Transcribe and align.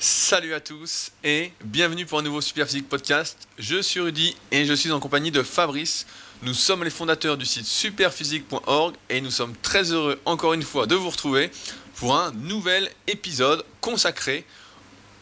Salut 0.00 0.54
à 0.54 0.60
tous 0.60 1.10
et 1.24 1.52
bienvenue 1.64 2.06
pour 2.06 2.20
un 2.20 2.22
nouveau 2.22 2.40
Superphysique 2.40 2.88
Podcast. 2.88 3.48
Je 3.58 3.82
suis 3.82 3.98
Rudy 3.98 4.36
et 4.52 4.64
je 4.64 4.72
suis 4.72 4.92
en 4.92 5.00
compagnie 5.00 5.32
de 5.32 5.42
Fabrice. 5.42 6.06
Nous 6.42 6.54
sommes 6.54 6.84
les 6.84 6.90
fondateurs 6.90 7.36
du 7.36 7.44
site 7.44 7.66
superphysique.org 7.66 8.94
et 9.10 9.20
nous 9.20 9.32
sommes 9.32 9.56
très 9.60 9.90
heureux 9.90 10.20
encore 10.24 10.52
une 10.52 10.62
fois 10.62 10.86
de 10.86 10.94
vous 10.94 11.10
retrouver 11.10 11.50
pour 11.96 12.16
un 12.16 12.30
nouvel 12.30 12.88
épisode 13.08 13.64
consacré 13.80 14.46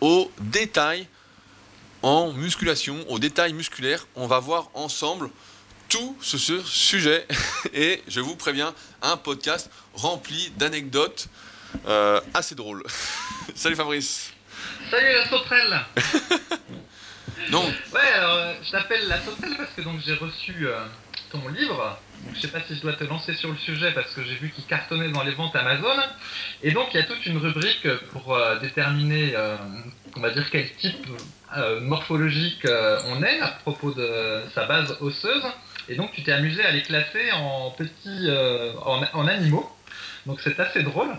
aux 0.02 0.30
détails 0.40 1.08
en 2.02 2.34
musculation, 2.34 3.02
aux 3.08 3.18
détails 3.18 3.54
musculaires. 3.54 4.06
On 4.14 4.26
va 4.26 4.40
voir 4.40 4.68
ensemble 4.74 5.30
tout 5.88 6.14
ce, 6.20 6.36
sujet 6.60 7.26
et 7.72 8.02
je 8.08 8.20
vous 8.20 8.36
préviens, 8.36 8.74
un 9.00 9.16
podcast 9.16 9.70
rempli 9.94 10.52
d'anecdotes 10.58 11.28
euh, 11.86 12.20
assez 12.34 12.54
drôles. 12.54 12.84
Salut 13.54 13.74
Fabrice 13.74 14.35
Salut 14.90 15.12
la 15.14 15.26
sauterelle 15.26 15.80
Donc, 17.50 17.66
Ouais, 17.92 18.12
alors 18.14 18.34
euh, 18.34 18.54
je 18.64 18.70
t'appelle 18.72 19.06
la 19.08 19.20
sauterelle 19.20 19.54
parce 19.56 19.70
que 19.72 19.82
donc 19.82 20.00
j'ai 20.04 20.14
reçu 20.14 20.66
euh, 20.66 20.84
ton 21.30 21.46
livre. 21.48 21.98
Donc, 22.24 22.34
je 22.34 22.40
sais 22.40 22.48
pas 22.48 22.60
si 22.66 22.74
je 22.74 22.80
dois 22.80 22.94
te 22.94 23.04
lancer 23.04 23.34
sur 23.34 23.50
le 23.50 23.56
sujet 23.58 23.92
parce 23.92 24.12
que 24.14 24.22
j'ai 24.24 24.34
vu 24.34 24.50
qu'il 24.50 24.64
cartonnait 24.64 25.10
dans 25.10 25.22
les 25.22 25.32
ventes 25.32 25.54
Amazon. 25.54 25.96
Et 26.62 26.72
donc 26.72 26.88
il 26.92 26.96
y 26.96 27.00
a 27.00 27.04
toute 27.04 27.24
une 27.26 27.38
rubrique 27.38 27.86
pour 28.12 28.34
euh, 28.34 28.58
déterminer, 28.58 29.34
euh, 29.36 29.56
on 30.16 30.20
va 30.20 30.30
dire 30.30 30.48
quel 30.50 30.72
type 30.76 31.06
morphologique 31.82 32.66
on 33.06 33.22
est 33.22 33.40
à 33.40 33.48
propos 33.48 33.92
de 33.92 34.42
sa 34.54 34.66
base 34.66 34.96
osseuse. 35.00 35.44
Et 35.88 35.94
donc 35.94 36.12
tu 36.12 36.22
t'es 36.22 36.32
amusé 36.32 36.62
à 36.62 36.70
les 36.70 36.82
classer 36.82 37.30
en 37.32 37.70
petits, 37.70 38.28
en, 38.84 39.02
en 39.12 39.26
animaux. 39.26 39.70
Donc 40.26 40.40
c'est 40.42 40.58
assez 40.58 40.82
drôle. 40.82 41.16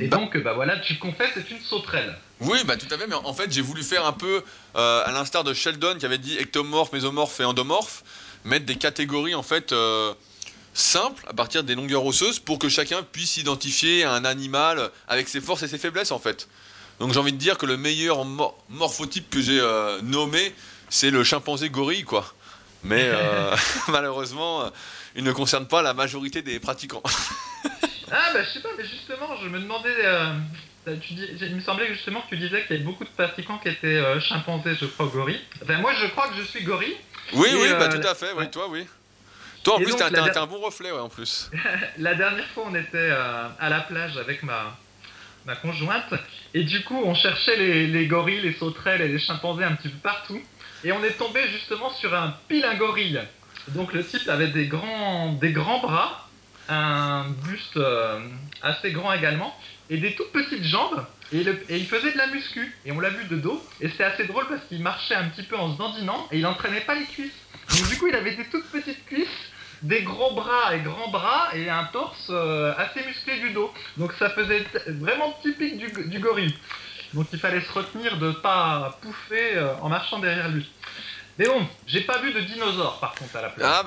Et 0.00 0.08
Bah- 0.08 0.16
donc 0.18 0.36
bah 0.38 0.52
voilà, 0.54 0.78
tu 0.78 0.98
confesses 0.98 1.30
c'est 1.34 1.50
une 1.50 1.60
sauterelle. 1.60 2.16
oui, 2.40 2.58
bah 2.64 2.76
tout 2.76 2.86
à 2.92 2.98
fait, 2.98 3.06
mais 3.06 3.14
en 3.14 3.34
fait 3.34 3.50
j'ai 3.52 3.60
voulu 3.62 3.82
faire 3.82 4.06
un 4.06 4.12
peu, 4.12 4.42
euh, 4.76 5.02
à 5.04 5.10
l'instar 5.12 5.44
de 5.44 5.52
Sheldon 5.54 5.96
qui 5.98 6.06
avait 6.06 6.18
dit 6.18 6.36
ectomorphe, 6.38 6.92
mésomorphe 6.92 7.38
et 7.40 7.44
endomorphe, 7.44 8.04
mettre 8.44 8.64
des 8.66 8.76
catégories 8.76 9.34
en 9.34 9.42
fait 9.42 9.72
euh, 9.72 10.14
simples 10.74 11.24
à 11.28 11.32
partir 11.34 11.64
des 11.64 11.74
longueurs 11.74 12.04
osseuses 12.04 12.38
pour 12.38 12.58
que 12.58 12.68
chacun 12.68 13.02
puisse 13.02 13.36
identifier 13.38 14.04
un 14.04 14.24
animal 14.24 14.90
avec 15.08 15.28
ses 15.28 15.40
forces 15.40 15.62
et 15.64 15.68
ses 15.68 15.78
faiblesses 15.78 16.12
en 16.12 16.18
fait. 16.20 16.48
Donc 17.00 17.12
j'ai 17.12 17.18
envie 17.18 17.32
de 17.32 17.38
dire 17.38 17.58
que 17.58 17.66
le 17.66 17.76
meilleur 17.76 18.24
mor- 18.24 18.56
morphotype 18.68 19.30
que 19.30 19.40
j'ai 19.40 19.58
euh, 19.60 20.00
nommé, 20.02 20.54
c'est 20.90 21.10
le 21.10 21.24
chimpanzé 21.24 21.70
gorille 21.70 22.04
quoi. 22.04 22.32
Mais 22.84 23.10
malheureusement, 23.88 24.70
il 25.16 25.24
ne 25.24 25.32
concerne 25.32 25.66
pas 25.66 25.82
la 25.82 25.94
majorité 25.94 26.42
des 26.42 26.60
pratiquants. 26.60 27.02
Ah 28.12 28.30
bah 28.34 28.42
je 28.42 28.48
sais 28.50 28.60
pas, 28.60 28.68
mais 28.76 28.84
justement, 28.84 29.36
je 29.42 29.48
me 29.48 29.58
demandais. 29.60 29.94
euh, 30.04 30.32
tu 31.00 31.14
dis, 31.14 31.26
il 31.40 31.56
me 31.56 31.60
semblait 31.60 31.88
justement 31.92 32.22
que 32.22 32.28
tu 32.30 32.36
disais 32.38 32.62
qu'il 32.66 32.76
y 32.76 32.78
avait 32.78 32.84
beaucoup 32.84 33.04
de 33.04 33.10
pratiquants 33.10 33.58
qui 33.58 33.68
étaient 33.68 33.86
euh, 33.86 34.20
chimpanzés, 34.20 34.74
je 34.80 34.86
crois, 34.86 35.06
gorilles. 35.06 35.40
Enfin, 35.62 35.78
moi 35.78 35.92
je 36.00 36.06
crois 36.08 36.28
que 36.28 36.36
je 36.36 36.42
suis 36.42 36.62
gorille. 36.64 36.96
Oui, 37.34 37.48
Et, 37.52 37.56
oui, 37.56 37.68
bah 37.78 37.88
euh, 37.92 38.00
tout 38.00 38.06
à 38.08 38.14
fait, 38.14 38.32
oui, 38.36 38.50
toi, 38.50 38.68
oui. 38.68 38.86
Toi, 39.64 39.74
en 39.74 39.80
Et 39.80 39.84
plus, 39.84 39.96
t'as 39.96 40.08
der- 40.08 40.38
un 40.42 40.46
bon 40.46 40.60
reflet, 40.60 40.90
ouais, 40.90 40.98
en 41.00 41.08
plus. 41.08 41.50
La 41.98 42.14
dernière 42.14 42.46
fois, 42.48 42.64
on 42.66 42.74
était 42.74 43.10
à 43.10 43.68
la 43.68 43.80
plage 43.80 44.16
avec 44.16 44.42
ma, 44.42 44.78
ma 45.44 45.56
conjointe, 45.56 46.14
et 46.54 46.64
du 46.64 46.82
coup, 46.84 47.00
on 47.04 47.14
cherchait 47.14 47.56
les, 47.56 47.86
les 47.86 48.06
gorilles, 48.06 48.40
les 48.40 48.54
sauterelles 48.54 49.02
et 49.02 49.08
les 49.08 49.18
chimpanzés 49.18 49.64
un 49.64 49.74
petit 49.74 49.88
peu 49.88 49.98
partout, 49.98 50.40
et 50.84 50.92
on 50.92 51.02
est 51.04 51.18
tombé 51.18 51.40
justement 51.48 51.90
sur 51.90 52.14
un 52.14 52.34
pilingorille. 52.48 53.20
Donc 53.68 53.92
le 53.92 54.06
type 54.06 54.26
avait 54.28 54.48
des 54.48 54.66
grands, 54.66 55.32
des 55.34 55.52
grands 55.52 55.80
bras, 55.80 56.27
un 56.68 57.30
buste 57.44 57.76
euh, 57.76 58.20
assez 58.62 58.92
grand 58.92 59.12
également, 59.12 59.56
et 59.90 59.96
des 59.98 60.14
toutes 60.14 60.32
petites 60.32 60.64
jambes, 60.64 61.04
et, 61.32 61.42
le- 61.44 61.58
il 61.70 61.86
faisait 61.86 62.12
de 62.12 62.18
la 62.18 62.26
muscu, 62.28 62.74
et 62.84 62.92
on 62.92 63.00
l'a 63.00 63.10
vu 63.10 63.24
de 63.24 63.36
dos, 63.36 63.62
et 63.80 63.88
c'était 63.88 64.04
assez 64.04 64.24
drôle 64.24 64.46
parce 64.48 64.62
qu'il 64.68 64.82
marchait 64.82 65.14
un 65.14 65.28
petit 65.28 65.42
peu 65.42 65.56
en 65.56 65.72
se 65.72 65.78
dandinant, 65.78 66.28
et 66.30 66.38
il 66.38 66.46
entraînait 66.46 66.82
pas 66.82 66.94
les 66.94 67.04
cuisses. 67.06 67.32
Donc 67.70 67.88
du 67.88 67.96
coup, 67.98 68.06
il 68.08 68.14
avait 68.14 68.34
des 68.34 68.44
toutes 68.46 68.66
petites 68.70 69.04
cuisses, 69.06 69.26
des 69.82 70.02
gros 70.02 70.34
bras 70.34 70.74
et 70.74 70.80
grands 70.80 71.08
bras 71.10 71.50
et 71.54 71.70
un 71.70 71.84
torse 71.84 72.26
euh, 72.30 72.74
assez 72.76 73.04
musclé 73.06 73.38
du 73.38 73.50
dos. 73.50 73.72
Donc 73.96 74.12
ça 74.18 74.30
faisait 74.30 74.66
vraiment 74.88 75.38
typique 75.42 75.78
du, 75.78 76.18
gorille. 76.18 76.54
Donc 77.14 77.28
il 77.32 77.38
fallait 77.38 77.60
se 77.60 77.72
retenir 77.72 78.18
de 78.18 78.32
pas 78.32 78.98
pouffer 79.02 79.56
euh, 79.56 79.74
en 79.80 79.88
marchant 79.88 80.18
derrière 80.18 80.48
lui. 80.48 80.68
Mais 81.38 81.46
bon, 81.46 81.64
j'ai 81.86 82.00
pas 82.00 82.18
vu 82.18 82.32
de 82.32 82.40
dinosaures 82.40 82.98
par 82.98 83.14
contre 83.14 83.36
à 83.36 83.42
la 83.42 83.48
plage. 83.50 83.70
Ah, 83.72 83.82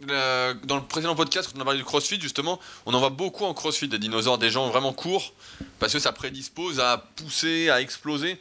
dans 0.00 0.76
le 0.76 0.82
précédent 0.82 1.14
podcast, 1.14 1.50
quand 1.50 1.58
on 1.58 1.62
a 1.62 1.64
parlé 1.64 1.78
du 1.78 1.84
crossfit, 1.84 2.20
justement, 2.20 2.60
on 2.86 2.94
en 2.94 3.00
voit 3.00 3.10
beaucoup 3.10 3.44
en 3.44 3.54
crossfit, 3.54 3.88
des 3.88 3.98
dinosaures, 3.98 4.38
des 4.38 4.50
gens 4.50 4.68
vraiment 4.68 4.92
courts, 4.92 5.32
parce 5.78 5.92
que 5.92 5.98
ça 5.98 6.12
prédispose 6.12 6.80
à 6.80 6.98
pousser, 7.16 7.68
à 7.68 7.80
exploser. 7.80 8.40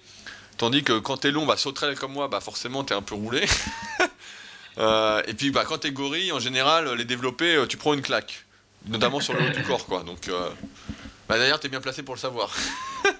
Tandis 0.57 0.83
que 0.83 0.97
quand 0.99 1.17
t'es 1.17 1.31
long, 1.31 1.45
bah, 1.45 1.57
sauterelle 1.57 1.95
comme 1.95 2.13
moi, 2.13 2.27
bah, 2.27 2.41
forcément, 2.41 2.83
t'es 2.83 2.93
un 2.93 3.01
peu 3.01 3.15
roulé. 3.15 3.45
Euh, 4.79 5.23
et 5.25 5.33
puis, 5.33 5.49
bah, 5.49 5.65
quand 5.67 5.79
t'es 5.79 5.89
gorille, 5.89 6.31
en 6.31 6.39
général, 6.39 6.93
les 6.93 7.03
développés, 7.03 7.55
euh, 7.55 7.65
tu 7.65 7.77
prends 7.77 7.95
une 7.95 8.03
claque. 8.03 8.45
Notamment 8.85 9.19
sur 9.19 9.33
le 9.33 9.43
haut 9.43 9.49
du 9.49 9.63
corps, 9.63 9.87
quoi. 9.87 10.03
Donc, 10.03 10.27
euh, 10.27 10.51
bah, 11.27 11.39
d'ailleurs, 11.39 11.59
t'es 11.59 11.67
bien 11.67 11.81
placé 11.81 12.03
pour 12.03 12.13
le 12.13 12.19
savoir. 12.19 12.55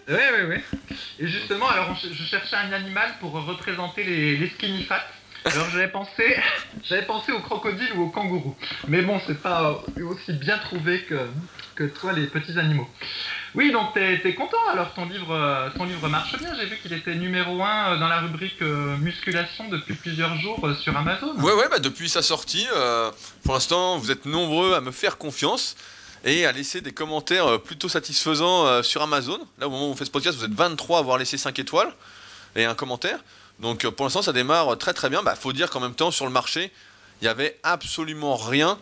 Oui, 0.08 0.16
oui, 0.16 0.44
oui. 0.50 0.98
Et 1.20 1.28
justement, 1.28 1.68
alors 1.68 1.96
je 1.96 2.24
cherchais 2.24 2.56
un 2.56 2.72
animal 2.72 3.16
pour 3.20 3.32
représenter 3.32 4.04
les, 4.04 4.38
les 4.38 4.50
skinny. 4.52 4.88
Alors 5.54 5.70
j'avais 5.72 5.88
pensé, 5.88 6.36
j'avais 6.84 7.06
pensé 7.06 7.32
au 7.32 7.40
crocodile 7.40 7.92
ou 7.96 8.04
au 8.04 8.10
kangourou. 8.10 8.56
Mais 8.88 9.02
bon, 9.02 9.20
c'est 9.26 9.42
pas 9.42 9.84
aussi 10.02 10.34
bien 10.34 10.58
trouvé 10.58 11.04
que, 11.04 11.28
que 11.76 11.86
toi, 11.86 12.14
les 12.14 12.28
petits 12.28 12.58
animaux. 12.58 12.88
Oui, 13.56 13.72
donc 13.72 13.94
t'es 13.94 14.22
es 14.24 14.34
content 14.36 14.58
alors 14.72 14.94
ton 14.94 15.06
livre, 15.06 15.34
euh, 15.34 15.70
ton 15.76 15.86
livre 15.86 16.08
marche 16.10 16.38
bien. 16.38 16.54
J'ai 16.60 16.66
vu 16.66 16.78
qu'il 16.78 16.94
était 16.94 17.16
numéro 17.16 17.62
1 17.64 17.98
dans 17.98 18.08
la 18.08 18.20
rubrique 18.20 18.62
euh, 18.62 18.98
musculation 18.98 19.70
depuis 19.70 19.96
plusieurs 19.96 20.36
jours 20.38 20.60
euh, 20.68 20.76
sur 20.76 20.96
Amazon. 20.96 21.34
Ouais, 21.38 21.54
ouais, 21.54 21.68
bah 21.70 21.80
depuis 21.80 22.10
sa 22.10 22.22
sortie, 22.22 22.68
euh, 22.76 23.10
pour 23.44 23.54
l'instant, 23.54 23.98
vous 23.98 24.12
êtes 24.12 24.26
nombreux 24.26 24.74
à 24.74 24.82
me 24.82 24.92
faire 24.92 25.18
confiance 25.18 25.76
et 26.26 26.46
à 26.46 26.52
laisser 26.52 26.82
des 26.82 26.92
commentaires 26.92 27.48
euh, 27.48 27.58
plutôt 27.58 27.90
satisfaisants 27.90 28.66
euh, 28.66 28.84
sur 28.84 29.02
Amazon. 29.02 29.40
Là, 29.60 29.68
au 29.68 29.70
moment 29.72 29.88
où 29.88 29.92
on 29.92 29.96
fait 29.96 30.06
ce 30.06 30.12
podcast, 30.12 30.38
vous 30.38 30.46
êtes 30.46 30.54
23 30.54 30.98
à 30.98 31.00
avoir 31.00 31.18
laissé 31.18 31.38
5 31.38 31.58
étoiles 31.60 31.92
et 32.56 32.66
un 32.66 32.76
commentaire. 32.76 33.20
Donc, 33.60 33.86
euh, 33.86 33.92
pour 33.92 34.06
l'instant, 34.06 34.22
ça 34.22 34.34
démarre 34.34 34.78
très 34.78 34.94
très 34.94 35.10
bien. 35.10 35.24
Bah, 35.24 35.36
faut 35.36 35.54
dire 35.54 35.70
qu'en 35.70 35.80
même 35.80 35.96
temps, 35.96 36.12
sur 36.12 36.26
le 36.26 36.32
marché, 36.32 36.72
il 37.22 37.26
n'y 37.26 37.30
avait 37.30 37.60
absolument 37.64 38.36
rien 38.36 38.78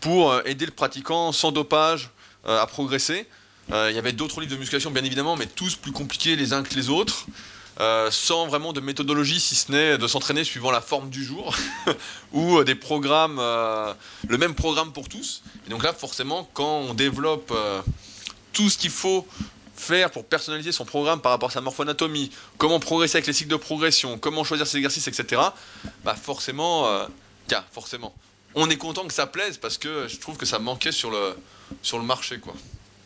pour 0.00 0.30
euh, 0.30 0.42
aider 0.44 0.66
le 0.66 0.72
pratiquant 0.72 1.32
sans 1.32 1.52
dopage 1.52 2.10
euh, 2.46 2.60
à 2.60 2.66
progresser. 2.66 3.26
Il 3.70 3.94
y 3.94 3.98
avait 3.98 4.12
d'autres 4.12 4.40
livres 4.42 4.52
de 4.52 4.58
musculation, 4.58 4.90
bien 4.90 5.04
évidemment, 5.04 5.34
mais 5.34 5.46
tous 5.46 5.76
plus 5.76 5.92
compliqués 5.92 6.36
les 6.36 6.52
uns 6.52 6.62
que 6.62 6.74
les 6.74 6.90
autres. 6.90 7.24
sans 8.10 8.46
vraiment 8.46 8.74
de 8.74 8.80
méthodologie, 8.80 9.40
si 9.40 9.54
ce 9.54 9.72
n'est 9.72 9.96
de 9.96 10.06
s'entraîner 10.06 10.44
suivant 10.44 10.70
la 10.70 10.82
forme 10.82 11.08
du 11.08 11.24
jour 11.24 11.56
ou 12.32 12.62
des 12.64 12.74
programmes, 12.74 13.36
le 13.38 14.36
même 14.36 14.54
programme 14.54 14.92
pour 14.92 15.08
tous. 15.08 15.42
Et 15.66 15.70
donc 15.70 15.84
là, 15.84 15.94
forcément, 15.94 16.50
quand 16.52 16.80
on 16.80 16.92
développe 16.92 17.54
tout 18.52 18.68
ce 18.68 18.76
qu'il 18.76 18.90
faut 18.90 19.26
faire 19.74 20.10
pour 20.10 20.24
personnaliser 20.24 20.72
son 20.72 20.84
programme 20.84 21.20
par 21.20 21.32
rapport 21.32 21.50
à 21.50 21.52
sa 21.52 21.60
morphoanatomie, 21.60 22.30
comment 22.58 22.80
progresser 22.80 23.16
avec 23.16 23.26
les 23.26 23.32
cycles 23.32 23.50
de 23.50 23.56
progression, 23.56 24.18
comment 24.18 24.44
choisir 24.44 24.66
ses 24.66 24.78
exercices, 24.78 25.08
etc., 25.08 25.42
bah 26.04 26.14
forcément, 26.14 26.86
euh, 26.86 27.06
tiens, 27.48 27.64
forcément, 27.72 28.14
on 28.54 28.68
est 28.70 28.76
content 28.76 29.06
que 29.06 29.14
ça 29.14 29.26
plaise 29.26 29.58
parce 29.58 29.78
que 29.78 30.08
je 30.08 30.18
trouve 30.18 30.36
que 30.36 30.46
ça 30.46 30.58
manquait 30.58 30.92
sur 30.92 31.10
le, 31.10 31.34
sur 31.82 31.98
le 31.98 32.04
marché, 32.04 32.38
quoi. 32.38 32.54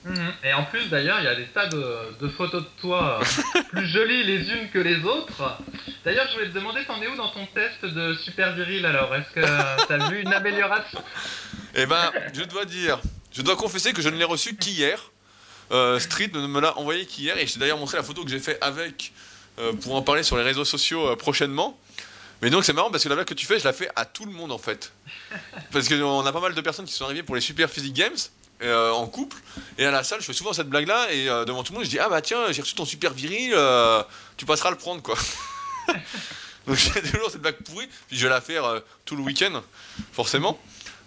Mhm. 0.04 0.32
Et 0.44 0.52
en 0.52 0.64
plus, 0.64 0.88
d'ailleurs, 0.88 1.18
il 1.18 1.24
y 1.24 1.28
a 1.28 1.34
des 1.34 1.46
tas 1.46 1.66
de, 1.66 2.16
de 2.20 2.28
photos 2.28 2.62
de 2.62 2.68
toi 2.80 3.20
euh, 3.20 3.62
plus 3.70 3.86
jolies 3.88 4.22
les 4.22 4.48
unes 4.50 4.70
que 4.72 4.78
les 4.78 5.02
autres. 5.04 5.58
D'ailleurs, 6.04 6.28
je 6.28 6.34
voulais 6.34 6.48
te 6.48 6.54
demander, 6.54 6.84
t'en 6.84 7.00
es 7.02 7.08
où 7.08 7.16
dans 7.16 7.30
ton 7.30 7.46
test 7.46 7.84
de 7.84 8.14
super 8.14 8.54
viril 8.54 8.86
alors? 8.86 9.12
Est-ce 9.14 9.30
que 9.34 9.86
t'as 9.86 10.08
vu 10.08 10.20
une 10.20 10.32
amélioration? 10.32 11.02
Eh 11.74 11.86
ben, 11.86 12.12
je 12.32 12.44
dois 12.44 12.64
dire, 12.64 13.00
je 13.32 13.42
dois 13.42 13.56
confesser 13.56 13.92
que 13.92 14.00
je 14.00 14.08
ne 14.08 14.16
l'ai 14.16 14.24
reçu 14.24 14.56
qu'hier. 14.56 15.10
Euh, 15.72 15.98
Street 15.98 16.30
me 16.34 16.60
l'a 16.60 16.78
envoyé 16.78 17.06
qu'hier 17.06 17.36
et 17.38 17.46
je 17.46 17.54
t'ai 17.54 17.60
d'ailleurs 17.60 17.78
montré 17.78 17.96
la 17.96 18.02
photo 18.02 18.24
que 18.24 18.30
j'ai 18.30 18.38
fait 18.38 18.58
avec 18.60 19.12
euh, 19.58 19.72
pour 19.72 19.94
en 19.94 20.02
parler 20.02 20.22
sur 20.22 20.36
les 20.36 20.42
réseaux 20.42 20.64
sociaux 20.64 21.08
euh, 21.08 21.16
prochainement. 21.16 21.78
Mais 22.42 22.50
donc 22.50 22.64
c'est 22.64 22.74
marrant 22.74 22.90
parce 22.90 23.02
que 23.02 23.08
la 23.08 23.14
blague 23.14 23.26
que 23.26 23.34
tu 23.34 23.46
fais, 23.46 23.58
je 23.58 23.64
la 23.64 23.72
fais 23.72 23.88
à 23.96 24.04
tout 24.04 24.26
le 24.26 24.32
monde 24.32 24.52
en 24.52 24.58
fait. 24.58 24.92
Parce 25.72 25.88
qu'on 25.88 26.26
a 26.26 26.32
pas 26.32 26.40
mal 26.40 26.54
de 26.54 26.60
personnes 26.60 26.84
qui 26.84 26.92
sont 26.92 27.04
arrivées 27.04 27.22
pour 27.22 27.34
les 27.34 27.40
Super 27.40 27.70
Physique 27.70 27.94
Games 27.94 28.16
euh, 28.62 28.90
en 28.90 29.06
couple 29.06 29.38
et 29.78 29.86
à 29.86 29.90
la 29.90 30.04
salle, 30.04 30.20
je 30.20 30.26
fais 30.26 30.34
souvent 30.34 30.52
cette 30.52 30.68
blague 30.68 30.86
là 30.86 31.10
et 31.10 31.24
devant 31.46 31.62
tout 31.62 31.72
le 31.72 31.78
monde, 31.78 31.84
je 31.84 31.90
dis 31.90 31.98
ah 31.98 32.10
bah 32.10 32.20
tiens, 32.20 32.52
j'ai 32.52 32.60
reçu 32.60 32.74
ton 32.74 32.84
super 32.84 33.14
viril, 33.14 33.56
tu 34.36 34.44
passeras 34.44 34.70
le 34.70 34.76
prendre 34.76 35.00
quoi. 35.00 35.16
donc 36.66 36.76
j'ai 36.76 37.02
toujours 37.10 37.30
cette 37.30 37.40
blague 37.40 37.62
pourrie, 37.62 37.88
puis 38.08 38.18
je 38.18 38.24
vais 38.24 38.30
la 38.30 38.42
faire 38.42 38.82
tout 39.06 39.16
le 39.16 39.22
week-end 39.22 39.62
forcément. 40.12 40.60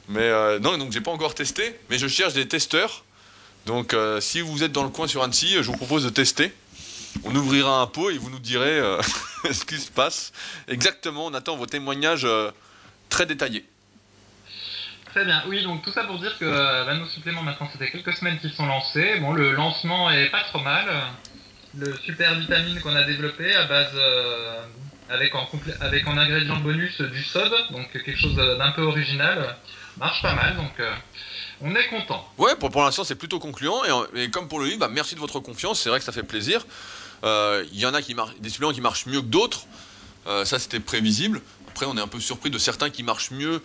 Mais 0.08 0.60
non, 0.60 0.80
donc 0.80 0.92
j'ai 0.92 1.02
pas 1.02 1.12
encore 1.12 1.36
testé, 1.36 1.80
mais 1.92 2.00
je 2.00 2.08
cherche 2.08 2.34
des 2.34 2.48
testeurs. 2.48 3.04
Donc 3.66 3.94
euh, 3.94 4.20
si 4.20 4.42
vous 4.42 4.64
êtes 4.64 4.72
dans 4.72 4.84
le 4.84 4.90
coin 4.90 5.08
sur 5.08 5.24
Annecy, 5.24 5.56
je 5.62 5.64
vous 5.64 5.78
propose 5.78 6.04
de 6.04 6.10
tester. 6.10 6.54
On 7.24 7.36
ouvrira 7.36 7.82
un 7.82 7.88
pot 7.88 8.10
et 8.10 8.18
vous 8.18 8.30
nous 8.30 8.40
direz 8.40 8.80
euh, 8.80 9.02
ce 9.52 9.66
qui 9.66 9.78
se 9.78 9.92
passe. 9.92 10.32
Exactement, 10.68 11.26
on 11.26 11.34
attend 11.34 11.56
vos 11.58 11.66
témoignages 11.66 12.26
euh, 12.26 12.52
très 13.10 13.26
détaillés. 13.26 13.66
Très 15.06 15.26
bien. 15.26 15.44
Oui, 15.48 15.64
donc 15.64 15.84
tout 15.84 15.92
ça 15.92 16.04
pour 16.04 16.20
dire 16.20 16.38
que 16.38 16.46
euh, 16.46 16.86
bah, 16.86 16.94
nos 16.94 17.08
suppléments 17.08 17.42
maintenant, 17.42 17.68
c'était 17.72 17.90
quelques 17.90 18.14
semaines 18.14 18.40
qu'ils 18.40 18.54
sont 18.54 18.68
lancés. 18.68 19.18
Bon, 19.20 19.34
le 19.34 19.54
lancement 19.54 20.12
est 20.12 20.30
pas 20.30 20.44
trop 20.44 20.60
mal. 20.60 20.86
le 21.78 21.96
super 21.98 22.36
vitamine 22.36 22.80
qu'on 22.82 22.96
a 22.96 23.04
développé 23.04 23.56
à 23.56 23.66
base 23.66 23.92
euh, 23.96 24.62
avec 25.10 25.34
en 25.34 25.50
avec 25.82 26.08
en 26.08 26.18
ingrédient 26.18 26.58
bonus 26.58 27.02
du 27.02 27.24
sod, 27.24 27.52
donc 27.72 27.92
quelque 27.92 28.16
chose 28.16 28.36
d'un 28.36 28.72
peu 28.72 28.84
original, 28.84 29.56
marche 29.98 30.22
pas 30.22 30.36
mal, 30.36 30.56
donc 30.56 30.80
euh, 30.80 30.94
on 31.62 31.76
est 31.76 31.88
content. 31.88 32.26
Ouais, 32.38 32.56
pour, 32.56 32.70
l'instant, 32.82 33.04
c'est 33.04 33.16
plutôt 33.16 33.40
concluant. 33.40 33.82
Et, 34.16 34.30
comme 34.30 34.48
pour 34.48 34.60
le 34.60 34.66
livre, 34.66 34.80
bah, 34.80 34.90
merci 34.90 35.16
de 35.16 35.20
votre 35.20 35.40
confiance. 35.40 35.82
C'est 35.82 35.90
vrai 35.90 36.00
que 36.00 36.06
ça 36.06 36.12
fait 36.12 36.24
plaisir. 36.24 36.66
Euh, 37.24 37.66
Il 37.74 37.80
y 37.80 37.86
en 37.86 37.94
a 37.94 38.02
qui 38.02 38.16
des 38.40 38.50
suppléments 38.50 38.74
qui 38.74 38.82
marchent 38.82 39.06
mieux 39.06 39.22
que 39.22 39.28
d'autres. 39.28 39.66
Euh, 40.28 40.46
ça, 40.46 40.60
c'était 40.60 40.80
prévisible. 40.80 41.42
Après, 41.68 41.86
on 41.86 41.98
est 41.98 42.02
un 42.02 42.08
peu 42.08 42.20
surpris 42.20 42.50
de 42.50 42.58
certains 42.58 42.90
qui 42.90 43.04
marchent 43.04 43.32
mieux 43.32 43.62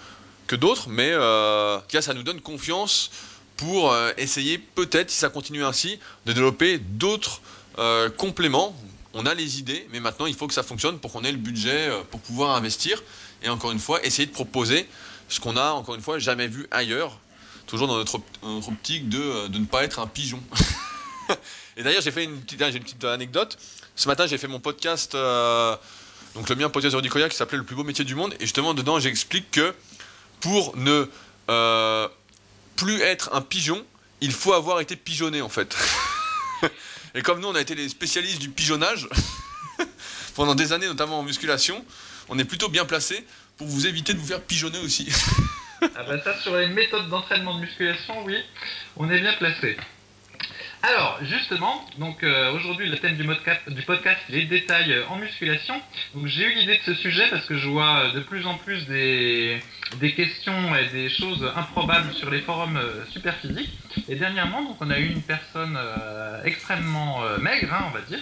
que 0.46 0.56
d'autres. 0.56 0.88
Mais 0.88 1.10
euh, 1.10 1.78
ça 2.00 2.14
nous 2.14 2.22
donne 2.22 2.40
confiance 2.40 3.10
pour 3.56 3.92
euh, 3.92 4.12
essayer, 4.16 4.58
peut-être, 4.58 5.10
si 5.10 5.18
ça 5.18 5.28
continue 5.28 5.64
ainsi, 5.64 5.98
de 6.26 6.32
développer 6.32 6.78
d'autres 6.78 7.40
euh, 7.78 8.10
compléments. 8.10 8.74
On 9.14 9.26
a 9.26 9.34
les 9.34 9.58
idées, 9.58 9.86
mais 9.92 10.00
maintenant, 10.00 10.26
il 10.26 10.34
faut 10.34 10.48
que 10.48 10.54
ça 10.54 10.62
fonctionne 10.62 10.98
pour 10.98 11.12
qu'on 11.12 11.22
ait 11.22 11.32
le 11.32 11.38
budget 11.38 11.88
euh, 11.88 12.02
pour 12.10 12.20
pouvoir 12.20 12.56
investir. 12.56 13.02
Et 13.42 13.48
encore 13.48 13.70
une 13.70 13.78
fois, 13.78 14.04
essayer 14.04 14.26
de 14.26 14.32
proposer 14.32 14.88
ce 15.28 15.40
qu'on 15.40 15.56
a, 15.56 15.70
encore 15.70 15.94
une 15.94 16.00
fois, 16.00 16.18
jamais 16.18 16.48
vu 16.48 16.66
ailleurs 16.70 17.18
toujours 17.66 17.88
dans 17.88 17.96
notre, 17.96 18.20
optique 18.68 19.08
de, 19.08 19.20
euh, 19.20 19.48
de 19.48 19.58
ne 19.58 19.66
pas 19.66 19.84
être 19.84 19.98
un 19.98 20.06
pigeon. 20.06 20.42
Et 21.76 21.82
d'ailleurs, 21.82 22.02
j'ai 22.02 22.10
fait 22.10 22.24
une 22.24 22.40
petite, 22.40 22.60
une 22.60 22.82
petite 22.82 23.04
anecdote. 23.04 23.58
Ce 23.96 24.08
matin, 24.08 24.26
j'ai 24.26 24.38
fait 24.38 24.48
mon 24.48 24.60
podcast, 24.60 25.14
euh, 25.14 25.76
donc 26.34 26.48
le 26.48 26.56
mien, 26.56 26.68
podcast 26.68 26.94
Rudy 26.94 27.08
Koya, 27.08 27.28
qui 27.28 27.36
s'appelait 27.36 27.58
Le 27.58 27.64
plus 27.64 27.76
beau 27.76 27.84
métier 27.84 28.04
du 28.04 28.14
monde. 28.14 28.34
Et 28.40 28.44
justement, 28.44 28.74
dedans, 28.74 28.98
j'explique 29.00 29.50
que 29.50 29.74
pour 30.40 30.76
ne 30.76 31.08
euh, 31.48 32.08
plus 32.76 33.00
être 33.00 33.30
un 33.34 33.40
pigeon, 33.40 33.84
il 34.20 34.32
faut 34.32 34.52
avoir 34.52 34.80
été 34.80 34.96
pigeonné, 34.96 35.42
en 35.42 35.48
fait. 35.48 35.76
Et 37.14 37.22
comme 37.22 37.40
nous, 37.40 37.48
on 37.48 37.54
a 37.54 37.60
été 37.60 37.74
les 37.74 37.88
spécialistes 37.88 38.40
du 38.40 38.50
pigeonnage 38.50 39.08
pendant 40.34 40.54
des 40.54 40.72
années, 40.72 40.86
notamment 40.86 41.20
en 41.20 41.22
musculation, 41.22 41.84
on 42.28 42.38
est 42.38 42.44
plutôt 42.44 42.68
bien 42.68 42.84
placé 42.84 43.24
pour 43.56 43.66
vous 43.68 43.86
éviter 43.86 44.14
de 44.14 44.18
vous 44.18 44.26
faire 44.26 44.42
pigeonner 44.42 44.78
aussi. 44.80 45.08
Ah 45.96 46.02
bah 46.06 46.18
ça 46.20 46.34
sur 46.38 46.56
les 46.56 46.68
méthodes 46.68 47.08
d'entraînement 47.08 47.54
de 47.56 47.60
musculation, 47.60 48.24
oui, 48.24 48.36
on 48.96 49.10
est 49.10 49.20
bien 49.20 49.34
placé. 49.34 49.76
Alors 50.86 51.18
justement, 51.22 51.82
donc 51.98 52.22
euh, 52.22 52.52
aujourd'hui 52.52 52.90
le 52.90 52.98
thème 52.98 53.16
du, 53.16 53.24
podcast, 53.84 54.20
les 54.28 54.44
détails 54.44 54.92
euh, 54.92 55.08
en 55.08 55.16
musculation. 55.16 55.80
Donc 56.14 56.26
j'ai 56.26 56.44
eu 56.44 56.54
l'idée 56.54 56.76
de 56.76 56.82
ce 56.82 56.94
sujet 56.94 57.26
parce 57.30 57.46
que 57.46 57.56
je 57.56 57.68
vois 57.68 58.00
euh, 58.00 58.12
de 58.12 58.20
plus 58.20 58.46
en 58.46 58.58
plus 58.58 58.86
des, 58.86 59.62
questions 60.14 60.76
et 60.76 60.88
des 60.88 61.08
choses 61.08 61.50
improbables 61.56 62.12
sur 62.12 62.30
les 62.30 62.42
forums 62.42 62.78
super 63.10 63.34
physiques. 63.36 63.72
Et 64.08 64.16
dernièrement, 64.16 64.62
donc 64.62 64.76
on 64.80 64.90
a 64.90 64.98
eu 64.98 65.06
une 65.06 65.22
personne 65.22 65.78
extrêmement 66.44 67.22
maigre, 67.38 67.72
hein, 67.72 67.86
on 67.88 67.90
va 67.90 68.02
dire, 68.02 68.20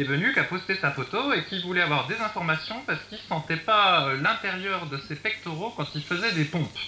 est 0.00 0.04
venue, 0.04 0.32
qui 0.32 0.38
a 0.38 0.44
posté 0.44 0.76
sa 0.76 0.90
photo 0.90 1.32
et 1.32 1.44
qui 1.44 1.60
voulait 1.62 1.82
avoir 1.82 2.06
des 2.06 2.16
informations 2.16 2.82
parce 2.86 3.02
qu'il 3.08 3.18
sentait 3.28 3.56
pas 3.56 4.06
euh, 4.06 4.20
l'intérieur 4.20 4.86
de 4.86 4.98
ses 5.08 5.16
pectoraux 5.16 5.72
quand 5.76 5.86
il 5.94 6.02
faisait 6.02 6.32
des 6.32 6.44
pompes. 6.44 6.78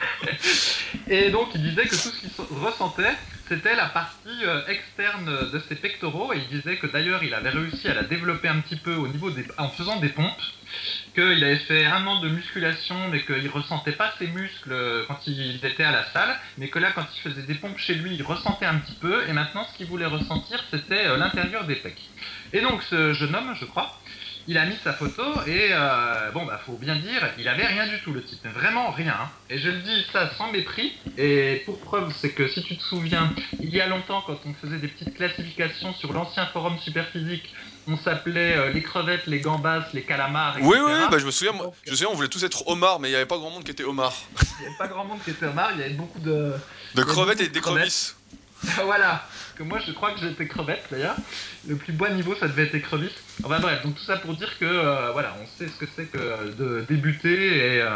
Et 1.08 1.30
donc 1.30 1.48
il 1.54 1.62
disait 1.62 1.84
que 1.84 1.90
tout 1.90 2.10
ce 2.10 2.20
qu'il 2.20 2.30
ressentait, 2.56 3.14
c'était 3.48 3.76
la 3.76 3.86
partie 3.86 4.44
euh, 4.44 4.66
externe 4.66 5.50
de 5.52 5.58
ses 5.68 5.76
pectoraux. 5.76 6.32
Et 6.32 6.38
il 6.38 6.48
disait 6.48 6.76
que 6.76 6.86
d'ailleurs 6.86 7.22
il 7.22 7.32
avait 7.34 7.50
réussi 7.50 7.88
à 7.88 7.94
la 7.94 8.02
développer 8.02 8.48
un 8.48 8.60
petit 8.60 8.76
peu 8.76 8.94
au 8.94 9.08
niveau 9.08 9.30
en 9.58 9.68
faisant 9.70 9.96
des 9.96 10.08
pompes. 10.10 10.42
Qu'il 11.16 11.42
avait 11.44 11.56
fait 11.56 11.86
un 11.86 12.06
an 12.06 12.20
de 12.20 12.28
musculation, 12.28 13.08
mais 13.10 13.22
qu'il 13.22 13.48
ressentait 13.48 13.92
pas 13.92 14.12
ses 14.18 14.26
muscles 14.26 14.70
euh, 14.70 15.02
quand 15.08 15.26
il 15.26 15.64
était 15.64 15.82
à 15.82 15.90
la 15.90 16.04
salle, 16.12 16.38
mais 16.58 16.68
que 16.68 16.78
là, 16.78 16.92
quand 16.94 17.06
il 17.16 17.20
faisait 17.22 17.46
des 17.46 17.54
pompes 17.54 17.78
chez 17.78 17.94
lui, 17.94 18.16
il 18.16 18.22
ressentait 18.22 18.66
un 18.66 18.76
petit 18.80 18.96
peu. 19.00 19.26
Et 19.26 19.32
maintenant, 19.32 19.66
ce 19.72 19.78
qu'il 19.78 19.86
voulait 19.86 20.04
ressentir, 20.04 20.62
c'était 20.70 21.06
euh, 21.06 21.16
l'intérieur 21.16 21.64
des 21.64 21.76
pecs. 21.76 22.02
Et 22.52 22.60
donc, 22.60 22.82
ce 22.82 23.14
jeune 23.14 23.34
homme, 23.34 23.54
je 23.58 23.64
crois, 23.64 23.98
il 24.48 24.56
a 24.58 24.64
mis 24.66 24.76
sa 24.84 24.92
photo 24.92 25.22
et 25.46 25.68
euh, 25.72 26.30
bon 26.32 26.44
bah 26.46 26.60
faut 26.64 26.74
bien 26.76 26.96
dire, 26.96 27.28
il 27.38 27.48
avait 27.48 27.66
rien 27.66 27.86
du 27.88 28.00
tout 28.02 28.12
le 28.12 28.22
type, 28.24 28.46
vraiment 28.54 28.90
rien. 28.90 29.14
hein. 29.20 29.30
Et 29.50 29.58
je 29.58 29.68
le 29.68 29.80
dis 29.80 30.06
ça 30.12 30.30
sans 30.36 30.52
mépris. 30.52 30.92
Et 31.18 31.62
pour 31.66 31.80
preuve, 31.80 32.12
c'est 32.20 32.30
que 32.30 32.48
si 32.48 32.62
tu 32.62 32.76
te 32.76 32.82
souviens, 32.82 33.32
il 33.60 33.70
y 33.74 33.80
a 33.80 33.86
longtemps 33.86 34.22
quand 34.26 34.38
on 34.46 34.54
faisait 34.54 34.78
des 34.78 34.88
petites 34.88 35.14
classifications 35.14 35.94
sur 35.94 36.12
l'ancien 36.12 36.46
forum 36.46 36.78
Superphysique, 36.78 37.54
on 37.88 37.96
s'appelait 37.96 38.56
euh, 38.56 38.72
les 38.72 38.82
crevettes, 38.82 39.26
les 39.26 39.40
gambas, 39.40 39.86
les 39.92 40.02
calamars, 40.02 40.58
etc. 40.58 40.68
Oui, 40.68 40.78
oui, 40.84 40.92
oui, 40.92 41.04
bah, 41.10 41.18
je 41.18 41.26
me 41.26 41.30
souviens, 41.30 41.52
moi, 41.52 41.72
je 41.84 41.90
me 41.92 41.96
souviens, 41.96 42.12
on 42.12 42.16
voulait 42.16 42.28
tous 42.28 42.42
être 42.44 42.66
homards, 42.68 43.00
mais 43.00 43.08
il 43.08 43.12
n'y 43.12 43.16
avait 43.16 43.26
pas 43.26 43.38
grand 43.38 43.50
monde 43.50 43.64
qui 43.64 43.70
était 43.70 43.84
homard. 43.84 44.14
Il 44.40 44.62
n'y 44.62 44.66
avait 44.66 44.76
pas 44.76 44.88
grand 44.88 45.04
monde 45.04 45.18
qui 45.24 45.30
était 45.30 45.46
homard, 45.46 45.70
il 45.74 45.80
y 45.80 45.84
avait 45.84 45.94
beaucoup 45.94 46.18
de 46.20 46.52
De 46.94 47.02
crevettes 47.02 47.40
et 47.40 47.48
de 47.48 47.52
d'écrevisses. 47.52 48.16
voilà. 48.84 49.26
Que 49.56 49.62
moi, 49.62 49.78
je 49.86 49.92
crois 49.92 50.12
que 50.12 50.20
j'étais 50.20 50.46
crevette 50.46 50.84
d'ailleurs. 50.90 51.16
Le 51.66 51.76
plus 51.76 51.92
bas 51.92 52.10
niveau, 52.10 52.34
ça 52.34 52.48
devait 52.48 52.64
être 52.64 52.74
écrevisse. 52.74 53.14
Enfin 53.42 53.58
bref, 53.60 53.82
donc 53.82 53.94
tout 53.94 54.04
ça 54.04 54.16
pour 54.18 54.34
dire 54.36 54.58
que 54.58 54.64
euh, 54.64 55.10
voilà, 55.12 55.34
on 55.42 55.46
sait 55.46 55.68
ce 55.68 55.76
que 55.78 55.86
c'est 55.96 56.06
que 56.06 56.18
euh, 56.18 56.52
de 56.58 56.84
débuter 56.86 57.56
et 57.56 57.80
euh, 57.82 57.90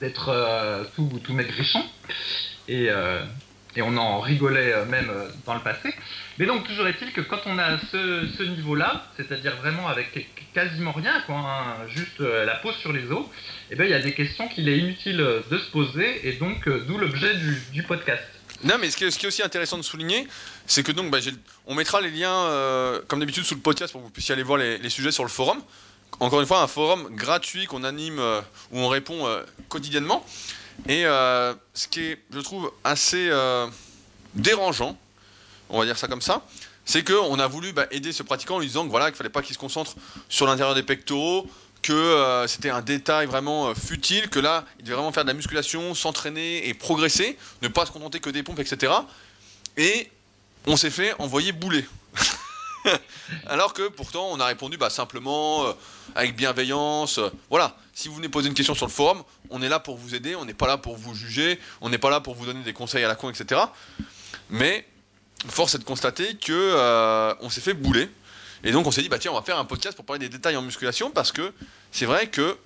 d'être 0.00 0.86
tout, 0.94 1.10
tout 1.24 1.32
maigrichon. 1.32 1.84
Et, 2.68 2.88
et 3.74 3.82
on 3.82 3.96
en 3.96 4.20
rigolait 4.20 4.84
même 4.86 5.10
dans 5.46 5.54
le 5.54 5.60
passé. 5.60 5.92
Mais 6.38 6.46
donc 6.46 6.64
toujours 6.66 6.86
est-il 6.86 7.12
que 7.12 7.20
quand 7.20 7.40
on 7.46 7.58
a 7.58 7.78
ce, 7.90 8.42
niveau-là, 8.42 9.06
c'est-à-dire 9.16 9.56
vraiment 9.56 9.88
avec 9.88 10.12
qu- 10.12 10.26
quasiment 10.54 10.92
rien, 10.92 11.20
quoi, 11.26 11.36
hein, 11.36 11.86
juste 11.88 12.20
la 12.20 12.54
peau 12.56 12.72
sur 12.72 12.92
les 12.92 13.10
os, 13.10 13.26
eh 13.70 13.76
ben 13.76 13.84
il 13.84 13.90
y 13.90 13.94
a 13.94 14.00
des 14.00 14.12
questions 14.12 14.48
qu'il 14.48 14.68
est 14.68 14.78
inutile 14.78 15.18
de 15.50 15.58
se 15.58 15.70
poser 15.70 16.28
et 16.28 16.34
donc 16.34 16.68
d'où 16.68 16.98
l'objet 16.98 17.34
du 17.72 17.82
podcast. 17.82 18.22
Non, 18.64 18.76
mais 18.78 18.90
ce 18.90 18.96
qui, 18.96 19.04
est, 19.04 19.26
aussi 19.26 19.42
intéressant 19.42 19.76
de 19.76 19.82
souligner, 19.82 20.28
c'est 20.66 20.82
que 20.82 20.92
donc, 20.92 21.10
bah, 21.10 21.18
on 21.66 21.74
mettra 21.74 22.00
les 22.00 22.10
liens, 22.10 22.32
euh, 22.32 23.00
comme 23.08 23.18
d'habitude, 23.18 23.44
sous 23.44 23.54
le 23.54 23.60
podcast 23.60 23.92
pour 23.92 24.00
que 24.00 24.06
vous 24.06 24.12
puissiez 24.12 24.32
aller 24.32 24.44
voir 24.44 24.58
les, 24.58 24.90
sujets 24.90 25.10
sur 25.10 25.24
le 25.24 25.30
forum. 25.30 25.60
Encore 26.20 26.40
une 26.40 26.46
fois, 26.46 26.62
un 26.62 26.68
forum 26.68 27.08
gratuit 27.10 27.66
qu'on 27.66 27.82
anime, 27.82 28.20
euh, 28.20 28.40
où 28.70 28.78
on 28.78 28.88
répond 28.88 29.26
euh, 29.26 29.42
quotidiennement. 29.68 30.24
Et 30.88 31.02
ce 31.02 31.88
qui 31.90 32.00
est, 32.00 32.18
je 32.32 32.40
trouve, 32.40 32.72
assez 32.82 33.30
dérangeant, 34.34 34.96
on 35.68 35.78
va 35.78 35.84
dire 35.84 35.98
ça 35.98 36.08
comme 36.08 36.22
ça, 36.22 36.42
c'est 36.84 37.04
qu'on 37.04 37.38
a 37.38 37.46
voulu 37.46 37.72
bah, 37.72 37.86
aider 37.90 38.12
ce 38.12 38.22
pratiquant 38.22 38.56
en 38.56 38.58
lui 38.58 38.66
disant 38.66 38.84
que 38.84 38.90
voilà, 38.90 39.06
qu'il 39.06 39.16
fallait 39.16 39.30
pas 39.30 39.42
qu'il 39.42 39.54
se 39.54 39.60
concentre 39.60 39.94
sur 40.28 40.46
l'intérieur 40.46 40.74
des 40.74 40.82
pectoraux, 40.82 41.46
que 41.82 41.92
euh, 41.92 42.46
c'était 42.46 42.70
un 42.70 42.80
détail 42.80 43.26
vraiment 43.26 43.68
euh, 43.68 43.74
futile, 43.74 44.30
que 44.30 44.38
là, 44.38 44.64
il 44.78 44.84
devait 44.84 44.94
vraiment 44.94 45.12
faire 45.12 45.24
de 45.24 45.28
la 45.28 45.34
musculation, 45.34 45.94
s'entraîner 45.94 46.68
et 46.68 46.74
progresser, 46.74 47.36
ne 47.60 47.68
pas 47.68 47.84
se 47.86 47.90
contenter 47.90 48.20
que 48.20 48.30
des 48.30 48.42
pompes, 48.42 48.60
etc. 48.60 48.92
Et 49.76 50.10
on 50.66 50.76
s'est 50.76 50.90
fait 50.90 51.12
envoyer 51.18 51.52
bouler. 51.52 51.84
Alors 53.46 53.74
que 53.74 53.88
pourtant, 53.88 54.28
on 54.30 54.40
a 54.40 54.46
répondu 54.46 54.76
bah, 54.76 54.90
simplement, 54.90 55.66
euh, 55.66 55.72
avec 56.14 56.36
bienveillance. 56.36 57.18
voilà, 57.50 57.76
si 57.94 58.08
vous 58.08 58.14
venez 58.14 58.28
poser 58.28 58.48
une 58.48 58.54
question 58.54 58.74
sur 58.74 58.86
le 58.86 58.92
forum, 58.92 59.22
on 59.50 59.60
est 59.60 59.68
là 59.68 59.80
pour 59.80 59.96
vous 59.96 60.14
aider, 60.14 60.36
on 60.36 60.44
n'est 60.44 60.54
pas 60.54 60.68
là 60.68 60.78
pour 60.78 60.96
vous 60.96 61.14
juger, 61.14 61.58
on 61.80 61.88
n'est 61.88 61.98
pas 61.98 62.10
là 62.10 62.20
pour 62.20 62.34
vous 62.34 62.46
donner 62.46 62.62
des 62.62 62.72
conseils 62.72 63.04
à 63.04 63.08
la 63.08 63.16
con, 63.16 63.28
etc. 63.28 63.60
Mais 64.50 64.86
force 65.48 65.74
est 65.74 65.78
de 65.78 65.84
constater 65.84 66.36
que 66.36 67.34
on 67.40 67.50
s'est 67.50 67.60
fait 67.60 67.74
bouler. 67.74 68.08
Et 68.64 68.72
donc 68.72 68.86
on 68.86 68.90
s'est 68.90 69.02
dit, 69.02 69.08
bah 69.08 69.18
tiens, 69.18 69.32
on 69.32 69.34
va 69.34 69.42
faire 69.42 69.58
un 69.58 69.64
podcast 69.64 69.96
pour 69.96 70.04
parler 70.04 70.20
des 70.20 70.28
détails 70.28 70.56
en 70.56 70.62
musculation, 70.62 71.10
parce 71.10 71.32
que 71.32 71.52
c'est 71.90 72.06
vrai 72.06 72.28
que 72.28 72.56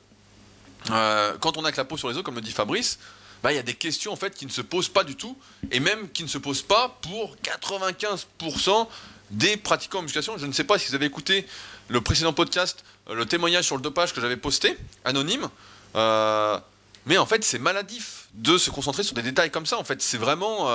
euh, 0.91 1.37
quand 1.41 1.57
on 1.57 1.65
a 1.65 1.73
que 1.73 1.77
la 1.77 1.85
peau 1.85 1.97
sur 1.97 2.09
les 2.09 2.17
os, 2.17 2.23
comme 2.23 2.35
le 2.35 2.41
dit 2.41 2.53
Fabrice, 2.53 2.99
bah, 3.43 3.53
il 3.53 3.57
y 3.57 3.59
a 3.59 3.63
des 3.63 3.75
questions 3.75 4.13
en 4.13 4.17
fait 4.17 4.35
qui 4.35 4.47
ne 4.47 4.51
se 4.51 4.61
posent 4.61 4.89
pas 4.89 5.05
du 5.05 5.17
tout, 5.17 5.37
et 5.71 5.81
même 5.81 6.11
qui 6.11 6.23
ne 6.23 6.29
se 6.29 6.39
posent 6.39 6.63
pas 6.63 6.99
pour 7.03 7.37
95% 7.37 8.87
des 9.31 9.57
pratiquants 9.57 9.99
en 9.99 10.03
musculation. 10.03 10.39
Je 10.39 10.47
ne 10.47 10.53
sais 10.53 10.65
pas 10.65 10.79
si 10.79 10.89
vous 10.89 10.95
avez 10.95 11.07
écouté 11.07 11.47
le 11.89 12.01
précédent 12.01 12.33
podcast, 12.33 12.85
euh, 13.09 13.15
le 13.15 13.27
témoignage 13.27 13.65
sur 13.65 13.77
le 13.77 13.83
dopage 13.83 14.13
que 14.13 14.21
j'avais 14.21 14.37
posté, 14.37 14.77
anonyme. 15.05 15.49
euh, 15.97 16.59
mais 17.09 17.19
en 17.19 17.27
fait, 17.27 17.45
c'est 17.45 17.61
maladif 17.61 18.27
de 18.35 18.59
se 18.59 18.69
concentrer 18.71 19.05
sur 19.05 19.15
des 19.15 19.23
détails 19.23 19.53
comme 19.53 19.65
ça. 19.65 19.79
En 19.79 19.85
fait, 19.85 20.03
c'est 20.03 20.19
vraiment. 20.19 20.67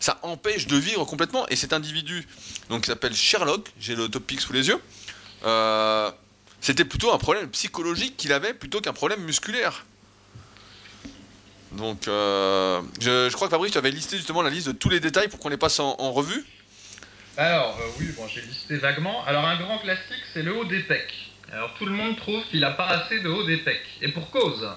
Ça 0.00 0.18
empêche 0.22 0.66
de 0.66 0.76
vivre 0.76 1.04
complètement. 1.04 1.46
Et 1.48 1.56
cet 1.56 1.72
individu, 1.72 2.26
donc, 2.68 2.82
qui 2.82 2.86
s'appelle 2.88 3.14
Sherlock, 3.14 3.68
j'ai 3.78 3.94
le 3.94 4.08
topic 4.08 4.40
sous 4.40 4.52
les 4.52 4.68
yeux, 4.68 4.80
euh, 5.44 6.10
c'était 6.60 6.84
plutôt 6.84 7.12
un 7.12 7.18
problème 7.18 7.48
psychologique 7.50 8.16
qu'il 8.16 8.32
avait 8.32 8.54
plutôt 8.54 8.80
qu'un 8.80 8.92
problème 8.92 9.20
musculaire. 9.20 9.84
Donc, 11.72 12.08
euh, 12.08 12.80
je, 13.00 13.32
crois 13.32 13.46
que 13.46 13.52
Fabrice, 13.52 13.72
tu 13.72 13.78
avais 13.78 13.92
listé 13.92 14.16
justement 14.16 14.42
la 14.42 14.50
liste 14.50 14.66
de 14.66 14.72
tous 14.72 14.88
les 14.88 14.98
détails 14.98 15.28
pour 15.28 15.38
qu'on 15.38 15.50
les 15.50 15.56
passe 15.56 15.78
en, 15.78 15.94
en 15.98 16.12
revue. 16.12 16.44
Alors, 17.36 17.78
euh, 17.80 17.88
oui, 18.00 18.06
bon, 18.16 18.26
j'ai 18.26 18.40
listé 18.40 18.76
vaguement. 18.76 19.24
Alors, 19.24 19.46
un 19.46 19.56
grand 19.56 19.78
classique, 19.78 20.22
c'est 20.34 20.42
le 20.42 20.56
haut 20.56 20.64
des 20.64 20.80
pecs. 20.80 21.30
Alors, 21.52 21.74
tout 21.74 21.86
le 21.86 21.92
monde 21.92 22.16
trouve 22.16 22.42
qu'il 22.50 22.64
a 22.64 22.72
pas 22.72 22.86
assez 22.86 23.20
de 23.20 23.28
haut 23.28 23.44
des 23.44 23.58
pecs. 23.58 23.86
Et 24.02 24.08
pour 24.08 24.30
cause. 24.30 24.68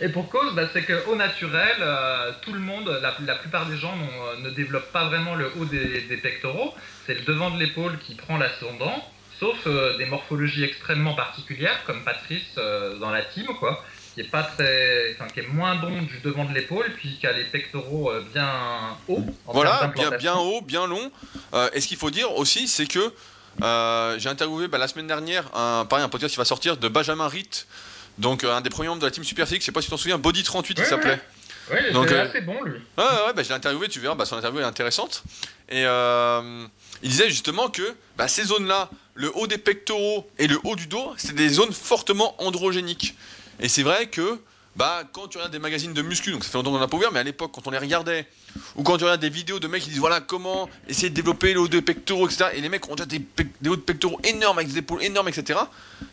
Et 0.00 0.08
pour 0.08 0.28
cause, 0.30 0.54
bah, 0.54 0.62
c'est 0.72 0.82
qu'au 0.84 1.14
naturel, 1.14 1.76
euh, 1.80 2.32
tout 2.42 2.52
le 2.52 2.58
monde, 2.60 2.88
la, 3.02 3.14
la 3.24 3.34
plupart 3.36 3.66
des 3.66 3.76
gens 3.76 3.94
euh, 3.94 4.40
ne 4.40 4.50
développent 4.50 4.90
pas 4.92 5.04
vraiment 5.04 5.34
le 5.34 5.52
haut 5.58 5.66
des, 5.66 6.00
des 6.02 6.16
pectoraux. 6.16 6.74
C'est 7.06 7.14
le 7.14 7.20
devant 7.20 7.50
de 7.50 7.58
l'épaule 7.58 7.98
qui 7.98 8.14
prend 8.14 8.38
l'ascendant, 8.38 9.04
sauf 9.38 9.56
euh, 9.66 9.98
des 9.98 10.06
morphologies 10.06 10.64
extrêmement 10.64 11.14
particulières, 11.14 11.78
comme 11.86 12.02
Patrice 12.04 12.42
euh, 12.56 12.96
dans 12.96 13.10
la 13.10 13.22
team, 13.22 13.46
quoi, 13.58 13.84
qui 14.14 14.22
est 14.22 14.30
pas 14.30 14.42
très, 14.42 15.14
enfin, 15.14 15.28
qui 15.28 15.40
est 15.40 15.48
moins 15.48 15.76
bon 15.76 16.02
du 16.02 16.18
devant 16.24 16.46
de 16.46 16.54
l'épaule, 16.54 16.90
puis 16.96 17.18
qui 17.20 17.26
a 17.26 17.32
les 17.32 17.44
pectoraux 17.44 18.10
bien 18.32 18.96
hauts. 19.08 19.24
Voilà, 19.46 19.92
bien, 19.94 20.10
bien 20.12 20.36
haut, 20.36 20.62
bien 20.62 20.86
long. 20.86 21.12
Et 21.74 21.80
ce 21.80 21.86
qu'il 21.86 21.98
faut 21.98 22.10
dire 22.10 22.32
aussi, 22.36 22.66
c'est 22.66 22.86
que 22.86 23.12
j'ai 24.18 24.28
interviewé 24.28 24.66
bah, 24.68 24.78
la 24.78 24.88
semaine 24.88 25.06
dernière 25.06 25.44
un, 25.54 25.84
pareil, 25.84 26.04
un 26.04 26.08
podcast 26.08 26.32
qui 26.32 26.38
va 26.38 26.44
sortir 26.44 26.76
de 26.76 26.88
Benjamin 26.88 27.28
Ritt, 27.28 27.66
donc 28.20 28.44
euh, 28.44 28.52
un 28.54 28.60
des 28.60 28.70
premiers 28.70 28.88
membres 28.88 29.00
de 29.00 29.06
la 29.06 29.10
team 29.10 29.24
Superphysique, 29.24 29.62
je 29.62 29.66
sais 29.66 29.72
pas 29.72 29.80
si 29.80 29.86
tu 29.86 29.90
t'en 29.90 29.96
souviens, 29.96 30.18
Body 30.18 30.42
38 30.42 30.74
il 30.78 30.82
Ouais, 30.82 30.88
s'appelait. 30.88 31.20
Ouais, 31.70 31.84
il 31.88 31.92
Donc, 31.92 32.10
euh, 32.10 32.28
assez 32.28 32.40
bon 32.40 32.62
lui. 32.64 32.72
Ouais, 32.98 33.04
ouais, 33.04 33.26
ouais, 33.26 33.32
bah, 33.34 33.42
je 33.42 33.48
l'ai 33.48 33.54
interviewé, 33.54 33.88
tu 33.88 34.00
verras, 34.00 34.14
bah, 34.14 34.24
son 34.24 34.36
interview 34.36 34.60
est 34.60 34.64
intéressante. 34.64 35.22
Et 35.68 35.84
euh, 35.86 36.66
il 37.02 37.10
disait 37.10 37.28
justement 37.30 37.68
que 37.68 37.94
bah, 38.16 38.28
ces 38.28 38.44
zones-là, 38.44 38.90
le 39.14 39.30
haut 39.36 39.46
des 39.46 39.58
pectoraux 39.58 40.28
et 40.38 40.46
le 40.48 40.58
haut 40.64 40.76
du 40.76 40.86
dos, 40.86 41.12
c'est 41.16 41.34
des 41.34 41.48
zones 41.48 41.72
fortement 41.72 42.34
androgéniques. 42.42 43.14
Et 43.60 43.68
c'est 43.68 43.82
vrai 43.84 44.06
que 44.06 44.38
bah, 44.76 45.02
quand 45.12 45.28
tu 45.28 45.38
regardes 45.38 45.52
des 45.52 45.58
magazines 45.58 45.92
de 45.92 46.02
muscu, 46.02 46.32
donc 46.32 46.42
ça 46.44 46.50
fait 46.50 46.58
longtemps 46.58 46.70
qu'on 46.72 46.78
en 46.78 46.82
a 46.82 46.88
pas 46.88 46.96
ouvert, 46.96 47.12
mais 47.12 47.20
à 47.20 47.24
l'époque, 47.24 47.52
quand 47.54 47.66
on 47.66 47.70
les 47.70 47.78
regardait, 47.78 48.26
ou 48.76 48.82
quand 48.82 48.98
tu 48.98 49.04
regardes 49.04 49.20
des 49.20 49.28
vidéos 49.28 49.58
de 49.60 49.68
mecs 49.68 49.82
qui 49.82 49.90
disent 49.90 49.98
voilà 49.98 50.20
comment 50.20 50.68
essayer 50.88 51.10
de 51.10 51.14
développer 51.14 51.52
le 51.54 51.60
haut 51.60 51.68
des 51.68 51.82
pectoraux, 51.82 52.26
etc., 52.28 52.50
et 52.54 52.60
les 52.60 52.68
mecs 52.68 52.88
ont 52.88 52.94
déjà 52.94 53.06
des, 53.06 53.20
des 53.60 53.68
hauts 53.68 53.76
de 53.76 53.80
pectoraux 53.80 54.18
énormes 54.24 54.58
avec 54.58 54.70
des 54.70 54.78
épaules 54.78 55.02
énormes, 55.02 55.28
etc., 55.28 55.58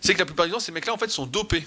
c'est 0.02 0.14
que 0.14 0.20
la 0.20 0.26
plupart 0.26 0.46
du 0.46 0.52
temps, 0.52 0.60
ces 0.60 0.72
mecs-là, 0.72 0.94
en 0.94 0.98
fait, 0.98 1.10
sont 1.10 1.26
dopés. 1.26 1.66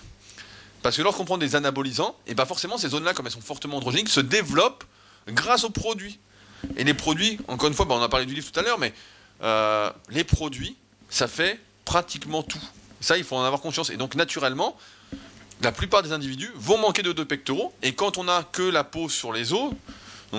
Parce 0.82 0.96
que 0.96 1.02
lorsqu'on 1.02 1.24
prend 1.24 1.38
des 1.38 1.56
anabolisants, 1.56 2.16
et 2.26 2.34
bah 2.34 2.46
forcément, 2.46 2.78
ces 2.78 2.88
zones-là, 2.88 3.12
comme 3.12 3.26
elles 3.26 3.32
sont 3.32 3.40
fortement 3.40 3.76
androgéniques, 3.76 4.08
se 4.08 4.20
développent 4.20 4.84
grâce 5.28 5.64
aux 5.64 5.70
produits. 5.70 6.18
Et 6.76 6.84
les 6.84 6.94
produits, 6.94 7.38
encore 7.48 7.68
une 7.68 7.74
fois, 7.74 7.84
bah, 7.84 7.94
on 7.98 8.02
a 8.02 8.08
parlé 8.08 8.26
du 8.26 8.34
livre 8.34 8.50
tout 8.50 8.58
à 8.58 8.62
l'heure, 8.62 8.78
mais 8.78 8.92
euh, 9.42 9.90
les 10.10 10.24
produits, 10.24 10.76
ça 11.08 11.28
fait 11.28 11.58
pratiquement 11.84 12.42
tout. 12.42 12.62
Ça, 13.00 13.16
il 13.16 13.24
faut 13.24 13.36
en 13.36 13.44
avoir 13.44 13.60
conscience. 13.60 13.90
Et 13.90 13.96
donc, 13.96 14.14
naturellement, 14.14 14.76
la 15.62 15.72
plupart 15.72 16.02
des 16.02 16.12
individus 16.12 16.50
vont 16.54 16.78
manquer 16.78 17.02
de 17.02 17.12
deux 17.12 17.24
pectoraux. 17.24 17.72
Et 17.82 17.94
quand 17.94 18.18
on 18.18 18.24
n'a 18.24 18.44
que 18.44 18.62
la 18.62 18.84
peau 18.84 19.08
sur 19.08 19.32
les 19.32 19.52
os, 19.52 19.72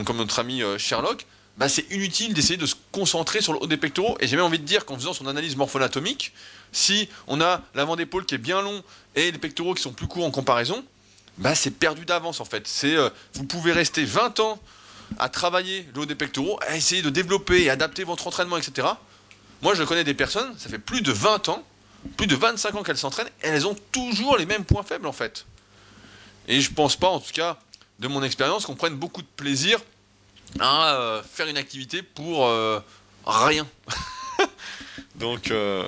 comme 0.05 0.17
notre 0.17 0.39
ami 0.39 0.63
euh, 0.63 0.77
Sherlock, 0.77 1.25
bah, 1.57 1.69
c'est 1.69 1.89
inutile 1.91 2.33
d'essayer 2.33 2.57
de 2.57 2.65
se 2.65 2.75
concentrer 2.91 3.41
sur 3.41 3.53
le 3.53 3.59
haut 3.59 3.67
des 3.67 3.77
pectoraux. 3.77 4.17
Et 4.19 4.27
j'ai 4.27 4.35
même 4.35 4.45
envie 4.45 4.59
de 4.59 4.65
dire 4.65 4.85
qu'en 4.85 4.95
faisant 4.95 5.13
son 5.13 5.27
analyse 5.27 5.55
morpho-anatomique, 5.55 6.33
si 6.71 7.09
on 7.27 7.41
a 7.41 7.61
l'avant 7.75 7.95
d'épaule 7.95 8.25
qui 8.25 8.35
est 8.35 8.39
bien 8.39 8.61
long 8.61 8.83
et 9.15 9.31
les 9.31 9.37
pectoraux 9.37 9.73
qui 9.73 9.81
sont 9.81 9.91
plus 9.91 10.07
courts 10.07 10.25
en 10.25 10.31
comparaison, 10.31 10.83
bah, 11.37 11.55
c'est 11.55 11.71
perdu 11.71 12.05
d'avance 12.05 12.39
en 12.39 12.45
fait. 12.45 12.67
C'est, 12.67 12.95
euh, 12.95 13.09
vous 13.33 13.45
pouvez 13.45 13.71
rester 13.71 14.05
20 14.05 14.39
ans 14.39 14.59
à 15.19 15.29
travailler 15.29 15.87
le 15.93 16.01
haut 16.01 16.05
des 16.05 16.15
pectoraux, 16.15 16.59
à 16.67 16.75
essayer 16.75 17.01
de 17.01 17.09
développer 17.09 17.63
et 17.63 17.69
adapter 17.69 18.03
votre 18.03 18.27
entraînement, 18.27 18.57
etc. 18.57 18.87
Moi, 19.61 19.75
je 19.75 19.83
connais 19.83 20.03
des 20.03 20.13
personnes, 20.13 20.57
ça 20.57 20.69
fait 20.69 20.79
plus 20.79 21.01
de 21.01 21.11
20 21.11 21.49
ans, 21.49 21.63
plus 22.17 22.27
de 22.27 22.35
25 22.35 22.75
ans 22.75 22.83
qu'elles 22.83 22.97
s'entraînent, 22.97 23.29
et 23.43 23.47
elles 23.47 23.67
ont 23.67 23.75
toujours 23.91 24.37
les 24.37 24.45
mêmes 24.45 24.63
points 24.63 24.83
faibles 24.83 25.07
en 25.07 25.11
fait. 25.11 25.45
Et 26.47 26.61
je 26.61 26.71
pense 26.71 26.95
pas, 26.95 27.09
en 27.09 27.19
tout 27.19 27.33
cas, 27.33 27.59
de 27.99 28.07
mon 28.07 28.23
expérience, 28.23 28.65
qu'on 28.65 28.75
prenne 28.75 28.95
beaucoup 28.95 29.21
de 29.21 29.27
plaisir 29.35 29.79
à 30.59 30.95
euh, 30.95 31.23
faire 31.23 31.47
une 31.47 31.57
activité 31.57 32.01
pour 32.01 32.47
euh, 32.47 32.79
rien. 33.25 33.67
Donc, 35.15 35.51
euh, 35.51 35.87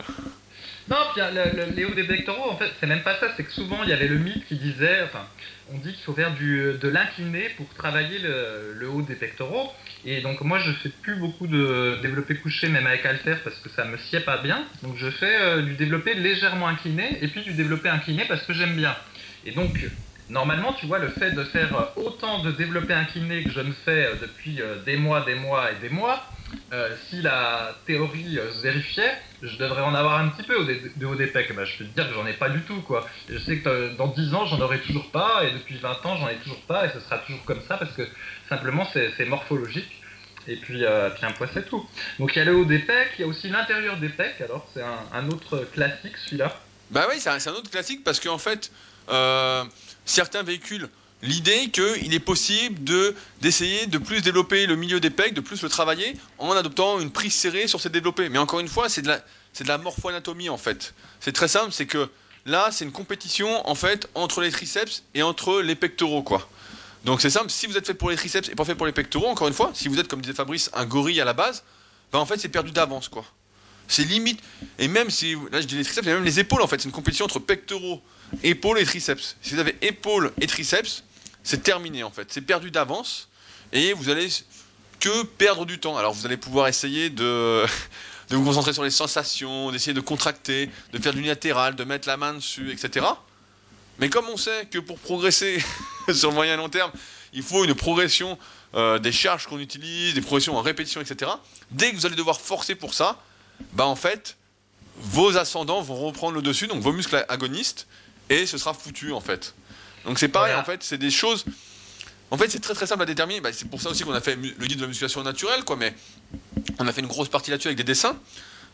Non, 0.89 0.97
puis 1.13 1.21
le, 1.21 1.57
le, 1.57 1.71
les 1.75 1.85
hauts 1.85 1.93
des 1.93 2.03
pectoraux, 2.03 2.51
en 2.51 2.57
fait, 2.57 2.71
c'est 2.79 2.87
même 2.87 3.03
pas 3.03 3.19
ça. 3.19 3.27
C'est 3.35 3.43
que 3.43 3.51
souvent, 3.51 3.83
il 3.83 3.89
y 3.89 3.93
avait 3.93 4.07
le 4.07 4.17
mythe 4.17 4.45
qui 4.47 4.55
disait, 4.55 5.01
enfin, 5.03 5.25
on 5.71 5.77
dit 5.77 5.93
qu'il 5.93 6.03
faut 6.03 6.13
faire 6.13 6.33
du, 6.33 6.73
de 6.79 6.87
l'incliné 6.89 7.49
pour 7.57 7.67
travailler 7.73 8.19
le, 8.19 8.89
haut 8.89 9.01
des 9.01 9.15
pectoraux. 9.15 9.71
Et 10.05 10.21
donc, 10.21 10.41
moi, 10.41 10.59
je 10.59 10.71
fais 10.71 10.89
plus 10.89 11.15
beaucoup 11.15 11.47
de 11.47 11.97
développé 12.01 12.35
couché, 12.35 12.67
même 12.67 12.85
avec 12.85 13.05
halter, 13.05 13.35
parce 13.43 13.55
que 13.57 13.69
ça 13.69 13.85
me 13.85 13.97
sied 13.97 14.19
pas 14.19 14.37
bien. 14.37 14.65
Donc, 14.81 14.97
je 14.97 15.09
fais 15.09 15.41
euh, 15.41 15.61
du 15.61 15.75
développé 15.75 16.13
légèrement 16.13 16.67
incliné, 16.67 17.17
et 17.21 17.27
puis 17.27 17.41
du 17.41 17.53
développé 17.53 17.89
incliné 17.89 18.25
parce 18.27 18.43
que 18.43 18.53
j'aime 18.53 18.75
bien. 18.75 18.95
Et 19.45 19.51
donc, 19.51 19.73
normalement, 20.29 20.73
tu 20.73 20.85
vois, 20.85 20.99
le 20.99 21.09
fait 21.09 21.31
de 21.31 21.43
faire 21.45 21.91
autant 21.95 22.43
de 22.43 22.51
développé 22.51 22.93
incliné 22.93 23.43
que 23.43 23.51
je 23.51 23.61
ne 23.61 23.73
fais 23.85 24.05
euh, 24.05 24.15
depuis 24.21 24.61
euh, 24.61 24.83
des 24.83 24.97
mois, 24.97 25.21
des 25.21 25.35
mois 25.35 25.71
et 25.71 25.75
des 25.75 25.89
mois, 25.89 26.23
euh, 26.71 26.95
si 27.09 27.21
la 27.21 27.75
théorie 27.85 28.37
euh, 28.37 28.51
se 28.53 28.61
vérifiait, 28.61 29.13
je 29.41 29.57
devrais 29.57 29.81
en 29.81 29.93
avoir 29.93 30.19
un 30.19 30.29
petit 30.29 30.43
peu 30.43 30.55
au 30.55 30.63
de 30.63 31.05
haut 31.05 31.15
des 31.15 31.27
pecs. 31.27 31.53
Bah, 31.55 31.65
je 31.65 31.77
peux 31.77 31.85
te 31.85 31.95
dire 31.95 32.07
que 32.07 32.13
j'en 32.13 32.25
ai 32.25 32.33
pas 32.33 32.49
du 32.49 32.61
tout, 32.61 32.81
quoi. 32.81 33.07
Je 33.29 33.37
sais 33.37 33.57
que 33.57 33.69
euh, 33.69 33.95
dans 33.95 34.07
10 34.07 34.33
ans, 34.33 34.45
j'en 34.45 34.59
aurai 34.61 34.79
toujours 34.79 35.09
pas, 35.11 35.43
et 35.43 35.51
depuis 35.51 35.77
20 35.77 36.05
ans, 36.05 36.17
j'en 36.17 36.29
ai 36.29 36.35
toujours 36.37 36.61
pas, 36.61 36.85
et 36.85 36.89
ce 36.93 36.99
sera 36.99 37.19
toujours 37.19 37.43
comme 37.45 37.61
ça, 37.67 37.77
parce 37.77 37.91
que 37.93 38.07
simplement, 38.49 38.87
c'est 38.93 39.25
morphologique. 39.25 39.89
Et 40.47 40.57
puis, 40.57 40.83
euh, 40.83 41.09
puis 41.11 41.25
un 41.25 41.31
poids, 41.31 41.47
c'est 41.53 41.67
tout. 41.67 41.87
Donc 42.19 42.35
il 42.35 42.39
y 42.39 42.41
a 42.41 42.45
le 42.45 42.55
haut 42.55 42.65
des 42.65 42.79
pecs, 42.79 43.13
il 43.17 43.21
y 43.21 43.23
a 43.23 43.27
aussi 43.27 43.49
l'intérieur 43.49 43.97
des 43.97 44.09
pecs, 44.09 44.41
alors 44.41 44.67
c'est 44.73 44.83
un, 44.83 45.29
autre 45.29 45.65
classique, 45.73 46.17
celui-là. 46.25 46.59
bah 46.91 47.05
oui, 47.09 47.15
c'est 47.19 47.29
un, 47.29 47.53
autre 47.53 47.71
classique 47.71 48.03
parce 48.03 48.19
qu'en 48.19 48.37
fait, 48.37 48.69
euh, 49.09 49.63
certains 50.05 50.43
véhiculent 50.43 50.89
l'idée 51.23 51.69
qu'il 51.69 52.13
est 52.13 52.19
possible 52.19 52.83
de 52.83 53.15
d'essayer 53.41 53.87
de 53.87 53.97
plus 53.97 54.21
développer 54.21 54.67
le 54.67 54.75
milieu 54.75 54.99
des 54.99 55.09
pecs, 55.09 55.33
de 55.33 55.41
plus 55.41 55.63
le 55.63 55.69
travailler 55.69 56.15
en 56.37 56.51
adoptant 56.51 56.99
une 56.99 57.11
prise 57.11 57.33
serrée 57.33 57.67
sur 57.67 57.81
ces 57.81 57.89
développés. 57.89 58.29
Mais 58.29 58.37
encore 58.37 58.59
une 58.59 58.67
fois, 58.67 58.89
c'est 58.89 59.01
de 59.01 59.07
la 59.07 59.23
c'est 59.53 59.67
la 59.67 59.77
morpho-anatomie 59.77 60.49
en 60.49 60.57
fait. 60.57 60.93
C'est 61.19 61.31
très 61.31 61.47
simple, 61.47 61.71
c'est 61.71 61.85
que 61.85 62.09
là, 62.45 62.69
c'est 62.71 62.85
une 62.85 62.91
compétition 62.91 63.67
en 63.67 63.75
fait 63.75 64.09
entre 64.15 64.41
les 64.41 64.51
triceps 64.51 65.03
et 65.15 65.23
entre 65.23 65.61
les 65.61 65.75
pectoraux 65.75 66.23
quoi. 66.23 66.47
Donc 67.05 67.21
c'est 67.21 67.29
simple, 67.29 67.49
si 67.49 67.67
vous 67.67 67.77
êtes 67.77 67.85
fait 67.85 67.93
pour 67.93 68.09
les 68.09 68.15
triceps 68.15 68.49
et 68.49 68.55
pas 68.55 68.65
fait 68.65 68.75
pour 68.75 68.85
les 68.85 68.93
pectoraux, 68.93 69.27
encore 69.27 69.47
une 69.47 69.53
fois, 69.53 69.71
si 69.73 69.87
vous 69.87 69.99
êtes 69.99 70.07
comme 70.07 70.21
disait 70.21 70.33
Fabrice 70.33 70.69
un 70.73 70.85
gorille 70.85 71.19
à 71.21 71.25
la 71.25 71.33
base, 71.33 71.63
bah 72.11 72.19
en 72.19 72.25
fait 72.25 72.37
c'est 72.37 72.49
perdu 72.49 72.71
d'avance 72.71 73.07
quoi. 73.07 73.25
C'est 73.87 74.03
limite 74.03 74.41
et 74.79 74.87
même 74.87 75.09
si 75.09 75.35
là 75.51 75.61
je 75.61 75.67
dis 75.67 75.75
les 75.75 75.83
triceps, 75.83 76.05
mais 76.05 76.13
même 76.13 76.23
les 76.23 76.39
épaules 76.39 76.61
en 76.61 76.67
fait, 76.67 76.79
c'est 76.79 76.87
une 76.87 76.93
compétition 76.93 77.25
entre 77.25 77.39
pectoraux, 77.39 78.01
épaules 78.43 78.79
et 78.79 78.85
triceps. 78.85 79.35
Si 79.41 79.53
vous 79.53 79.59
avez 79.59 79.75
épaules 79.81 80.31
et 80.39 80.47
triceps, 80.47 81.03
c'est 81.43 81.63
terminé 81.63 82.03
en 82.03 82.11
fait, 82.11 82.27
c'est 82.31 82.41
perdu 82.41 82.71
d'avance 82.71 83.29
et 83.71 83.93
vous 83.93 84.09
allez 84.09 84.29
que 84.99 85.23
perdre 85.23 85.65
du 85.65 85.79
temps. 85.79 85.97
Alors 85.97 86.13
vous 86.13 86.25
allez 86.25 86.37
pouvoir 86.37 86.67
essayer 86.67 87.09
de 87.09 87.65
de 88.29 88.35
vous 88.37 88.45
concentrer 88.45 88.73
sur 88.73 88.83
les 88.83 88.89
sensations, 88.89 89.71
d'essayer 89.71 89.93
de 89.93 90.01
contracter, 90.01 90.69
de 90.91 90.99
faire 90.99 91.13
du 91.13 91.19
unilatéral, 91.19 91.75
de 91.75 91.83
mettre 91.83 92.07
la 92.07 92.17
main 92.17 92.33
dessus, 92.33 92.71
etc. 92.71 93.05
Mais 93.99 94.09
comme 94.09 94.27
on 94.29 94.37
sait 94.37 94.65
que 94.71 94.79
pour 94.79 94.97
progresser 94.97 95.63
sur 96.13 96.29
le 96.29 96.35
moyen 96.35 96.55
et 96.55 96.57
long 96.57 96.69
terme, 96.69 96.91
il 97.33 97.43
faut 97.43 97.63
une 97.63 97.75
progression 97.75 98.37
euh, 98.75 98.97
des 98.99 99.11
charges 99.11 99.45
qu'on 99.47 99.59
utilise, 99.59 100.13
des 100.13 100.21
progressions 100.21 100.55
en 100.57 100.61
répétition, 100.61 101.01
etc. 101.01 101.31
Dès 101.71 101.91
que 101.91 101.95
vous 101.95 102.05
allez 102.05 102.15
devoir 102.15 102.39
forcer 102.41 102.75
pour 102.75 102.93
ça, 102.93 103.21
bah 103.71 103.85
en 103.85 103.95
fait, 103.95 104.35
vos 104.97 105.37
ascendants 105.37 105.81
vont 105.81 105.95
reprendre 105.95 106.33
le 106.35 106.41
dessus, 106.41 106.67
donc 106.67 106.81
vos 106.81 106.91
muscles 106.93 107.25
agonistes, 107.29 107.87
et 108.29 108.45
ce 108.45 108.57
sera 108.57 108.73
foutu 108.73 109.11
en 109.13 109.21
fait. 109.21 109.53
Donc 110.05 110.19
c'est 110.19 110.27
pareil, 110.27 110.51
Voilà. 110.51 110.61
en 110.61 110.65
fait, 110.65 110.83
c'est 110.83 110.97
des 110.97 111.11
choses. 111.11 111.45
En 112.31 112.37
fait, 112.37 112.49
c'est 112.49 112.59
très 112.59 112.73
très 112.73 112.87
simple 112.87 113.03
à 113.03 113.05
déterminer. 113.05 113.41
Bah, 113.41 113.53
c'est 113.53 113.69
pour 113.69 113.81
ça 113.81 113.89
aussi 113.89 114.03
qu'on 114.03 114.13
a 114.13 114.21
fait 114.21 114.35
le 114.35 114.65
guide 114.67 114.77
de 114.77 114.81
la 114.81 114.87
musculation 114.87 115.21
naturelle, 115.23 115.63
quoi. 115.63 115.75
Mais 115.75 115.95
on 116.79 116.87
a 116.87 116.91
fait 116.93 117.01
une 117.01 117.07
grosse 117.07 117.29
partie 117.29 117.51
là-dessus 117.51 117.67
avec 117.69 117.77
des 117.77 117.83
dessins, 117.83 118.17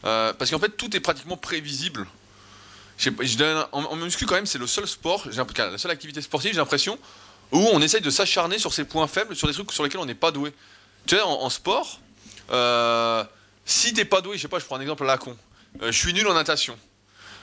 Euh, 0.06 0.32
parce 0.32 0.50
qu'en 0.50 0.60
fait, 0.60 0.70
tout 0.78 0.96
est 0.96 1.02
pratiquement 1.02 1.36
prévisible. 1.36 2.08
Je 2.98 3.10
donne- 3.38 3.66
en, 3.74 3.84
en 3.84 3.96
muscu 3.98 4.26
quand 4.26 4.36
même, 4.36 4.46
c'est 4.46 4.58
le 4.58 4.66
seul 4.68 4.88
sport, 4.88 5.26
la 5.58 5.78
seule 5.78 5.92
activité 5.92 6.22
sportive, 6.22 6.52
j'ai 6.54 6.58
l'impression, 6.58 6.98
où 7.52 7.58
on 7.74 7.82
essaye 7.82 8.00
de 8.00 8.10
s'acharner 8.10 8.60
sur 8.60 8.74
ses 8.74 8.86
points 8.86 9.08
faibles, 9.08 9.36
sur 9.36 9.48
des 9.50 9.54
trucs 9.54 9.72
sur 9.74 9.84
lesquels 9.84 10.00
on 10.00 10.06
n'est 10.06 10.16
pas 10.16 10.32
doué. 10.32 10.54
Tu 11.06 11.16
sais, 11.18 11.22
en, 11.22 11.32
en 11.32 11.50
sport, 11.50 12.00
euh, 12.52 13.26
si 13.70 13.94
t'es 13.94 14.06
pas 14.06 14.22
doué, 14.22 14.38
je 14.38 14.42
sais 14.42 14.48
pas, 14.48 14.60
je 14.60 14.66
prends 14.66 14.78
un 14.78 14.82
exemple 14.82 15.04
à 15.04 15.08
la 15.08 15.18
con. 15.18 15.38
Euh, 15.82 15.92
je 15.92 15.98
suis 15.98 16.12
nul 16.14 16.28
en 16.28 16.34
natation. 16.34 16.78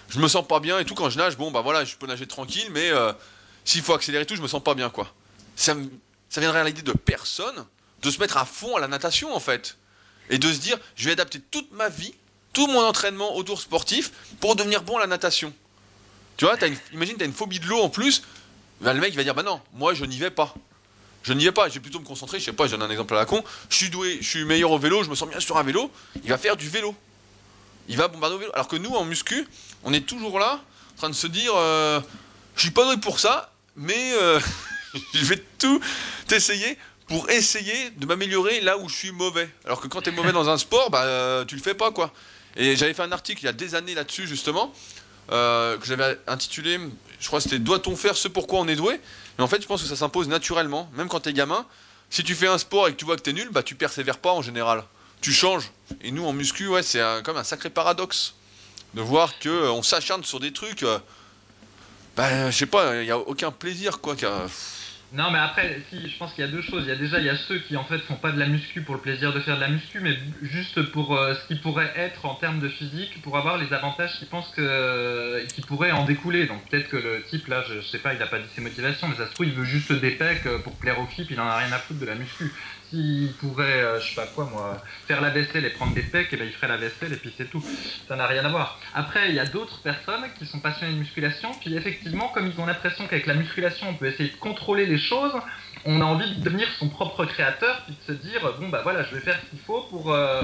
Je 0.08 0.18
me 0.18 0.26
sens 0.26 0.46
pas 0.46 0.58
bien 0.58 0.78
et 0.78 0.84
tout 0.84 0.94
quand 0.94 1.08
je 1.08 1.18
nage. 1.18 1.36
Bon, 1.36 1.52
bah 1.52 1.60
voilà, 1.60 1.84
je 1.84 1.96
peux 1.96 2.06
nager 2.06 2.26
tranquille, 2.26 2.68
mais 2.72 2.90
euh, 2.90 3.12
s'il 3.64 3.82
faut 3.82 3.94
accélérer 3.94 4.26
tout, 4.26 4.34
je 4.34 4.42
me 4.42 4.48
sens 4.48 4.62
pas 4.62 4.74
bien, 4.74 4.90
quoi. 4.90 5.12
Ça, 5.54 5.74
ça 6.28 6.40
viendrait 6.40 6.60
à 6.60 6.64
l'idée 6.64 6.82
de 6.82 6.92
personne 6.92 7.64
de 8.02 8.10
se 8.10 8.18
mettre 8.18 8.36
à 8.38 8.44
fond 8.44 8.76
à 8.76 8.80
la 8.80 8.88
natation, 8.88 9.34
en 9.34 9.40
fait. 9.40 9.76
Et 10.28 10.38
de 10.38 10.52
se 10.52 10.58
dire, 10.58 10.76
je 10.96 11.04
vais 11.04 11.12
adapter 11.12 11.40
toute 11.40 11.70
ma 11.70 11.88
vie, 11.88 12.12
tout 12.52 12.66
mon 12.66 12.84
entraînement 12.84 13.36
autour 13.36 13.60
sportif 13.60 14.10
pour 14.40 14.56
devenir 14.56 14.82
bon 14.82 14.96
à 14.96 15.00
la 15.00 15.06
natation. 15.06 15.54
Tu 16.36 16.44
vois, 16.44 16.56
as 16.60 16.66
imagine, 16.92 17.16
tu 17.16 17.22
as 17.22 17.26
une 17.26 17.32
phobie 17.32 17.60
de 17.60 17.66
l'eau 17.66 17.80
en 17.80 17.88
plus. 17.88 18.22
Bah, 18.80 18.92
le 18.92 19.00
mec, 19.00 19.10
il 19.12 19.16
va 19.16 19.22
dire, 19.22 19.34
bah 19.34 19.44
non, 19.44 19.60
moi, 19.74 19.94
je 19.94 20.04
n'y 20.04 20.18
vais 20.18 20.30
pas. 20.30 20.54
Je 21.26 21.32
n'y 21.32 21.44
vais 21.44 21.52
pas, 21.52 21.68
je 21.68 21.74
vais 21.74 21.80
plutôt 21.80 21.98
me 21.98 22.04
concentrer, 22.04 22.38
je 22.38 22.44
sais 22.44 22.52
pas, 22.52 22.66
je 22.66 22.70
donne 22.70 22.82
un 22.82 22.90
exemple 22.90 23.12
à 23.14 23.18
la 23.18 23.26
con. 23.26 23.42
Je 23.68 23.74
suis 23.74 23.90
doué, 23.90 24.18
je 24.20 24.28
suis 24.28 24.44
meilleur 24.44 24.70
au 24.70 24.78
vélo, 24.78 25.02
je 25.02 25.10
me 25.10 25.16
sens 25.16 25.28
bien 25.28 25.40
sur 25.40 25.56
un 25.56 25.64
vélo. 25.64 25.90
Il 26.22 26.30
va 26.30 26.38
faire 26.38 26.56
du 26.56 26.68
vélo. 26.68 26.94
Il 27.88 27.96
va 27.96 28.06
bombarder 28.06 28.36
au 28.36 28.38
vélo. 28.38 28.52
Alors 28.54 28.68
que 28.68 28.76
nous, 28.76 28.90
en 28.90 29.04
muscu, 29.04 29.44
on 29.82 29.92
est 29.92 30.06
toujours 30.06 30.38
là, 30.38 30.60
en 30.94 30.96
train 30.96 31.10
de 31.10 31.16
se 31.16 31.26
dire, 31.26 31.50
euh, 31.56 32.00
je 32.54 32.60
suis 32.60 32.70
pas 32.70 32.84
doué 32.84 32.98
pour 32.98 33.18
ça, 33.18 33.50
mais 33.74 34.12
euh, 34.14 34.38
je 35.14 35.24
vais 35.24 35.42
tout 35.58 35.80
essayer 36.30 36.78
pour 37.08 37.28
essayer 37.28 37.90
de 37.90 38.06
m'améliorer 38.06 38.60
là 38.60 38.78
où 38.78 38.88
je 38.88 38.94
suis 38.94 39.10
mauvais. 39.10 39.48
Alors 39.64 39.80
que 39.80 39.88
quand 39.88 40.02
tu 40.02 40.10
es 40.10 40.12
mauvais 40.12 40.32
dans 40.32 40.48
un 40.48 40.58
sport, 40.58 40.90
bah, 40.90 41.02
euh, 41.02 41.44
tu 41.44 41.56
le 41.56 41.62
fais 41.62 41.74
pas, 41.74 41.90
quoi. 41.90 42.12
Et 42.54 42.76
j'avais 42.76 42.94
fait 42.94 43.02
un 43.02 43.12
article 43.12 43.42
il 43.42 43.46
y 43.46 43.48
a 43.48 43.52
des 43.52 43.74
années 43.74 43.94
là-dessus, 43.94 44.28
justement, 44.28 44.72
euh, 45.30 45.76
que 45.78 45.86
j'avais 45.86 46.18
intitulé, 46.26 46.78
je 47.20 47.26
crois 47.26 47.38
que 47.40 47.44
c'était 47.44 47.58
Doit-on 47.58 47.96
faire 47.96 48.16
ce 48.16 48.28
pourquoi 48.28 48.60
on 48.60 48.68
est 48.68 48.76
doué? 48.76 49.00
Mais 49.38 49.44
en 49.44 49.48
fait, 49.48 49.60
je 49.60 49.66
pense 49.66 49.82
que 49.82 49.88
ça 49.88 49.96
s'impose 49.96 50.28
naturellement, 50.28 50.90
même 50.94 51.08
quand 51.08 51.20
t'es 51.20 51.32
gamin. 51.32 51.66
Si 52.10 52.22
tu 52.22 52.34
fais 52.34 52.46
un 52.46 52.58
sport 52.58 52.88
et 52.88 52.92
que 52.92 52.96
tu 52.96 53.04
vois 53.04 53.16
que 53.16 53.22
t'es 53.22 53.32
nul, 53.32 53.48
bah 53.50 53.62
tu 53.62 53.74
persévères 53.74 54.18
pas 54.18 54.32
en 54.32 54.42
général. 54.42 54.84
Tu 55.20 55.32
changes. 55.32 55.70
Et 56.02 56.10
nous, 56.12 56.24
en 56.24 56.32
muscu, 56.32 56.68
ouais, 56.68 56.82
c'est 56.82 57.02
comme 57.24 57.36
un 57.36 57.44
sacré 57.44 57.70
paradoxe 57.70 58.34
de 58.94 59.00
voir 59.02 59.38
que 59.38 59.48
euh, 59.48 59.72
on 59.72 59.82
s'acharne 59.82 60.24
sur 60.24 60.40
des 60.40 60.52
trucs. 60.52 60.82
euh, 60.82 60.98
Bah, 62.16 62.50
je 62.50 62.56
sais 62.56 62.66
pas, 62.66 63.02
il 63.02 63.06
y 63.06 63.10
a 63.10 63.18
aucun 63.18 63.50
plaisir, 63.50 64.00
quoi. 64.00 64.14
Non, 65.12 65.30
mais 65.30 65.38
après, 65.38 65.82
si, 65.88 66.08
je 66.08 66.18
pense 66.18 66.32
qu'il 66.34 66.44
y 66.44 66.48
a 66.48 66.50
deux 66.50 66.62
choses. 66.62 66.84
Il 66.84 66.88
y 66.88 66.92
a 66.92 66.96
déjà, 66.96 67.20
il 67.20 67.26
y 67.26 67.30
a 67.30 67.36
ceux 67.36 67.60
qui 67.60 67.76
en 67.76 67.84
fait 67.84 67.98
font 67.98 68.16
pas 68.16 68.32
de 68.32 68.38
la 68.40 68.46
muscu 68.48 68.82
pour 68.82 68.96
le 68.96 69.00
plaisir 69.00 69.32
de 69.32 69.38
faire 69.38 69.54
de 69.54 69.60
la 69.60 69.68
muscu, 69.68 70.00
mais 70.00 70.18
juste 70.42 70.82
pour 70.90 71.16
euh, 71.16 71.34
ce 71.34 71.46
qui 71.46 71.60
pourrait 71.60 71.92
être 71.96 72.26
en 72.26 72.34
termes 72.34 72.58
de 72.58 72.68
physique, 72.68 73.22
pour 73.22 73.38
avoir 73.38 73.56
les 73.56 73.72
avantages 73.72 74.18
que, 74.56 75.46
qui 75.54 75.62
pourraient 75.62 75.92
en 75.92 76.04
découler. 76.04 76.46
Donc 76.46 76.68
peut-être 76.68 76.88
que 76.88 76.96
le 76.96 77.22
type 77.30 77.46
là, 77.46 77.62
je, 77.68 77.74
je 77.80 77.86
sais 77.86 78.00
pas, 78.00 78.14
il 78.14 78.22
a 78.22 78.26
pas 78.26 78.40
dit 78.40 78.48
ses 78.56 78.60
motivations, 78.60 79.06
mais 79.06 79.16
ça 79.16 79.28
se 79.28 79.32
trouve 79.34 79.46
il 79.46 79.52
veut 79.52 79.64
juste 79.64 79.92
des 79.92 80.10
pecs 80.12 80.44
euh, 80.46 80.58
pour 80.58 80.76
plaire 80.76 80.98
aux 80.98 81.06
filles, 81.06 81.26
il 81.30 81.40
en 81.40 81.46
a 81.46 81.56
rien 81.56 81.72
à 81.72 81.78
foutre 81.78 82.00
de 82.00 82.06
la 82.06 82.16
muscu. 82.16 82.52
S'il 82.90 83.32
pourrait, 83.34 83.82
euh, 83.82 84.00
je 84.00 84.08
sais 84.08 84.14
pas 84.14 84.26
quoi 84.26 84.44
moi, 84.44 84.80
faire 85.06 85.20
la 85.20 85.30
vaisselle 85.30 85.64
et 85.64 85.70
prendre 85.70 85.94
des 85.94 86.02
pecs, 86.02 86.32
et 86.32 86.36
ben 86.36 86.46
il 86.46 86.52
ferait 86.52 86.68
la 86.68 86.76
vaisselle 86.76 87.12
et 87.12 87.16
puis 87.16 87.32
c'est 87.36 87.50
tout. 87.50 87.64
Ça 88.06 88.16
n'a 88.16 88.26
rien 88.26 88.44
à 88.44 88.48
voir. 88.48 88.78
Après, 88.94 89.28
il 89.28 89.34
y 89.34 89.40
a 89.40 89.46
d'autres 89.46 89.80
personnes 89.82 90.24
qui 90.38 90.46
sont 90.46 90.60
passionnées 90.60 90.94
de 90.94 90.98
musculation, 90.98 91.50
puis 91.60 91.74
effectivement, 91.76 92.28
comme 92.28 92.46
ils 92.46 92.60
ont 92.60 92.66
l'impression 92.66 93.06
qu'avec 93.06 93.26
la 93.26 93.34
musculation, 93.34 93.88
on 93.88 93.94
peut 93.94 94.06
essayer 94.06 94.30
de 94.30 94.36
contrôler 94.36 94.86
les 94.86 94.98
choses, 94.98 95.32
on 95.84 96.00
a 96.00 96.04
envie 96.04 96.36
de 96.36 96.42
devenir 96.42 96.68
son 96.78 96.88
propre 96.88 97.24
créateur, 97.24 97.82
puis 97.86 97.94
de 97.94 98.14
se 98.14 98.20
dire, 98.20 98.54
bon 98.60 98.68
bah 98.68 98.80
voilà, 98.82 99.02
je 99.04 99.14
vais 99.14 99.20
faire 99.20 99.38
ce 99.40 99.50
qu'il 99.50 99.60
faut 99.60 99.82
pour 99.90 100.12
euh, 100.12 100.42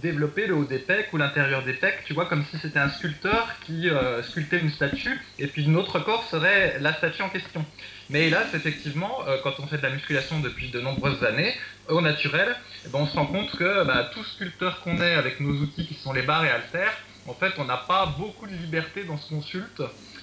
développer 0.00 0.46
le 0.46 0.54
haut 0.54 0.64
des 0.64 0.78
pecs 0.78 1.12
ou 1.12 1.16
l'intérieur 1.16 1.62
des 1.64 1.74
pecs, 1.74 2.02
tu 2.04 2.14
vois, 2.14 2.26
comme 2.26 2.44
si 2.50 2.58
c'était 2.58 2.78
un 2.78 2.88
sculpteur 2.90 3.48
qui 3.66 3.88
euh, 3.88 4.22
sculptait 4.22 4.58
une 4.58 4.70
statue, 4.70 5.20
et 5.38 5.46
puis 5.46 5.66
notre 5.68 5.98
corps 6.00 6.24
serait 6.30 6.78
la 6.80 6.92
statue 6.94 7.22
en 7.22 7.28
question. 7.28 7.64
Mais 8.12 8.26
hélas, 8.28 8.46
effectivement, 8.54 9.26
euh, 9.26 9.38
quand 9.42 9.54
on 9.58 9.66
fait 9.66 9.78
de 9.78 9.82
la 9.82 9.90
musculation 9.90 10.38
depuis 10.40 10.70
de 10.70 10.80
nombreuses 10.80 11.24
années, 11.24 11.54
au 11.88 12.00
naturel, 12.00 12.54
eh 12.84 12.88
ben, 12.88 13.00
on 13.00 13.06
se 13.06 13.14
rend 13.16 13.26
compte 13.26 13.50
que 13.56 13.84
bah, 13.84 14.10
tout 14.12 14.22
sculpteur 14.22 14.80
qu'on 14.82 14.98
est 15.00 15.14
avec 15.14 15.40
nos 15.40 15.54
outils 15.62 15.86
qui 15.86 15.94
sont 15.94 16.12
les 16.12 16.22
barres 16.22 16.44
et 16.44 16.50
haltères, 16.50 16.92
en 17.26 17.34
fait, 17.34 17.52
on 17.58 17.64
n'a 17.64 17.76
pas 17.78 18.06
beaucoup 18.18 18.46
de 18.46 18.52
liberté 18.54 19.04
dans 19.04 19.16
ce 19.16 19.28
qu'on 19.30 19.42
sculpte. 19.42 19.80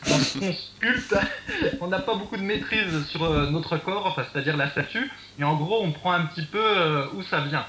Dans 0.08 0.17
ce 0.19 0.38
qu'on 0.38 0.53
sculpte, 0.53 1.15
on 1.81 1.88
n'a 1.88 2.00
pas 2.00 2.13
beaucoup 2.15 2.38
de 2.38 2.43
maîtrise 2.43 3.05
sur 3.08 3.24
euh, 3.24 3.50
notre 3.50 3.77
corps, 3.77 4.05
enfin, 4.05 4.24
c'est-à-dire 4.31 4.55
la 4.55 4.69
statue. 4.69 5.10
Et 5.39 5.43
en 5.43 5.55
gros, 5.55 5.84
on 5.84 5.91
prend 5.91 6.12
un 6.13 6.25
petit 6.27 6.46
peu 6.46 6.62
euh, 6.62 7.08
où 7.13 7.24
ça 7.24 7.39
vient. 7.41 7.65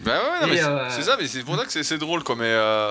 Bah 0.00 0.12
ouais, 0.42 0.56
c'est- 0.56 0.64
euh, 0.64 0.88
ça, 1.02 1.16
mais 1.18 1.26
c'est 1.26 1.44
pour 1.44 1.56
ça 1.58 1.64
que 1.64 1.72
c'est- 1.72 1.82
c'est 1.84 1.98
drôle, 1.98 2.22
quoi. 2.24 2.34
Mais 2.36 2.44
euh, 2.48 2.90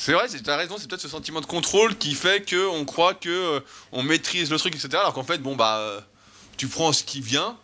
c'est 0.00 0.14
vrai, 0.14 0.28
c'est- 0.28 0.40
t'as 0.40 0.56
raison, 0.56 0.78
c'est 0.78 0.88
peut-être 0.88 1.02
ce 1.02 1.08
sentiment 1.08 1.42
de 1.42 1.46
contrôle 1.46 1.94
qui 1.98 2.14
fait 2.14 2.42
que 2.42 2.66
on 2.68 2.86
croit 2.86 3.12
que 3.12 3.28
euh, 3.28 3.60
on 3.92 4.02
maîtrise 4.02 4.50
le 4.50 4.56
truc, 4.56 4.74
etc. 4.74 4.88
Alors 4.94 5.12
qu'en 5.12 5.24
fait, 5.24 5.36
bon 5.36 5.56
bah, 5.56 5.76
euh, 5.76 6.00
tu 6.56 6.68
prends 6.68 6.94
ce 6.94 7.04
qui 7.04 7.20
vient, 7.20 7.58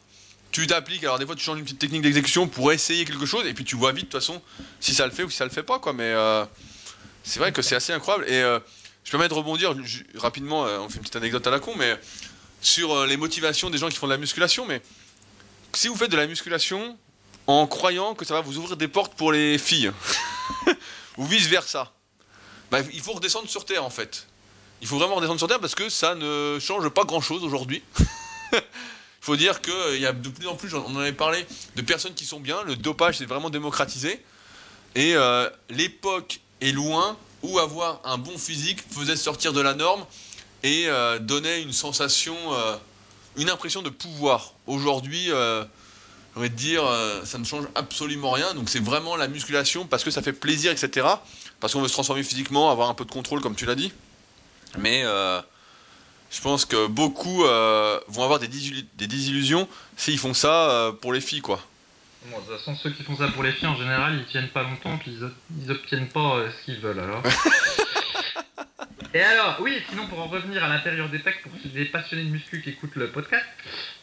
tu 0.53 0.67
t'appliques. 0.67 1.03
Alors 1.03 1.19
des 1.19 1.25
fois, 1.25 1.35
tu 1.35 1.43
changes 1.43 1.59
une 1.59 1.65
petite 1.65 1.79
technique 1.79 2.03
d'exécution 2.03 2.47
pour 2.47 2.73
essayer 2.73 3.07
quelque 3.07 3.25
chose, 3.25 3.47
et 3.47 3.55
puis 3.55 3.65
tu 3.65 3.75
vois 3.75 3.93
vite 3.93 4.09
de 4.09 4.11
toute 4.11 4.21
façon 4.21 4.43
si 4.81 4.93
ça 4.93 5.07
le 5.07 5.13
fait 5.13 5.23
ou 5.23 5.31
si 5.31 5.39
ça 5.39 5.47
le 5.47 5.51
fait 5.51 5.63
pas, 5.63 5.79
quoi. 5.79 5.95
Mais 5.95 6.11
euh, 6.13 6.45
c'est 7.25 7.39
vrai 7.39 7.53
que 7.53 7.63
c'est 7.63 7.75
assez 7.75 7.95
incroyable. 7.95 8.29
Et 8.29 8.43
je 8.43 9.09
me 9.09 9.11
permets 9.13 9.29
de 9.29 9.35
rebondir 9.35 9.75
rapidement. 10.17 10.65
on 10.65 10.91
fait 10.91 10.97
une 10.97 11.01
petite 11.01 11.17
anecdote 11.17 11.47
à 11.47 11.51
la 11.51 11.59
con, 11.59 11.73
mais 11.75 11.99
sur 12.61 13.07
les 13.07 13.17
motivations 13.17 13.71
des 13.71 13.79
gens 13.79 13.89
qui 13.89 13.97
font 13.97 14.09
de 14.09 14.13
la 14.13 14.19
musculation, 14.19 14.67
mais 14.67 14.83
si 15.73 15.89
vous 15.89 15.97
faites 15.97 16.11
de 16.11 16.19
la 16.19 16.27
musculation 16.27 16.99
en 17.47 17.67
croyant 17.67 18.15
que 18.15 18.27
ça 18.27 18.35
va 18.35 18.43
vous 18.43 18.59
ouvrir 18.59 18.77
des 18.77 18.89
portes 18.89 19.15
pour 19.15 19.33
les 19.33 19.57
filles. 19.57 19.91
ou 21.17 21.25
vice 21.25 21.47
versa. 21.47 21.96
Bah, 22.71 22.81
il 22.93 23.01
faut 23.01 23.13
redescendre 23.13 23.49
sur 23.49 23.65
Terre 23.65 23.85
en 23.85 23.91
fait. 23.91 24.27
Il 24.83 24.89
faut 24.89 24.99
vraiment 24.99 25.15
redescendre 25.15 25.39
sur 25.39 25.49
Terre 25.49 25.61
parce 25.61 25.75
que 25.75 25.89
ça 25.89 26.15
ne 26.15 26.59
change 26.61 26.89
pas 26.91 27.05
grand 27.05 27.21
chose 27.21 27.45
aujourd'hui. 27.45 27.83
Il 28.53 28.61
faut 29.21 29.37
dire 29.37 29.61
qu'il 29.61 30.01
y 30.01 30.07
a 30.07 30.13
de 30.13 30.29
plus 30.29 30.47
en 30.47 30.55
plus, 30.55 30.75
on 30.75 30.85
en 30.85 30.99
avait 30.99 31.13
parlé, 31.13 31.47
de 31.77 31.83
personnes 31.83 32.15
qui 32.15 32.25
sont 32.25 32.41
bien. 32.41 32.63
Le 32.65 32.77
dopage 32.77 33.19
s'est 33.19 33.25
vraiment 33.25 33.51
démocratisé. 33.51 34.23
Et 34.95 35.15
euh, 35.15 35.49
l'époque 35.71 36.41
est 36.61 36.73
loin 36.73 37.17
où 37.43 37.59
avoir 37.59 38.01
un 38.05 38.19
bon 38.19 38.37
physique 38.39 38.81
faisait 38.91 39.17
sortir 39.17 39.53
de 39.53 39.61
la 39.61 39.75
norme 39.75 40.05
et 40.63 40.89
euh, 40.89 41.19
donnait 41.19 41.63
une 41.63 41.73
sensation, 41.73 42.37
euh, 42.53 42.77
une 43.37 43.51
impression 43.51 43.83
de 43.83 43.91
pouvoir. 43.91 44.55
Aujourd'hui, 44.67 45.31
euh, 45.31 45.65
de 46.37 46.49
dire, 46.49 46.85
euh, 46.85 47.25
ça 47.25 47.39
ne 47.39 47.45
change 47.45 47.65
absolument 47.75 48.31
rien. 48.31 48.53
Donc 48.55 48.69
c'est 48.69 48.83
vraiment 48.83 49.17
la 49.17 49.29
musculation 49.29 49.87
parce 49.87 50.05
que 50.05 50.11
ça 50.11 50.23
fait 50.23 50.33
plaisir, 50.33 50.71
etc. 50.71 51.07
Parce 51.61 51.73
qu'on 51.73 51.81
veut 51.81 51.89
se 51.89 51.93
transformer 51.93 52.23
physiquement, 52.23 52.71
avoir 52.71 52.91
un 52.91 52.95
peu 52.95 53.05
de 53.05 53.11
contrôle, 53.11 53.41
comme 53.41 53.57
tu 53.57 53.67
l'as 53.67 53.75
dit. 53.75 53.93
Mais 54.79 55.03
euh, 55.05 55.41
je 56.31 56.41
pense 56.41 56.65
que 56.65 56.87
beaucoup 56.87 57.45
euh, 57.45 57.99
vont 58.09 58.25
avoir 58.25 58.39
des, 58.39 58.49
des 58.49 59.07
désillusions 59.07 59.69
s'ils 59.97 60.19
font 60.19 60.35
ça 60.35 60.71
euh, 60.71 60.93
pour 60.93 61.13
les 61.13 61.21
filles, 61.21 61.41
quoi. 61.41 61.61
Bon, 62.27 62.39
de 62.41 62.45
toute 62.45 62.59
façon, 62.59 62.75
ceux 62.77 62.91
qui 62.91 63.05
font 63.05 63.17
ça 63.17 63.29
pour 63.29 63.43
les 63.43 63.53
filles, 63.53 63.69
en 63.69 63.77
général, 63.77 64.19
ils 64.19 64.27
tiennent 64.27 64.49
pas 64.49 64.65
longtemps, 64.65 64.99
puis 64.99 65.13
ils, 65.13 65.31
ils 65.63 65.71
obtiennent 65.71 66.09
pas 66.09 66.43
ce 66.51 66.65
qu'ils 66.65 66.81
veulent, 66.81 66.99
alors. 66.99 67.23
Et 69.17 69.23
alors, 69.23 69.57
oui, 69.61 69.83
sinon, 69.89 70.07
pour 70.09 70.19
en 70.19 70.27
revenir 70.27 70.63
à 70.63 70.69
l'intérieur 70.69 71.09
des 71.09 71.19
pecs, 71.19 71.41
pour 71.43 71.51
les 71.75 71.87
passionnés 71.87 72.25
de 72.25 72.29
muscu 72.29 72.61
qui 72.61 72.69
écoutent 72.69 72.97
le 72.97 73.09
podcast, 73.09 73.47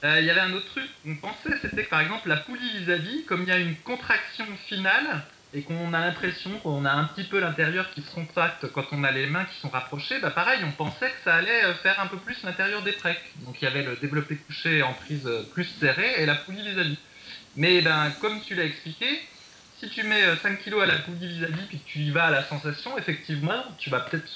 euh, 0.04 0.19
il 0.19 0.25
y 0.25 0.30
avait 0.32 0.39
un 0.39 0.54
autre 0.54 0.65
truc 0.71 0.89
qu'on 1.04 1.15
pensait, 1.17 1.56
c'était 1.62 1.84
que, 1.84 1.89
par 1.91 2.01
exemple, 2.01 2.28
la 2.28 2.38
poulie 2.38 2.80
vis-à-vis, 2.80 3.23
comme 3.25 3.43
il 3.43 3.49
y 3.49 3.51
a 3.51 3.60
une 3.60 3.75
contraction 3.75 4.45
finale, 4.67 5.23
et 5.54 5.62
qu'on 5.62 5.94
a 5.94 6.00
l'impression 6.00 6.50
qu'on 6.60 6.84
a 6.86 6.92
un 6.92 7.04
petit 7.06 7.24
peu 7.26 7.39
l'intérieur 7.39 7.89
qui 7.92 8.02
se 8.02 8.10
contracte 8.12 8.66
quand 8.74 8.86
on 8.92 9.04
a 9.04 9.12
les 9.12 9.28
mains 9.28 9.46
qui 9.46 9.60
sont 9.60 9.70
rapprochées, 9.70 10.20
bah 10.20 10.32
pareil, 10.32 10.60
on 10.66 10.72
pensait 10.72 11.08
que 11.10 11.24
ça 11.24 11.36
allait 11.36 11.63
euh, 11.66 11.76
faire 11.76 12.00
un 12.00 12.08
peu 12.08 12.18
plus 12.18 12.42
l'intérieur 12.44 12.82
des 12.82 12.94
pecs. 12.94 13.22
Donc 13.46 13.62
il 13.62 13.66
y 13.66 13.68
avait 13.68 13.84
le 13.84 13.96
développé 13.98 14.36
couché 14.38 14.82
en 14.82 14.94
prise 14.94 15.26
euh, 15.28 15.44
plus 15.54 15.66
serrée 15.80 16.16
et 16.18 16.26
la 16.26 16.36
poulie 16.36 16.68
vis-à-vis. 16.68 16.98
Mais 17.56 17.82
ben, 17.82 18.12
comme 18.20 18.42
tu 18.42 18.56
l'as 18.56 18.66
expliqué, 18.66 19.06
si 19.80 19.89
tu 19.89 20.04
mets 20.04 20.24
euh, 20.24 20.36
5 20.38 20.63
kg 20.63 20.82
à 20.82 20.86
la 20.88 20.96
poulie 21.00 21.28
vis-à-vis 21.28 21.66
puis 21.70 21.78
que 21.80 21.88
tu 21.88 22.00
y 22.00 22.10
vas 22.12 22.26
à 22.26 22.32
la 22.32 22.44
sensation, 22.46 22.98
effectivement, 22.98 23.63
tu 23.78 23.89
vas 23.92 24.00
peut-être 24.00 24.28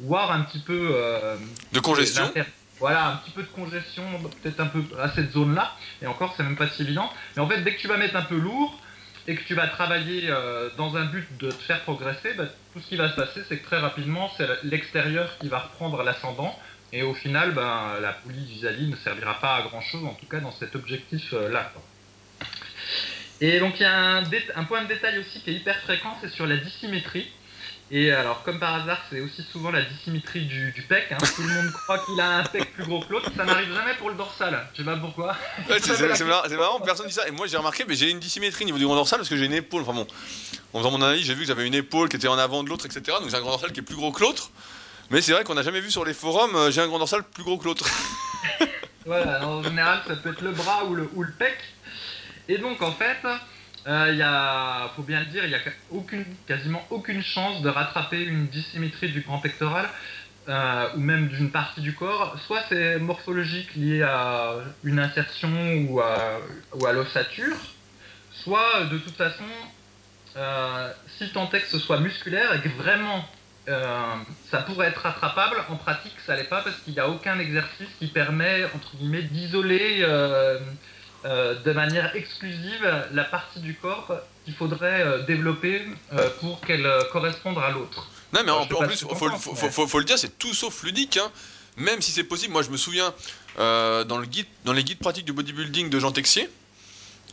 voir 0.00 0.30
un 0.30 0.42
petit 0.42 0.58
peu. 0.58 0.90
euh, 0.94 1.36
De 1.72 1.80
congestion. 1.80 2.30
Voilà, 2.78 3.06
un 3.08 3.16
petit 3.16 3.30
peu 3.30 3.42
de 3.42 3.48
congestion, 3.48 4.02
peut-être 4.42 4.60
un 4.60 4.66
peu 4.66 4.84
à 5.00 5.08
cette 5.14 5.32
zone-là. 5.32 5.72
Et 6.02 6.06
encore, 6.06 6.34
c'est 6.36 6.42
même 6.42 6.56
pas 6.56 6.68
si 6.68 6.82
évident. 6.82 7.10
Mais 7.34 7.40
en 7.40 7.48
fait, 7.48 7.62
dès 7.62 7.74
que 7.74 7.80
tu 7.80 7.88
vas 7.88 7.96
mettre 7.96 8.16
un 8.16 8.22
peu 8.22 8.36
lourd 8.36 8.78
et 9.28 9.34
que 9.34 9.42
tu 9.42 9.54
vas 9.54 9.66
travailler 9.68 10.28
euh, 10.28 10.70
dans 10.76 10.96
un 10.96 11.06
but 11.06 11.26
de 11.38 11.50
te 11.50 11.62
faire 11.62 11.82
progresser, 11.82 12.34
bah, 12.34 12.44
tout 12.72 12.80
ce 12.80 12.88
qui 12.88 12.96
va 12.96 13.10
se 13.10 13.16
passer, 13.16 13.42
c'est 13.48 13.58
que 13.58 13.64
très 13.64 13.78
rapidement, 13.78 14.30
c'est 14.36 14.46
l'extérieur 14.64 15.36
qui 15.38 15.48
va 15.48 15.58
reprendre 15.58 16.02
l'ascendant. 16.02 16.56
Et 16.92 17.02
au 17.02 17.14
final, 17.14 17.52
ben, 17.52 17.98
la 18.00 18.12
poulie 18.12 18.44
vis-à-vis 18.44 18.86
ne 18.86 18.96
servira 18.96 19.40
pas 19.40 19.56
à 19.56 19.62
grand 19.62 19.80
chose, 19.80 20.04
en 20.04 20.14
tout 20.14 20.26
cas 20.26 20.38
dans 20.38 20.52
cet 20.52 20.76
objectif-là. 20.76 21.72
Et 23.40 23.58
donc 23.58 23.78
il 23.78 23.82
y 23.82 23.86
a 23.86 24.22
un 24.54 24.64
point 24.64 24.82
de 24.82 24.88
détail 24.88 25.18
aussi 25.18 25.40
qui 25.40 25.50
est 25.50 25.54
hyper 25.54 25.78
fréquent, 25.80 26.16
c'est 26.20 26.30
sur 26.30 26.46
la 26.46 26.56
dissymétrie. 26.56 27.30
Et 27.88 28.10
alors, 28.10 28.42
comme 28.42 28.58
par 28.58 28.74
hasard, 28.82 28.98
c'est 29.10 29.20
aussi 29.20 29.44
souvent 29.52 29.70
la 29.70 29.82
dissymétrie 29.82 30.46
du, 30.46 30.72
du 30.72 30.82
pec. 30.82 31.06
hein. 31.12 31.18
Tout 31.36 31.42
le 31.42 31.48
monde 31.54 31.72
croit 31.72 32.00
qu'il 32.00 32.20
a 32.20 32.38
un 32.38 32.42
pec 32.42 32.72
plus 32.74 32.84
gros 32.84 33.00
que 33.00 33.12
l'autre. 33.12 33.30
Ça 33.36 33.44
n'arrive 33.44 33.72
jamais 33.72 33.94
pour 33.94 34.10
le 34.10 34.16
dorsal. 34.16 34.68
Je 34.72 34.78
sais 34.78 34.84
pas 34.84 34.96
pourquoi. 34.96 35.36
Ouais, 35.68 35.78
c'est- 35.80 36.24
marrant, 36.24 36.48
marrant, 36.56 36.80
personne 36.80 37.06
dit 37.06 37.12
ça. 37.12 37.28
Et 37.28 37.30
moi 37.30 37.46
j'ai 37.46 37.56
remarqué, 37.56 37.84
mais 37.86 37.94
j'ai 37.94 38.10
une 38.10 38.18
dissymétrie 38.18 38.64
au 38.64 38.66
niveau 38.66 38.78
du 38.78 38.84
grand 38.86 38.96
dorsal 38.96 39.20
parce 39.20 39.28
que 39.28 39.36
j'ai 39.36 39.44
une 39.44 39.52
épaule. 39.52 39.82
Enfin 39.82 39.92
bon, 39.94 40.06
en 40.72 40.78
faisant 40.78 40.90
mon 40.90 41.00
analyse, 41.00 41.24
j'ai 41.26 41.34
vu 41.34 41.42
que 41.42 41.46
j'avais 41.46 41.64
une 41.66 41.74
épaule 41.74 42.08
qui 42.08 42.16
était 42.16 42.26
en 42.26 42.38
avant 42.38 42.64
de 42.64 42.68
l'autre, 42.68 42.86
etc. 42.86 43.18
Donc 43.20 43.30
j'ai 43.30 43.36
un 43.36 43.40
grand 43.40 43.50
dorsal 43.52 43.70
qui 43.72 43.78
est 43.78 43.84
plus 43.84 43.94
gros 43.96 44.10
que 44.10 44.20
l'autre. 44.20 44.50
Mais 45.10 45.20
c'est 45.22 45.30
vrai 45.30 45.44
qu'on 45.44 45.54
n'a 45.54 45.62
jamais 45.62 45.80
vu 45.80 45.92
sur 45.92 46.04
les 46.04 46.14
forums, 46.14 46.56
euh, 46.56 46.70
j'ai 46.72 46.80
un 46.80 46.88
grand 46.88 46.98
dorsal 46.98 47.22
plus 47.22 47.44
gros 47.44 47.56
que 47.58 47.64
l'autre. 47.66 47.86
Voilà, 49.06 49.46
en 49.46 49.62
général, 49.62 50.02
ça 50.08 50.16
peut 50.16 50.30
être 50.32 50.40
le 50.42 50.50
bras 50.50 50.84
ou 50.86 50.96
le, 50.96 51.08
ou 51.14 51.22
le 51.22 51.30
pec. 51.38 51.56
Et 52.48 52.58
donc, 52.58 52.82
en 52.82 52.90
fait, 52.90 53.18
il 53.86 54.22
a, 54.22 54.90
faut 54.96 55.02
bien 55.02 55.20
le 55.20 55.26
dire, 55.26 55.44
il 55.44 55.50
y 55.50 55.54
a 55.54 55.60
aucune, 55.90 56.24
quasiment 56.46 56.84
aucune 56.90 57.22
chance 57.22 57.62
de 57.62 57.68
rattraper 57.68 58.22
une 58.24 58.46
dissymétrie 58.48 59.12
du 59.12 59.20
grand 59.20 59.38
pectoral 59.38 59.88
euh, 60.48 60.88
ou 60.96 61.00
même 61.00 61.28
d'une 61.28 61.50
partie 61.50 61.80
du 61.80 61.94
corps. 61.94 62.36
Soit 62.46 62.62
c'est 62.68 62.98
morphologique 62.98 63.74
lié 63.74 64.02
à 64.02 64.54
une 64.84 64.98
insertion 64.98 65.86
ou 65.88 66.00
à, 66.00 66.40
ou 66.74 66.86
à 66.86 66.92
l'ossature, 66.92 67.56
soit 68.32 68.84
de 68.90 68.98
toute 68.98 69.16
façon, 69.16 69.44
euh, 70.36 70.92
si 71.18 71.30
tant 71.30 71.50
est 71.52 71.60
que 71.60 71.68
ce 71.68 71.78
soit 71.78 72.00
musculaire 72.00 72.54
et 72.54 72.60
que 72.60 72.68
vraiment 72.68 73.24
euh, 73.68 74.14
ça 74.50 74.58
pourrait 74.58 74.88
être 74.88 75.00
rattrapable, 75.00 75.56
en 75.68 75.76
pratique 75.76 76.14
ça 76.24 76.36
l'est 76.36 76.44
pas 76.44 76.62
parce 76.62 76.76
qu'il 76.82 76.92
n'y 76.92 77.00
a 77.00 77.08
aucun 77.08 77.38
exercice 77.40 77.88
qui 77.98 78.06
permet 78.06 78.64
entre 78.66 78.96
guillemets 78.96 79.22
d'isoler 79.22 80.02
euh, 80.02 80.06
euh, 80.06 80.60
de 81.26 81.72
manière 81.72 82.14
exclusive 82.14 83.06
la 83.12 83.24
partie 83.24 83.60
du 83.60 83.74
corps 83.74 84.20
qu'il 84.46 84.54
faudrait 84.54 85.02
euh, 85.02 85.22
développer 85.24 85.82
euh, 86.12 86.30
pour 86.40 86.60
qu'elle 86.60 86.86
euh, 86.86 87.02
corresponde 87.12 87.58
à 87.58 87.70
l'autre. 87.72 88.08
Non, 88.32 88.40
mais 88.44 88.52
en, 88.52 88.64
plus, 88.64 88.96
tu 88.96 89.06
faut, 89.14 89.98
le 89.98 90.04
dire, 90.04 90.18
c'est 90.18 90.38
tout 90.38 90.54
sauf 90.54 90.84
ludique. 90.84 91.16
hein. 91.16 91.30
Même 91.76 92.00
si 92.00 92.12
c'est 92.12 92.24
possible, 92.24 92.52
moi 92.52 92.62
je 92.62 92.70
me 92.70 92.76
souviens 92.76 93.12
euh, 93.58 94.04
dans, 94.04 94.18
le 94.18 94.26
guide, 94.26 94.46
dans 94.64 94.72
les 94.72 94.84
guides 94.84 94.98
pratiques 94.98 95.26
du 95.26 95.32
bodybuilding 95.32 95.90
de 95.90 95.98
Jean 95.98 96.12
Texier, 96.12 96.48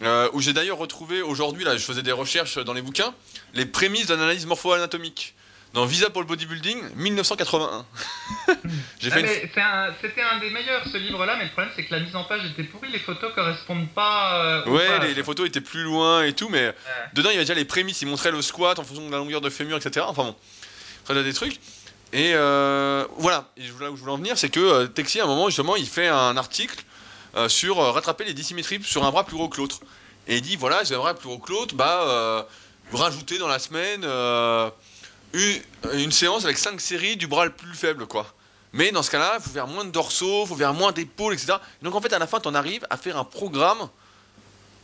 euh, 0.02 0.28
où 0.34 0.42
j'ai 0.42 0.54
d'ailleurs 0.54 0.80
retrouvé 0.80 1.22
aujourd'hui, 1.22 1.64
là 1.64 1.78
je 1.78 1.84
faisais 1.84 2.02
des 2.02 2.12
recherches 2.12 2.58
dans 2.58 2.74
les 2.74 2.82
bouquins, 2.82 3.14
les 3.54 3.66
prémices 3.66 4.08
d'une 4.08 4.20
analyse 4.20 4.46
morpho-anatomique. 4.46 5.34
Dans 5.74 5.86
Visa 5.88 6.12
pour 6.12 6.22
le 6.22 6.28
bodybuilding, 6.28 6.78
1981. 6.96 7.86
j'ai 9.00 9.10
Ah, 9.12 9.20
une... 9.20 9.26
un- 9.26 9.94
C'était 10.02 10.22
un, 10.22 10.38
des 10.40 10.52
meilleurs 10.52 10.84
ce 10.92 10.98
livre-là, 10.98 11.36
mais 11.38 11.46
le 11.46 11.50
problème 11.52 11.74
c'est 11.76 11.84
que 11.84 11.94
la 11.96 12.00
mise 12.00 12.16
en 12.16 12.24
page 12.26 12.46
était 12.46 12.64
pourrie, 12.64 12.92
les 12.92 13.00
photos 13.00 13.34
correspondent 13.34 13.90
pas 13.90 14.44
euh, 14.46 14.70
Ouais, 14.70 15.00
les, 15.00 15.16
les 15.16 15.24
photos 15.24 15.48
étaient 15.48 15.62
plus 15.62 15.82
loin 15.82 16.24
et 16.24 16.34
tout, 16.34 16.48
mais 16.50 16.76
dedans 17.14 17.32
il 17.32 17.34
y 17.34 17.36
avait 17.38 17.44
déjà 17.46 17.56
les 17.56 17.66
prémices, 17.66 18.04
il 18.04 18.08
montrait 18.08 18.30
le 18.32 18.44
squat 18.44 18.78
en 18.78 18.84
fonction 18.84 19.08
de 19.08 19.12
la 19.12 19.18
longueur 19.18 19.42
de 19.42 19.50
fémur, 19.50 19.78
etc. 19.78 20.06
Enfin 20.08 20.24
bon, 20.26 20.36
y 21.16 21.18
a 21.18 21.24
des 21.24 21.34
trucs. 21.34 21.60
Et 22.12 22.34
euh, 22.36 23.08
voilà, 23.18 23.50
et 23.58 23.64
voulais, 23.72 23.88
où 23.88 23.96
je 23.96 24.02
voulais 24.02 24.12
en 24.14 24.18
venir, 24.18 24.38
c'est 24.38 24.50
que 24.50 24.60
euh, 24.60 24.86
Texi, 24.86 25.20
à 25.20 25.24
un 25.24 25.28
moment, 25.28 25.48
justement, 25.48 25.76
il 25.76 25.88
fait 25.88 26.08
un 26.08 26.38
article 26.38 26.84
euh, 27.36 27.50
sur 27.50 27.78
rattraper 27.78 28.26
les 28.26 28.36
dissymétries 28.36 28.84
sur 28.84 29.04
un 29.04 29.10
bras 29.10 29.26
plus 29.26 29.36
gros 29.36 29.50
que 29.50 29.58
l'autre. 29.58 29.80
Et 30.28 30.36
il 30.36 30.42
dit, 30.44 30.56
voilà, 30.56 30.84
j'ai 30.84 30.94
un 30.94 31.00
bras 31.00 31.16
plus 31.16 31.28
gros 31.28 31.40
que 31.40 31.52
l'autre, 31.52 31.74
bah, 31.74 32.46
rajouter 32.94 33.40
dans 33.40 33.48
la 33.48 33.58
semaine 33.58 34.06
une, 35.34 36.12
séance 36.12 36.46
avec 36.46 36.58
5 36.58 36.80
séries 36.80 37.18
du 37.18 37.28
bras 37.28 37.46
le 37.46 37.52
plus 37.52 37.74
faible, 37.74 38.06
quoi. 38.06 38.34
Mais 38.72 38.92
dans 38.92 39.04
ce 39.04 39.12
cas-là, 39.12 39.34
il 39.38 39.44
faut 39.44 39.52
faire 39.52 39.68
moins 39.68 39.86
de 39.86 39.92
dorsaux, 39.92 40.44
il 40.44 40.48
faut 40.48 40.56
faire 40.56 40.74
moins 40.74 40.92
d'épaules, 40.92 41.34
etc. 41.34 41.54
Donc 41.82 41.94
en 41.96 42.02
fait, 42.02 42.12
à 42.14 42.20
la 42.20 42.28
fin, 42.28 42.40
tu 42.40 42.48
en 42.48 42.56
arrives 42.56 42.86
à 42.90 42.98
faire 42.98 43.18
un 43.18 43.24
programme 43.24 43.90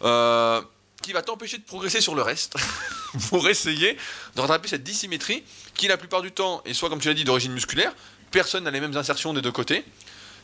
euh, 0.04 0.62
qui 1.02 1.12
va 1.12 1.22
t'empêcher 1.22 1.58
de 1.58 1.64
progresser 1.64 2.02
sur 2.02 2.14
le 2.14 2.22
reste 2.22 2.56
pour 3.30 3.48
essayer 3.50 3.98
de 4.36 4.42
rattraper 4.42 4.68
cette 4.68 4.84
dissymétrie 4.84 5.44
qui, 5.74 5.88
la 5.88 5.98
plupart 5.98 6.22
du 6.22 6.32
temps, 6.32 6.62
est 6.66 6.74
soit, 6.74 6.90
comme 6.90 7.00
tu 7.00 7.08
l'as 7.08 7.16
dit, 7.16 7.24
d'origine 7.24 7.52
musculaire, 7.52 7.94
personne 8.32 8.64
n'a 8.64 8.72
les 8.72 8.80
mêmes 8.80 8.96
insertions 8.96 9.34
des 9.34 9.42
deux 9.42 9.52
côtés, 9.52 9.84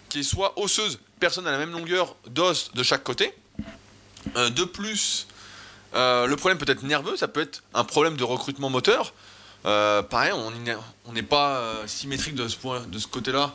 qui 0.09 0.21
est 0.21 0.23
soit 0.23 0.57
osseuse, 0.59 0.99
personne 1.19 1.43
n'a 1.43 1.51
la 1.51 1.59
même 1.59 1.71
longueur 1.71 2.15
d'os 2.27 2.71
de 2.73 2.83
chaque 2.83 3.03
côté. 3.03 3.33
Euh, 4.37 4.49
de 4.49 4.63
plus, 4.63 5.27
euh, 5.93 6.25
le 6.25 6.35
problème 6.35 6.57
peut 6.57 6.71
être 6.71 6.83
nerveux, 6.83 7.15
ça 7.15 7.27
peut 7.27 7.41
être 7.41 7.63
un 7.73 7.83
problème 7.83 8.17
de 8.17 8.23
recrutement 8.23 8.69
moteur. 8.69 9.13
Euh, 9.65 10.04
pareil, 10.04 10.32
on 10.34 11.12
n'est- 11.12 11.23
pas 11.23 11.58
euh, 11.58 11.88
symétrique 11.88 12.36
de 12.36 12.47
ce, 12.47 12.56
point, 12.56 12.82
de 12.82 12.99
ce 12.99 13.08
côté-là, 13.08 13.54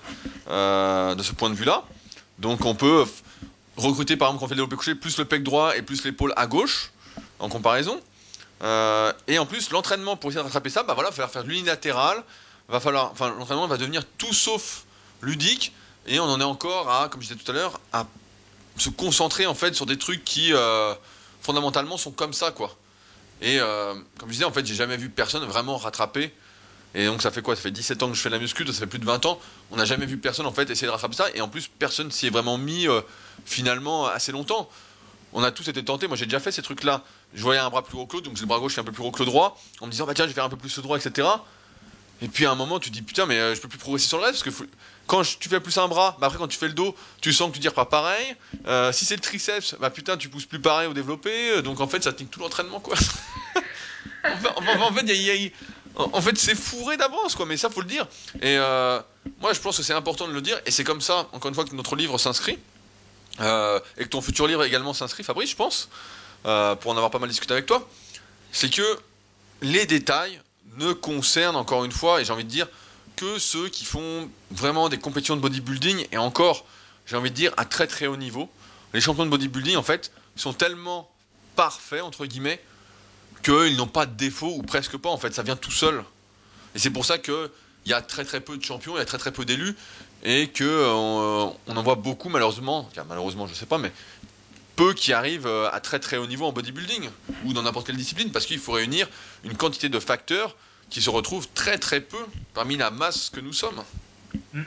euh, 0.49 1.15
de 1.15 1.23
ce 1.23 1.33
point 1.33 1.51
de 1.51 1.55
vue-là. 1.55 1.85
Donc 2.39 2.65
on 2.65 2.75
peut 2.75 3.05
recruter, 3.77 4.17
par 4.17 4.29
exemple, 4.29 4.41
quand 4.41 4.47
on 4.47 4.49
fait 4.49 4.55
le 4.55 4.63
développé 4.63 4.77
couché, 4.77 4.95
plus 4.95 5.19
le 5.19 5.25
pec 5.25 5.43
droit 5.45 5.77
et 5.77 5.83
plus 5.83 6.05
l'épaule 6.05 6.33
à 6.37 6.47
gauche, 6.47 6.91
en 7.39 7.49
comparaison. 7.49 8.01
Et 9.29 9.39
en 9.39 9.47
plus, 9.47 9.71
l'entraînement 9.71 10.17
pour 10.17 10.31
essayer 10.31 10.43
de 10.43 10.47
rattraper 10.47 10.71
ça, 10.71 10.83
bah 10.83 10.95
voilà, 10.95 11.11
il 11.11 11.13
va 11.13 11.17
falloir 11.17 11.31
faire 11.31 11.45
de 11.45 11.49
l'unilatéral, 11.49 12.23
va 12.69 12.81
falloir, 12.81 13.11
enfin, 13.13 13.31
l'entraînement 13.39 13.67
va 13.69 13.77
devenir 13.77 14.03
tout 14.19 14.33
sauf 14.33 14.85
ludique, 15.23 15.73
et 16.07 16.19
on 16.19 16.25
en 16.25 16.41
est 16.41 16.45
encore 16.45 16.91
à, 16.91 17.09
comme 17.09 17.23
je 17.23 17.29
disais 17.29 17.41
tout 17.43 17.51
à 17.51 17.55
l'heure, 17.55 17.81
à 17.93 18.07
se 18.77 18.91
concentrer 18.91 19.47
en 19.47 19.55
fait 19.55 19.75
sur 19.75 19.87
des 19.87 19.99
trucs 19.99 20.25
qui 20.25 20.53
fondamentalement 21.41 21.97
sont 21.97 22.11
comme 22.11 22.33
ça, 22.33 22.51
quoi. 22.51 22.75
Et 23.41 23.59
euh, 23.59 23.95
comme 24.19 24.29
je 24.29 24.35
disais, 24.35 24.45
en 24.45 24.53
fait, 24.53 24.67
j'ai 24.67 24.75
jamais 24.75 24.97
vu 24.97 25.09
personne 25.09 25.45
vraiment 25.45 25.77
rattraper. 25.77 26.33
Et 26.95 27.07
donc 27.07 27.23
ça 27.23 27.31
fait 27.31 27.43
quoi? 27.43 27.55
Ça 27.55 27.63
fait 27.63 27.71
17 27.71 28.03
ans 28.03 28.09
que 28.09 28.17
je 28.17 28.21
fais 28.21 28.31
la 28.31 28.39
muscu, 28.39 28.67
ça 28.67 28.73
fait 28.73 28.87
plus 28.87 28.99
de 28.99 29.05
20 29.05 29.25
ans. 29.27 29.39
On 29.71 29.77
n'a 29.77 29.85
jamais 29.85 30.07
vu 30.07 30.19
personne 30.19 30.47
en 30.47 30.53
fait 30.53 30.69
essayer 30.71 30.87
de 30.87 30.93
rattraper 30.93 31.15
ça. 31.15 31.27
Et 31.35 31.41
en 31.41 31.49
plus, 31.49 31.69
personne 31.69 32.11
s'y 32.11 32.27
est 32.27 32.31
vraiment 32.31 32.59
mis 32.59 32.89
euh, 32.89 33.01
finalement 33.45 34.07
assez 34.07 34.33
longtemps. 34.33 34.69
On 35.33 35.45
a 35.45 35.53
tous 35.53 35.69
été 35.69 35.85
tentés. 35.85 36.09
Moi, 36.09 36.17
j'ai 36.17 36.25
déjà 36.25 36.41
fait 36.41 36.51
ces 36.51 36.63
trucs-là. 36.63 37.05
Je 37.35 37.43
voyais 37.43 37.61
un 37.61 37.71
bras 37.71 37.85
plus 37.85 37.95
gros 37.95 38.07
que 38.07 38.15
l'autre, 38.15 38.27
donc 38.27 38.37
c'est 38.37 38.43
le 38.43 38.49
bras 38.49 38.59
gauche 38.59 38.75
qui 38.75 38.81
est 38.81 38.83
un 38.83 38.85
peu 38.85 38.93
plus 38.93 39.03
gros 39.03 39.13
que 39.13 39.21
le 39.21 39.27
droit, 39.27 39.61
en 39.81 39.87
me 39.87 39.93
disant 39.93 40.07
bah 40.07 40.15
tiens, 40.15 40.25
je 40.25 40.31
vais 40.31 40.35
faire 40.35 40.45
un 40.45 40.49
peu 40.49 40.57
plus 40.57 40.77
le 40.77 40.83
droit, 40.83 40.99
etc. 40.99 41.29
Et 42.23 42.29
puis 42.29 42.45
à 42.45 42.51
un 42.51 42.57
moment, 42.57 42.81
tu 42.81 42.91
te 42.91 42.95
dis 42.95 43.03
putain, 43.03 43.27
mais 43.27 43.39
euh, 43.39 43.55
je 43.55 43.61
peux 43.61 43.69
plus 43.69 43.79
progresser 43.79 44.09
sur 44.09 44.19
le 44.19 44.25
reste 44.25 44.45
parce 44.45 44.57
que 44.57 44.65
quand 45.11 45.25
tu 45.41 45.49
fais 45.49 45.59
plus 45.59 45.77
un 45.77 45.89
bras, 45.89 46.17
bah 46.21 46.29
après 46.29 46.39
quand 46.39 46.47
tu 46.47 46.57
fais 46.57 46.69
le 46.69 46.73
dos, 46.73 46.95
tu 47.21 47.33
sens 47.33 47.49
que 47.51 47.55
tu 47.55 47.61
tires 47.61 47.75
pas 47.75 47.85
pareil. 47.85 48.37
Euh, 48.69 48.93
si 48.93 49.05
c'est 49.05 49.17
le 49.17 49.21
triceps, 49.21 49.75
bah 49.81 49.91
putain, 49.91 50.17
tu 50.17 50.29
pousses 50.29 50.47
plus 50.47 50.61
pareil 50.61 50.87
au 50.87 50.95
développé. 50.95 51.51
Euh, 51.51 51.63
Donc 51.63 51.81
en 51.81 51.89
fait, 51.89 52.05
ça 52.05 52.13
te 52.13 52.23
tout 52.23 52.39
l'entraînement 52.39 52.79
quoi. 52.79 52.95
en 55.97 56.23
fait, 56.23 56.39
c'est 56.39 56.55
fourré 56.55 56.97
d'avance 56.97 57.35
quoi, 57.35 57.45
mais 57.45 57.57
ça 57.57 57.71
faut 57.71 57.81
le 57.81 57.89
dire. 57.89 58.07
Et 58.37 58.57
euh, 58.57 59.01
moi, 59.41 59.53
je 59.53 59.59
pense 59.59 59.79
que 59.79 59.83
c'est 59.83 59.95
important 59.95 60.29
de 60.29 60.33
le 60.33 60.43
dire. 60.43 60.61
Et 60.65 60.71
c'est 60.71 60.85
comme 60.85 61.01
ça, 61.01 61.27
encore 61.33 61.49
une 61.49 61.57
fois, 61.57 61.65
que 61.65 61.75
notre 61.75 61.97
livre 61.97 62.17
s'inscrit. 62.17 62.61
Et 63.41 63.43
que 63.43 64.09
ton 64.09 64.21
futur 64.21 64.47
livre 64.47 64.63
également 64.63 64.95
s'inscrit, 64.95 65.25
Fabrice, 65.25 65.51
je 65.51 65.57
pense, 65.57 65.89
pour 66.45 66.93
en 66.93 66.95
avoir 66.95 67.11
pas 67.11 67.19
mal 67.19 67.29
discuté 67.29 67.53
avec 67.53 67.67
toi. 67.67 67.89
C'est 68.53 68.71
que 68.71 68.99
les 69.61 69.87
détails 69.87 70.41
ne 70.77 70.93
concernent 70.93 71.57
encore 71.57 71.85
une 71.85 71.91
fois, 71.91 72.21
et 72.21 72.25
j'ai 72.25 72.33
envie 72.33 72.45
de 72.45 72.51
dire, 72.51 72.69
que 73.21 73.39
ceux 73.39 73.69
qui 73.69 73.85
font 73.85 74.31
vraiment 74.51 74.89
des 74.89 74.97
compétitions 74.97 75.37
de 75.37 75.43
bodybuilding, 75.43 76.07
et 76.11 76.17
encore, 76.17 76.65
j'ai 77.05 77.17
envie 77.17 77.31
de 77.31 77.35
dire, 77.37 77.53
à 77.59 77.67
très 77.67 77.87
très 77.87 78.07
haut 78.07 78.17
niveau. 78.17 78.49
Les 78.95 79.03
champions 79.03 79.27
de 79.27 79.31
bodybuilding, 79.31 79.77
en 79.77 79.83
fait, 79.83 80.11
sont 80.37 80.55
tellement 80.55 81.11
parfaits, 81.55 82.03
entre 82.03 82.25
guillemets, 82.25 82.63
qu'ils 83.43 83.77
n'ont 83.77 83.87
pas 83.87 84.07
de 84.07 84.17
défaut, 84.17 84.55
ou 84.57 84.63
presque 84.63 84.97
pas, 84.97 85.11
en 85.11 85.19
fait, 85.19 85.35
ça 85.35 85.43
vient 85.43 85.57
tout 85.57 85.71
seul. 85.71 86.03
Et 86.75 86.79
c'est 86.79 86.89
pour 86.89 87.05
ça 87.05 87.19
que 87.19 87.51
il 87.85 87.91
y 87.91 87.95
a 87.95 88.01
très 88.01 88.25
très 88.25 88.41
peu 88.41 88.57
de 88.57 88.65
champions, 88.65 88.97
il 88.97 89.01
y 89.01 89.03
a 89.03 89.07
très 89.07 89.19
très 89.19 89.33
peu 89.33 89.45
d'élus, 89.45 89.77
et 90.23 90.49
que 90.49 90.65
euh, 90.65 91.51
on, 91.67 91.77
en 91.77 91.83
voit 91.83 91.97
beaucoup 91.97 92.31
malheureusement, 92.31 92.89
enfin, 92.91 93.05
malheureusement 93.07 93.47
je 93.47 93.53
sais 93.55 93.67
pas, 93.67 93.79
mais 93.79 93.93
peu 94.77 94.95
qui 94.95 95.13
arrivent 95.13 95.47
euh, 95.47 95.71
à 95.73 95.81
très 95.81 95.99
très 95.99 96.17
haut 96.17 96.27
niveau 96.27 96.47
en 96.47 96.53
bodybuilding 96.53 97.09
ou 97.45 97.53
dans 97.53 97.63
n'importe 97.63 97.87
quelle 97.87 97.97
discipline, 97.97 98.33
parce 98.33 98.47
qu'il 98.47 98.59
faut 98.59 98.73
réunir 98.73 99.09
une 99.45 99.57
quantité 99.57 99.91
de 99.91 99.99
facteurs 99.99 100.57
qui 100.91 101.01
se 101.01 101.11
retrouvent 101.11 101.49
très 101.55 101.79
très 101.79 102.01
peu 102.01 102.25
parmi 102.53 102.77
la 102.77 102.91
masse 102.91 103.31
que 103.31 103.41
nous 103.41 103.53
sommes. 103.53 103.83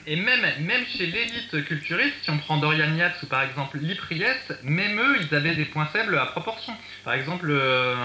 Et 0.08 0.16
même, 0.16 0.46
même 0.62 0.86
chez 0.98 1.06
l'élite 1.06 1.66
culturiste, 1.66 2.16
si 2.24 2.30
on 2.30 2.38
prend 2.38 2.58
Dorian 2.58 2.96
Yates 2.96 3.22
ou 3.24 3.28
par 3.28 3.44
exemple 3.44 3.78
Lipriès, 3.78 4.38
même 4.64 5.00
eux, 5.00 5.18
ils 5.22 5.36
avaient 5.36 5.56
des 5.56 5.66
points 5.66 5.86
faibles 5.88 6.18
à 6.18 6.26
proportion. 6.28 6.74
Par 7.04 7.14
exemple, 7.14 7.48
euh, 7.50 7.96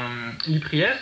Lipriès, 0.46 0.96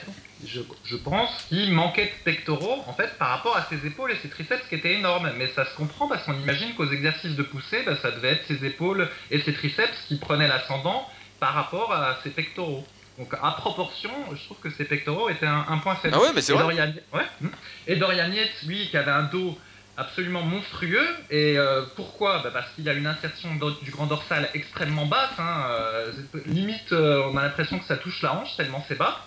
je, 0.47 0.61
je 0.85 0.97
pense 0.97 1.31
qu'il 1.49 1.73
manquait 1.73 2.07
de 2.07 2.25
pectoraux 2.25 2.83
en 2.87 2.93
fait 2.93 3.17
par 3.19 3.29
rapport 3.29 3.57
à 3.57 3.67
ses 3.71 3.87
épaules 3.87 4.13
et 4.13 4.17
ses 4.17 4.29
triceps 4.29 4.67
qui 4.69 4.75
étaient 4.75 4.95
énormes. 4.95 5.31
Mais 5.39 5.49
ça 5.55 5.65
se 5.67 5.75
comprend 5.77 6.09
parce 6.09 6.25
qu'on 6.25 6.39
imagine 6.39 6.75
qu'aux 6.75 6.91
exercices 6.91 7.37
de 7.37 7.43
poussée, 7.43 7.83
bah, 7.85 7.97
ça 8.01 8.11
devait 8.11 8.33
être 8.33 8.47
ses 8.47 8.65
épaules 8.65 9.09
et 9.31 9.41
ses 9.41 9.55
triceps 9.55 9.99
qui 10.09 10.17
prenaient 10.19 10.49
l'ascendant 10.49 11.09
par 11.41 11.55
rapport 11.55 11.93
à 11.93 12.19
ses 12.23 12.31
pectoraux. 12.31 12.87
Donc 13.19 13.33
à 13.43 13.53
proportion, 13.53 14.11
je 14.35 14.45
trouve 14.45 14.59
que 14.59 14.71
ses 14.71 14.85
pectoraux 14.85 15.29
étaient 15.31 15.47
un, 15.47 15.65
un 15.69 15.79
point 15.79 15.97
faible. 15.97 16.15
Ah 16.17 16.21
ouais, 16.23 16.33
mais 16.35 16.43
c'est 16.43 16.53
vrai. 16.53 16.63
Dorian, 16.65 16.93
ouais. 17.15 17.25
hmm. 17.41 17.49
Et 17.87 17.97
Dorian 17.97 18.31
Yates, 18.31 18.63
lui, 18.67 18.89
qui 18.91 18.97
avait 18.97 19.11
un 19.11 19.23
dos 19.25 19.59
absolument 19.97 20.43
monstrueux. 20.43 21.07
Et 21.31 21.57
euh, 21.59 21.85
pourquoi? 21.97 22.41
Bah 22.43 22.51
Parce 22.53 22.67
qu'il 22.75 22.85
y 22.85 22.91
a 22.91 22.93
une 22.93 23.07
insertion 23.07 23.49
du 23.83 23.91
grand 23.91 24.07
dorsal 24.07 24.51
extrêmement 24.53 25.07
basse. 25.07 25.31
hein, 25.39 25.65
euh, 25.71 26.13
limite, 26.45 26.93
euh, 26.93 27.23
on 27.33 27.37
a 27.39 27.43
l'impression 27.45 27.79
que 27.79 27.87
ça 27.87 27.97
touche 27.97 28.21
la 28.21 28.35
hanche 28.35 28.55
tellement 28.57 28.85
c'est 28.87 28.97
bas. 28.97 29.25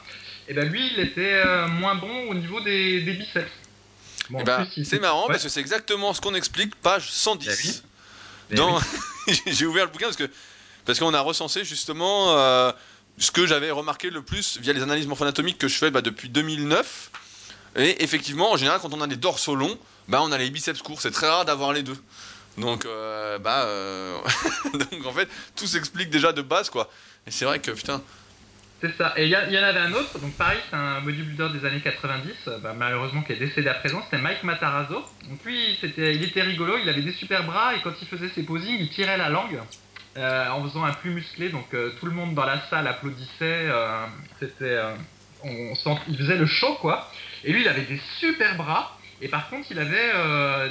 Et 0.47 0.53
ben 0.53 0.69
lui, 0.69 0.91
il 0.93 0.99
était 0.99 1.43
moins 1.67 1.95
bon 1.95 2.27
au 2.29 2.33
niveau 2.35 2.59
des, 2.61 3.01
des 3.01 3.13
biceps. 3.13 3.51
Bon, 4.29 4.43
Eh 4.47 4.79
il- 4.79 4.85
c'est 4.85 4.99
marrant 4.99 5.23
ouais. 5.23 5.27
parce 5.31 5.43
que 5.43 5.49
c'est 5.49 5.59
exactement 5.59 6.13
ce 6.13 6.21
qu'on 6.21 6.35
explique, 6.35 6.75
page 6.75 7.09
110. 7.09 7.47
Eh 7.49 7.67
oui. 7.67 7.81
Eh 8.51 8.55
Dans... 8.55 8.77
oui. 9.27 9.41
J'ai 9.47 9.65
ouvert 9.65 9.85
le 9.85 9.91
bouquin 9.91 10.05
parce 10.05 10.17
que 10.17 10.29
parce 10.85 10.99
qu'on 10.99 11.13
a 11.13 11.19
recensé 11.21 11.65
justement 11.65 12.35
ce 13.19 13.31
que 13.31 13.45
j'avais 13.45 13.71
remarqué 13.71 14.09
le 14.09 14.21
plus 14.21 14.59
via 14.59 14.73
les 14.73 14.81
analyses 14.81 15.07
morpho-anatomiques 15.07 15.57
que 15.57 15.67
je 15.67 15.77
fais 15.77 15.91
bah, 15.91 16.01
depuis 16.01 16.29
2009. 16.29 17.11
Et 17.75 18.03
effectivement, 18.03 18.51
en 18.51 18.57
général, 18.57 18.79
quand 18.81 18.93
on 18.93 19.01
a 19.01 19.07
des 19.07 19.17
dorsaux 19.17 19.55
longs, 19.55 19.77
bah, 20.07 20.21
on 20.23 20.31
a 20.31 20.37
les 20.37 20.49
biceps 20.49 20.81
courts. 20.81 21.01
C'est 21.01 21.11
très 21.11 21.27
rare 21.27 21.45
d'avoir 21.45 21.73
les 21.73 21.83
deux. 21.83 21.97
Donc, 22.57 22.85
euh, 22.85 23.37
bah, 23.37 23.65
euh, 23.65 24.17
donc 24.73 25.05
en 25.05 25.11
fait, 25.11 25.29
tout 25.55 25.67
s'explique 25.67 26.09
déjà 26.09 26.33
de 26.33 26.41
base, 26.41 26.69
quoi. 26.69 26.89
Et 27.27 27.31
c'est 27.31 27.45
vrai 27.45 27.59
que 27.59 27.71
putain, 27.71 28.01
C'est 28.81 28.95
ça. 28.97 29.13
Et 29.17 29.25
il 29.25 29.29
y, 29.29 29.35
en 29.35 29.63
avait 29.63 29.79
un 29.79 29.93
autre, 29.93 30.17
donc 30.19 30.33
pareil, 30.33 30.59
c'est 30.69 30.75
un 30.75 31.01
bodybuilder 31.01 31.49
des 31.59 31.65
années 31.65 31.81
90, 31.81 32.31
euh, 32.47 32.57
bah, 32.59 32.73
malheureusement 32.75 33.21
qui 33.21 33.33
est 33.33 33.37
décédé 33.37 33.69
à 33.69 33.75
présent, 33.75 34.01
c'était 34.05 34.21
Mike 34.21 34.43
Matarazzo. 34.43 35.03
Donc 35.29 35.43
lui, 35.45 35.77
il 35.83 36.23
était 36.23 36.41
rigolo, 36.41 36.77
il 36.81 36.89
avait 36.89 37.01
des 37.01 37.13
super 37.13 37.45
bras 37.45 37.75
et 37.75 37.81
quand 37.81 37.93
il 38.01 38.07
faisait 38.07 38.29
ses 38.33 38.43
posings, 38.43 38.77
il 38.79 38.89
tirait 38.89 39.17
la 39.17 39.29
langue 39.29 39.59
euh, 40.19 40.49
en 40.51 40.63
faisant 40.63 40.83
un 40.83 40.93
plus 40.93 41.11
musclé. 41.11 41.49
Donc 41.49 41.73
euh, 41.73 41.91
tout 41.99 42.05
le 42.05 42.11
monde 42.11 42.35
dans 42.35 42.45
la 42.45 42.61
salle 42.69 42.87
applaudissait. 42.87 43.29
euh, 43.41 44.05
c'était, 44.39 44.79
on 45.43 45.75
sent, 45.75 45.97
il 46.07 46.17
faisait 46.17 46.37
le 46.37 46.45
show 46.45 46.75
quoi. 46.81 47.07
Et 47.43 47.51
lui, 47.53 47.61
il 47.61 47.67
avait 47.67 47.83
des 47.83 47.99
super 48.19 48.55
bras. 48.57 48.95
Et 49.21 49.27
par 49.27 49.49
contre, 49.49 49.67
il 49.71 49.79
avait 49.79 50.11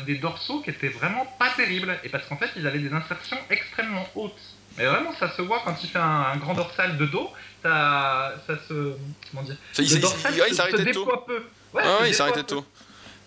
des 0.07 0.15
dorsaux 0.17 0.61
qui 0.63 0.71
étaient 0.71 0.89
vraiment 0.89 1.27
pas 1.39 1.51
terribles. 1.51 1.99
Et 2.05 2.09
parce 2.09 2.27
qu'en 2.27 2.37
fait, 2.37 2.49
il 2.57 2.67
avait 2.67 2.79
des 2.79 2.93
insertions 2.93 3.37
extrêmement 3.51 4.07
hautes. 4.15 4.41
Mais 4.79 4.87
vraiment, 4.87 5.13
ça 5.19 5.31
se 5.37 5.43
voit 5.43 5.61
quand 5.65 5.77
il 5.83 5.89
fait 5.91 5.99
un, 5.99 6.03
un 6.33 6.37
grand 6.37 6.55
dorsal 6.55 6.97
de 6.97 7.07
dos. 7.07 7.31
Ça, 7.63 8.35
ça 8.47 8.55
se. 8.69 8.95
Comment 9.31 9.43
dire 9.43 9.57
ça, 9.73 9.83
il, 9.83 9.91
Le 9.91 9.97
il- 9.97 10.01
dorsal 10.01 10.33
il- 10.35 10.41
ouais, 10.41 10.47
il 10.49 10.51
se, 10.51 10.55
se 10.55 10.57
s'arrêtait 10.57 10.93
tôt. 10.93 11.01
déploie 11.01 11.27
peu. 11.27 11.43
Ouais, 11.75 11.83
se 11.83 11.89
ouais, 11.89 11.95
il 11.95 12.01
déploie 12.11 12.13
s'arrêtait 12.15 12.43
tôt. 12.45 12.65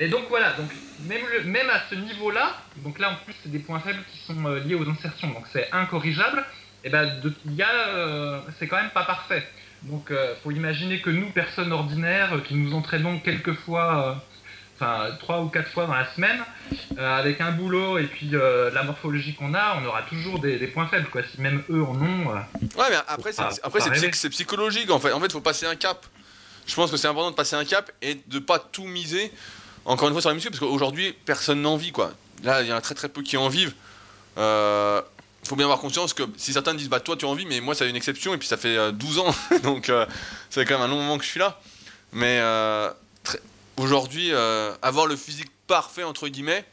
Et 0.02 0.08
donc 0.10 0.24
voilà, 0.30 0.54
donc 0.54 0.70
même, 1.00 1.22
le- 1.32 1.44
même 1.44 1.70
à 1.70 1.80
ce 1.90 1.94
niveau-là, 1.96 2.58
donc 2.78 2.98
là 2.98 3.12
en 3.12 3.16
plus 3.24 3.36
c'est 3.44 3.52
des 3.52 3.60
points 3.60 3.80
faibles 3.80 4.04
qui 4.12 4.18
sont 4.26 4.46
euh, 4.48 4.60
liés 4.60 4.74
aux 4.76 4.90
insertions, 4.90 5.30
donc 5.30 5.46
c'est 5.54 5.70
incorrigeable. 5.72 6.44
Et 6.84 6.90
ben 6.90 7.20
de- 7.22 7.34
il 7.46 7.54
y 7.54 7.62
a, 7.62 7.70
euh, 7.90 8.42
c'est 8.58 8.68
quand 8.68 8.78
même 8.78 8.90
pas 8.90 9.04
parfait. 9.06 9.48
Donc 9.84 10.10
euh, 10.10 10.34
faut 10.44 10.50
imaginer 10.50 11.02
que 11.02 11.12
nous 11.12 11.30
personnes 11.30 11.72
ordinaires 11.72 12.34
euh, 12.34 12.40
qui 12.42 12.56
nous 12.56 12.74
entraînons 12.74 13.20
quelques 13.20 13.54
fois, 13.54 14.24
enfin 14.76 15.10
trois 15.20 15.42
ou 15.44 15.50
quatre 15.50 15.70
fois 15.70 15.86
dans 15.86 15.94
la 15.94 16.12
semaine, 16.16 16.40
avec 16.98 17.40
un 17.40 17.52
boulot 17.52 18.00
et 18.00 18.08
puis 18.08 18.32
la 18.32 18.82
morphologie 18.84 19.36
qu'on 19.36 19.54
a, 19.54 19.78
on 19.80 19.86
aura 19.86 20.02
toujours 20.04 20.40
des, 20.40 20.58
des 20.58 20.68
points 20.68 20.88
faibles 20.88 21.10
quoi. 21.12 21.22
Si 21.32 21.40
même 21.40 21.62
eux 21.70 21.84
en 21.84 21.96
ont. 22.02 22.28
Ouais, 22.34 22.88
mais 22.90 22.96
après, 23.08 23.32
c'est, 23.34 23.44
Faut 23.44 23.50
pas- 23.50 23.56
après 23.64 23.80
faut 23.80 23.84
c'est, 23.86 23.90
pas 23.90 23.96
psy- 23.96 24.02
rêver. 24.06 24.14
c'est 24.18 24.30
psychologique 24.32 24.90
en 24.90 25.00
fait. 25.00 25.12
En 25.14 25.20
fait, 25.20 25.32
faut 25.32 25.42
passer 25.42 25.68
un 25.68 25.76
cap. 25.76 26.04
Je 26.66 26.74
pense 26.76 26.90
que 26.90 26.98
c'est 26.98 27.08
important 27.08 27.30
de 27.32 27.36
passer 27.36 27.56
un 27.56 27.66
cap 27.66 27.92
et 28.02 28.22
de 28.28 28.40
pas 28.40 28.58
tout 28.58 28.86
miser. 28.86 29.32
Encore 29.86 30.08
une 30.08 30.14
fois 30.14 30.22
sur 30.22 30.30
la 30.30 30.36
muscu, 30.36 30.50
parce 30.50 30.60
qu'aujourd'hui, 30.60 31.14
personne 31.26 31.62
n'en 31.62 31.78
vit 31.78 31.92
quoi. 31.92 32.12
Là, 32.44 32.62
il 32.62 32.68
y 32.68 32.74
en 32.74 32.76
a 32.76 32.82
très 32.82 32.96
très 32.96 33.10
peu 33.10 33.22
qui 33.24 33.38
en 33.38 33.50
vivent. 33.50 33.74
Euh, 34.38 35.02
faut 35.44 35.56
bien 35.56 35.66
avoir 35.66 35.80
conscience 35.80 36.14
que 36.14 36.24
si 36.38 36.54
certains 36.54 36.74
disent 36.74 36.90
bah 36.90 37.00
toi 37.00 37.18
tu 37.18 37.26
en 37.26 37.34
vis, 37.34 37.46
mais 37.46 37.62
moi 37.62 37.76
c'est 37.76 37.90
une 37.90 37.96
exception 37.96 38.34
et 38.34 38.38
puis 38.38 38.48
ça 38.48 38.58
fait 38.58 38.78
euh, 38.78 38.92
12 38.92 39.20
ans, 39.20 39.36
donc 39.64 39.90
euh, 39.90 40.06
c'est 40.50 40.66
quand 40.66 40.76
même 40.76 40.84
un 40.84 40.88
long 40.88 40.98
moment 40.98 41.18
que 41.18 41.24
je 41.24 41.30
suis 41.30 41.40
là. 41.40 41.60
Mais 42.14 42.40
euh, 42.40 42.92
aujourd'hui, 43.78 44.32
euh, 44.32 44.74
avoir 44.82 45.08
le 45.08 45.16
physique 45.16 45.50
parfait, 45.68 46.04
entre 46.04 46.28
guillemets, 46.28 46.66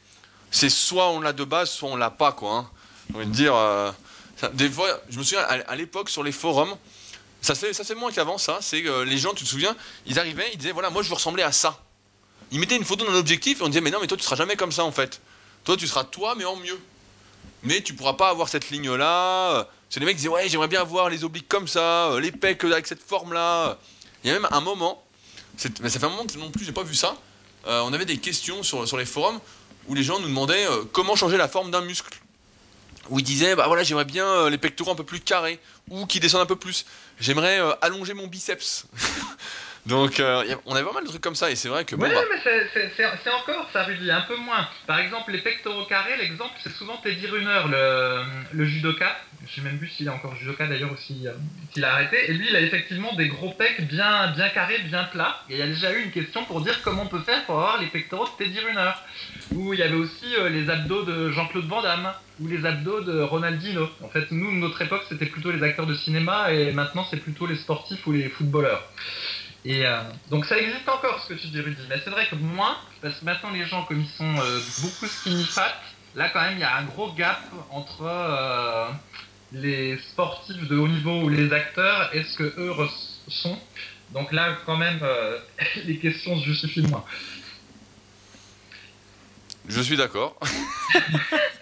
c'est 0.51 0.69
soit 0.69 1.09
on 1.09 1.21
l'a 1.21 1.33
de 1.33 1.43
base, 1.43 1.69
soit 1.71 1.89
on 1.89 1.95
l'a 1.95 2.09
pas, 2.11 2.31
quoi. 2.31 2.51
Hein. 2.55 2.69
On 3.13 3.19
va 3.19 3.25
dire, 3.25 3.55
euh, 3.55 3.91
ça- 4.35 4.49
des 4.49 4.69
fois, 4.69 4.99
je 5.09 5.17
me 5.17 5.23
souviens, 5.23 5.41
à, 5.43 5.75
l'époque, 5.75 6.09
sur 6.09 6.23
les 6.23 6.31
forums, 6.31 6.75
ça 7.41 7.55
c'est 7.55 7.73
ça 7.73 7.95
moins 7.95 8.11
qu'avant, 8.11 8.37
ça, 8.37 8.59
c'est 8.61 8.81
les 8.81 9.17
gens, 9.17 9.33
tu 9.33 9.45
te 9.45 9.49
souviens, 9.49 9.75
ils 10.05 10.19
arrivaient, 10.19 10.49
ils 10.53 10.57
disaient, 10.57 10.73
voilà, 10.73 10.89
moi 10.89 11.01
je 11.01 11.09
veux 11.09 11.15
ressembler 11.15 11.43
à 11.43 11.51
ça. 11.51 11.79
Ils 12.51 12.59
mettaient 12.59 12.77
une 12.77 12.85
photo 12.85 13.05
d'un 13.05 13.15
objectif 13.15 13.59
et 13.59 13.63
on 13.63 13.67
disait, 13.67 13.81
mais 13.81 13.91
non, 13.91 13.99
mais 14.01 14.07
toi 14.07 14.17
tu 14.17 14.23
seras 14.23 14.35
jamais 14.35 14.55
comme 14.55 14.71
ça, 14.71 14.83
en 14.83 14.91
fait. 14.91 15.21
Toi, 15.63 15.77
tu 15.77 15.87
seras 15.87 16.03
toi, 16.03 16.35
mais 16.35 16.45
en 16.45 16.55
mieux. 16.55 16.79
Mais 17.63 17.81
tu 17.81 17.93
pourras 17.93 18.13
pas 18.13 18.29
avoir 18.29 18.47
cette 18.47 18.69
ligne-là. 18.69 19.67
C'est 19.89 19.99
les 19.99 20.05
mecs 20.05 20.15
qui 20.15 20.21
disaient, 20.21 20.29
ouais, 20.33 20.47
j'aimerais 20.47 20.67
bien 20.67 20.81
avoir 20.81 21.09
les 21.09 21.23
obliques 21.23 21.49
comme 21.49 21.67
ça, 21.67 22.11
euh, 22.11 22.19
les 22.19 22.31
pecs 22.31 22.63
avec 22.63 22.87
cette 22.87 23.03
forme-là. 23.03 23.77
Il 24.23 24.27
y 24.27 24.31
a 24.31 24.33
même 24.33 24.47
un 24.51 24.61
moment, 24.61 25.03
mais 25.81 25.89
ça 25.89 25.99
fait 25.99 26.05
un 26.05 26.09
moment 26.09 26.25
que 26.25 26.37
non 26.37 26.51
plus, 26.51 26.65
j'ai 26.65 26.71
pas 26.71 26.83
vu 26.83 26.95
ça. 26.95 27.17
Euh, 27.67 27.81
on 27.81 27.93
avait 27.93 28.05
des 28.05 28.17
questions 28.17 28.63
sur, 28.63 28.97
les 28.97 29.05
forums 29.05 29.39
où 29.87 29.95
les 29.95 30.03
gens 30.03 30.19
nous 30.19 30.27
demandaient 30.27 30.65
euh, 30.65 30.83
comment 30.91 31.15
changer 31.15 31.37
la 31.37 31.47
forme 31.47 31.71
d'un 31.71 31.81
muscle. 31.81 32.19
Où 33.09 33.19
ils 33.19 33.25
disaient, 33.25 33.55
bah 33.55 33.65
voilà, 33.67 33.83
j'aimerais 33.83 34.05
bien 34.05 34.25
euh, 34.25 34.49
les 34.49 34.57
pectoraux 34.57 34.91
un 34.91 34.95
peu 34.95 35.03
plus 35.03 35.19
carrés 35.19 35.59
ou 35.89 36.05
qui 36.05 36.19
descendent 36.19 36.41
un 36.41 36.45
peu 36.45 36.55
plus. 36.55 36.85
J'aimerais 37.19 37.59
euh, 37.59 37.73
allonger 37.81 38.13
mon 38.13 38.27
biceps. 38.27 38.85
Donc, 39.85 40.19
euh, 40.19 40.43
on 40.65 40.75
avait 40.75 40.85
pas 40.85 40.93
mal 40.93 41.03
de 41.03 41.09
trucs 41.09 41.21
comme 41.21 41.35
ça 41.35 41.49
et 41.49 41.55
c'est 41.55 41.69
vrai 41.69 41.85
que 41.85 41.95
bon, 41.95 42.03
Ouais, 42.03 42.13
bah, 42.13 42.21
mais 42.31 42.39
c'est- 42.43 43.29
encore 43.31 43.69
ça, 43.71 43.83
Rudy, 43.83 44.11
un 44.11 44.21
peu 44.21 44.35
moins. 44.37 44.67
Par 44.87 44.99
exemple, 44.99 45.31
les 45.31 45.39
pectoraux 45.39 45.85
carrés, 45.85 46.17
l'exemple, 46.17 46.53
c'est 46.63 46.71
souvent 46.73 46.97
Teddy 46.97 47.27
Runner, 47.27 47.61
le, 47.69 48.23
le 48.53 48.65
judoka. 48.65 49.15
Je 49.47 49.55
sais 49.55 49.61
même 49.61 49.77
plus 49.79 49.87
s'il 49.87 50.07
est 50.07 50.11
encore 50.11 50.35
judoka 50.35 50.67
d'ailleurs 50.67 50.91
ou 50.91 50.97
si, 50.97 51.27
euh, 51.27 51.31
s'il 51.73 51.83
a 51.85 51.93
arrêté. 51.93 52.29
Et 52.29 52.33
lui, 52.33 52.47
il 52.49 52.55
a 52.55 52.61
effectivement 52.61 53.13
des 53.15 53.27
gros 53.29 53.51
pecs 53.51 53.87
bien, 53.87 54.31
bien 54.35 54.49
carrés, 54.49 54.79
bien 54.79 55.05
plats. 55.05 55.37
Et 55.49 55.53
il 55.53 55.59
y 55.59 55.61
a 55.61 55.67
déjà 55.67 55.91
eu 55.93 56.03
une 56.03 56.11
question 56.11 56.43
pour 56.45 56.61
dire 56.61 56.81
comment 56.83 57.03
on 57.03 57.07
peut 57.07 57.21
faire 57.21 57.45
pour 57.45 57.55
avoir 57.55 57.79
les 57.79 57.87
pectoraux 57.87 58.25
de 58.25 58.43
Teddy 58.43 58.59
Runner. 58.59 58.91
Ou 59.51 59.73
il 59.73 59.79
y 59.79 59.83
avait 59.83 59.95
aussi 59.95 60.35
euh, 60.37 60.49
les 60.49 60.69
abdos 60.69 61.03
de 61.03 61.31
Jean-Claude 61.31 61.67
Van 61.67 61.81
Damme. 61.81 62.13
Ou 62.39 62.47
les 62.47 62.65
abdos 62.65 63.01
de 63.01 63.19
Ronaldinho. 63.21 63.89
En 64.01 64.09
fait, 64.09 64.29
nous, 64.31 64.51
notre 64.57 64.81
époque, 64.81 65.03
c'était 65.09 65.25
plutôt 65.25 65.51
les 65.51 65.61
acteurs 65.63 65.85
de 65.87 65.93
cinéma. 65.95 66.51
Et 66.53 66.71
maintenant, 66.71 67.05
c'est 67.09 67.17
plutôt 67.17 67.47
les 67.47 67.55
sportifs 67.57 68.05
ou 68.07 68.11
les 68.11 68.29
footballeurs. 68.29 68.83
Et 69.65 69.85
euh, 69.85 70.01
donc 70.29 70.45
ça 70.45 70.57
existe 70.57 70.87
encore 70.87 71.21
ce 71.23 71.33
que 71.33 71.39
tu 71.39 71.47
dis 71.47 71.59
Rudy, 71.59 71.81
mais 71.89 71.99
c'est 72.03 72.09
vrai 72.09 72.27
que 72.29 72.35
moins, 72.35 72.77
parce 73.01 73.19
que 73.19 73.25
maintenant 73.25 73.51
les 73.51 73.65
gens 73.65 73.83
comme 73.83 73.99
ils 73.99 74.17
sont 74.17 74.35
euh, 74.39 74.59
beaucoup 74.81 75.05
skinny 75.05 75.43
fat, 75.43 75.73
là 76.15 76.29
quand 76.29 76.41
même 76.41 76.53
il 76.53 76.61
y 76.61 76.63
a 76.63 76.77
un 76.77 76.85
gros 76.85 77.11
gap 77.11 77.41
entre 77.69 78.03
euh, 78.03 78.89
les 79.51 79.97
sportifs 79.97 80.67
de 80.67 80.77
haut 80.77 80.87
niveau 80.87 81.23
ou 81.23 81.29
les 81.29 81.51
acteurs 81.51 82.15
et 82.15 82.23
ce 82.23 82.37
que 82.37 82.53
eux 82.57 82.73
sont. 83.27 83.59
Donc 84.13 84.31
là 84.31 84.57
quand 84.65 84.77
même 84.77 85.01
les 85.85 85.97
questions 85.97 86.39
se 86.39 86.45
justifient 86.45 86.87
moins. 86.87 87.03
je 89.67 89.81
suis 89.81 89.97
d'accord. 89.97 90.39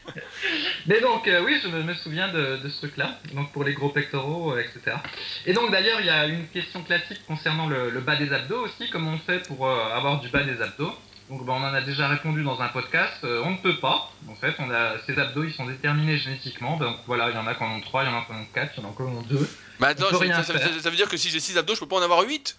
Mais 0.85 1.01
donc 1.01 1.27
euh, 1.27 1.43
oui, 1.43 1.59
je 1.61 1.67
me, 1.67 1.83
me 1.83 1.93
souviens 1.95 2.29
de, 2.31 2.57
de 2.57 2.69
ce 2.69 2.77
truc-là, 2.79 3.19
donc 3.33 3.51
pour 3.51 3.63
les 3.63 3.73
gros 3.73 3.89
pectoraux, 3.89 4.53
euh, 4.53 4.59
etc. 4.61 4.97
Et 5.45 5.53
donc 5.53 5.71
d'ailleurs, 5.71 5.99
il 5.99 6.05
y 6.07 6.09
a 6.09 6.25
une 6.27 6.47
question 6.47 6.81
classique 6.83 7.19
concernant 7.27 7.67
le, 7.67 7.89
le 7.89 7.99
bas 7.99 8.15
des 8.15 8.31
abdos 8.31 8.59
aussi, 8.65 8.89
comment 8.89 9.11
on 9.11 9.17
fait 9.19 9.45
pour 9.47 9.67
euh, 9.67 9.89
avoir 9.93 10.19
du 10.19 10.29
bas 10.29 10.43
des 10.43 10.61
abdos. 10.61 10.93
Donc 11.29 11.45
ben, 11.45 11.53
on 11.53 11.61
en 11.63 11.73
a 11.73 11.81
déjà 11.81 12.07
répondu 12.07 12.41
dans 12.43 12.61
un 12.61 12.69
podcast, 12.69 13.17
euh, 13.25 13.41
on 13.43 13.51
ne 13.51 13.57
peut 13.57 13.77
pas. 13.79 14.11
En 14.29 14.35
fait, 14.35 14.55
on 14.59 14.71
a 14.71 14.93
ces 15.05 15.19
abdos, 15.19 15.43
ils 15.43 15.53
sont 15.53 15.65
déterminés 15.65 16.17
génétiquement. 16.17 16.77
Donc 16.77 16.95
voilà, 17.05 17.29
il 17.29 17.35
y 17.35 17.37
en 17.37 17.45
a 17.47 17.53
qui 17.53 17.63
en 17.63 17.71
ont 17.75 17.81
3, 17.81 18.03
il 18.03 18.09
y 18.09 18.09
en 18.13 18.17
a 18.19 18.25
qui 18.25 18.31
en 18.31 18.35
ont 18.35 18.47
4, 18.53 18.73
il 18.77 18.83
y 18.83 18.85
en 18.85 18.89
a 18.89 18.93
qui 18.95 19.01
en 19.01 19.05
ont 19.07 19.21
2. 19.23 19.49
Mais 19.79 19.87
attends, 19.87 20.05
ça, 20.19 20.25
ça- 20.43 20.53
ça- 20.59 20.79
ça 20.83 20.89
veut 20.89 20.95
dire 20.95 21.09
que 21.09 21.17
si 21.17 21.29
j'ai 21.29 21.41
6 21.41 21.57
abdos, 21.57 21.75
je 21.75 21.81
peux 21.81 21.87
pas 21.87 21.97
en 21.97 22.01
avoir 22.01 22.21
8 22.21 22.57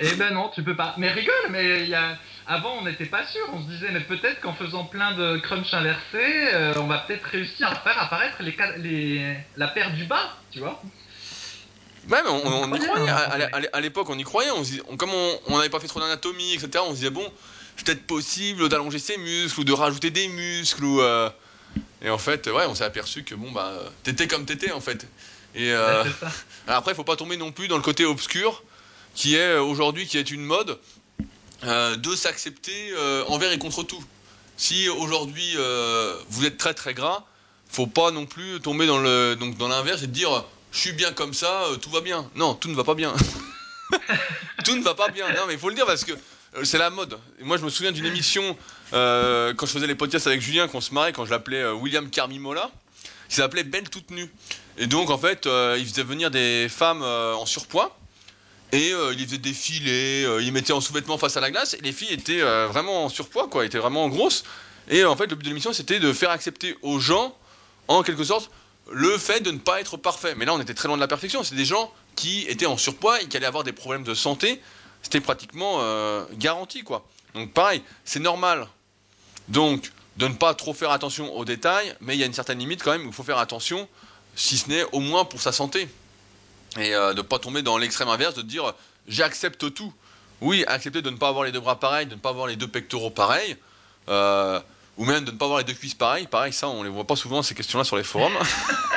Eh 0.00 0.14
ben 0.14 0.32
non, 0.32 0.48
tu 0.54 0.62
peux 0.62 0.76
pas. 0.76 0.94
Mais 0.96 1.10
rigole, 1.10 1.34
mais 1.50 1.82
il 1.82 1.88
y 1.88 1.94
a... 1.96 2.16
avant 2.46 2.78
on 2.78 2.84
n'était 2.84 3.06
pas 3.06 3.26
sûr. 3.26 3.42
On 3.52 3.62
se 3.62 3.68
disait, 3.68 3.90
mais 3.92 4.00
peut-être 4.00 4.40
qu'en 4.40 4.54
faisant 4.54 4.84
plein 4.84 5.14
de 5.14 5.38
crunch 5.38 5.72
inversés, 5.72 5.98
euh, 6.14 6.72
on 6.76 6.86
va 6.86 6.98
peut-être 6.98 7.24
réussir 7.26 7.68
à 7.68 7.76
faire 7.76 8.00
apparaître 8.00 8.36
les, 8.42 8.54
ca- 8.56 8.76
les... 8.78 9.36
la 9.56 9.68
paire 9.68 9.92
du 9.94 10.04
bas, 10.04 10.36
tu 10.50 10.58
vois. 10.60 10.80
Ouais, 12.10 12.18
mais 12.24 12.30
on, 12.30 12.44
on 12.64 12.74
y 12.74 12.78
croyait, 12.80 13.08
À, 13.08 13.14
on 13.14 13.16
à- 13.16 13.46
croyait. 13.46 13.68
à- 13.72 13.76
à 13.76 13.80
l'époque, 13.80 14.08
on 14.10 14.18
y 14.18 14.24
croyait. 14.24 14.50
On 14.50 14.64
se 14.64 14.70
disait- 14.70 14.82
on- 14.88 14.96
comme 14.96 15.10
on 15.12 15.56
n'avait 15.56 15.68
pas 15.70 15.78
fait 15.80 15.86
trop 15.86 16.00
d'anatomie, 16.00 16.54
etc., 16.54 16.70
on 16.84 16.90
se 16.90 16.96
disait, 16.96 17.10
bon, 17.10 17.30
c'est 17.76 17.86
peut-être 17.86 18.06
possible 18.06 18.68
d'allonger 18.68 18.98
ses 18.98 19.16
muscles 19.18 19.60
ou 19.60 19.64
de 19.64 19.72
rajouter 19.72 20.10
des 20.10 20.26
muscles. 20.28 20.84
Ou, 20.84 21.00
euh, 21.00 21.30
Et 22.04 22.10
en 22.10 22.18
fait, 22.18 22.48
ouais, 22.48 22.64
on 22.68 22.74
s'est 22.74 22.84
aperçu 22.84 23.22
que, 23.22 23.34
bon, 23.36 23.52
bah, 23.52 23.72
t'étais 24.02 24.26
comme 24.26 24.44
t'étais, 24.44 24.72
en 24.72 24.80
fait. 24.80 25.06
Et 25.54 25.70
euh, 25.72 26.02
Ouais, 26.02 26.10
après, 26.66 26.92
il 26.92 26.94
faut 26.96 27.04
pas 27.04 27.14
tomber 27.16 27.36
non 27.36 27.52
plus 27.52 27.68
dans 27.68 27.76
le 27.76 27.82
côté 27.82 28.04
obscur, 28.04 28.62
qui 29.14 29.36
est 29.36 29.54
aujourd'hui, 29.54 30.06
qui 30.06 30.18
est 30.18 30.30
une 30.32 30.42
mode, 30.42 30.78
euh, 31.64 31.94
de 31.94 32.16
s'accepter 32.16 32.92
euh, 32.92 33.24
envers 33.28 33.52
et 33.52 33.58
contre 33.58 33.84
tout. 33.84 34.02
Si 34.56 34.88
aujourd'hui 34.88 35.54
euh, 35.56 36.16
vous 36.28 36.44
êtes 36.44 36.58
très 36.58 36.74
très 36.74 36.92
gras, 36.92 37.24
faut 37.70 37.86
pas 37.86 38.10
non 38.10 38.26
plus 38.26 38.60
tomber 38.60 38.86
dans 38.86 38.98
le 38.98 39.36
donc 39.36 39.56
dans 39.58 39.68
l'inverse 39.68 40.02
et 40.02 40.08
dire 40.08 40.44
je 40.72 40.78
suis 40.78 40.92
bien 40.92 41.12
comme 41.12 41.34
ça, 41.34 41.64
tout 41.80 41.90
va 41.90 42.00
bien. 42.00 42.28
Non, 42.34 42.54
tout 42.54 42.68
ne 42.68 42.74
va 42.74 42.82
pas 42.82 42.94
bien. 42.94 43.14
tout 44.64 44.74
ne 44.74 44.82
va 44.82 44.94
pas 44.94 45.08
bien. 45.10 45.28
Non, 45.34 45.42
mais 45.46 45.52
il 45.52 45.58
faut 45.58 45.68
le 45.68 45.76
dire 45.76 45.86
parce 45.86 46.04
que 46.04 46.12
c'est 46.64 46.78
la 46.78 46.90
mode. 46.90 47.18
Moi, 47.40 47.58
je 47.58 47.64
me 47.64 47.70
souviens 47.70 47.92
d'une 47.92 48.06
émission 48.06 48.56
quand 48.90 49.66
je 49.66 49.72
faisais 49.72 49.86
les 49.86 49.94
podcasts 49.94 50.26
avec 50.26 50.40
Julien, 50.40 50.66
qu'on 50.66 50.80
se 50.80 50.92
marrait 50.92 51.12
quand 51.12 51.26
je 51.26 51.30
l'appelais 51.30 51.64
William 51.70 52.08
Carmimola, 52.10 52.70
qui 53.28 53.36
s'appelait 53.36 53.64
Belle 53.64 53.88
toute 53.88 54.10
nue. 54.10 54.30
Et 54.78 54.86
donc, 54.86 55.10
en 55.10 55.18
fait, 55.18 55.46
il 55.46 55.86
faisait 55.86 56.02
venir 56.02 56.30
des 56.30 56.68
femmes 56.70 57.02
en 57.02 57.44
surpoids. 57.46 57.96
Et 58.72 58.92
euh, 58.92 59.12
il 59.12 59.18
les 59.18 59.26
faisait 59.26 59.38
défiler, 59.38 60.24
euh, 60.24 60.42
il 60.42 60.50
mettait 60.52 60.72
en 60.72 60.80
sous-vêtements 60.80 61.18
face 61.18 61.36
à 61.36 61.40
la 61.40 61.50
glace, 61.50 61.74
et 61.74 61.80
les 61.82 61.92
filles 61.92 62.12
étaient 62.12 62.40
euh, 62.40 62.66
vraiment 62.68 63.04
en 63.04 63.08
surpoids, 63.10 63.48
quoi, 63.48 63.66
étaient 63.66 63.78
vraiment 63.78 64.08
grosses. 64.08 64.44
Et 64.88 65.04
en 65.04 65.14
fait, 65.14 65.26
le 65.26 65.36
but 65.36 65.44
de 65.44 65.48
l'émission, 65.48 65.72
c'était 65.72 66.00
de 66.00 66.12
faire 66.12 66.30
accepter 66.30 66.76
aux 66.82 66.98
gens, 66.98 67.36
en 67.88 68.02
quelque 68.02 68.24
sorte, 68.24 68.50
le 68.90 69.18
fait 69.18 69.40
de 69.40 69.50
ne 69.50 69.58
pas 69.58 69.80
être 69.80 69.96
parfait. 69.96 70.34
Mais 70.36 70.44
là, 70.44 70.54
on 70.54 70.60
était 70.60 70.74
très 70.74 70.88
loin 70.88 70.96
de 70.96 71.00
la 71.00 71.08
perfection. 71.08 71.44
C'est 71.44 71.54
des 71.54 71.64
gens 71.64 71.92
qui 72.16 72.42
étaient 72.48 72.66
en 72.66 72.76
surpoids 72.76 73.20
et 73.20 73.26
qui 73.26 73.36
allaient 73.36 73.46
avoir 73.46 73.64
des 73.64 73.72
problèmes 73.72 74.04
de 74.04 74.14
santé. 74.14 74.60
C'était 75.02 75.20
pratiquement 75.20 75.78
euh, 75.80 76.24
garanti, 76.34 76.82
quoi. 76.82 77.06
Donc, 77.34 77.52
pareil, 77.52 77.82
c'est 78.04 78.20
normal. 78.20 78.66
Donc, 79.48 79.92
de 80.16 80.28
ne 80.28 80.34
pas 80.34 80.54
trop 80.54 80.74
faire 80.74 80.90
attention 80.90 81.34
aux 81.36 81.44
détails, 81.44 81.94
mais 82.00 82.16
il 82.16 82.20
y 82.20 82.22
a 82.22 82.26
une 82.26 82.34
certaine 82.34 82.58
limite 82.58 82.82
quand 82.82 82.92
même 82.92 83.06
il 83.06 83.12
faut 83.12 83.22
faire 83.22 83.38
attention, 83.38 83.88
si 84.34 84.58
ce 84.58 84.68
n'est 84.68 84.84
au 84.92 85.00
moins 85.00 85.24
pour 85.24 85.40
sa 85.40 85.52
santé. 85.52 85.88
Et 86.78 86.94
euh, 86.94 87.12
de 87.12 87.18
ne 87.18 87.22
pas 87.22 87.38
tomber 87.38 87.62
dans 87.62 87.78
l'extrême 87.78 88.08
inverse, 88.08 88.34
de 88.34 88.42
dire 88.42 88.72
j'accepte 89.08 89.72
tout. 89.74 89.92
Oui, 90.40 90.64
accepter 90.66 91.02
de 91.02 91.10
ne 91.10 91.16
pas 91.16 91.28
avoir 91.28 91.44
les 91.44 91.52
deux 91.52 91.60
bras 91.60 91.78
pareils, 91.78 92.06
de 92.06 92.14
ne 92.14 92.20
pas 92.20 92.30
avoir 92.30 92.46
les 92.48 92.56
deux 92.56 92.66
pectoraux 92.66 93.10
pareils, 93.10 93.56
euh, 94.08 94.58
ou 94.96 95.04
même 95.04 95.24
de 95.24 95.30
ne 95.30 95.36
pas 95.36 95.44
avoir 95.44 95.58
les 95.58 95.64
deux 95.64 95.72
cuisses 95.74 95.94
pareilles. 95.94 96.26
Pareil, 96.26 96.52
ça, 96.52 96.68
on 96.68 96.82
les 96.82 96.88
voit 96.90 97.06
pas 97.06 97.14
souvent 97.16 97.42
ces 97.42 97.54
questions-là 97.54 97.84
sur 97.84 97.96
les 97.96 98.02
forums. 98.02 98.36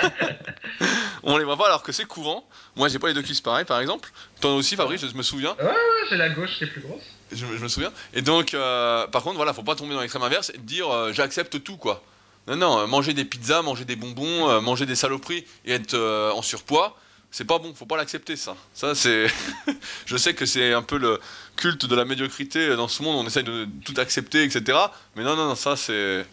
on 1.23 1.37
les 1.37 1.43
voit 1.43 1.57
pas 1.57 1.67
alors 1.67 1.83
que 1.83 1.91
c'est 1.91 2.05
courant. 2.05 2.47
Moi, 2.75 2.87
j'ai 2.87 2.99
pas 2.99 3.07
les 3.07 3.13
deux 3.13 3.21
cuisses 3.21 3.41
pareilles, 3.41 3.65
par 3.65 3.79
exemple. 3.79 4.09
Toi 4.41 4.53
aussi, 4.55 4.75
Fabrice, 4.75 5.05
je 5.07 5.15
me 5.15 5.23
souviens. 5.23 5.55
Ouais, 5.59 5.73
j'ai 6.09 6.17
la 6.17 6.29
gauche 6.29 6.57
qui 6.57 6.63
est 6.63 6.67
plus 6.67 6.81
grosse. 6.81 7.03
Je, 7.31 7.45
me- 7.45 7.57
je 7.57 7.63
me 7.63 7.67
souviens. 7.67 7.91
Et 8.13 8.21
donc, 8.21 8.53
euh, 8.53 9.07
par 9.07 9.23
contre, 9.23 9.37
voilà, 9.37 9.53
faut 9.53 9.63
pas 9.63 9.75
tomber 9.75 9.93
dans 9.95 10.01
l'extrême 10.01 10.23
inverse 10.23 10.51
et 10.53 10.57
dire 10.57 10.89
euh, 10.91 11.13
j'accepte 11.13 11.63
tout, 11.63 11.77
quoi. 11.77 12.03
Non, 12.47 12.55
non, 12.55 12.87
manger 12.87 13.13
des 13.13 13.25
pizzas, 13.25 13.61
manger 13.63 13.85
des 13.85 13.95
bonbons, 13.95 14.49
euh, 14.49 14.61
manger 14.61 14.85
des 14.85 14.95
saloperies 14.95 15.45
et 15.65 15.73
être 15.73 15.95
en 16.33 16.41
surpoids, 16.43 16.95
c'est 17.35 17.43
pas 17.43 17.59
bon, 17.59 17.73
faut 17.75 17.85
pas 17.85 17.97
l'accepter, 17.97 18.37
ça. 18.37 18.55
Ça, 18.73 18.95
c'est. 18.95 19.27
je 20.05 20.15
sais 20.15 20.33
que 20.33 20.45
c'est 20.45 20.71
un 20.71 20.81
peu 20.81 20.97
le 20.97 21.19
culte 21.57 21.85
de 21.85 21.93
la 21.93 22.05
médiocrité 22.05 22.77
dans 22.77 22.87
ce 22.87 23.03
monde, 23.03 23.17
on 23.17 23.27
essaye 23.27 23.43
de 23.43 23.67
tout 23.83 23.93
accepter, 23.97 24.43
etc. 24.45 24.77
Mais 25.17 25.23
non, 25.25 25.35
non, 25.35 25.49
non, 25.49 25.55
ça, 25.55 25.75
c'est. 25.75 26.25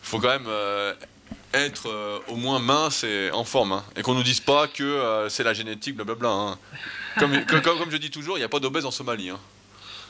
Faut 0.00 0.18
quand 0.18 0.30
même 0.30 0.46
euh, 0.48 0.94
être 1.52 1.90
euh, 1.90 2.18
au 2.28 2.36
moins 2.36 2.60
mince 2.60 3.04
et 3.04 3.30
en 3.30 3.44
forme. 3.44 3.72
hein. 3.72 3.84
Et 3.94 4.00
qu'on 4.00 4.14
nous 4.14 4.22
dise 4.22 4.40
pas 4.40 4.68
que 4.68 4.82
euh, 4.82 5.28
c'est 5.28 5.44
la 5.44 5.52
génétique, 5.52 5.96
blablabla. 5.96 6.30
hein. 6.30 6.58
Comme, 7.18 7.44
comme, 7.62 7.90
je 7.90 7.98
dis 7.98 8.10
toujours, 8.10 8.38
il 8.38 8.40
n'y 8.40 8.44
a 8.44 8.48
pas 8.48 8.60
d'obèse 8.60 8.86
en 8.86 8.90
Somalie. 8.90 9.28
hein. 9.28 9.40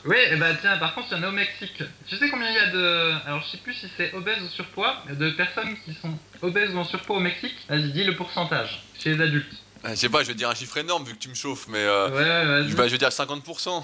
Oui, 0.05 0.15
et 0.31 0.37
bah 0.37 0.53
tiens, 0.61 0.77
par 0.77 0.95
contre, 0.95 1.07
il 1.11 1.17
y 1.17 1.19
en 1.19 1.23
a 1.23 1.27
au 1.27 1.31
Mexique. 1.33 1.83
Tu 2.07 2.15
sais 2.15 2.29
combien 2.29 2.49
il 2.49 2.55
y 2.55 2.59
a 2.59 2.67
de. 2.67 3.13
Alors, 3.25 3.41
je 3.41 3.49
sais 3.51 3.57
plus 3.57 3.73
si 3.73 3.87
c'est 3.97 4.13
obèse 4.13 4.41
ou 4.41 4.47
surpoids, 4.47 5.03
de 5.09 5.31
personnes 5.31 5.75
qui 5.83 5.93
sont 5.95 6.17
obèses 6.41 6.73
ou 6.73 6.77
en 6.77 6.85
surpoiis 6.85 7.17
au 7.17 7.19
Mexique 7.19 7.55
Vas-y, 7.67 7.91
dis 7.91 8.05
le 8.05 8.15
pourcentage 8.15 8.85
chez 8.97 9.13
les 9.15 9.21
adultes. 9.21 9.66
Euh, 9.87 9.91
Je 9.91 9.95
sais 9.95 10.09
pas, 10.09 10.23
je 10.23 10.27
vais 10.27 10.33
dire 10.35 10.49
un 10.49 10.55
chiffre 10.55 10.77
énorme 10.77 11.03
vu 11.05 11.13
que 11.13 11.19
tu 11.19 11.29
me 11.29 11.35
chauffes, 11.35 11.67
mais 11.69 11.79
euh, 11.79 12.09
Ouais, 12.09 12.15
ouais, 12.17 12.45
vas-y. 12.61 12.69
je, 12.69 12.75
bah, 12.75 12.87
je 12.87 12.91
vais 12.91 12.97
dire 12.97 13.09
50%. 13.09 13.83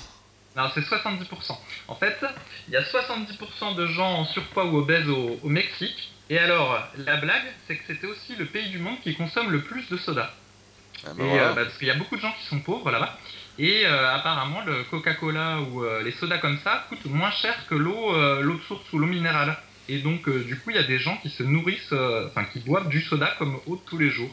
Non, 0.56 0.70
c'est 0.76 0.82
70%. 0.82 1.58
En 1.88 1.96
fait, 1.96 2.16
il 2.68 2.74
y 2.74 2.78
a 2.78 2.84
70% 2.84 3.76
de 3.76 3.88
gens 3.88 4.20
en 4.20 4.26
surpoids 4.26 4.66
ou 4.66 4.78
obèses 4.78 5.08
au, 5.10 5.40
au 5.42 5.50
Mexique. 5.50 6.12
Et 6.30 6.38
alors, 6.38 6.80
la 6.98 7.18
blague, 7.18 7.44
c'est 7.68 7.76
que 7.78 7.84
c'était 7.88 8.06
aussi 8.08 8.36
le 8.36 8.46
pays 8.46 8.70
du 8.70 8.78
monde 8.80 8.98
qui 9.04 9.16
consomme 9.16 9.52
le 9.52 9.62
plus 9.62 9.88
de 9.90 9.98
soda. 9.98 10.32
Ah, 11.06 11.10
bah, 11.16 11.24
Et, 11.24 11.28
voilà. 11.28 11.44
euh, 11.50 11.54
bah, 11.54 11.66
parce 11.66 11.78
qu'il 11.78 11.88
y 11.88 11.92
a 11.92 11.96
beaucoup 11.96 12.16
de 12.16 12.22
gens 12.22 12.34
qui 12.40 12.46
sont 12.48 12.60
pauvres 12.60 12.92
là-bas. 12.92 13.18
Et 13.58 13.86
euh, 13.86 14.16
apparemment, 14.16 14.62
le 14.66 14.84
Coca-Cola 14.86 15.60
ou 15.62 15.84
les 16.04 16.12
sodas 16.14 16.38
comme 16.40 16.60
ça 16.64 16.86
coûtent 16.90 17.06
moins 17.06 17.32
cher 17.32 17.56
que 17.70 17.76
l'eau 17.76 18.12
l'eau 18.42 18.56
de 18.56 18.62
source 18.64 18.92
ou 18.94 19.00
l'eau 19.00 19.08
minérale. 19.08 19.58
Et 19.90 20.00
donc, 20.00 20.30
du 20.30 20.58
coup, 20.60 20.70
il 20.70 20.76
y 20.76 20.80
a 20.80 20.84
des 20.84 20.98
gens 21.00 21.18
qui 21.18 21.30
se 21.30 21.44
nourrissent, 21.44 21.94
enfin, 22.28 22.46
qui 22.46 22.60
boivent 22.60 22.90
du 22.90 23.02
soda 23.02 23.34
comme 23.38 23.60
eau 23.66 23.76
de 23.76 23.82
tous 23.88 23.98
les 23.98 24.10
jours. 24.10 24.32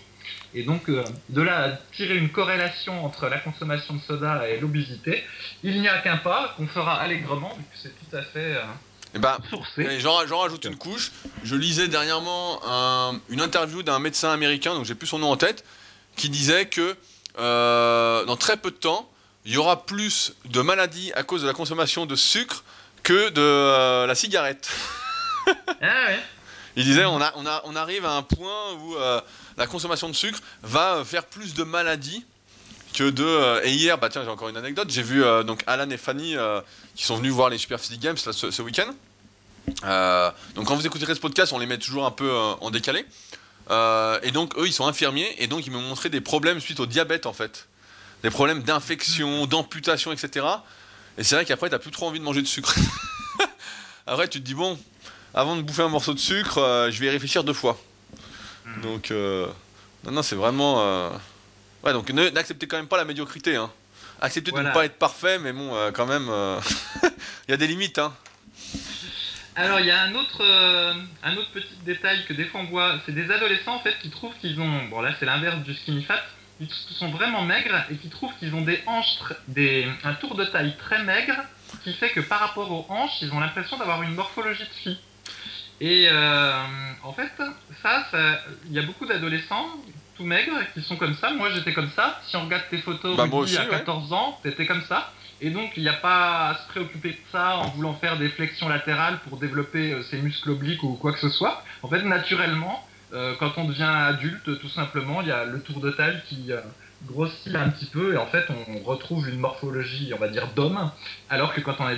Et 0.54 0.64
donc, 0.64 0.88
euh, 0.88 1.04
de 1.28 1.42
là 1.42 1.64
à 1.64 1.68
tirer 1.94 2.16
une 2.16 2.30
corrélation 2.30 3.04
entre 3.04 3.28
la 3.28 3.38
consommation 3.38 3.94
de 3.94 4.00
soda 4.00 4.48
et 4.48 4.58
l'obésité, 4.58 5.22
il 5.62 5.80
n'y 5.80 5.88
a 5.88 5.98
qu'un 5.98 6.16
pas 6.16 6.54
qu'on 6.56 6.66
fera 6.66 7.00
allègrement, 7.00 7.54
vu 7.56 7.62
que 7.62 7.78
c'est 7.80 7.90
tout 8.10 8.16
à 8.16 8.22
fait 8.22 8.56
euh, 8.56 8.64
Et 9.14 9.48
sourcé. 9.48 9.82
Et 9.82 10.00
J'en 10.00 10.26
j'en 10.26 10.38
rajoute 10.40 10.64
une 10.64 10.76
couche. 10.76 11.12
Je 11.44 11.54
lisais 11.54 11.86
dernièrement 11.88 12.60
un- 12.66 13.20
une 13.28 13.40
interview 13.40 13.82
d'un 13.84 14.00
médecin 14.00 14.32
américain, 14.32 14.74
donc 14.74 14.84
j'ai 14.86 14.94
plus 14.96 15.06
son 15.06 15.18
nom 15.20 15.30
en 15.30 15.36
tête, 15.36 15.64
qui 16.16 16.28
disait 16.30 16.66
que 16.66 16.96
euh, 17.38 18.24
dans 18.24 18.36
très 18.36 18.56
peu 18.56 18.70
de 18.72 18.76
temps, 18.76 19.08
il 19.44 19.52
y 19.52 19.56
aura 19.56 19.86
plus 19.86 20.34
de 20.46 20.60
maladies 20.60 21.12
à 21.14 21.22
cause 21.22 21.42
de 21.42 21.46
la 21.46 21.54
consommation 21.54 22.06
de 22.06 22.16
sucre 22.16 22.64
que 23.04 23.30
de 23.30 23.40
euh, 23.40 24.06
la 24.06 24.14
cigarette. 24.16 24.68
Ah 25.46 25.52
ouais. 26.08 26.18
Il 26.76 26.84
disait 26.84 27.04
on, 27.04 27.20
a, 27.20 27.32
on, 27.34 27.46
a, 27.46 27.62
on 27.64 27.74
arrive 27.74 28.04
à 28.06 28.12
un 28.12 28.22
point 28.22 28.72
où 28.74 28.94
euh, 28.96 29.20
la 29.56 29.66
consommation 29.66 30.08
de 30.08 30.14
sucre 30.14 30.40
va 30.62 30.96
euh, 30.96 31.04
faire 31.04 31.24
plus 31.26 31.54
de 31.54 31.64
maladies 31.64 32.24
que 32.94 33.08
de. 33.10 33.24
euh, 33.24 33.60
et 33.64 33.72
hier, 33.72 33.98
bah 33.98 34.08
tiens, 34.08 34.22
j'ai 34.24 34.30
encore 34.30 34.48
une 34.48 34.56
anecdote. 34.56 34.90
J'ai 34.90 35.02
vu 35.02 35.22
euh, 35.22 35.42
donc 35.42 35.62
Alan 35.66 35.88
et 35.90 35.96
Fanny 35.96 36.36
euh, 36.36 36.60
qui 36.96 37.04
sont 37.04 37.16
venus 37.16 37.32
voir 37.32 37.50
les 37.50 37.58
Super 37.58 37.80
Physique 37.80 38.00
Games 38.00 38.16
là, 38.26 38.32
ce, 38.32 38.50
ce 38.50 38.62
week-end. 38.62 38.90
Euh, 39.84 40.30
donc 40.54 40.66
quand 40.66 40.74
vous 40.74 40.86
écouterez 40.86 41.14
ce 41.14 41.20
podcast, 41.20 41.52
on 41.52 41.58
les 41.58 41.66
met 41.66 41.78
toujours 41.78 42.06
un 42.06 42.10
peu 42.10 42.32
en 42.32 42.70
décalé. 42.70 43.04
Et 43.70 44.30
donc 44.32 44.56
eux, 44.58 44.66
ils 44.66 44.72
sont 44.72 44.86
infirmiers 44.86 45.32
et 45.38 45.46
donc 45.46 45.66
ils 45.66 45.70
m'ont 45.70 45.80
montré 45.80 46.08
des 46.08 46.20
problèmes 46.20 46.58
suite 46.60 46.80
au 46.80 46.86
diabète 46.86 47.26
en 47.26 47.32
fait, 47.32 47.68
des 48.24 48.30
problèmes 48.30 48.64
d'infection, 48.64 49.46
d'amputation, 49.46 50.10
etc. 50.10 50.44
Et 51.18 51.22
c'est 51.22 51.36
vrai 51.36 51.44
qu'après, 51.44 51.70
t'as 51.70 51.78
plus 51.78 51.92
trop 51.92 52.08
envie 52.08 52.18
de 52.18 52.24
manger 52.24 52.42
de 52.42 52.48
sucre. 52.48 52.74
Après, 54.08 54.26
tu 54.26 54.40
te 54.40 54.44
dis 54.44 54.54
bon, 54.54 54.76
avant 55.34 55.54
de 55.54 55.62
bouffer 55.62 55.82
un 55.82 55.88
morceau 55.88 56.14
de 56.14 56.18
sucre, 56.18 56.88
je 56.90 56.98
vais 56.98 57.06
y 57.06 57.10
réfléchir 57.10 57.44
deux 57.44 57.52
fois. 57.52 57.78
Hmm. 58.76 58.80
Donc, 58.82 59.10
euh, 59.10 59.46
non, 60.04 60.12
non, 60.12 60.22
c'est 60.22 60.36
vraiment. 60.36 60.80
euh, 60.80 61.10
Ouais, 61.82 61.94
donc 61.94 62.10
n'acceptez 62.10 62.66
quand 62.66 62.76
même 62.76 62.88
pas 62.88 62.98
la 62.98 63.06
médiocrité. 63.06 63.56
Hein. 63.56 63.70
Acceptez 64.20 64.52
de 64.52 64.58
ne 64.58 64.70
pas 64.70 64.84
être 64.84 64.98
parfait, 64.98 65.38
mais 65.38 65.50
bon, 65.52 65.74
euh, 65.74 65.90
quand 65.92 66.04
même, 66.04 66.28
il 67.48 67.50
y 67.50 67.54
a 67.54 67.56
des 67.56 67.66
limites. 67.66 67.98
Hein. 67.98 68.12
Alors, 69.56 69.80
il 69.80 69.86
y 69.86 69.90
a 69.90 70.02
un 70.02 70.14
autre, 70.14 70.44
un 71.22 71.36
autre 71.38 71.50
petit 71.52 71.74
détail 71.86 72.26
que 72.26 72.34
des 72.34 72.44
fois 72.44 72.60
on 72.60 72.64
voit, 72.64 73.00
c'est 73.06 73.12
des 73.12 73.30
adolescents 73.30 73.76
en 73.76 73.80
fait 73.80 73.98
qui 74.02 74.10
trouvent 74.10 74.34
qu'ils 74.40 74.60
ont, 74.60 74.84
bon 74.90 75.00
là 75.00 75.14
c'est 75.18 75.24
l'inverse 75.26 75.56
du 75.64 75.74
skinny 75.74 76.04
fat, 76.04 76.20
ils 76.60 76.68
sont 76.98 77.10
vraiment 77.10 77.42
maigres 77.42 77.84
et 77.90 77.96
qui 77.96 78.10
trouvent 78.10 78.32
qu'ils 78.38 78.54
ont 78.54 78.60
des 78.60 78.82
hanches, 78.86 79.18
des, 79.48 79.88
un 80.04 80.12
tour 80.14 80.34
de 80.34 80.44
taille 80.44 80.76
très 80.76 81.02
maigre, 81.02 81.36
qui 81.82 81.94
fait 81.94 82.10
que 82.10 82.20
par 82.20 82.40
rapport 82.40 82.70
aux 82.70 82.86
hanches, 82.90 83.22
ils 83.22 83.32
ont 83.32 83.40
l'impression 83.40 83.78
d'avoir 83.78 84.02
une 84.02 84.14
morphologie 84.14 84.64
de 84.64 84.74
fille. 84.82 84.98
Et 85.80 86.08
euh, 86.10 86.62
en 87.02 87.12
fait, 87.14 87.30
ça, 87.82 88.04
ça- 88.10 88.38
il 88.66 88.72
y 88.72 88.78
a 88.78 88.82
beaucoup 88.82 89.06
d'adolescents 89.06 89.66
tout 90.14 90.24
maigres 90.24 90.58
qui 90.74 90.82
sont 90.82 90.96
comme 90.96 91.14
ça. 91.14 91.30
Moi 91.32 91.48
j'étais 91.50 91.72
comme 91.72 91.90
ça. 91.90 92.20
Si 92.26 92.36
on 92.36 92.44
regarde 92.44 92.64
tes 92.70 92.78
photos, 92.78 93.16
Bah, 93.16 93.22
Rudy, 93.24 93.34
à 93.34 93.38
aussi, 93.38 93.56
ouais. 93.58 93.68
14 93.68 94.12
ans, 94.12 94.38
t'étais 94.42 94.66
comme 94.66 94.82
ça. 94.82 95.10
Et 95.40 95.48
donc, 95.48 95.70
il 95.76 95.82
n'y 95.82 95.88
a 95.88 95.94
pas 95.94 96.48
à 96.50 96.54
se 96.56 96.68
préoccuper 96.68 97.12
de 97.12 97.18
ça 97.32 97.56
en 97.56 97.68
voulant 97.70 97.94
faire 97.94 98.18
des 98.18 98.28
flexions 98.28 98.68
latérales 98.68 99.20
pour 99.26 99.38
développer 99.38 99.92
euh, 99.94 100.02
ses 100.02 100.18
muscles 100.20 100.50
obliques 100.50 100.82
ou 100.82 100.96
quoi 100.96 101.12
que 101.14 101.18
ce 101.18 101.30
soit. 101.30 101.64
En 101.82 101.88
fait, 101.88 102.02
naturellement, 102.02 102.84
euh, 103.14 103.34
quand 103.40 103.56
on 103.56 103.64
devient 103.64 103.84
adulte, 103.84 104.60
tout 104.60 104.68
simplement, 104.68 105.22
il 105.22 105.28
y 105.28 105.32
a 105.32 105.46
le 105.46 105.62
tour 105.62 105.80
de 105.80 105.90
taille 105.92 106.20
qui 106.28 106.52
euh, 106.52 106.60
grossit 107.06 107.54
un 107.54 107.70
petit 107.70 107.86
peu 107.86 108.14
et 108.14 108.16
en 108.16 108.26
fait, 108.26 108.46
on 108.68 108.82
retrouve 108.84 109.28
une 109.28 109.38
morphologie, 109.38 110.12
on 110.14 110.18
va 110.18 110.28
dire, 110.28 110.48
d'homme. 110.54 110.90
Alors 111.28 111.54
que 111.54 111.60
quand 111.60 111.76
on, 111.80 111.90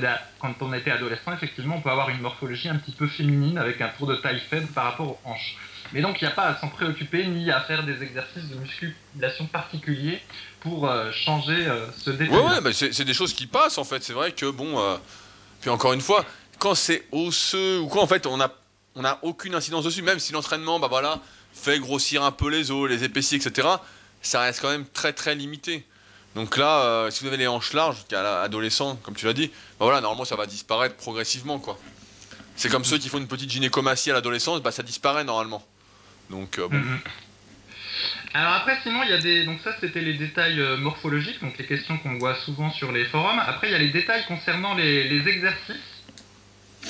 était 0.73 0.91
adolescent, 0.91 1.33
effectivement, 1.33 1.77
on 1.77 1.81
peut 1.81 1.91
avoir 1.91 2.11
une 2.11 2.21
morphologie 2.21 2.69
un 2.69 2.77
petit 2.77 2.93
peu 2.93 3.07
féminine 3.09 3.59
avec 3.59 3.81
un 3.81 3.88
tour 3.88 4.07
de 4.07 4.17
taille 4.17 4.41
faible 4.51 4.67
par 4.69 4.85
rapport 4.85 5.09
aux 5.09 5.19
hanches. 5.25 5.57
Mais 5.93 6.01
donc, 6.01 6.21
il 6.23 6.25
n'y 6.25 6.31
a 6.31 6.35
pas 6.35 6.47
à 6.47 6.61
s'en 6.61 6.69
préoccuper 6.69 7.27
ni 7.27 7.51
à 7.51 7.61
faire 7.62 7.85
des 7.85 8.03
exercices 8.03 8.49
de 8.49 8.57
musculation 8.57 9.47
particuliers 9.47 10.21
pour 10.61 10.88
euh, 10.88 11.11
changer 11.12 11.67
euh, 11.67 11.87
ce 11.99 12.11
détail. 12.11 12.29
Ouais, 12.38 12.61
ouais, 12.61 12.73
c'est 12.73 13.05
des 13.05 13.15
choses 13.15 13.35
qui 13.35 13.47
passent 13.47 13.79
en 13.79 13.85
fait. 13.85 14.03
C'est 14.03 14.12
vrai 14.12 14.33
que 14.33 14.51
bon. 14.51 14.79
euh, 14.79 14.97
Puis 15.61 15.71
encore 15.71 15.93
une 15.93 16.01
fois, 16.01 16.25
quand 16.59 16.75
c'est 16.75 17.07
osseux 17.11 17.81
ou 17.81 17.88
quoi, 17.88 18.03
en 18.03 18.07
fait, 18.07 18.27
on 18.27 18.41
a, 18.41 18.51
on 18.95 19.05
a 19.05 19.19
aucune 19.23 19.55
incidence 19.55 19.85
dessus. 19.85 20.03
Même 20.03 20.21
si 20.21 20.33
l'entraînement, 20.33 20.79
bah 20.79 20.88
voilà, 20.88 21.21
fait 21.53 21.79
grossir 21.79 22.23
un 22.23 22.33
peu 22.33 22.49
les 22.49 22.71
os, 22.71 22.88
les 22.88 23.05
épaissit, 23.05 23.37
etc. 23.37 23.69
Ça 24.23 24.41
reste 24.41 24.61
quand 24.61 24.71
même 24.71 24.87
très 24.87 25.13
très 25.13 25.35
limité. 25.35 25.85
Donc 26.35 26.57
là, 26.57 26.85
euh, 26.85 27.11
si 27.11 27.23
vous 27.23 27.29
avez 27.29 27.37
les 27.37 27.47
hanches 27.47 27.73
larges, 27.75 28.07
qu'à 28.09 28.23
l'adolescent, 28.23 28.97
comme 29.03 29.15
tu 29.15 29.27
l'as 29.27 29.35
dit, 29.35 29.49
bah 29.79 29.85
voilà, 29.85 30.01
normalement 30.01 30.25
ça 30.25 30.37
va 30.37 30.47
disparaître 30.47 30.97
progressivement 30.97 31.59
quoi. 31.59 31.79
C'est 32.57 32.71
comme 32.71 32.85
ceux 32.85 32.99
qui 32.99 33.09
font 33.09 33.19
une 33.19 33.29
petite 33.29 33.51
gynécomastie 33.51 34.11
à 34.11 34.15
l'adolescence, 34.15 34.63
bah 34.63 34.73
ça 34.73 34.83
disparaît 34.83 35.25
normalement. 35.25 35.63
Donc 36.31 36.59
euh, 36.59 36.69
bon. 36.69 36.77
Mhm. 36.77 37.01
Alors 38.35 38.55
après, 38.55 38.79
sinon, 38.83 39.03
il 39.03 39.11
y 39.11 39.13
a 39.13 39.19
des. 39.19 39.45
Donc, 39.45 39.61
ça, 39.63 39.77
c'était 39.79 40.01
les 40.01 40.15
détails 40.15 40.59
euh, 40.59 40.79
morphologiques, 40.79 41.43
donc 41.43 41.59
les 41.59 41.67
questions 41.67 41.99
qu'on 41.99 42.17
voit 42.17 42.35
souvent 42.37 42.71
sur 42.71 42.91
les 42.91 43.05
forums. 43.05 43.39
Après, 43.39 43.69
il 43.69 43.73
y 43.73 43.75
a 43.75 43.79
les 43.79 43.91
détails 43.91 44.25
concernant 44.27 44.75
les, 44.75 45.29
exercices. 45.29 45.77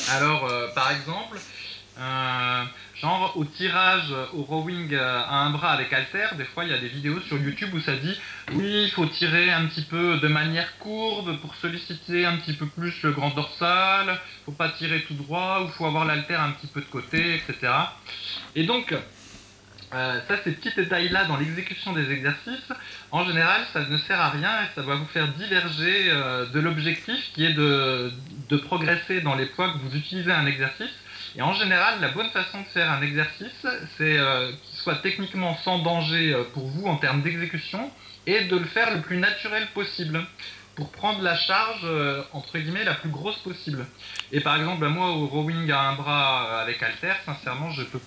Alors, 0.08 0.48
par 0.74 0.92
exemple, 0.92 1.36
genre 3.02 3.32
au 3.36 3.44
tirage, 3.44 4.14
au 4.32 4.42
rowing 4.42 4.94
euh, 4.94 5.22
à 5.28 5.40
un 5.40 5.50
bras 5.50 5.72
avec 5.72 5.92
halter, 5.92 6.28
des 6.38 6.44
fois, 6.44 6.64
il 6.64 6.70
y 6.70 6.74
a 6.74 6.78
des 6.78 6.88
vidéos 6.88 7.20
sur 7.20 7.36
YouTube 7.36 7.74
où 7.74 7.80
ça 7.80 7.96
dit 7.96 8.16
oui, 8.52 8.84
il 8.84 8.90
faut 8.90 9.06
tirer 9.06 9.50
un 9.50 9.66
petit 9.66 9.82
peu 9.82 10.18
de 10.18 10.28
manière 10.28 10.78
courbe 10.78 11.36
pour 11.40 11.54
solliciter 11.56 12.24
un 12.24 12.36
petit 12.36 12.52
peu 12.52 12.66
plus 12.66 13.02
le 13.02 13.10
grand 13.10 13.30
dorsal, 13.30 14.20
faut 14.46 14.52
pas 14.52 14.68
tirer 14.68 15.02
tout 15.02 15.14
droit, 15.14 15.62
ou 15.64 15.68
faut 15.68 15.86
avoir 15.86 16.04
l'halter 16.04 16.36
un 16.36 16.52
petit 16.52 16.68
peu 16.68 16.80
de 16.80 16.86
côté, 16.86 17.34
etc. 17.34 17.72
Et 18.54 18.64
donc, 18.64 18.94
euh, 19.94 20.20
ça, 20.26 20.36
ces 20.42 20.52
petits 20.52 20.74
détails-là 20.74 21.26
dans 21.26 21.36
l'exécution 21.36 21.92
des 21.92 22.10
exercices, 22.10 22.72
en 23.10 23.26
général, 23.26 23.62
ça 23.72 23.80
ne 23.80 23.96
sert 23.98 24.20
à 24.20 24.30
rien 24.30 24.62
et 24.62 24.74
ça 24.74 24.82
va 24.82 24.94
vous 24.94 25.06
faire 25.06 25.28
diverger 25.28 26.06
euh, 26.08 26.46
de 26.46 26.60
l'objectif 26.60 27.32
qui 27.34 27.44
est 27.44 27.52
de, 27.52 28.10
progresser 28.64 29.20
dans 29.20 29.34
les 29.34 29.46
poids 29.46 29.72
que 29.72 29.78
vous 29.78 29.96
utilisez 29.96 30.30
un 30.30 30.46
exercice. 30.46 30.90
Et 31.36 31.42
en 31.42 31.54
général, 31.54 32.00
la 32.00 32.08
bonne 32.08 32.28
façon 32.30 32.60
de 32.60 32.66
faire 32.66 32.90
un 32.90 33.02
exercice, 33.02 33.66
c'est 33.96 34.18
euh, 34.18 34.50
qu'il 34.50 34.78
soit 34.78 34.96
techniquement 34.96 35.56
sans 35.64 35.78
danger 35.78 36.36
pour 36.52 36.66
vous 36.68 36.86
en 36.86 36.96
termes 36.96 37.22
d'exécution 37.22 37.90
et 38.26 38.44
de 38.44 38.56
le 38.56 38.66
faire 38.66 38.94
le 38.94 39.00
plus 39.00 39.16
naturel 39.16 39.66
possible 39.74 40.24
pour 40.74 40.90
prendre 40.90 41.22
la 41.22 41.36
charge, 41.36 41.86
entre 42.32 42.56
guillemets, 42.58 42.84
la 42.84 42.94
plus 42.94 43.10
grosse 43.10 43.38
possible. 43.38 43.84
Et 44.30 44.40
par 44.40 44.56
exemple, 44.56 44.80
bah, 44.80 44.88
moi, 44.88 45.10
au 45.10 45.26
rowing 45.26 45.70
à 45.70 45.80
un 45.80 45.94
bras 45.94 46.60
avec 46.60 46.82
halter, 46.82 47.14
sincèrement, 47.26 47.70
je 47.70 47.82
peux 47.82 48.00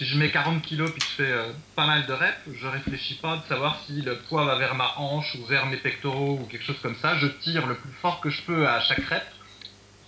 si 0.00 0.06
je 0.06 0.16
mets 0.16 0.30
40 0.30 0.62
kilos 0.62 0.90
puis 0.92 1.02
que 1.02 1.06
je 1.08 1.14
fais 1.22 1.30
euh, 1.30 1.52
pas 1.76 1.86
mal 1.86 2.06
de 2.06 2.12
reps, 2.14 2.38
je 2.58 2.66
réfléchis 2.66 3.16
pas 3.16 3.36
de 3.36 3.42
savoir 3.48 3.76
si 3.86 4.00
le 4.00 4.16
poids 4.22 4.46
va 4.46 4.56
vers 4.56 4.74
ma 4.74 4.94
hanche 4.96 5.34
ou 5.34 5.44
vers 5.44 5.66
mes 5.66 5.76
pectoraux 5.76 6.38
ou 6.40 6.46
quelque 6.46 6.64
chose 6.64 6.78
comme 6.80 6.96
ça. 7.02 7.18
Je 7.18 7.26
tire 7.26 7.66
le 7.66 7.74
plus 7.74 7.92
fort 8.00 8.20
que 8.22 8.30
je 8.30 8.40
peux 8.42 8.66
à 8.66 8.80
chaque 8.80 9.04
rep. 9.10 9.22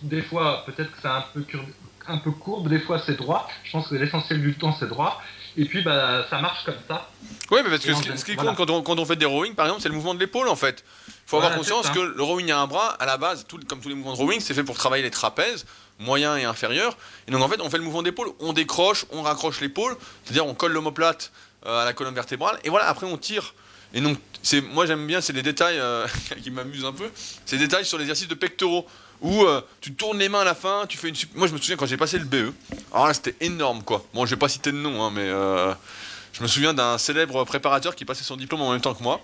Des 0.00 0.22
fois, 0.22 0.64
peut-être 0.64 0.90
que 0.92 0.96
c'est 1.02 1.09
un 1.09 1.24
peu, 1.35 1.42
cur- 1.42 1.62
un 2.09 2.16
peu 2.18 2.31
courbe, 2.33 2.68
des 2.70 2.81
fois 2.81 3.02
c'est 3.05 3.16
droit. 3.18 3.46
Je 3.64 3.72
pense 3.72 3.88
que 3.88 3.94
l'essentiel 3.96 4.40
du 4.40 4.55
temps 4.57 4.74
c'est 4.81 4.88
droit. 4.88 5.20
Et 5.59 5.66
puis 5.66 5.83
bah 5.83 6.24
ça 6.31 6.40
marche 6.40 6.64
comme 6.64 6.81
ça. 6.88 7.11
Ouais, 7.50 7.62
mais 7.62 7.68
parce 7.68 7.85
que 7.85 7.92
ce 8.16 8.24
qui, 8.24 8.35
voilà. 8.35 8.50
compte 8.55 8.66
quand 8.66 8.72
on, 8.72 8.83
quand 8.83 8.98
on 8.98 9.05
fait 9.05 9.16
des 9.16 9.26
rowing, 9.26 9.55
par 9.55 9.66
exemple, 9.66 9.83
c'est 9.83 9.90
le 9.90 9.94
mouvement 9.94 10.14
de 10.14 10.18
l'épaule 10.20 10.48
en 10.48 10.57
fait. 10.57 10.83
Il 11.09 11.12
faut 11.26 11.37
avoir 11.37 11.55
conscience 11.55 11.90
que 11.90 12.00
le 12.00 12.22
rowing 12.22 12.50
à 12.50 12.61
un 12.61 12.66
bras, 12.66 12.94
à 12.98 13.05
la 13.05 13.18
base, 13.18 13.46
tout- 13.46 13.61
comme 13.68 13.81
tous 13.81 13.90
les 13.90 13.94
mouvements 13.94 14.14
de 14.14 14.18
rowing, 14.18 14.40
c'est 14.40 14.55
fait 14.55 14.64
pour 14.64 14.76
travailler 14.78 15.02
les 15.02 15.11
trapèzes, 15.11 15.66
moyens 15.98 16.38
et 16.38 16.44
inférieurs. 16.44 16.96
Et 17.28 17.31
donc 17.31 17.42
en 17.42 17.48
fait, 17.48 17.61
on 17.61 17.70
fait 17.70 17.78
le 17.78 17.85
mouvement 17.85 18.02
d'épaule, 18.02 18.28
on 18.40 18.52
décroche, 18.52 19.07
on 19.11 19.22
raccroche 19.22 19.61
l'épaule, 19.61 19.96
c'est-à-dire 20.24 20.46
on 20.46 20.55
colle 20.55 20.72
l'omoplate 20.72 21.33
euh, 21.66 21.83
à 21.83 21.85
la 21.85 21.92
colonne 21.92 22.14
vertébrale, 22.14 22.59
et 22.64 22.70
voilà, 22.70 22.88
après 22.88 23.07
on 23.07 23.16
tire. 23.16 23.55
Et 23.94 24.00
donc, 24.00 24.18
c'est, 24.42 24.61
moi 24.61 24.87
j'aime 24.87 25.07
bien, 25.07 25.20
c'est 25.20 25.33
des 25.33 25.42
détails 25.42 25.78
euh, 25.78 26.07
qui 26.42 26.50
m'amusent 26.50 26.85
un 26.85 26.92
peu, 26.92 27.11
c'est 27.46 27.57
des 27.57 27.66
détails 27.66 27.85
sur 27.85 27.98
l'exercice 27.98 28.28
de 28.28 28.35
pectoraux, 28.35 28.87
où 29.20 29.44
euh, 29.44 29.61
tu 29.81 29.94
tournes 29.94 30.18
les 30.18 30.28
mains 30.28 30.40
à 30.40 30.44
la 30.44 30.55
fin, 30.55 30.87
tu 30.88 30.98
fais 30.98 31.09
une... 31.09 31.14
Moi 31.35 31.46
je 31.46 31.52
me 31.52 31.59
souviens 31.59 31.76
quand 31.76 31.87
j'ai 31.87 31.96
passé 31.96 32.18
le 32.18 32.24
BE, 32.24 32.52
alors 32.92 33.07
là 33.07 33.14
c'était 33.14 33.37
énorme 33.40 33.83
quoi. 33.83 34.05
Bon, 34.14 34.26
je 34.26 34.31
vais 34.35 34.38
pas 34.38 34.48
citer 34.48 34.72
de 34.72 34.76
nom, 34.76 35.05
hein, 35.05 35.12
mais... 35.14 35.28
je 35.28 36.42
me 36.42 36.48
souviens 36.48 36.74
d'un 36.74 36.98
célèbre 36.98 37.44
préparateur 37.44 37.94
qui 37.94 38.05
passait 38.05 38.24
son 38.24 38.37
diplôme 38.37 38.62
en 38.62 38.72
même 38.72 38.81
temps 38.81 38.94
que 38.94 39.02
moi. 39.02 39.20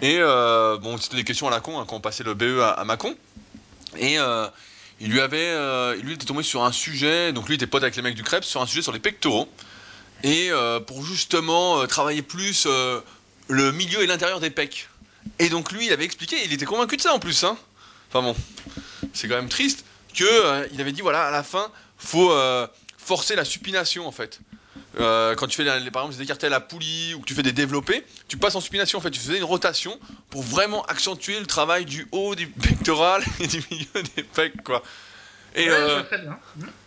Et 0.00 0.18
bon, 0.18 0.96
c'était 0.96 1.16
des 1.16 1.24
questions 1.24 1.48
à 1.48 1.50
la 1.50 1.60
con 1.60 1.78
hein, 1.78 1.84
quand 1.86 1.96
on 1.96 2.00
passait 2.00 2.24
le 2.24 2.32
BE 2.32 2.60
à, 2.60 2.70
à 2.70 2.84
Mâcon. 2.84 3.14
Et 3.98 4.16
il 5.00 5.10
lui 5.10 5.20
avait, 5.20 5.38
euh, 5.38 6.12
était 6.12 6.26
tombé 6.26 6.42
sur 6.42 6.64
un 6.64 6.72
sujet, 6.72 7.32
donc 7.32 7.48
lui 7.48 7.54
était 7.54 7.66
pote 7.66 7.82
avec 7.82 7.94
les 7.96 8.02
mecs 8.02 8.14
du 8.14 8.24
Krebs, 8.24 8.44
sur 8.44 8.60
un 8.60 8.66
sujet 8.66 8.82
sur 8.82 8.92
les 8.92 8.98
pectoraux. 8.98 9.48
Et 10.24 10.48
euh, 10.50 10.80
pour 10.80 11.04
justement 11.04 11.80
euh, 11.80 11.86
travailler 11.86 12.22
plus 12.22 12.66
le 13.48 13.72
milieu 13.72 14.02
et 14.02 14.06
l'intérieur 14.06 14.40
des 14.40 14.50
pecs. 14.50 14.88
Et 15.38 15.48
donc 15.48 15.70
lui, 15.70 15.86
il 15.86 15.92
avait 15.92 16.04
expliqué, 16.04 16.36
il 16.44 16.52
était 16.52 16.64
convaincu 16.64 16.96
de 16.96 17.02
ça 17.02 17.12
en 17.12 17.20
plus. 17.20 17.44
Hein. 17.44 17.56
Enfin 18.08 18.22
bon, 18.22 18.36
c'est 19.12 19.28
quand 19.28 19.36
même 19.36 19.48
triste 19.48 19.84
que 20.14 20.68
il 20.72 20.80
avait 20.80 20.92
dit 20.92 21.02
voilà 21.02 21.24
à 21.26 21.30
la 21.30 21.42
fin, 21.42 21.70
faut 21.98 22.32
forcer 22.96 23.36
la 23.36 23.44
supination 23.44 24.08
en 24.08 24.12
fait. 24.12 24.40
Euh, 24.98 25.34
quand 25.34 25.46
tu 25.46 25.56
fais 25.56 25.64
les- 25.64 25.90
par 25.90 26.02
exemple 26.02 26.16
des 26.16 26.22
écartés 26.22 26.46
à 26.46 26.50
la 26.50 26.60
poulie 26.60 27.12
ou 27.14 27.20
que 27.20 27.26
tu 27.26 27.34
fais 27.34 27.42
des 27.42 27.52
développés, 27.52 28.04
tu 28.26 28.36
passes 28.38 28.54
en 28.54 28.60
supination 28.60 28.98
en 28.98 29.02
fait, 29.02 29.10
tu 29.10 29.20
faisais 29.20 29.36
une 29.38 29.44
rotation 29.44 29.98
pour 30.30 30.42
vraiment 30.42 30.82
accentuer 30.86 31.38
le 31.38 31.46
travail 31.46 31.84
du 31.84 32.08
haut 32.10 32.34
du 32.34 32.46
pectoral 32.46 33.22
et 33.40 33.46
du 33.46 33.62
milieu 33.70 34.02
des 34.16 34.22
pecs 34.22 34.62
quoi. 34.64 34.82
Et, 35.54 35.68
Ouais, 35.68 35.74
euh, 35.76 36.02
très 36.04 36.18
bien. 36.18 36.38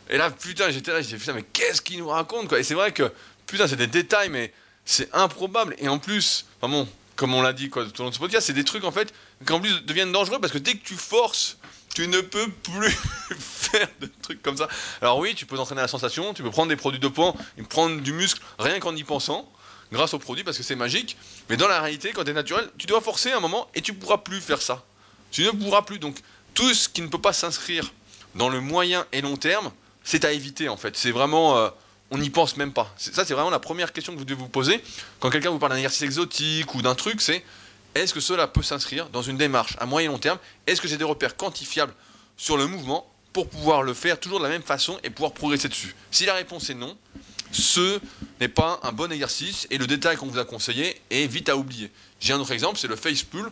Et 0.10 0.18
là 0.18 0.32
putain 0.32 0.72
j'étais 0.72 0.92
là, 0.92 1.02
j'ai 1.02 1.18
putain 1.18 1.34
mais 1.34 1.44
qu'est-ce 1.44 1.82
qu'il 1.82 2.00
nous 2.00 2.08
raconte 2.10 2.48
quoi 2.48 2.60
Et 2.60 2.64
c'est 2.64 2.74
vrai 2.74 2.92
que 2.92 3.12
putain 3.46 3.68
c'est 3.68 3.76
des 3.76 3.88
détails 3.88 4.30
mais 4.30 4.52
c'est 4.84 5.08
improbable. 5.14 5.76
Et 5.78 5.88
en 5.88 6.00
plus, 6.00 6.46
enfin 6.60 6.72
bon, 6.72 6.88
comme 7.22 7.36
on 7.36 7.44
l'a 7.44 7.54
dit 7.54 7.70
quoi, 7.70 7.86
tout 7.86 8.02
au 8.02 8.04
long 8.06 8.10
de 8.10 8.16
ce 8.16 8.20
podcast, 8.20 8.48
c'est 8.48 8.54
des 8.54 8.64
trucs 8.64 8.84
en 8.84 8.92
fait 8.92 9.14
qui 9.46 9.54
en 9.54 9.60
plus 9.60 9.86
deviennent 9.86 10.12
dangereux 10.12 10.40
parce 10.42 10.52
que 10.52 10.58
dès 10.58 10.74
que 10.74 10.84
tu 10.84 10.96
forces, 10.96 11.60
tu 11.94 12.08
ne 12.08 12.20
peux 12.20 12.48
plus 12.50 12.90
faire 13.40 13.88
de 14.00 14.10
trucs 14.24 14.42
comme 14.42 14.58
ça. 14.58 14.68
Alors 15.04 15.20
oui, 15.20 15.36
tu 15.36 15.46
peux 15.46 15.56
entraîner 15.60 15.82
la 15.82 15.88
sensation, 15.88 16.34
tu 16.34 16.42
peux 16.42 16.50
prendre 16.50 16.70
des 16.70 16.76
produits 16.76 17.00
dopants, 17.00 17.38
et 17.60 17.62
prendre 17.62 18.02
du 18.02 18.12
muscle 18.12 18.42
rien 18.58 18.80
qu'en 18.80 18.96
y 18.96 19.04
pensant, 19.04 19.48
grâce 19.92 20.16
aux 20.16 20.18
produits 20.18 20.44
parce 20.44 20.58
que 20.58 20.64
c'est 20.64 20.76
magique. 20.76 21.16
Mais 21.48 21.58
dans 21.58 21.68
la 21.68 21.80
réalité, 21.80 22.12
quand 22.12 22.24
tu 22.24 22.32
es 22.32 22.34
naturel, 22.34 22.68
tu 22.80 22.88
dois 22.88 23.02
forcer 23.02 23.32
un 23.32 23.40
moment 23.40 23.70
et 23.76 23.84
tu 23.84 23.94
pourras 23.94 24.18
plus 24.18 24.42
faire 24.42 24.60
ça. 24.60 24.84
Tu 25.30 25.44
ne 25.44 25.52
pourras 25.52 25.84
plus. 25.84 26.00
Donc 26.00 26.18
tout 26.56 26.74
ce 26.74 26.90
qui 26.90 27.04
ne 27.04 27.08
peut 27.08 27.22
pas 27.22 27.34
s'inscrire 27.34 27.94
dans 28.34 28.50
le 28.50 28.62
moyen 28.62 29.06
et 29.12 29.22
long 29.22 29.38
terme, 29.38 29.72
c'est 30.04 30.26
à 30.26 30.32
éviter 30.32 30.70
en 30.70 30.78
fait. 30.78 30.98
C'est 30.98 31.12
vraiment, 31.12 31.56
euh, 31.58 31.70
on 32.12 32.18
n'y 32.18 32.30
pense 32.30 32.58
même 32.58 32.74
pas. 32.74 32.94
Ça, 32.98 33.26
c'est 33.26 33.34
vraiment 33.34 33.50
la 33.50 33.60
première 33.60 33.94
question 33.94 34.14
que 34.14 34.20
vous 34.20 34.26
devez 34.26 34.40
vous 34.40 34.50
poser 34.50 34.84
quand 35.20 35.30
quelqu'un 35.30 35.50
vous 35.50 35.60
parle 35.60 35.72
d'un 35.72 35.78
exercice 35.78 36.04
exotique 36.04 36.76
ou 36.76 36.82
d'un 36.82 36.94
truc, 36.94 37.22
c'est 37.22 37.44
est-ce 37.96 38.14
que 38.14 38.20
cela 38.20 38.48
peut 38.48 38.62
s'inscrire 38.62 39.10
dans 39.10 39.22
une 39.22 39.38
démarche 39.38 39.76
à 39.80 39.86
moyen 39.86 40.10
et 40.10 40.12
long 40.12 40.20
terme? 40.20 40.38
Est-ce 40.68 40.82
que 40.82 40.88
j'ai 40.88 40.98
des 40.98 41.04
repères 41.06 41.36
quantifiables 41.36 41.94
sur 42.38 42.58
le 42.58 42.68
mouvement 42.68 43.10
pour 43.34 43.50
pouvoir 43.50 43.82
le 43.82 43.94
faire 43.94 44.20
toujours 44.20 44.40
de 44.40 44.44
la 44.44 44.50
même 44.50 44.62
façon 44.62 45.00
et 45.04 45.10
pouvoir 45.10 45.34
progresser 45.34 45.70
dessus? 45.70 45.96
Si 46.12 46.26
la 46.26 46.34
réponse 46.34 46.70
est 46.70 46.74
non, 46.74 46.98
ce 47.52 48.00
n'est 48.40 48.48
pas 48.48 48.80
un 48.84 48.92
bon 48.92 49.12
exercice 49.12 49.68
et 49.72 49.78
le 49.78 49.88
détail 49.88 50.16
qu'on 50.16 50.28
vous 50.28 50.40
a 50.40 50.46
conseillé 50.46 51.02
est 51.10 51.28
vite 51.28 51.50
à 51.50 51.58
oublier. 51.58 51.92
J'ai 52.20 52.34
un 52.34 52.40
autre 52.40 52.52
exemple, 52.52 52.78
c'est 52.78 52.88
le 52.88 52.96
face 52.96 53.24
pull. 53.24 53.52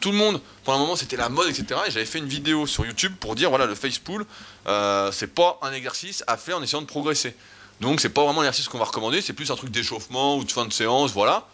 Tout 0.00 0.12
le 0.12 0.16
monde, 0.16 0.40
pendant 0.64 0.78
un 0.78 0.82
moment, 0.82 0.96
c'était 0.96 1.16
la 1.16 1.28
mode, 1.28 1.48
etc. 1.48 1.80
Et 1.86 1.90
j'avais 1.90 2.06
fait 2.06 2.18
une 2.18 2.28
vidéo 2.28 2.66
sur 2.66 2.86
YouTube 2.86 3.12
pour 3.18 3.34
dire 3.34 3.50
voilà, 3.50 3.66
le 3.66 3.74
face 3.74 3.98
pull, 3.98 4.24
euh, 4.66 5.10
c'est 5.12 5.34
pas 5.34 5.58
un 5.62 5.72
exercice 5.72 6.24
à 6.26 6.36
faire 6.36 6.56
en 6.58 6.62
essayant 6.62 6.80
de 6.80 6.86
progresser. 6.86 7.34
Donc, 7.80 8.00
c'est 8.00 8.10
pas 8.10 8.24
vraiment 8.24 8.42
l'exercice 8.42 8.68
qu'on 8.68 8.78
va 8.78 8.84
recommander, 8.84 9.22
c'est 9.22 9.32
plus 9.32 9.50
un 9.50 9.56
truc 9.56 9.70
d'échauffement 9.70 10.36
ou 10.36 10.44
de 10.44 10.52
fin 10.52 10.66
de 10.66 10.72
séance, 10.72 11.12
voilà. 11.12 11.46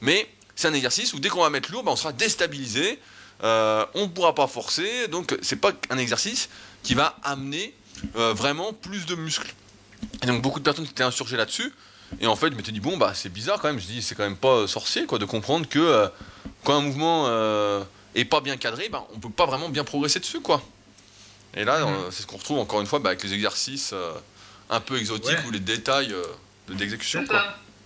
Mais 0.00 0.28
c'est 0.56 0.68
un 0.68 0.74
exercice 0.74 1.12
où 1.12 1.20
dès 1.20 1.28
qu'on 1.28 1.42
va 1.42 1.50
mettre 1.50 1.70
lourd, 1.70 1.84
ben, 1.84 1.92
on 1.92 1.96
sera 1.96 2.12
déstabilisé, 2.12 2.98
euh, 3.44 3.84
on 3.94 4.02
ne 4.02 4.06
pourra 4.06 4.34
pas 4.34 4.46
forcer, 4.46 5.08
donc 5.08 5.36
c'est 5.40 5.60
pas 5.60 5.72
un 5.90 5.98
exercice 5.98 6.48
qui 6.82 6.94
va 6.94 7.16
amener 7.22 7.74
euh, 8.16 8.32
vraiment 8.32 8.72
plus 8.72 9.06
de 9.06 9.14
muscles. 9.14 9.54
Et 10.22 10.26
donc 10.26 10.42
beaucoup 10.42 10.58
de 10.58 10.64
personnes 10.64 10.84
étaient 10.84 11.04
insurgées 11.04 11.36
là-dessus. 11.36 11.72
Et 12.20 12.26
en 12.26 12.36
fait, 12.36 12.50
je 12.50 12.56
m'étais 12.56 12.72
dit, 12.72 12.80
bon, 12.80 12.96
bah 12.96 13.12
c'est 13.14 13.28
bizarre 13.28 13.60
quand 13.60 13.68
même. 13.68 13.78
Je 13.78 13.86
dis, 13.86 14.02
c'est 14.02 14.14
quand 14.14 14.24
même 14.24 14.36
pas 14.36 14.66
sorcier 14.66 15.06
quoi, 15.06 15.18
de 15.18 15.26
comprendre 15.26 15.68
que 15.68 15.78
euh, 15.78 16.08
quand 16.64 16.74
un 16.74 16.80
mouvement 16.80 17.28
est 18.14 18.24
pas 18.24 18.40
bien 18.40 18.56
cadré, 18.56 18.88
bah, 18.88 19.06
on 19.14 19.18
peut 19.18 19.30
pas 19.30 19.46
vraiment 19.46 19.68
bien 19.68 19.84
progresser 19.84 20.20
dessus. 20.20 20.40
quoi. 20.40 20.62
Et 21.54 21.64
là, 21.64 21.76
euh, 21.76 22.10
c'est 22.10 22.22
ce 22.22 22.26
qu'on 22.26 22.36
retrouve 22.36 22.58
encore 22.58 22.80
une 22.80 22.86
fois 22.86 22.98
bah, 22.98 23.10
avec 23.10 23.22
les 23.22 23.32
exercices 23.32 23.94
un 24.70 24.80
peu 24.80 24.96
exotiques 24.98 25.38
Ouais. 25.38 25.46
ou 25.46 25.50
les 25.50 25.60
détails 25.60 26.12
euh, 26.12 26.22
de- 26.68 26.74
d'exécution. 26.74 27.24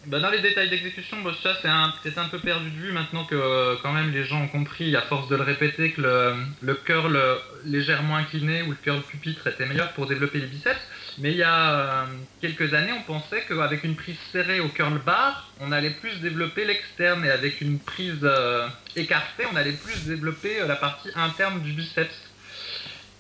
Bah, 0.07 0.19
dans 0.19 0.31
les 0.31 0.41
détails 0.41 0.69
d'exécution, 0.69 1.23
bah, 1.23 1.31
ça 1.45 1.57
c'est 1.63 1.69
un- 1.69 1.95
peut-être 2.03 2.19
un 2.19 2.29
peu 2.29 2.41
perdu 2.41 2.69
de 2.71 2.77
vue 2.77 2.91
maintenant 2.93 3.25
que 3.25 3.37
euh, 3.37 3.77
quand 3.85 3.93
même 3.93 4.11
les 4.11 4.25
gens 4.25 4.41
ont 4.43 4.49
compris 4.49 4.97
à 4.97 5.03
force 5.03 5.29
de 5.29 5.37
le 5.37 5.45
répéter 5.45 5.93
que 5.93 6.01
le, 6.01 6.35
le 6.61 6.75
curl 6.75 7.15
euh, 7.15 7.37
légèrement 7.65 8.17
incliné 8.17 8.63
ou 8.63 8.71
le 8.71 8.77
curl 8.77 9.01
pupitre 9.03 9.47
était 9.47 9.65
meilleur 9.65 9.93
pour 9.93 10.09
développer 10.09 10.41
les 10.41 10.49
biceps. 10.49 10.81
Mais 11.19 11.31
il 11.31 11.37
y 11.37 11.45
a 11.45 11.71
euh, 11.73 12.05
quelques 12.41 12.75
années, 12.75 12.91
on 12.93 13.03
pensait 13.03 13.45
qu'avec 13.47 13.85
une 13.85 13.95
prise 13.95 14.17
serrée 14.33 14.59
au 14.59 14.71
curl 14.71 14.99
bar, 15.07 15.53
on 15.61 15.71
allait 15.71 15.91
plus 15.91 16.17
développer 16.21 16.65
l'externe 16.65 17.25
et 17.25 17.31
avec 17.31 17.61
une 17.61 17.79
prise 17.79 18.19
euh, 18.25 18.67
écartée, 18.97 19.45
on 19.53 19.57
allait 19.57 19.71
plus 19.85 19.97
développer 20.05 20.63
euh, 20.63 20.67
la 20.67 20.75
partie 20.77 21.11
interne 21.15 21.61
du 21.63 21.73
biceps. 21.75 22.11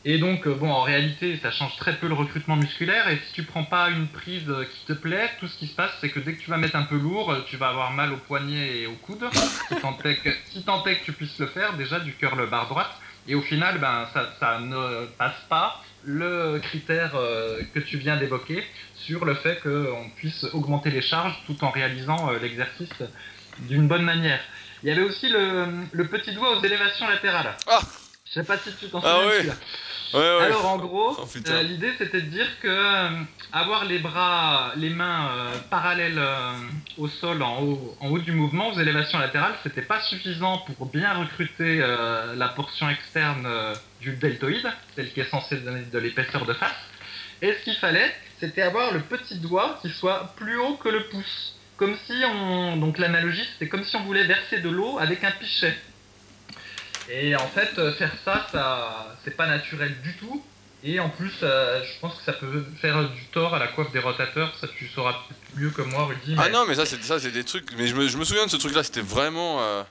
Et 0.04 0.18
donc, 0.18 0.46
euh, 0.46 0.54
bon, 0.54 0.68
en 0.70 0.82
réalité, 0.82 1.38
ça 1.42 1.52
change 1.52 1.76
très 1.76 1.94
peu 1.96 2.08
le 2.08 2.14
recrutement 2.14 2.56
musculaire. 2.56 3.08
Et 3.08 3.18
si 3.26 3.32
tu 3.34 3.44
prends 3.44 3.64
pas 3.64 3.88
une 3.90 4.08
prise 4.08 4.48
euh, 4.48 4.64
qui 4.64 4.84
te 4.86 4.92
plaît, 4.94 5.30
tout 5.38 5.46
ce 5.46 5.56
qui 5.56 5.68
se 5.68 5.74
passe, 5.76 5.92
c'est 6.00 6.10
que 6.10 6.18
dès 6.18 6.34
que 6.34 6.42
tu 6.42 6.50
vas 6.50 6.56
mettre 6.56 6.74
un 6.76 6.82
peu 6.82 6.96
lourd, 6.96 7.30
euh, 7.30 7.44
tu 7.46 7.56
vas 7.56 7.68
avoir 7.68 7.92
mal 7.92 8.12
au 8.12 8.16
poignet 8.16 8.78
et 8.78 8.86
au 8.86 8.94
coude. 8.94 9.24
si 9.68 9.76
tant 9.76 9.96
est 10.04 10.16
que, 10.16 10.30
si 10.50 10.64
tant 10.64 10.84
est 10.86 10.96
que 10.96 11.04
tu 11.04 11.12
puisses 11.12 11.38
le 11.38 11.46
faire, 11.46 11.74
déjà 11.74 12.00
du 12.00 12.14
curl 12.14 12.48
barre 12.48 12.68
droite. 12.68 12.90
Et 13.28 13.36
au 13.36 13.42
final, 13.42 13.78
ben, 13.78 14.08
ça, 14.12 14.32
ça 14.40 14.58
ne 14.58 15.06
passe 15.18 15.40
pas 15.48 15.80
le 16.04 16.58
critère 16.58 17.12
euh, 17.14 17.60
que 17.72 17.78
tu 17.78 17.96
viens 17.98 18.16
d'évoquer 18.16 18.64
sur 18.96 19.24
le 19.24 19.34
fait 19.34 19.60
qu'on 19.62 20.10
puisse 20.16 20.44
augmenter 20.52 20.90
les 20.90 21.02
charges 21.02 21.36
tout 21.46 21.62
en 21.62 21.70
réalisant 21.70 22.28
euh, 22.32 22.38
l'exercice 22.40 22.92
d'une 23.60 23.86
bonne 23.86 24.02
manière. 24.02 24.40
Il 24.82 24.88
y 24.88 24.92
avait 24.92 25.02
aussi 25.02 25.28
le, 25.28 25.66
le 25.92 26.08
petit 26.08 26.32
doigt 26.32 26.58
aux 26.58 26.64
élévations 26.64 27.06
latérales. 27.06 27.54
Ah 27.68 27.78
Je 28.24 28.32
sais 28.32 28.42
pas 28.42 28.58
si 28.58 28.74
tu 28.74 28.88
t'en 28.88 29.00
Ah 29.04 29.20
souviens 29.22 29.44
de 29.44 29.58
ouais. 30.14 30.20
Ouais. 30.20 30.44
Alors 30.44 30.66
en 30.66 30.78
gros, 30.78 31.16
Oh, 31.18 31.26
euh, 31.48 31.62
l'idée 31.62 31.92
c'était 31.98 32.20
de 32.20 32.26
dire 32.26 32.46
que 32.60 32.68
euh, 32.68 33.08
avoir 33.52 33.84
les 33.84 33.98
bras, 33.98 34.72
les 34.76 34.90
mains 34.90 35.28
euh, 35.30 35.52
parallèles 35.70 36.20
au 36.98 37.08
sol 37.08 37.42
en 37.42 37.62
haut, 37.62 37.96
en 38.00 38.08
haut 38.08 38.18
du 38.18 38.32
mouvement 38.32 38.68
aux 38.70 38.78
élévations 38.78 39.18
latérales, 39.18 39.54
c'était 39.62 39.82
pas 39.82 40.00
suffisant 40.00 40.58
pour 40.58 40.86
bien 40.86 41.12
recruter 41.14 41.78
la 42.36 42.48
portion 42.48 42.88
externe 42.88 43.46
du 44.00 44.12
deltoïde, 44.16 44.70
celle 44.96 45.12
qui 45.12 45.20
est 45.20 45.30
censée 45.30 45.56
donner 45.56 45.82
de 45.82 45.98
l'épaisseur 45.98 46.44
de 46.44 46.52
face. 46.52 46.74
Et 47.40 47.52
ce 47.52 47.64
qu'il 47.64 47.76
fallait, 47.76 48.14
c'était 48.40 48.62
avoir 48.62 48.92
le 48.92 49.00
petit 49.00 49.38
doigt 49.38 49.78
qui 49.82 49.90
soit 49.90 50.32
plus 50.36 50.56
haut 50.58 50.76
que 50.76 50.88
le 50.88 51.04
pouce. 51.08 51.56
Comme 51.76 51.96
si 52.06 52.14
on. 52.24 52.76
Donc 52.76 52.98
l'analogie, 52.98 53.44
c'était 53.52 53.68
comme 53.68 53.84
si 53.84 53.96
on 53.96 54.04
voulait 54.04 54.24
verser 54.24 54.60
de 54.60 54.68
l'eau 54.68 54.98
avec 54.98 55.24
un 55.24 55.32
pichet. 55.32 55.74
Et 57.14 57.36
en 57.36 57.48
fait, 57.48 57.78
euh, 57.78 57.92
faire 57.92 58.10
ça, 58.24 58.46
ça 58.52 59.16
c'est 59.22 59.36
pas 59.36 59.46
naturel 59.46 60.00
du 60.02 60.16
tout. 60.16 60.42
Et 60.82 60.98
en 60.98 61.10
plus, 61.10 61.32
euh, 61.42 61.84
je 61.84 62.00
pense 62.00 62.16
que 62.16 62.24
ça 62.24 62.32
peut 62.32 62.64
faire 62.80 63.08
du 63.10 63.24
tort 63.26 63.54
à 63.54 63.58
la 63.58 63.68
coiffe 63.68 63.92
des 63.92 63.98
rotateurs. 64.00 64.52
Ça, 64.60 64.66
tu 64.78 64.88
sauras 64.88 65.12
peut-être 65.12 65.56
mieux 65.60 65.70
que 65.70 65.82
moi, 65.82 66.06
Rudy. 66.06 66.34
Ah 66.38 66.48
non, 66.48 66.64
mais 66.66 66.74
ça, 66.74 66.86
c'est 66.86 67.02
ça, 67.04 67.20
c'est 67.20 67.30
des 67.30 67.44
trucs. 67.44 67.70
Mais 67.76 67.86
je 67.86 67.94
me, 67.94 68.08
je 68.08 68.16
me 68.16 68.24
souviens 68.24 68.46
de 68.46 68.50
ce 68.50 68.56
truc-là, 68.56 68.82
c'était 68.82 69.02
vraiment. 69.02 69.62
euh, 69.62 69.82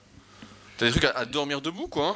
T'as 0.78 0.88
des 0.88 0.92
trucs 0.92 1.06
à, 1.06 1.12
à 1.12 1.26
dormir 1.26 1.62
debout, 1.62 1.88
quoi. 1.88 2.08
hein. 2.08 2.16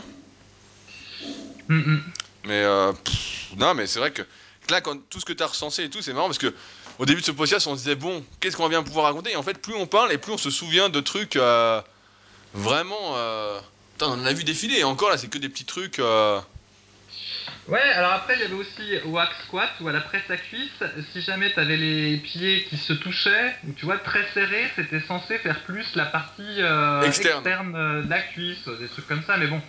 Hum, 1.70 1.84
hum. 1.86 2.04
Mais 2.46 2.64
euh, 2.64 2.92
pff, 2.92 3.54
non, 3.58 3.76
mais 3.76 3.86
c'est 3.88 4.00
vrai 4.00 4.12
que 4.12 4.24
là, 4.70 4.82
quand 4.82 4.98
tout 5.10 5.20
ce 5.20 5.26
que 5.26 5.34
t'as 5.34 5.48
recensé 5.48 5.84
et 5.84 5.90
tout, 5.90 6.02
c'est 6.02 6.14
marrant 6.14 6.28
parce 6.28 6.38
que 6.40 6.54
au 7.00 7.06
début 7.06 7.22
de 7.22 7.26
ce 7.26 7.32
podcast, 7.32 7.68
on 7.68 7.76
se 7.76 7.84
disait 7.84 7.96
bon, 7.96 8.26
qu'est-ce 8.40 8.58
qu'on 8.58 8.64
va 8.64 8.70
bien 8.70 8.84
pouvoir 8.84 9.06
raconter? 9.06 9.32
Et 9.32 9.36
en 9.36 9.44
fait, 9.44 9.60
plus 9.62 9.76
on 9.76 9.86
parle 9.88 10.12
et 10.12 10.18
plus 10.18 10.32
on 10.34 10.38
se 10.38 10.50
souvient 10.50 10.90
de 10.90 11.00
trucs 11.00 11.38
vraiment. 12.54 13.16
Putain, 13.98 14.08
on 14.08 14.22
en 14.22 14.26
a 14.26 14.34
vu 14.34 14.44
défiler. 14.44 14.80
Et 14.80 14.84
encore 14.84 15.10
là, 15.10 15.18
c'est 15.18 15.30
que 15.30 15.38
des 15.38 15.50
petits 15.50 15.66
trucs. 15.66 16.00
euh, 16.00 16.40
Ouais, 17.68 17.82
alors 17.82 18.12
après, 18.12 18.36
il 18.36 18.42
y 18.42 18.44
avait 18.44 18.54
aussi 18.54 18.82
au 19.06 19.18
hack 19.18 19.30
squat 19.48 19.70
ou 19.82 19.88
à 19.88 19.92
la 19.92 20.02
presse 20.02 20.30
à 20.30 20.38
cuisse. 20.38 20.84
Si 21.14 21.22
jamais 21.22 21.52
tu 21.52 21.60
avais 21.60 21.78
les 21.78 22.18
pieds 22.18 22.64
qui 22.70 22.78
se 22.78 22.94
touchaient, 22.94 23.56
ou 23.68 23.72
tu 23.74 23.86
vois, 23.86 23.98
très 23.98 24.24
serrés, 24.34 24.70
c'était 24.76 25.00
censé 25.00 25.40
faire 25.40 25.60
plus 25.64 25.96
la 25.96 26.06
partie 26.06 26.44
euh, 26.62 27.02
Externe. 27.04 27.76
euh, 27.76 28.04
de 28.04 28.10
la 28.10 28.22
cuisse, 28.22 28.68
des 28.80 28.88
trucs 28.88 29.08
comme 29.08 29.24
ça. 29.24 29.38
Mais 29.38 29.48
bon. 29.48 29.62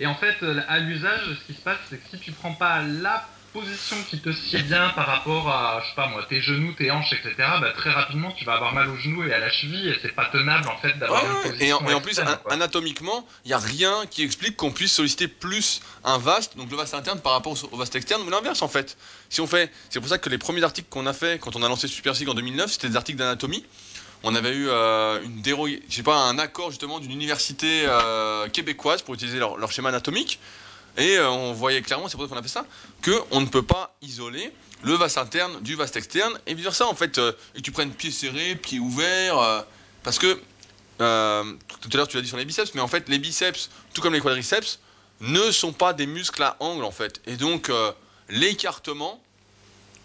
Et 0.00 0.06
en 0.06 0.14
fait, 0.16 0.34
à 0.68 0.78
l'usage, 0.80 1.20
ce 1.40 1.44
qui 1.46 1.54
se 1.56 1.62
passe, 1.62 1.78
c'est 1.90 1.98
que 1.98 2.08
si 2.10 2.18
tu 2.18 2.32
prends 2.32 2.54
pas 2.54 2.82
la 2.82 3.28
position 3.54 3.96
qui 4.10 4.18
te 4.18 4.32
sied 4.32 4.62
bien 4.64 4.90
par 4.90 5.06
rapport 5.06 5.48
à, 5.48 5.80
je 5.82 5.88
sais 5.88 5.94
pas 5.94 6.08
moi, 6.08 6.26
tes 6.28 6.42
genoux, 6.42 6.72
tes 6.76 6.90
hanches, 6.90 7.12
etc., 7.12 7.34
bah, 7.38 7.72
très 7.76 7.90
rapidement, 7.90 8.32
tu 8.32 8.44
vas 8.44 8.54
avoir 8.54 8.74
mal 8.74 8.90
aux 8.90 8.96
genoux 8.96 9.24
et 9.24 9.32
à 9.32 9.38
la 9.38 9.48
cheville, 9.48 9.88
et 9.88 9.96
c'est 10.02 10.14
pas 10.14 10.26
tenable 10.26 10.68
en 10.68 10.76
fait 10.78 10.88
Ouais, 10.88 10.98
d'avoir 10.98 11.24
une 11.24 11.30
ouais. 11.30 11.50
position 11.50 11.66
Et 11.66 11.72
en, 11.72 11.88
et 11.88 11.94
en 11.94 12.00
plus, 12.00 12.18
an- 12.18 12.50
anatomiquement, 12.50 13.24
il 13.44 13.48
n'y 13.48 13.54
a 13.54 13.58
rien 13.58 14.06
qui 14.10 14.24
explique 14.24 14.56
qu'on 14.56 14.72
puisse 14.72 14.92
solliciter 14.92 15.28
plus 15.28 15.80
un 16.02 16.18
vaste, 16.18 16.56
donc 16.56 16.68
le 16.68 16.76
vaste 16.76 16.94
interne 16.94 17.20
par 17.20 17.32
rapport 17.32 17.56
au, 17.72 17.76
vaste 17.76 17.94
externe, 17.94 18.22
ou 18.22 18.30
l'inverse 18.30 18.60
en 18.60 18.68
fait. 18.68 18.96
Si 19.30 19.40
on 19.40 19.46
fait, 19.46 19.70
c'est 19.88 20.00
pour 20.00 20.08
ça 20.08 20.18
que 20.18 20.28
les 20.28 20.38
premiers 20.38 20.64
articles 20.64 20.88
qu'on 20.90 21.06
a 21.06 21.12
fait 21.12 21.38
quand 21.40 21.54
on 21.54 21.62
a 21.62 21.68
lancé 21.68 21.86
Super 21.86 22.16
Sig 22.16 22.28
en 22.28 22.34
2009, 22.34 22.72
c'était 22.72 22.88
des 22.88 22.96
articles 22.96 23.18
d'anatomie. 23.18 23.64
On 24.24 24.34
avait 24.34 24.54
eu 24.54 24.68
euh, 24.68 25.20
une 25.22 25.42
pas, 26.02 26.16
un 26.16 26.38
accord 26.38 26.70
justement 26.70 26.98
d'une 26.98 27.12
université 27.12 27.84
euh, 27.86 28.48
québécoise 28.48 29.02
pour 29.02 29.14
utiliser 29.14 29.38
leur, 29.38 29.58
leur 29.58 29.70
schéma 29.70 29.90
anatomique. 29.90 30.40
Et 30.96 31.16
euh, 31.16 31.28
on 31.28 31.52
voyait 31.52 31.82
clairement, 31.82 32.08
c'est 32.08 32.16
pour 32.16 32.26
ça 32.26 32.30
qu'on 32.30 32.38
a 32.38 32.42
fait 32.42 32.48
ça, 32.48 32.66
qu'on 33.04 33.40
ne 33.40 33.46
peut 33.46 33.62
pas 33.62 33.96
isoler 34.02 34.52
le 34.84 34.94
vaste 34.94 35.18
interne 35.18 35.60
du 35.62 35.74
vaste 35.74 35.96
externe 35.96 36.38
et 36.46 36.54
vice 36.54 36.64
versa 36.64 36.86
en 36.86 36.94
fait. 36.94 37.18
euh, 37.18 37.32
et 37.54 37.58
que 37.58 37.62
tu 37.62 37.72
prennes 37.72 37.92
pied 37.92 38.10
serré, 38.10 38.54
pied 38.54 38.78
ouvert, 38.78 39.38
euh, 39.38 39.62
parce 40.02 40.18
que 40.18 40.40
euh, 41.00 41.52
tout 41.80 41.88
à 41.92 41.96
l'heure 41.96 42.08
tu 42.08 42.16
l'as 42.16 42.22
dit 42.22 42.28
sur 42.28 42.36
les 42.36 42.44
biceps, 42.44 42.74
mais 42.74 42.80
en 42.80 42.88
fait 42.88 43.08
les 43.08 43.18
biceps, 43.18 43.70
tout 43.92 44.02
comme 44.02 44.12
les 44.12 44.20
quadriceps, 44.20 44.78
ne 45.20 45.50
sont 45.50 45.72
pas 45.72 45.92
des 45.92 46.06
muscles 46.06 46.42
à 46.42 46.56
angle 46.60 46.84
en 46.84 46.90
fait. 46.90 47.20
Et 47.26 47.36
donc 47.36 47.70
l'écartement, 48.28 49.20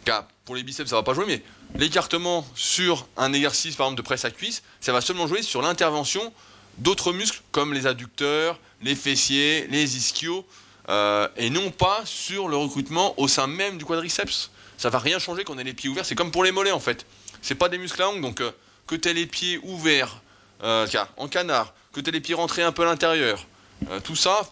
car 0.05 0.27
pour 0.45 0.55
les 0.55 0.63
biceps 0.63 0.89
ça 0.89 0.95
va 0.95 1.03
pas 1.03 1.13
jouer, 1.13 1.25
mais 1.27 1.43
l'écartement 1.75 2.47
sur 2.55 3.07
un 3.17 3.33
exercice 3.33 3.75
par 3.75 3.87
exemple 3.87 3.97
de 4.01 4.05
presse 4.05 4.25
à 4.25 4.31
cuisse, 4.31 4.63
ça 4.79 4.93
va 4.93 5.01
seulement 5.01 5.27
jouer 5.27 5.41
sur 5.41 5.61
l'intervention 5.61 6.33
d'autres 6.77 7.11
muscles 7.11 7.41
comme 7.51 7.73
les 7.73 7.85
adducteurs, 7.85 8.57
les 8.81 8.95
fessiers, 8.95 9.67
les 9.67 9.97
ischios, 9.97 10.45
euh, 10.89 11.27
et 11.37 11.49
non 11.49 11.71
pas 11.71 12.01
sur 12.05 12.47
le 12.47 12.57
recrutement 12.57 13.13
au 13.19 13.27
sein 13.27 13.47
même 13.47 13.77
du 13.77 13.85
quadriceps. 13.85 14.49
Ça 14.77 14.89
va 14.89 14.99
rien 14.99 15.19
changer 15.19 15.43
qu'on 15.43 15.57
ait 15.57 15.63
les 15.63 15.73
pieds 15.73 15.89
ouverts, 15.89 16.05
c'est 16.05 16.15
comme 16.15 16.31
pour 16.31 16.43
les 16.43 16.51
mollets 16.51 16.71
en 16.71 16.79
fait. 16.79 17.05
C'est 17.41 17.55
pas 17.55 17.69
des 17.69 17.77
muscles 17.77 18.01
à 18.01 18.09
ongles, 18.09 18.21
donc 18.21 18.41
euh, 18.41 18.51
que 18.87 18.95
tu 18.95 19.09
aies 19.09 19.13
les 19.13 19.25
pieds 19.25 19.59
ouverts, 19.63 20.21
euh, 20.63 20.87
en 21.17 21.27
canard, 21.27 21.73
que 21.93 21.99
tu 22.01 22.09
aies 22.09 22.13
les 22.13 22.21
pieds 22.21 22.35
rentrés 22.35 22.63
un 22.63 22.71
peu 22.71 22.81
à 22.83 22.85
l'intérieur, 22.85 23.45
euh, 23.89 23.99
tout 23.99 24.15
ça, 24.15 24.49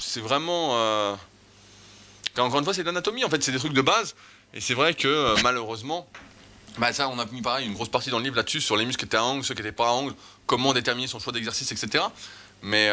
c'est 0.00 0.20
vraiment. 0.20 0.70
euh, 0.74 1.14
Encore 2.38 2.58
une 2.58 2.64
fois, 2.64 2.74
c'est 2.74 2.82
de 2.82 2.86
l'anatomie 2.86 3.24
en 3.24 3.30
fait, 3.30 3.42
c'est 3.42 3.52
des 3.52 3.58
trucs 3.58 3.72
de 3.72 3.82
base, 3.82 4.14
et 4.54 4.60
c'est 4.60 4.74
vrai 4.74 4.94
que 4.94 5.40
malheureusement, 5.42 6.06
Bah 6.78 6.92
ça, 6.92 7.08
on 7.08 7.18
a 7.18 7.24
mis 7.26 7.40
pareil 7.40 7.66
une 7.66 7.72
grosse 7.74 7.88
partie 7.88 8.10
dans 8.10 8.18
le 8.18 8.24
livre 8.24 8.36
là-dessus, 8.36 8.60
sur 8.60 8.76
les 8.76 8.84
muscles 8.84 9.00
qui 9.00 9.06
étaient 9.06 9.16
à 9.16 9.24
angle, 9.24 9.42
ceux 9.44 9.54
qui 9.54 9.62
n'étaient 9.62 9.72
pas 9.76 9.88
à 9.88 9.92
angle, 9.92 10.14
comment 10.46 10.74
déterminer 10.74 11.06
son 11.06 11.18
choix 11.18 11.32
d'exercice, 11.32 11.72
etc. 11.72 12.04
Mais 12.60 12.90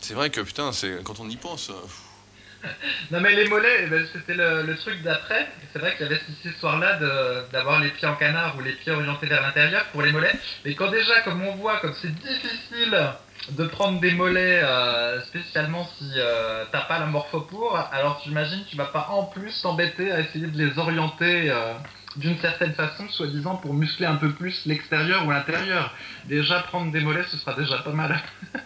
c'est 0.00 0.14
vrai 0.14 0.30
que 0.30 0.40
putain, 0.40 0.72
c'est 0.72 1.02
quand 1.04 1.20
on 1.20 1.28
y 1.28 1.36
pense. 1.36 1.70
euh, 1.70 2.68
Non 3.10 3.20
mais 3.20 3.34
les 3.34 3.48
mollets, 3.48 3.86
ben, 3.86 4.06
c'était 4.12 4.34
le, 4.34 4.76
truc 4.76 5.02
d'après. 5.02 5.48
C'est 5.72 5.78
vrai 5.78 5.96
qu'il 5.96 6.06
y 6.06 6.08
avait 6.08 6.20
cette 6.26 6.52
histoire-là 6.52 6.98
d'avoir 7.52 7.80
les 7.80 7.90
pieds 7.90 8.08
en 8.08 8.16
canard 8.16 8.56
ou 8.56 8.62
les 8.62 8.72
pieds 8.72 8.92
orientés 8.92 9.26
vers 9.26 9.42
l'intérieur 9.42 9.84
pour 9.92 10.02
les 10.02 10.12
mollets. 10.12 10.34
Mais 10.64 10.74
quand 10.74 10.90
déjà, 10.90 11.20
comme 11.22 11.42
on 11.42 11.56
voit, 11.56 11.78
comme 11.78 11.94
c'est 12.00 12.14
difficile 12.14 12.96
de 13.50 13.64
prendre 13.66 14.00
des 14.00 14.12
mollets, 14.12 14.60
euh, 14.62 15.22
spécialement 15.24 15.88
si 15.98 16.10
euh, 16.16 16.64
t'as 16.72 16.82
pas 16.82 16.98
la 16.98 17.06
morpho 17.06 17.42
pour, 17.42 17.76
alors 17.76 18.20
j'imagine 18.24 18.64
tu 18.68 18.76
vas 18.76 18.86
pas 18.86 19.08
en 19.10 19.24
plus 19.24 19.60
t'embêter 19.62 20.10
à 20.10 20.20
essayer 20.20 20.46
de 20.46 20.58
les 20.58 20.78
orienter 20.78 21.52
d'une 22.16 22.38
certaine 22.38 22.72
façon, 22.72 23.08
soi-disant 23.10 23.56
pour 23.56 23.74
muscler 23.74 24.06
un 24.06 24.16
peu 24.16 24.32
plus 24.32 24.64
l'extérieur 24.66 25.26
ou 25.26 25.30
l'intérieur. 25.30 25.94
Déjà 26.24 26.60
prendre 26.60 26.90
des 26.90 27.00
mollets, 27.00 27.24
ce 27.30 27.36
sera 27.36 27.52
déjà 27.54 27.78
pas 27.78 27.92
mal. 27.92 28.18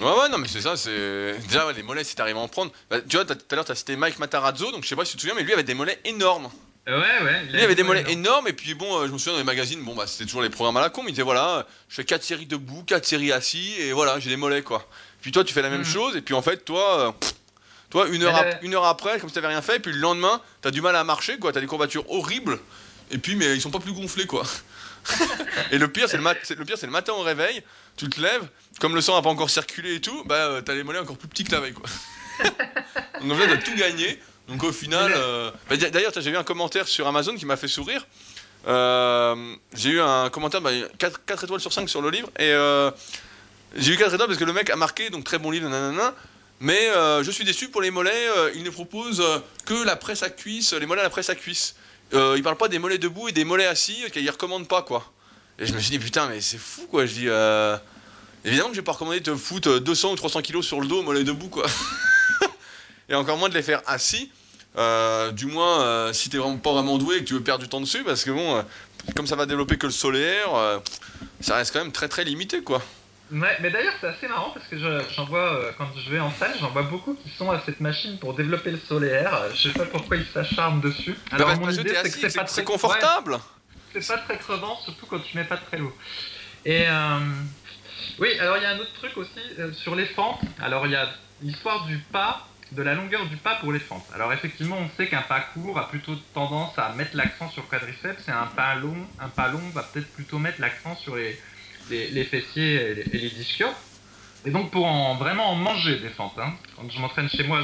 Ouais, 0.00 0.06
ouais, 0.06 0.28
non, 0.30 0.38
mais 0.38 0.48
c'est 0.48 0.60
ça, 0.62 0.76
c'est. 0.76 1.38
Déjà, 1.46 1.66
ouais, 1.66 1.74
les 1.74 1.82
mollets, 1.82 2.04
si 2.04 2.14
t'arrives 2.14 2.36
à 2.36 2.40
en 2.40 2.48
prendre. 2.48 2.72
Bah, 2.90 3.00
tu 3.00 3.16
vois, 3.16 3.24
tout 3.24 3.34
à 3.50 3.54
l'heure, 3.54 3.64
t'as 3.64 3.74
cité 3.74 3.94
Mike 3.96 4.18
Matarazzo, 4.18 4.72
donc 4.72 4.82
je 4.84 4.88
sais 4.88 4.96
pas 4.96 5.04
si 5.04 5.12
tu 5.12 5.16
te 5.18 5.20
souviens, 5.22 5.34
mais 5.34 5.42
lui 5.42 5.52
avait 5.52 5.62
des 5.62 5.74
mollets 5.74 6.00
énormes. 6.04 6.50
Ouais, 6.86 6.94
ouais. 6.94 7.44
Lui, 7.52 7.62
avait 7.62 7.76
des 7.76 7.84
mollets 7.84 8.10
énormes, 8.10 8.48
et 8.48 8.52
puis 8.52 8.74
bon, 8.74 8.98
euh, 8.98 9.06
je 9.06 9.12
me 9.12 9.18
souviens 9.18 9.34
dans 9.34 9.38
les 9.38 9.44
magazines, 9.44 9.80
bon, 9.84 9.94
bah, 9.94 10.06
c'était 10.08 10.24
toujours 10.24 10.42
les 10.42 10.50
programmes 10.50 10.76
à 10.78 10.80
la 10.80 10.90
con, 10.90 11.02
mais 11.04 11.10
il 11.10 11.12
disait 11.12 11.22
voilà, 11.22 11.64
je 11.88 11.94
fais 11.94 12.04
4 12.04 12.24
séries 12.24 12.46
debout, 12.46 12.82
4 12.84 13.04
séries 13.06 13.30
assis, 13.30 13.74
et 13.78 13.92
voilà, 13.92 14.18
j'ai 14.18 14.30
des 14.30 14.36
mollets, 14.36 14.62
quoi. 14.62 14.88
Puis 15.20 15.30
toi, 15.30 15.44
tu 15.44 15.54
fais 15.54 15.62
la 15.62 15.70
même 15.70 15.80
Mhm. 15.82 15.86
chose, 15.86 16.16
et 16.16 16.22
puis 16.22 16.34
en 16.34 16.42
fait, 16.42 16.64
toi, 16.64 16.98
euh, 17.08 17.12
pff, 17.12 17.34
toi 17.90 18.08
une, 18.08 18.24
heure 18.24 18.34
ap- 18.34 18.58
une 18.62 18.74
heure 18.74 18.84
après, 18.86 19.20
comme 19.20 19.28
si 19.28 19.34
t'avais 19.36 19.46
rien 19.46 19.62
fait, 19.62 19.76
et 19.76 19.78
puis 19.80 19.92
le 19.92 19.98
lendemain, 19.98 20.40
t'as 20.60 20.72
du 20.72 20.80
mal 20.80 20.96
à 20.96 21.04
marcher, 21.04 21.38
quoi, 21.38 21.52
t'as 21.52 21.60
des 21.60 21.66
courbatures 21.68 22.10
horribles, 22.10 22.58
et 23.12 23.18
puis, 23.18 23.36
mais 23.36 23.54
ils 23.54 23.60
sont 23.60 23.70
pas 23.70 23.78
plus 23.78 23.92
gonflés, 23.92 24.26
quoi. 24.26 24.42
Et 25.70 25.78
le 25.78 25.88
pire, 25.88 26.08
c'est 26.08 26.16
le, 26.16 26.22
mat- 26.22 26.50
le 26.50 26.64
pire, 26.64 26.78
c'est 26.78 26.86
le 26.86 26.92
matin 26.92 27.12
au 27.12 27.22
réveil, 27.22 27.62
tu 27.96 28.08
te 28.08 28.20
lèves, 28.20 28.46
comme 28.80 28.94
le 28.94 29.00
sang 29.00 29.16
a 29.16 29.22
pas 29.22 29.28
encore 29.30 29.50
circulé 29.50 29.94
et 29.96 30.00
tout, 30.00 30.24
bah, 30.24 30.34
euh, 30.34 30.60
t'as 30.60 30.74
les 30.74 30.82
mollets 30.82 30.98
encore 30.98 31.16
plus 31.18 31.28
petits 31.28 31.44
que 31.44 31.52
la 31.52 31.60
veille, 31.60 31.72
quoi. 31.74 31.86
Donc 33.20 33.32
en 33.32 33.36
fait, 33.36 33.48
t'as 33.48 33.56
tout 33.58 33.74
gagné. 33.74 34.20
Donc 34.48 34.62
au 34.64 34.72
final, 34.72 35.12
euh, 35.14 35.50
bah, 35.68 35.76
d'ailleurs, 35.76 36.12
j'ai 36.14 36.30
vu 36.30 36.36
un 36.36 36.44
commentaire 36.44 36.88
sur 36.88 37.06
Amazon 37.06 37.34
qui 37.36 37.46
m'a 37.46 37.56
fait 37.56 37.68
sourire. 37.68 38.06
Euh, 38.68 39.54
j'ai 39.74 39.90
eu 39.90 40.00
un 40.00 40.30
commentaire, 40.30 40.60
bah, 40.60 40.70
4, 40.98 41.44
étoiles 41.44 41.60
sur 41.60 41.72
5 41.72 41.88
sur 41.88 42.00
le 42.02 42.10
livre, 42.10 42.28
et 42.38 42.52
euh, 42.52 42.90
j'ai 43.74 43.92
eu 43.92 43.96
4 43.96 44.14
étoiles 44.14 44.28
parce 44.28 44.38
que 44.38 44.44
le 44.44 44.52
mec 44.52 44.70
a 44.70 44.76
marqué, 44.76 45.10
donc 45.10 45.24
très 45.24 45.38
bon 45.38 45.50
livre, 45.50 45.68
nanana, 45.68 46.14
mais 46.60 46.88
je 47.22 47.30
suis 47.30 47.44
déçu 47.44 47.68
pour 47.70 47.82
les 47.82 47.90
mollets, 47.90 48.28
il 48.54 48.62
ne 48.62 48.70
propose 48.70 49.22
que 49.64 49.74
la 49.84 49.96
presse 49.96 50.22
à 50.22 50.30
cuisse, 50.30 50.72
les 50.74 50.86
mollets 50.86 51.00
à 51.00 51.04
la 51.04 51.10
presse 51.10 51.28
à 51.28 51.34
cuisse. 51.34 51.74
Euh, 52.14 52.34
il 52.36 52.42
parle 52.42 52.56
pas 52.56 52.68
des 52.68 52.78
mollets 52.78 52.98
debout 52.98 53.28
et 53.28 53.32
des 53.32 53.44
mollets 53.44 53.66
assis, 53.66 54.02
euh, 54.04 54.08
qu'il 54.08 54.28
recommande 54.30 54.68
pas, 54.68 54.82
quoi. 54.82 55.10
Et 55.58 55.66
je 55.66 55.72
me 55.72 55.80
suis 55.80 55.90
dit, 55.90 55.98
putain, 55.98 56.28
mais 56.28 56.40
c'est 56.40 56.58
fou, 56.58 56.86
quoi. 56.86 57.06
Je 57.06 57.12
dis, 57.12 57.28
euh, 57.28 57.76
évidemment 58.44 58.68
que 58.68 58.74
je 58.74 58.80
vais 58.80 58.84
pas 58.84 58.92
recommander 58.92 59.20
de 59.20 59.30
te 59.32 59.36
foutre 59.36 59.68
euh, 59.68 59.80
200 59.80 60.12
ou 60.12 60.16
300 60.16 60.42
kilos 60.42 60.66
sur 60.66 60.80
le 60.80 60.86
dos, 60.86 61.02
mollets 61.02 61.24
debout, 61.24 61.48
quoi. 61.48 61.66
et 63.08 63.14
encore 63.14 63.38
moins 63.38 63.48
de 63.48 63.54
les 63.54 63.62
faire 63.62 63.82
assis. 63.86 64.30
Euh, 64.78 65.32
du 65.32 65.46
moins, 65.46 65.82
euh, 65.82 66.12
si 66.12 66.30
t'es 66.30 66.38
vraiment 66.38 66.56
pas 66.56 66.72
vraiment 66.72 66.96
doué 66.96 67.16
et 67.16 67.20
que 67.20 67.24
tu 67.24 67.34
veux 67.34 67.42
perdre 67.42 67.62
du 67.62 67.68
temps 67.68 67.80
dessus, 67.80 68.02
parce 68.04 68.24
que 68.24 68.30
bon, 68.30 68.56
euh, 68.56 68.62
comme 69.14 69.26
ça 69.26 69.36
va 69.36 69.44
développer 69.44 69.76
que 69.76 69.86
le 69.86 69.92
solaire, 69.92 70.54
euh, 70.54 70.78
ça 71.40 71.56
reste 71.56 71.72
quand 71.72 71.80
même 71.80 71.92
très 71.92 72.08
très 72.08 72.24
limité, 72.24 72.62
quoi. 72.62 72.82
Ouais, 73.32 73.56
mais 73.60 73.70
d'ailleurs 73.70 73.94
c'est 74.00 74.08
assez 74.08 74.28
marrant 74.28 74.50
parce 74.50 74.66
que 74.68 74.76
je- 74.78 75.08
j'en 75.14 75.24
vois 75.24 75.54
euh, 75.54 75.72
quand 75.78 75.88
je 75.96 76.10
vais 76.10 76.20
en 76.20 76.30
salle, 76.32 76.52
j'en 76.60 76.70
vois 76.70 76.82
beaucoup 76.82 77.14
qui 77.14 77.30
sont 77.30 77.50
à 77.50 77.60
cette 77.60 77.80
machine 77.80 78.18
pour 78.18 78.34
développer 78.34 78.70
le 78.70 78.78
solaire. 78.78 79.34
Euh, 79.34 79.52
Je 79.54 79.70
sais 79.70 79.74
pas 79.74 79.86
pourquoi 79.86 80.18
ils 80.18 80.26
s'acharnent 80.26 80.80
dessus. 80.82 81.16
Alors 81.30 81.48
Bah, 81.48 81.56
mon 81.56 81.64
parce 81.64 81.76
que 81.76 81.80
idée 81.80 81.94
c'est 81.94 82.10
que 82.10 82.18
c'est 82.28 82.34
pas 82.36 82.44
très 82.44 82.62
confortable. 82.64 83.38
ouais, 83.94 84.00
c'est 84.00 84.06
pas 84.06 84.18
très 84.18 84.38
crevant, 84.38 84.76
surtout 84.84 85.06
quand 85.06 85.20
tu 85.20 85.36
mets 85.36 85.44
pas 85.46 85.56
très 85.58 85.78
lourd. 85.78 85.96
Et 86.64 86.86
euh, 86.88 87.20
oui, 88.18 88.38
alors 88.38 88.56
il 88.58 88.62
y 88.62 88.66
a 88.66 88.70
un 88.70 88.78
autre 88.78 88.92
truc 88.94 89.16
aussi 89.16 89.40
euh, 89.58 89.72
sur 89.72 89.94
les 89.94 90.06
fentes. 90.06 90.42
Alors 90.58 90.86
il 90.86 90.92
y 90.92 90.96
a 90.96 91.08
l'histoire 91.40 91.86
du 91.86 91.98
pas, 92.12 92.48
de 92.70 92.82
la 92.82 92.94
longueur 92.94 93.26
du 93.28 93.36
pas 93.38 93.56
pour 93.56 93.72
les 93.72 93.80
fentes. 93.80 94.06
Alors 94.12 94.32
effectivement, 94.32 94.78
on 94.78 94.88
sait 94.90 95.08
qu'un 95.08 95.22
pas 95.22 95.40
court 95.54 95.78
a 95.78 95.88
plutôt 95.88 96.16
tendance 96.34 96.78
à 96.78 96.92
mettre 96.94 97.16
l'accent 97.16 97.48
sur 97.50 97.62
le 97.62 97.68
quadriceps, 97.68 98.28
et 98.28 98.32
un 98.32 98.46
pas 98.46 98.74
long, 98.76 99.08
un 99.18 99.28
pas 99.30 99.48
long 99.48 99.70
va 99.70 99.84
peut-être 99.84 100.12
plutôt 100.12 100.38
mettre 100.38 100.60
l'accent 100.60 100.96
sur 100.96 101.16
les, 101.16 101.40
les, 101.90 102.24
fessiers 102.24 102.74
et 102.74 102.94
les, 102.94 103.26
et. 103.26 103.64
Et 104.44 104.50
donc 104.50 104.70
pour 104.70 104.86
en 104.86 105.16
vraiment 105.16 105.50
en 105.50 105.54
manger 105.54 105.98
des 105.98 106.08
fentes, 106.08 106.38
hein. 106.38 106.54
quand 106.76 106.90
je 106.90 106.98
m'entraîne 107.00 107.28
chez 107.28 107.44
moi, 107.44 107.62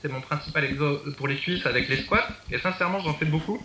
c'est 0.00 0.08
mon 0.08 0.20
principal 0.20 0.64
exo 0.64 1.02
pour 1.16 1.28
les 1.28 1.36
cuisses 1.36 1.66
avec 1.66 1.88
les 1.88 1.98
squats, 1.98 2.26
et 2.50 2.58
sincèrement 2.58 3.00
j'en 3.00 3.14
fais 3.14 3.26
beaucoup. 3.26 3.62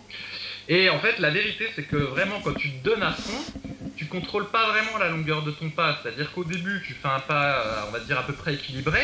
Et 0.68 0.90
en 0.90 1.00
fait 1.00 1.18
la 1.18 1.30
vérité 1.30 1.68
c'est 1.74 1.84
que 1.84 1.96
vraiment 1.96 2.40
quand 2.40 2.54
tu 2.54 2.70
te 2.70 2.84
donnes 2.84 3.02
à 3.02 3.12
fond, 3.12 3.58
tu 3.96 4.06
contrôles 4.06 4.50
pas 4.50 4.68
vraiment 4.70 4.98
la 4.98 5.08
longueur 5.08 5.42
de 5.42 5.50
ton 5.50 5.70
pas, 5.70 5.98
c'est-à-dire 6.02 6.32
qu'au 6.32 6.44
début 6.44 6.82
tu 6.86 6.94
fais 6.94 7.08
un 7.08 7.20
pas, 7.20 7.54
euh, 7.54 7.84
on 7.88 7.92
va 7.92 8.00
dire 8.00 8.18
à 8.18 8.26
peu 8.26 8.34
près 8.34 8.54
équilibré, 8.54 9.00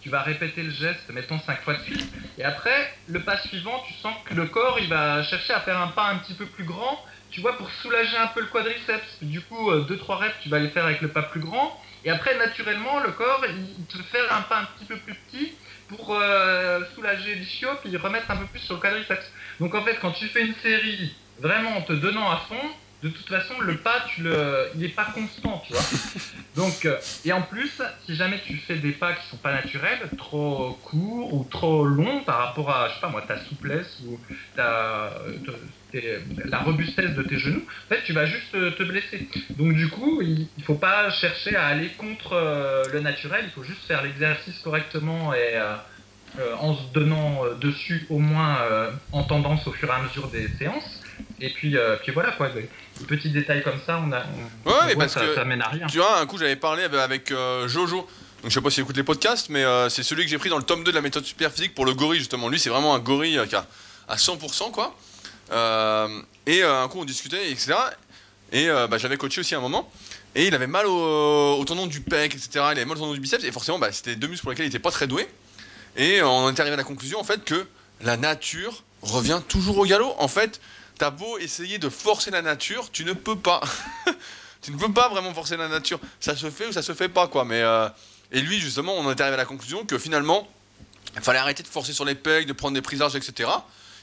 tu 0.00 0.08
vas 0.08 0.22
répéter 0.22 0.62
le 0.62 0.70
geste, 0.70 1.08
mettons 1.12 1.38
5 1.38 1.62
fois 1.62 1.74
de 1.74 1.82
suite, 1.82 2.06
et 2.38 2.44
après 2.44 2.92
le 3.08 3.20
pas 3.20 3.38
suivant, 3.38 3.82
tu 3.86 3.94
sens 3.94 4.14
que 4.24 4.34
le 4.34 4.46
corps 4.46 4.78
il 4.80 4.88
va 4.88 5.22
chercher 5.24 5.52
à 5.52 5.60
faire 5.60 5.80
un 5.80 5.88
pas 5.88 6.08
un 6.08 6.18
petit 6.18 6.34
peu 6.34 6.46
plus 6.46 6.64
grand, 6.64 7.04
tu 7.32 7.40
vois, 7.40 7.56
pour 7.56 7.70
soulager 7.70 8.16
un 8.16 8.28
peu 8.28 8.40
le 8.40 8.46
quadriceps. 8.46 9.22
Du 9.22 9.40
coup, 9.42 9.72
2-3 9.88 10.16
reps, 10.16 10.36
tu 10.42 10.48
vas 10.48 10.58
les 10.58 10.70
faire 10.70 10.84
avec 10.84 11.00
le 11.00 11.12
pas 11.12 11.22
plus 11.24 11.40
grand. 11.40 11.76
Et 12.04 12.10
après, 12.10 12.36
naturellement, 12.38 13.00
le 13.00 13.12
corps, 13.12 13.44
il 13.48 13.86
te 13.86 13.98
fait 14.04 14.28
un 14.30 14.42
pas 14.42 14.60
un 14.60 14.64
petit 14.76 14.84
peu 14.84 14.98
plus 14.98 15.14
petit 15.26 15.58
pour 15.88 16.14
euh, 16.14 16.84
soulager 16.94 17.34
l'ischio 17.34 17.68
puis 17.82 17.96
remettre 17.96 18.30
un 18.30 18.36
peu 18.36 18.46
plus 18.46 18.60
sur 18.60 18.74
le 18.74 18.80
quadriceps. 18.80 19.32
Donc 19.60 19.74
en 19.74 19.84
fait, 19.84 19.98
quand 20.00 20.12
tu 20.12 20.26
fais 20.28 20.46
une 20.46 20.54
série 20.56 21.16
vraiment 21.38 21.76
en 21.76 21.82
te 21.82 21.92
donnant 21.92 22.30
à 22.30 22.38
fond, 22.48 22.60
de 23.02 23.08
toute 23.08 23.28
façon, 23.28 23.58
le 23.60 23.78
pas, 23.82 24.04
tu 24.14 24.22
le, 24.22 24.70
il 24.74 24.80
n'est 24.80 24.88
pas 24.90 25.06
constant, 25.06 25.60
tu 25.66 25.72
vois. 25.72 25.82
Donc, 26.54 26.84
euh, 26.84 26.98
et 27.24 27.32
en 27.32 27.42
plus, 27.42 27.82
si 28.04 28.14
jamais 28.14 28.40
tu 28.42 28.56
fais 28.58 28.76
des 28.78 28.92
pas 28.92 29.14
qui 29.14 29.26
sont 29.28 29.38
pas 29.38 29.52
naturels, 29.52 30.08
trop 30.18 30.74
courts 30.84 31.34
ou 31.34 31.44
trop 31.50 31.84
longs 31.84 32.22
par 32.24 32.38
rapport 32.38 32.70
à, 32.70 32.88
je 32.88 32.94
sais 32.94 33.00
pas 33.00 33.08
moi, 33.08 33.22
ta 33.22 33.38
souplesse 33.38 33.98
ou 34.06 34.22
ta, 34.54 35.14
te- 35.44 35.81
tes- 35.92 36.18
la 36.46 36.58
robustesse 36.60 37.10
de 37.14 37.22
tes 37.22 37.38
genoux, 37.38 37.62
en 37.86 37.94
fait, 37.94 38.02
tu 38.04 38.12
vas 38.12 38.26
juste 38.26 38.50
te, 38.52 38.70
te 38.70 38.82
blesser. 38.82 39.28
Donc 39.50 39.74
du 39.74 39.88
coup, 39.88 40.20
il, 40.22 40.48
il 40.56 40.64
faut 40.64 40.74
pas 40.74 41.10
chercher 41.10 41.54
à 41.56 41.66
aller 41.66 41.90
contre 41.98 42.32
euh, 42.32 42.82
le 42.92 43.00
naturel, 43.00 43.44
il 43.46 43.50
faut 43.52 43.62
juste 43.62 43.84
faire 43.86 44.02
l'exercice 44.02 44.58
correctement 44.60 45.32
et 45.34 45.52
euh, 45.54 45.74
euh, 46.38 46.54
en 46.58 46.74
se 46.74 46.82
donnant 46.94 47.44
euh, 47.44 47.54
dessus 47.54 48.06
au 48.10 48.18
moins 48.18 48.58
euh, 48.62 48.90
en 49.12 49.22
tendance 49.24 49.66
au 49.66 49.72
fur 49.72 49.88
et 49.88 49.92
à 49.92 50.02
mesure 50.02 50.28
des 50.28 50.48
séances. 50.58 51.00
Et 51.40 51.50
puis, 51.50 51.76
euh, 51.76 51.96
puis 52.02 52.12
voilà 52.12 52.32
quoi, 52.32 52.48
des, 52.50 52.68
petits 53.06 53.30
détails 53.30 53.62
comme 53.62 53.80
ça, 53.84 54.00
on 54.04 54.12
a, 54.12 54.22
on, 54.64 54.70
Ouais, 54.70 54.76
on 54.82 54.86
mais 54.86 54.94
voit 54.94 55.04
parce 55.04 55.14
ça, 55.14 55.20
que 55.26 55.34
ça 55.34 55.44
mène 55.44 55.60
à 55.60 55.68
rien. 55.68 55.86
Tu 55.88 55.98
vois, 55.98 56.20
un 56.20 56.26
coup 56.26 56.38
j'avais 56.38 56.56
parlé 56.56 56.84
avec- 56.84 57.30
euh, 57.30 57.68
Jojo. 57.68 58.08
Donc 58.42 58.50
je 58.50 58.54
sais 58.54 58.60
pas 58.60 58.70
s'il 58.70 58.82
écoute 58.82 58.96
les 58.96 59.04
podcasts, 59.04 59.50
mais 59.50 59.62
euh, 59.62 59.88
c'est 59.88 60.02
celui 60.02 60.24
que 60.24 60.30
j'ai 60.30 60.38
pris 60.38 60.48
dans 60.50 60.56
le 60.58 60.64
tome 60.64 60.82
2 60.82 60.90
de 60.90 60.96
la 60.96 61.00
méthode 61.02 61.24
super 61.24 61.52
physique 61.52 61.74
pour 61.76 61.84
le 61.86 61.94
gorille 61.94 62.18
justement. 62.18 62.48
Lui 62.48 62.58
c'est 62.58 62.70
vraiment 62.70 62.94
un 62.94 62.98
gorille 62.98 63.38
euh, 63.38 63.46
qui 63.46 63.54
a 63.54 63.66
à 64.08 64.16
100% 64.16 64.72
quoi. 64.72 64.96
Euh, 65.52 66.22
et 66.46 66.62
euh, 66.62 66.82
un 66.82 66.88
coup 66.88 66.98
on 66.98 67.04
discutait 67.04 67.50
etc. 67.50 67.74
Et 68.52 68.68
euh, 68.68 68.86
bah, 68.86 68.98
j'avais 68.98 69.16
coaché 69.16 69.40
aussi 69.40 69.54
un 69.54 69.60
moment. 69.60 69.90
Et 70.34 70.46
il 70.46 70.54
avait 70.54 70.66
mal 70.66 70.86
au, 70.86 71.62
tendon 71.66 71.86
du 71.86 72.00
pec, 72.00 72.34
etc. 72.34 72.48
Il 72.54 72.60
avait 72.60 72.84
mal 72.84 72.96
au 72.96 73.00
tendon 73.00 73.14
du 73.14 73.20
biceps. 73.20 73.44
Et 73.44 73.52
forcément 73.52 73.78
bah, 73.78 73.92
c'était 73.92 74.16
deux 74.16 74.28
muscles 74.28 74.42
pour 74.42 74.50
lesquels 74.50 74.66
il 74.66 74.68
était 74.68 74.78
pas 74.78 74.90
très 74.90 75.06
doué. 75.06 75.28
Et 75.96 76.22
on 76.22 76.48
est 76.48 76.58
arrivé 76.60 76.74
à 76.74 76.76
la 76.76 76.84
conclusion 76.84 77.20
en 77.20 77.24
fait 77.24 77.44
que 77.44 77.66
la 78.00 78.16
nature 78.16 78.82
revient 79.02 79.40
toujours 79.48 79.78
au 79.78 79.84
galop. 79.84 80.14
En 80.18 80.28
fait, 80.28 80.60
t'as 80.98 81.10
beau 81.10 81.38
essayer 81.38 81.78
de 81.78 81.88
forcer 81.88 82.30
la 82.30 82.42
nature, 82.42 82.90
tu 82.90 83.04
ne 83.04 83.12
peux 83.12 83.36
pas. 83.36 83.60
tu 84.62 84.72
ne 84.72 84.78
peux 84.78 84.92
pas 84.92 85.08
vraiment 85.08 85.34
forcer 85.34 85.56
la 85.56 85.68
nature. 85.68 86.00
Ça 86.20 86.34
se 86.34 86.50
fait 86.50 86.66
ou 86.66 86.72
ça 86.72 86.82
se 86.82 86.94
fait 86.94 87.08
pas, 87.08 87.28
quoi. 87.28 87.44
Mais 87.44 87.62
et 88.32 88.40
lui, 88.40 88.58
justement, 88.58 88.94
on 88.94 89.10
est 89.10 89.20
arrivé 89.20 89.34
à 89.34 89.36
la 89.36 89.44
conclusion 89.44 89.84
que 89.84 89.98
finalement, 89.98 90.48
il 91.14 91.20
fallait 91.20 91.38
arrêter 91.38 91.62
de 91.62 91.68
forcer 91.68 91.92
sur 91.92 92.06
les 92.06 92.14
pecs, 92.14 92.46
de 92.46 92.54
prendre 92.54 92.74
des 92.74 92.80
prises 92.80 93.00
larges, 93.00 93.14
etc. 93.14 93.50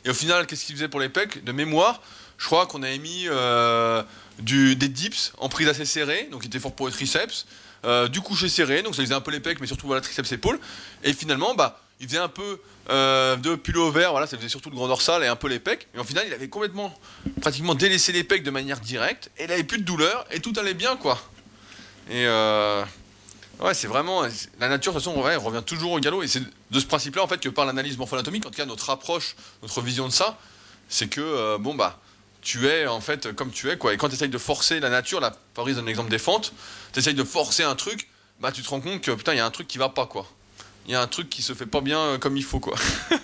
Et 0.06 0.10
au 0.10 0.14
final, 0.14 0.48
qu'est-ce 0.48 0.66
qu'il 0.66 0.76
faisait 0.76 0.88
pour 0.88 1.00
les 1.00 1.10
pecs 1.10 1.44
De 1.44 1.52
mémoire, 1.52 2.02
je 2.38 2.46
crois 2.46 2.66
qu'on 2.66 2.84
avait 2.84 2.98
mis 2.98 3.26
euh, 3.28 4.02
des 4.40 4.76
dips 4.76 5.34
en 5.38 5.50
prise 5.50 5.68
assez 5.68 5.86
serrée, 5.86 6.28
donc 6.32 6.42
qui 6.42 6.48
était 6.48 6.60
fort 6.60 6.74
pour 6.74 6.88
les 6.88 6.94
triceps, 6.94 7.46
euh, 7.86 8.08
du 8.08 8.22
coucher 8.22 8.50
serré, 8.50 8.82
donc 8.82 8.96
ça 8.96 9.02
faisait 9.02 9.14
un 9.14 9.22
peu 9.22 9.32
les 9.32 9.40
pecs, 9.40 9.60
mais 9.60 9.68
surtout 9.68 9.88
voilà, 9.88 10.02
triceps 10.02 10.32
épaules. 10.32 10.60
Et 11.04 11.14
finalement, 11.14 11.54
bah, 11.54 11.82
il 12.00 12.08
faisait 12.08 12.18
un 12.18 12.30
peu 12.30 12.60
euh, 12.90 13.36
de 13.36 13.56
pull 13.56 13.92
vert, 13.92 14.12
voilà, 14.12 14.26
ça 14.26 14.38
faisait 14.38 14.50
surtout 14.50 14.70
le 14.70 14.76
grand 14.76 14.88
dorsal 14.88 15.24
et 15.24 15.28
un 15.28 15.36
peu 15.36 15.48
les 15.48 15.60
pecs. 15.60 15.88
Et 15.94 16.00
au 16.00 16.04
final, 16.04 16.26
il 16.28 16.34
avait 16.34 16.48
complètement, 16.48 16.98
pratiquement 17.42 17.76
délaissé 17.76 18.14
les 18.14 18.24
pecs 18.24 18.44
de 18.44 18.52
manière 18.52 18.80
directe, 18.80 19.32
et 19.38 19.44
il 19.44 19.52
avait 19.52 19.64
plus 19.64 19.80
de 19.80 19.84
douleur, 19.84 20.26
et 20.32 20.40
tout 20.40 20.54
allait 20.58 20.74
bien, 20.74 20.96
quoi. 20.96 21.22
Et 22.10 22.26
ouais, 23.60 23.74
c'est 23.74 23.88
vraiment 23.88 24.24
la 24.60 24.70
nature, 24.70 24.94
de 24.94 25.00
toute 25.00 25.14
façon, 25.14 25.22
revient 25.22 25.64
toujours 25.66 25.94
au 25.94 26.00
galop, 26.00 26.24
et 26.24 26.28
c'est 26.28 26.42
de 26.42 26.80
ce 26.80 26.86
principe-là, 26.86 27.24
en 27.24 27.28
fait, 27.28 27.40
que 27.40 27.50
par 27.50 27.66
l'analyse 27.66 27.98
morpho-anatomique, 27.98 28.46
en 28.46 28.50
tout 28.50 28.58
cas 28.58 28.66
notre 28.66 28.90
approche, 28.90 29.36
notre 29.62 29.82
vision 29.82 30.08
de 30.08 30.14
ça, 30.14 30.38
c'est 30.88 31.08
que 31.08 31.22
euh, 31.22 31.58
bon 31.58 31.76
bah, 31.76 32.00
tu 32.42 32.68
es 32.68 32.88
en 32.88 33.02
fait 33.02 33.34
comme 33.34 33.52
tu 33.52 33.70
es, 33.70 33.78
quoi. 33.78 33.94
Et 33.94 33.98
quand 33.98 34.10
tu 34.10 34.16
essayes 34.16 34.30
de 34.30 34.38
forcer 34.38 34.80
la 34.80 34.90
nature, 34.90 35.20
là, 35.20 35.36
Paris 35.54 35.76
donne 35.76 35.86
l'exemple 35.86 36.10
des 36.10 36.20
fentes, 36.20 36.54
tu 36.94 37.00
essayes 37.00 37.14
de 37.14 37.24
forcer 37.24 37.64
un 37.64 37.76
truc, 37.76 38.10
bah 38.40 38.52
tu 38.52 38.62
te 38.62 38.70
rends 38.70 38.82
compte 38.82 39.02
que 39.02 39.12
putain, 39.12 39.34
il 39.34 39.38
y 39.38 39.42
a 39.42 39.46
un 39.46 39.52
truc 39.52 39.68
qui 39.68 39.78
va 39.78 39.90
pas, 39.90 40.06
quoi. 40.06 40.26
Il 40.86 40.92
y 40.92 40.96
a 40.96 41.02
un 41.02 41.08
truc 41.08 41.30
qui 41.30 41.42
se 41.42 41.54
fait 41.54 41.66
pas 41.66 41.82
bien 41.82 42.00
euh, 42.00 42.18
comme 42.18 42.38
il 42.38 42.44
faut, 42.44 42.60
quoi. 42.60 42.76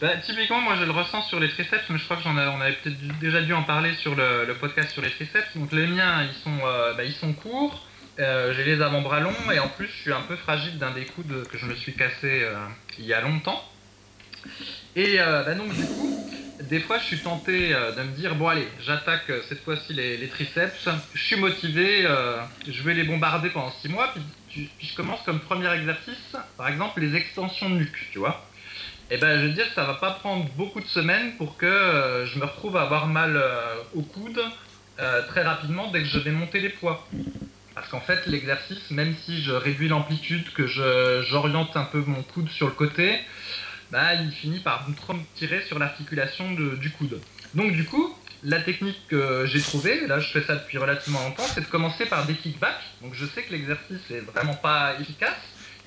Bah, 0.00 0.16
typiquement, 0.18 0.60
moi 0.60 0.76
je 0.76 0.84
le 0.84 0.90
ressens 0.90 1.22
sur 1.28 1.40
les 1.40 1.48
triceps, 1.48 1.84
mais 1.88 1.98
je 1.98 2.04
crois 2.04 2.16
que 2.16 2.22
j'en 2.22 2.36
on 2.36 2.60
avait 2.60 2.76
peut-être 2.82 3.18
déjà 3.20 3.40
dû 3.40 3.54
en 3.54 3.62
parler 3.62 3.94
sur 3.96 4.14
le, 4.14 4.54
podcast 4.60 4.90
sur 4.90 5.02
les 5.02 5.10
triceps. 5.10 5.56
Donc 5.56 5.72
les 5.72 5.86
miens, 5.86 6.24
ils 6.24 6.42
sont, 6.42 6.58
euh, 6.64 6.94
bah, 6.94 7.04
ils 7.04 7.14
sont 7.14 7.32
courts, 7.32 7.86
euh, 8.18 8.54
j'ai 8.54 8.64
les 8.64 8.80
avant-bras 8.82 9.20
longs, 9.20 9.50
et 9.52 9.58
en 9.58 9.68
plus 9.68 9.86
je 9.86 10.02
suis 10.02 10.12
un 10.12 10.22
peu 10.22 10.36
fragile 10.36 10.78
d'un 10.78 10.92
des 10.92 11.04
coudes 11.04 11.46
que 11.48 11.58
je 11.58 11.66
me 11.66 11.74
suis 11.74 11.94
cassé 11.94 12.42
euh, 12.42 12.54
il 12.98 13.06
y 13.06 13.12
a 13.12 13.20
longtemps. 13.20 13.62
Et 14.94 15.16
bah, 15.16 15.54
donc 15.54 15.74
du 15.74 15.86
coup, 15.86 16.06
des 16.62 16.78
fois 16.78 16.98
je 16.98 17.04
suis 17.04 17.20
tenté 17.20 17.70
de 17.70 18.02
me 18.02 18.14
dire, 18.14 18.34
bon 18.34 18.48
allez, 18.48 18.68
j'attaque 18.80 19.32
cette 19.48 19.64
fois-ci 19.64 19.94
les, 19.94 20.28
triceps, 20.28 20.86
je 21.14 21.22
suis 21.22 21.36
motivé, 21.36 22.02
je 22.68 22.82
vais 22.82 22.92
les 22.92 23.04
bombarder 23.04 23.48
pendant 23.48 23.70
6 23.70 23.88
mois, 23.88 24.12
puis, 24.50 24.70
je 24.80 24.94
commence 24.94 25.22
comme 25.22 25.40
premier 25.40 25.72
exercice, 25.72 26.36
par 26.58 26.68
exemple 26.68 27.00
les 27.00 27.16
extensions 27.16 27.70
de 27.70 27.76
nuque, 27.76 28.08
tu 28.12 28.18
vois. 28.18 28.46
Eh 29.10 29.18
ben, 29.18 29.38
je 29.38 29.46
veux 29.46 29.52
dire 29.52 29.68
que 29.68 29.74
ça 29.74 29.84
va 29.84 29.94
pas 29.94 30.12
prendre 30.12 30.44
beaucoup 30.56 30.80
de 30.80 30.86
semaines 30.86 31.36
pour 31.36 31.58
que 31.58 31.66
euh, 31.66 32.26
je 32.26 32.38
me 32.38 32.46
retrouve 32.46 32.76
à 32.76 32.82
avoir 32.82 33.06
mal 33.06 33.36
euh, 33.36 33.76
au 33.94 34.02
coude 34.02 34.40
euh, 34.98 35.26
très 35.28 35.42
rapidement 35.42 35.90
dès 35.90 36.00
que 36.00 36.08
je 36.08 36.18
vais 36.20 36.30
monter 36.30 36.60
les 36.60 36.70
poids. 36.70 37.06
Parce 37.74 37.88
qu'en 37.88 38.00
fait, 38.00 38.26
l'exercice, 38.26 38.90
même 38.90 39.14
si 39.24 39.42
je 39.42 39.52
réduis 39.52 39.88
l'amplitude, 39.88 40.52
que 40.52 40.66
j'oriente 40.66 41.76
un 41.76 41.84
peu 41.84 41.98
mon 42.06 42.22
coude 42.22 42.48
sur 42.50 42.66
le 42.66 42.72
côté, 42.72 43.18
bah, 43.90 44.14
il 44.14 44.30
finit 44.30 44.60
par 44.60 44.86
trop 44.96 45.14
me 45.14 45.22
tirer 45.34 45.62
sur 45.62 45.78
l'articulation 45.78 46.52
du 46.52 46.90
coude. 46.90 47.20
Donc 47.54 47.72
du 47.72 47.84
coup, 47.84 48.14
la 48.44 48.60
technique 48.60 49.00
que 49.08 49.46
j'ai 49.46 49.60
trouvée, 49.60 50.06
là 50.06 50.20
je 50.20 50.30
fais 50.30 50.42
ça 50.42 50.56
depuis 50.56 50.78
relativement 50.78 51.20
longtemps, 51.20 51.46
c'est 51.54 51.62
de 51.62 51.66
commencer 51.66 52.06
par 52.06 52.26
des 52.26 52.34
kickbacks. 52.34 52.82
Donc 53.02 53.14
je 53.14 53.26
sais 53.26 53.42
que 53.42 53.52
l'exercice 53.52 54.10
est 54.10 54.20
vraiment 54.20 54.54
pas 54.54 54.94
efficace, 55.00 55.36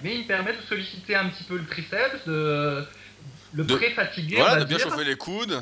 mais 0.03 0.15
il 0.15 0.21
me 0.23 0.27
permet 0.27 0.53
de 0.53 0.61
solliciter 0.67 1.15
un 1.15 1.29
petit 1.29 1.43
peu 1.43 1.57
le 1.57 1.65
triceps, 1.65 2.25
de, 2.25 2.85
le 3.53 3.65
pré-fatigué. 3.65 4.37
Voilà, 4.37 4.57
de 4.57 4.65
bien 4.65 4.77
chauffer 4.77 5.03
les 5.03 5.15
coudes. 5.15 5.61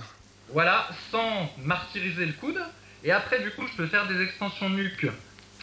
Voilà, 0.54 0.90
sans 1.12 1.52
martyriser 1.64 2.26
le 2.26 2.34
coude. 2.34 2.60
Et 3.04 3.12
après, 3.12 3.42
du 3.42 3.52
coup, 3.52 3.68
je 3.68 3.76
peux 3.76 3.88
faire 3.88 4.08
des 4.08 4.22
extensions 4.22 4.70
nuque 4.70 5.08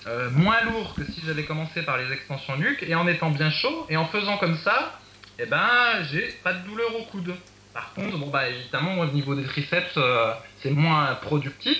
euh, 0.07 0.31
moins 0.31 0.63
lourds 0.65 0.95
que 0.95 1.05
si 1.05 1.21
j'avais 1.25 1.45
commencé 1.45 1.83
par 1.83 1.97
les 1.97 2.13
extensions 2.13 2.57
nuque 2.57 2.83
et 2.83 2.95
en 2.95 3.07
étant 3.07 3.31
bien 3.31 3.51
chaud. 3.51 3.87
Et 3.89 3.97
en 3.97 4.07
faisant 4.07 4.37
comme 4.39 4.57
ça, 4.59 4.99
eh 5.39 5.47
ben, 5.47 6.03
j'ai 6.11 6.29
pas 6.43 6.53
de 6.53 6.67
douleur 6.67 6.95
au 6.97 7.05
coude. 7.05 7.35
Par 7.73 7.95
contre, 7.95 8.19
bon, 8.19 8.29
bah, 8.29 8.49
évidemment, 8.49 8.99
au 8.99 9.07
niveau 9.07 9.35
des 9.35 9.45
triceps, 9.45 9.95
euh, 9.97 10.33
c'est 10.63 10.71
moins 10.71 11.15
productif. 11.17 11.79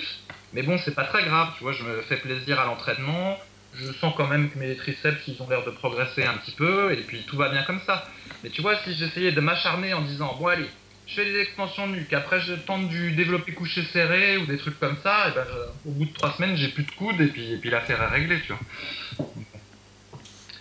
Mais 0.53 0.63
bon, 0.63 0.77
c'est 0.77 0.95
pas 0.95 1.05
très 1.05 1.23
grave, 1.23 1.49
tu 1.57 1.63
vois, 1.63 1.73
je 1.73 1.83
me 1.83 2.01
fais 2.03 2.17
plaisir 2.17 2.59
à 2.59 2.65
l'entraînement. 2.65 3.37
Je 3.73 3.91
sens 3.93 4.13
quand 4.15 4.27
même 4.27 4.51
que 4.51 4.59
mes 4.59 4.75
triceps, 4.75 5.27
ils 5.27 5.41
ont 5.41 5.49
l'air 5.49 5.65
de 5.65 5.71
progresser 5.71 6.23
un 6.23 6.35
petit 6.35 6.51
peu. 6.51 6.93
Et 6.93 7.01
puis, 7.01 7.23
tout 7.25 7.37
va 7.37 7.49
bien 7.49 7.63
comme 7.63 7.81
ça. 7.85 8.07
Mais 8.43 8.49
tu 8.49 8.61
vois, 8.61 8.75
si 8.83 8.93
j'essayais 8.93 9.31
de 9.31 9.41
m'acharner 9.41 9.93
en 9.93 10.01
disant, 10.01 10.35
bon 10.39 10.47
allez, 10.47 10.69
je 11.13 11.21
fais 11.21 11.31
des 11.31 11.39
extensions 11.39 11.87
de 11.87 11.93
nuque, 11.93 12.13
après 12.13 12.41
je 12.41 12.53
tente 12.53 12.87
du 12.89 13.11
développé 13.11 13.53
couché 13.53 13.83
serré 13.93 14.37
ou 14.37 14.45
des 14.45 14.57
trucs 14.57 14.79
comme 14.79 14.97
ça, 15.03 15.29
et 15.29 15.31
ben 15.31 15.45
au 15.85 15.91
bout 15.91 16.05
de 16.05 16.13
trois 16.13 16.33
semaines 16.35 16.55
j'ai 16.57 16.69
plus 16.69 16.83
de 16.83 16.91
coude 16.91 17.19
et 17.21 17.27
puis, 17.27 17.53
et 17.53 17.57
puis 17.57 17.69
l'affaire 17.69 18.01
est 18.01 18.07
réglée, 18.07 18.41
tu 18.41 18.53
vois. 18.53 19.27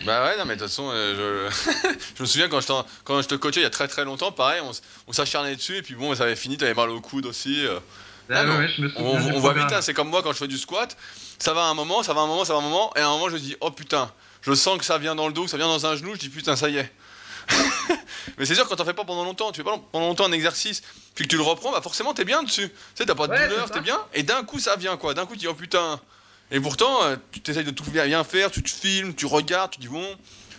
Bah 0.05 0.25
ouais, 0.25 0.37
non 0.37 0.45
mais 0.45 0.57
de 0.57 0.61
toute 0.61 0.69
façon, 0.69 0.91
euh, 0.93 1.49
je... 1.51 1.89
je... 2.17 2.23
me 2.23 2.27
souviens 2.27 2.49
quand 2.49 2.61
je, 2.61 2.67
quand 3.05 3.23
je 3.23 3.29
te 3.29 3.35
coachais 3.35 3.61
il 3.61 3.63
y 3.63 3.67
a 3.67 3.71
très 3.71 3.89
très 3.89 4.05
longtemps, 4.05 4.33
pareil, 4.33 4.61
on, 5.07 5.13
s'acharnait 5.13 5.57
dessus 5.57 5.77
et 5.77 5.83
puis 5.83 5.95
bon, 5.95 6.15
ça 6.15 6.25
avait 6.25 6.37
fini, 6.37 6.57
t'avais 6.57 6.75
mal 6.75 6.91
au 6.91 7.01
coude 7.01 7.27
aussi. 7.27 7.65
Euh. 7.65 7.79
Ah, 8.31 8.45
ouais, 8.45 8.69
je 8.69 8.83
me 8.83 8.93
on, 8.97 9.35
on 9.35 9.41
voit 9.41 9.53
vite, 9.53 9.73
hein, 9.73 9.83
c'est 9.83 9.95
comme 9.95 10.09
moi 10.09 10.23
quand 10.23 10.33
je 10.33 10.39
fais 10.39 10.49
du 10.49 10.59
squat, 10.59 10.97
ça 11.39 11.55
va 11.55 11.65
un 11.65 11.75
moment, 11.75 12.03
ça 12.03 12.15
va 12.15 12.21
un 12.21 12.27
moment, 12.27 12.45
ça 12.45 12.53
va 12.53 12.61
un 12.61 12.63
moment, 12.63 12.93
et 12.97 13.01
à 13.01 13.09
un 13.09 13.11
moment 13.11 13.29
je 13.29 13.37
dis, 13.37 13.57
oh 13.61 13.71
putain, 13.71 14.11
je 14.43 14.53
sens 14.55 14.79
que 14.79 14.85
ça 14.85 14.99
vient 14.99 15.15
dans 15.15 15.29
le 15.29 15.33
dos, 15.33 15.45
que 15.45 15.51
ça 15.51 15.57
vient 15.57 15.67
dans 15.67 15.87
un 15.87 15.97
genou, 15.97 16.15
je 16.15 16.21
dis 16.21 16.29
putain, 16.29 16.57
ça 16.57 16.69
y 16.69 16.79
est. 16.79 16.93
mais 18.39 18.47
c'est 18.47 18.55
sûr, 18.55 18.69
quand 18.69 18.77
t'en 18.77 18.85
fais 18.85 18.93
pas 18.95 19.05
pendant 19.05 19.25
longtemps, 19.25 19.53
tu 19.53 19.59
fais 19.59 19.65
pas 19.65 19.79
pendant 19.91 20.09
longtemps 20.09 20.27
un 20.27 20.33
exercice, 20.33 20.83
puis 21.15 21.25
que 21.25 21.31
tu 21.31 21.37
le 21.37 21.43
reprends, 21.43 21.73
bah 21.73 21.81
forcément 21.83 22.15
t'es 22.15 22.25
bien 22.25 22.43
dessus. 22.43 22.69
Tu 22.69 22.77
sais, 22.95 23.07
t'as 23.07 23.15
pas 23.15 23.27
de 23.27 23.35
douleur, 23.35 23.71
t'es 23.71 23.81
bien, 23.81 24.01
et 24.15 24.23
d'un 24.23 24.45
coup 24.45 24.59
ça 24.59 24.77
vient 24.77 24.97
quoi. 24.97 25.15
D'un 25.15 25.27
coup 25.27 25.35
tu 25.35 25.41
dis 25.41 25.49
oh 25.49 25.55
putain. 25.55 26.01
Et 26.51 26.61
pourtant, 26.61 27.03
euh, 27.05 27.17
tu 27.33 27.41
t'essayes 27.41 27.65
de 27.65 27.71
tout 27.71 27.91
bien 27.91 28.25
faire, 28.25 28.51
tu 28.51 28.63
te 28.63 28.69
filmes, 28.69 29.15
tu 29.15 29.25
regardes, 29.25 29.71
tu 29.71 29.81
dis 29.81 29.89
bon, 29.89 30.07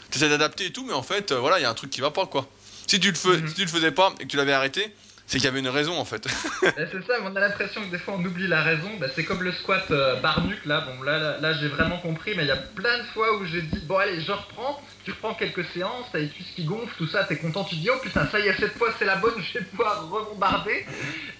tu 0.09 0.17
essaies 0.17 0.29
d'adapter 0.29 0.65
et 0.65 0.71
tout, 0.71 0.83
mais 0.85 0.93
en 0.93 1.03
fait, 1.03 1.31
euh, 1.31 1.39
voilà, 1.39 1.59
il 1.59 1.61
y 1.61 1.65
a 1.65 1.69
un 1.69 1.75
truc 1.75 1.91
qui 1.91 2.01
va 2.01 2.09
pas 2.09 2.25
quoi. 2.25 2.47
Si 2.87 2.99
tu, 2.99 3.09
le 3.09 3.15
fais, 3.15 3.37
mhm. 3.37 3.47
si 3.47 3.53
tu 3.53 3.61
le 3.61 3.67
faisais 3.67 3.91
pas 3.91 4.13
et 4.19 4.23
que 4.23 4.27
tu 4.27 4.37
l'avais 4.37 4.53
arrêté, 4.53 4.93
c'est 5.27 5.37
qu'il 5.37 5.45
y 5.45 5.47
avait 5.47 5.59
une 5.59 5.69
raison 5.69 5.97
en 5.97 6.05
fait. 6.05 6.27
Bah, 6.61 6.71
c'est 6.77 7.05
ça, 7.05 7.13
on 7.23 7.35
a 7.35 7.39
l'impression 7.39 7.81
que 7.81 7.91
des 7.91 7.99
fois 7.99 8.15
on 8.17 8.25
oublie 8.25 8.47
la 8.47 8.63
raison. 8.63 8.89
Bah, 8.99 9.07
c'est 9.15 9.23
comme 9.23 9.43
le 9.43 9.51
squat 9.51 9.85
euh, 9.91 10.19
barnuc 10.19 10.65
là. 10.65 10.81
Bon, 10.81 11.01
là, 11.03 11.39
là, 11.39 11.53
j'ai 11.53 11.69
vraiment 11.69 11.99
compris, 11.99 12.33
mais 12.35 12.43
il 12.43 12.47
y 12.47 12.51
a 12.51 12.57
plein 12.57 12.99
de 12.99 13.03
fois 13.13 13.37
où 13.37 13.45
j'ai 13.45 13.61
dit 13.61 13.79
bon, 13.85 13.97
allez, 13.97 14.21
je 14.21 14.31
reprends. 14.31 14.81
Tu 15.03 15.11
reprends 15.11 15.33
quelques 15.33 15.65
séances, 15.73 16.05
t'as 16.11 16.19
les 16.19 16.29
cuisses 16.29 16.51
qui 16.55 16.63
gonflent, 16.63 16.95
tout 16.97 17.07
ça, 17.07 17.25
t'es 17.25 17.37
content. 17.37 17.63
Tu 17.65 17.75
dis 17.75 17.89
oh 17.89 17.97
putain, 18.01 18.27
ça 18.31 18.39
y 18.39 18.47
est, 18.47 18.57
cette 18.57 18.77
fois 18.77 18.89
c'est 18.97 19.05
la 19.05 19.17
bonne, 19.17 19.33
je 19.53 19.59
vais 19.59 19.65
pouvoir 19.65 20.09
rebombarder. 20.09 20.85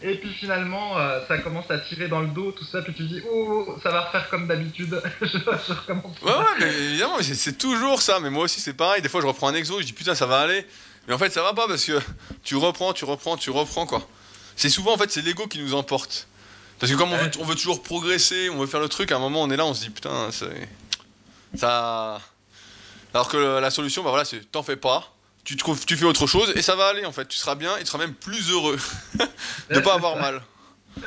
Et 0.02 0.16
puis 0.16 0.34
finalement, 0.34 0.98
euh, 0.98 1.26
ça 1.28 1.38
commence 1.38 1.70
à 1.72 1.78
tirer 1.80 2.08
dans 2.08 2.22
le 2.22 2.28
dos, 2.28 2.52
tout 2.52 2.66
ça. 2.66 2.82
Puis 2.82 2.94
tu 2.94 3.04
dis 3.04 3.22
oh, 3.32 3.78
ça 3.82 3.92
va 3.92 4.02
refaire 4.02 4.30
comme 4.30 4.48
d'habitude. 4.48 5.02
je, 5.22 5.74
recommence. 5.74 6.22
Ouais, 6.22 6.32
ouais, 6.32 6.46
mais 6.60 6.74
évidemment, 6.74 7.18
c'est 7.22 7.58
toujours 7.58 8.02
ça. 8.02 8.20
Mais 8.20 8.30
moi 8.30 8.44
aussi, 8.44 8.60
c'est 8.60 8.74
pareil. 8.74 9.02
Des 9.02 9.10
fois, 9.10 9.22
je 9.22 9.28
reprends 9.28 9.48
un 9.48 9.54
exo, 9.54 9.80
je 9.80 9.86
dis 9.86 9.94
putain, 9.94 10.16
ça 10.16 10.26
va 10.26 10.40
aller. 10.40 10.66
Mais 11.08 11.14
en 11.14 11.18
fait, 11.18 11.32
ça 11.32 11.42
va 11.42 11.54
pas 11.54 11.68
parce 11.68 11.86
que 11.86 12.00
tu 12.44 12.56
reprends, 12.56 12.94
tu 12.94 13.06
reprends, 13.06 13.38
tu 13.38 13.50
reprends 13.50 13.86
quoi. 13.86 14.08
C'est 14.56 14.70
souvent 14.70 14.94
en 14.94 14.98
fait, 14.98 15.12
c'est 15.12 15.22
l'ego 15.22 15.48
qui 15.48 15.60
nous 15.60 15.74
emporte. 15.74 16.28
Parce 16.80 16.92
que 16.92 16.98
comme 16.98 17.14
on 17.14 17.46
veut, 17.46 17.56
toujours 17.56 17.82
progresser, 17.82 18.50
on 18.50 18.58
veut 18.58 18.68
faire 18.68 18.80
le 18.80 18.90
truc, 18.90 19.12
à 19.12 19.16
un 19.16 19.20
moment 19.20 19.42
on 19.42 19.50
est 19.50 19.58
là, 19.58 19.66
on 19.66 19.74
se 19.74 19.84
dit 19.84 19.90
putain, 19.90 20.30
c'est. 20.32 20.68
Ça. 21.56 22.20
Alors 23.14 23.28
que 23.28 23.60
la 23.60 23.70
solution, 23.70 24.04
bah 24.04 24.10
voilà, 24.10 24.26
c'est 24.26 24.52
t'en 24.52 24.64
fais 24.64 24.76
pas, 24.76 25.14
tu, 25.44 25.58
tu 25.58 25.98
fais 25.98 26.06
autre 26.06 26.26
chose 26.26 26.52
et 26.56 26.62
ça 26.62 26.76
va 26.76 26.88
aller 26.88 27.06
en 27.06 27.12
fait. 27.12 27.28
Tu 27.28 27.38
seras 27.38 27.56
bien 27.56 27.76
et 27.78 27.82
tu 27.82 27.88
seras 27.88 28.00
même 28.00 28.14
plus 28.14 28.50
heureux 28.50 28.78
de 29.70 29.80
pas 29.80 29.96
avoir 29.96 30.18
mal. 30.18 30.42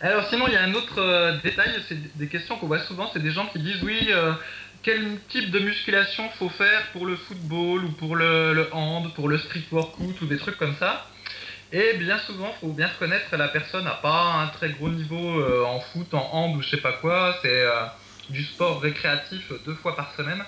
Alors 0.00 0.28
sinon, 0.28 0.46
il 0.46 0.52
y 0.52 0.56
a 0.56 0.62
un 0.62 0.74
autre 0.74 0.98
euh, 0.98 1.38
détail, 1.42 1.70
c'est 1.88 2.16
des 2.18 2.28
questions 2.28 2.58
qu'on 2.58 2.66
voit 2.66 2.80
souvent, 2.80 3.10
c'est 3.12 3.22
des 3.22 3.30
gens 3.30 3.46
qui 3.46 3.58
disent 3.60 3.82
oui, 3.82 4.08
euh, 4.10 4.34
quel 4.82 5.18
type 5.30 5.50
de 5.50 5.58
musculation 5.58 6.28
faut 6.38 6.50
faire 6.50 6.86
pour 6.92 7.06
le 7.06 7.16
football 7.16 7.84
ou 7.84 7.92
pour 7.92 8.14
le, 8.14 8.68
hand, 8.72 9.14
pour 9.14 9.28
le 9.28 9.38
street 9.38 9.64
workout 9.72 10.20
ou 10.20 10.26
des 10.26 10.36
trucs 10.36 10.58
comme 10.58 10.76
ça. 10.78 11.06
Et 11.72 11.94
bien 11.94 12.18
souvent, 12.20 12.54
faut 12.60 12.68
bien 12.68 12.88
reconnaître 12.88 13.28
que 13.30 13.36
la 13.36 13.48
personne 13.48 13.84
n'a 13.84 13.98
pas 14.02 14.34
un 14.34 14.48
très 14.48 14.70
gros 14.70 14.90
niveau 14.90 15.40
euh, 15.40 15.64
en 15.64 15.80
foot, 15.80 16.12
en 16.12 16.28
hand 16.32 16.56
ou 16.56 16.62
je 16.62 16.68
sais 16.68 16.76
pas 16.82 16.92
quoi. 16.92 17.34
C'est 17.42 17.64
du 18.28 18.44
sport 18.44 18.80
récréatif 18.82 19.50
deux 19.64 19.74
fois 19.74 19.96
par 19.96 20.14
semaine. 20.14 20.44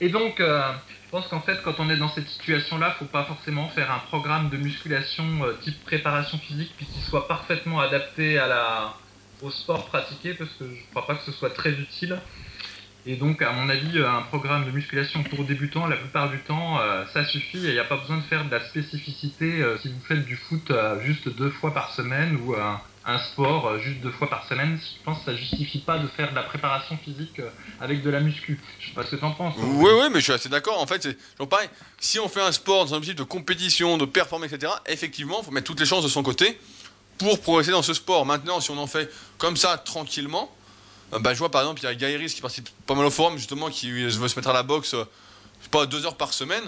Et 0.00 0.08
donc, 0.08 0.40
euh, 0.40 0.62
je 1.06 1.10
pense 1.10 1.26
qu'en 1.28 1.40
fait, 1.40 1.60
quand 1.62 1.78
on 1.78 1.90
est 1.90 1.96
dans 1.96 2.08
cette 2.08 2.28
situation-là, 2.28 2.96
faut 2.98 3.04
pas 3.04 3.24
forcément 3.24 3.68
faire 3.68 3.90
un 3.90 3.98
programme 3.98 4.50
de 4.50 4.56
musculation 4.56 5.24
type 5.62 5.82
préparation 5.84 6.38
physique 6.38 6.72
puis 6.76 6.86
qui 6.86 7.00
soit 7.00 7.28
parfaitement 7.28 7.80
adapté 7.80 8.40
au 9.42 9.50
sport 9.50 9.86
pratiqué 9.86 10.34
parce 10.34 10.50
que 10.52 10.64
je 10.64 10.90
crois 10.90 11.06
pas 11.06 11.14
que 11.16 11.24
ce 11.24 11.32
soit 11.32 11.50
très 11.50 11.72
utile. 11.72 12.18
Et 13.04 13.16
donc, 13.16 13.42
à 13.42 13.50
mon 13.52 13.68
avis, 13.68 13.98
euh, 13.98 14.08
un 14.08 14.22
programme 14.22 14.64
de 14.64 14.70
musculation 14.70 15.24
pour 15.24 15.44
débutants, 15.44 15.88
la 15.88 15.96
plupart 15.96 16.30
du 16.30 16.38
temps, 16.38 16.78
euh, 16.80 17.04
ça 17.12 17.24
suffit 17.24 17.58
et 17.66 17.70
il 17.70 17.72
n'y 17.72 17.80
a 17.80 17.84
pas 17.84 17.96
besoin 17.96 18.18
de 18.18 18.22
faire 18.22 18.44
de 18.44 18.50
la 18.50 18.60
spécificité 18.60 19.60
euh, 19.60 19.76
si 19.78 19.88
vous 19.88 20.00
faites 20.06 20.24
du 20.24 20.36
foot 20.36 20.72
juste 21.02 21.28
deux 21.36 21.50
fois 21.50 21.74
par 21.74 21.92
semaine 21.94 22.36
ou 22.36 22.54
un 23.04 23.18
sport 23.18 23.78
juste 23.78 24.00
deux 24.00 24.10
fois 24.12 24.30
par 24.30 24.46
semaine. 24.48 24.78
Je 24.80 25.04
pense 25.04 25.18
que 25.18 25.24
ça 25.24 25.36
justifie 25.36 25.80
pas 25.80 25.98
de 25.98 26.06
faire 26.08 26.30
de 26.30 26.34
la 26.34 26.42
préparation 26.42 26.96
physique 26.98 27.40
avec 27.80 28.02
de 28.02 28.10
la 28.10 28.20
muscu. 28.20 28.60
Je 28.80 28.88
sais 28.88 28.94
pas 28.94 29.04
ce 29.04 29.10
que 29.10 29.16
tu 29.16 29.24
en 29.24 29.32
penses. 29.32 29.54
Oui, 29.58 29.90
oui, 30.00 30.06
mais 30.10 30.20
je 30.20 30.24
suis 30.24 30.32
assez 30.32 30.48
d'accord. 30.48 30.80
En 30.80 30.86
fait, 30.86 31.02
c'est 31.02 31.46
pareil. 31.46 31.68
Si 31.98 32.18
on 32.18 32.28
fait 32.28 32.42
un 32.42 32.52
sport 32.52 32.84
dans 32.84 32.94
un 32.94 32.96
objectif 32.98 33.18
de 33.18 33.28
compétition, 33.28 33.98
de 33.98 34.04
performer, 34.04 34.46
etc., 34.46 34.72
effectivement, 34.86 35.38
il 35.40 35.44
faut 35.44 35.50
mettre 35.50 35.66
toutes 35.66 35.80
les 35.80 35.86
chances 35.86 36.04
de 36.04 36.08
son 36.08 36.22
côté 36.22 36.58
pour 37.18 37.40
progresser 37.40 37.70
dans 37.70 37.82
ce 37.82 37.94
sport. 37.94 38.26
Maintenant, 38.26 38.60
si 38.60 38.70
on 38.70 38.78
en 38.78 38.86
fait 38.86 39.10
comme 39.38 39.56
ça, 39.56 39.78
tranquillement, 39.78 40.50
euh, 41.12 41.18
bah, 41.18 41.34
je 41.34 41.38
vois 41.38 41.50
par 41.50 41.62
exemple, 41.62 41.80
il 41.82 41.84
y 41.84 41.88
a 41.88 41.94
Gairis 41.94 42.34
qui 42.34 42.40
participe 42.40 42.68
pas 42.86 42.94
mal 42.94 43.06
au 43.06 43.10
forum, 43.10 43.36
justement, 43.36 43.70
qui 43.70 43.90
veut 43.90 44.10
se 44.10 44.36
mettre 44.36 44.48
à 44.48 44.52
la 44.52 44.62
boxe, 44.62 44.94
euh, 44.94 45.04
pas, 45.70 45.86
deux 45.86 46.06
heures 46.06 46.16
par 46.16 46.32
semaine. 46.32 46.64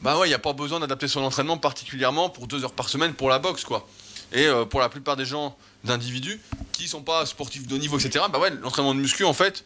Bah 0.00 0.18
ouais, 0.18 0.26
il 0.26 0.30
n'y 0.30 0.34
a 0.34 0.38
pas 0.38 0.52
besoin 0.52 0.80
d'adapter 0.80 1.08
son 1.08 1.22
entraînement 1.22 1.58
particulièrement 1.58 2.30
pour 2.30 2.46
deux 2.46 2.64
heures 2.64 2.72
par 2.72 2.88
semaine 2.88 3.12
pour 3.12 3.28
la 3.28 3.38
boxe, 3.38 3.64
quoi. 3.64 3.86
Et 4.32 4.46
euh, 4.46 4.64
pour 4.64 4.80
la 4.80 4.88
plupart 4.88 5.16
des 5.16 5.24
gens, 5.24 5.56
d'individus, 5.84 6.40
qui 6.72 6.88
sont 6.88 7.02
pas 7.02 7.26
sportifs 7.26 7.66
de 7.66 7.74
haut 7.74 7.78
niveau, 7.78 7.98
etc., 7.98 8.24
bah 8.30 8.38
ouais, 8.38 8.50
l'entraînement 8.50 8.94
de 8.94 9.00
muscu, 9.00 9.24
en 9.24 9.32
fait, 9.32 9.64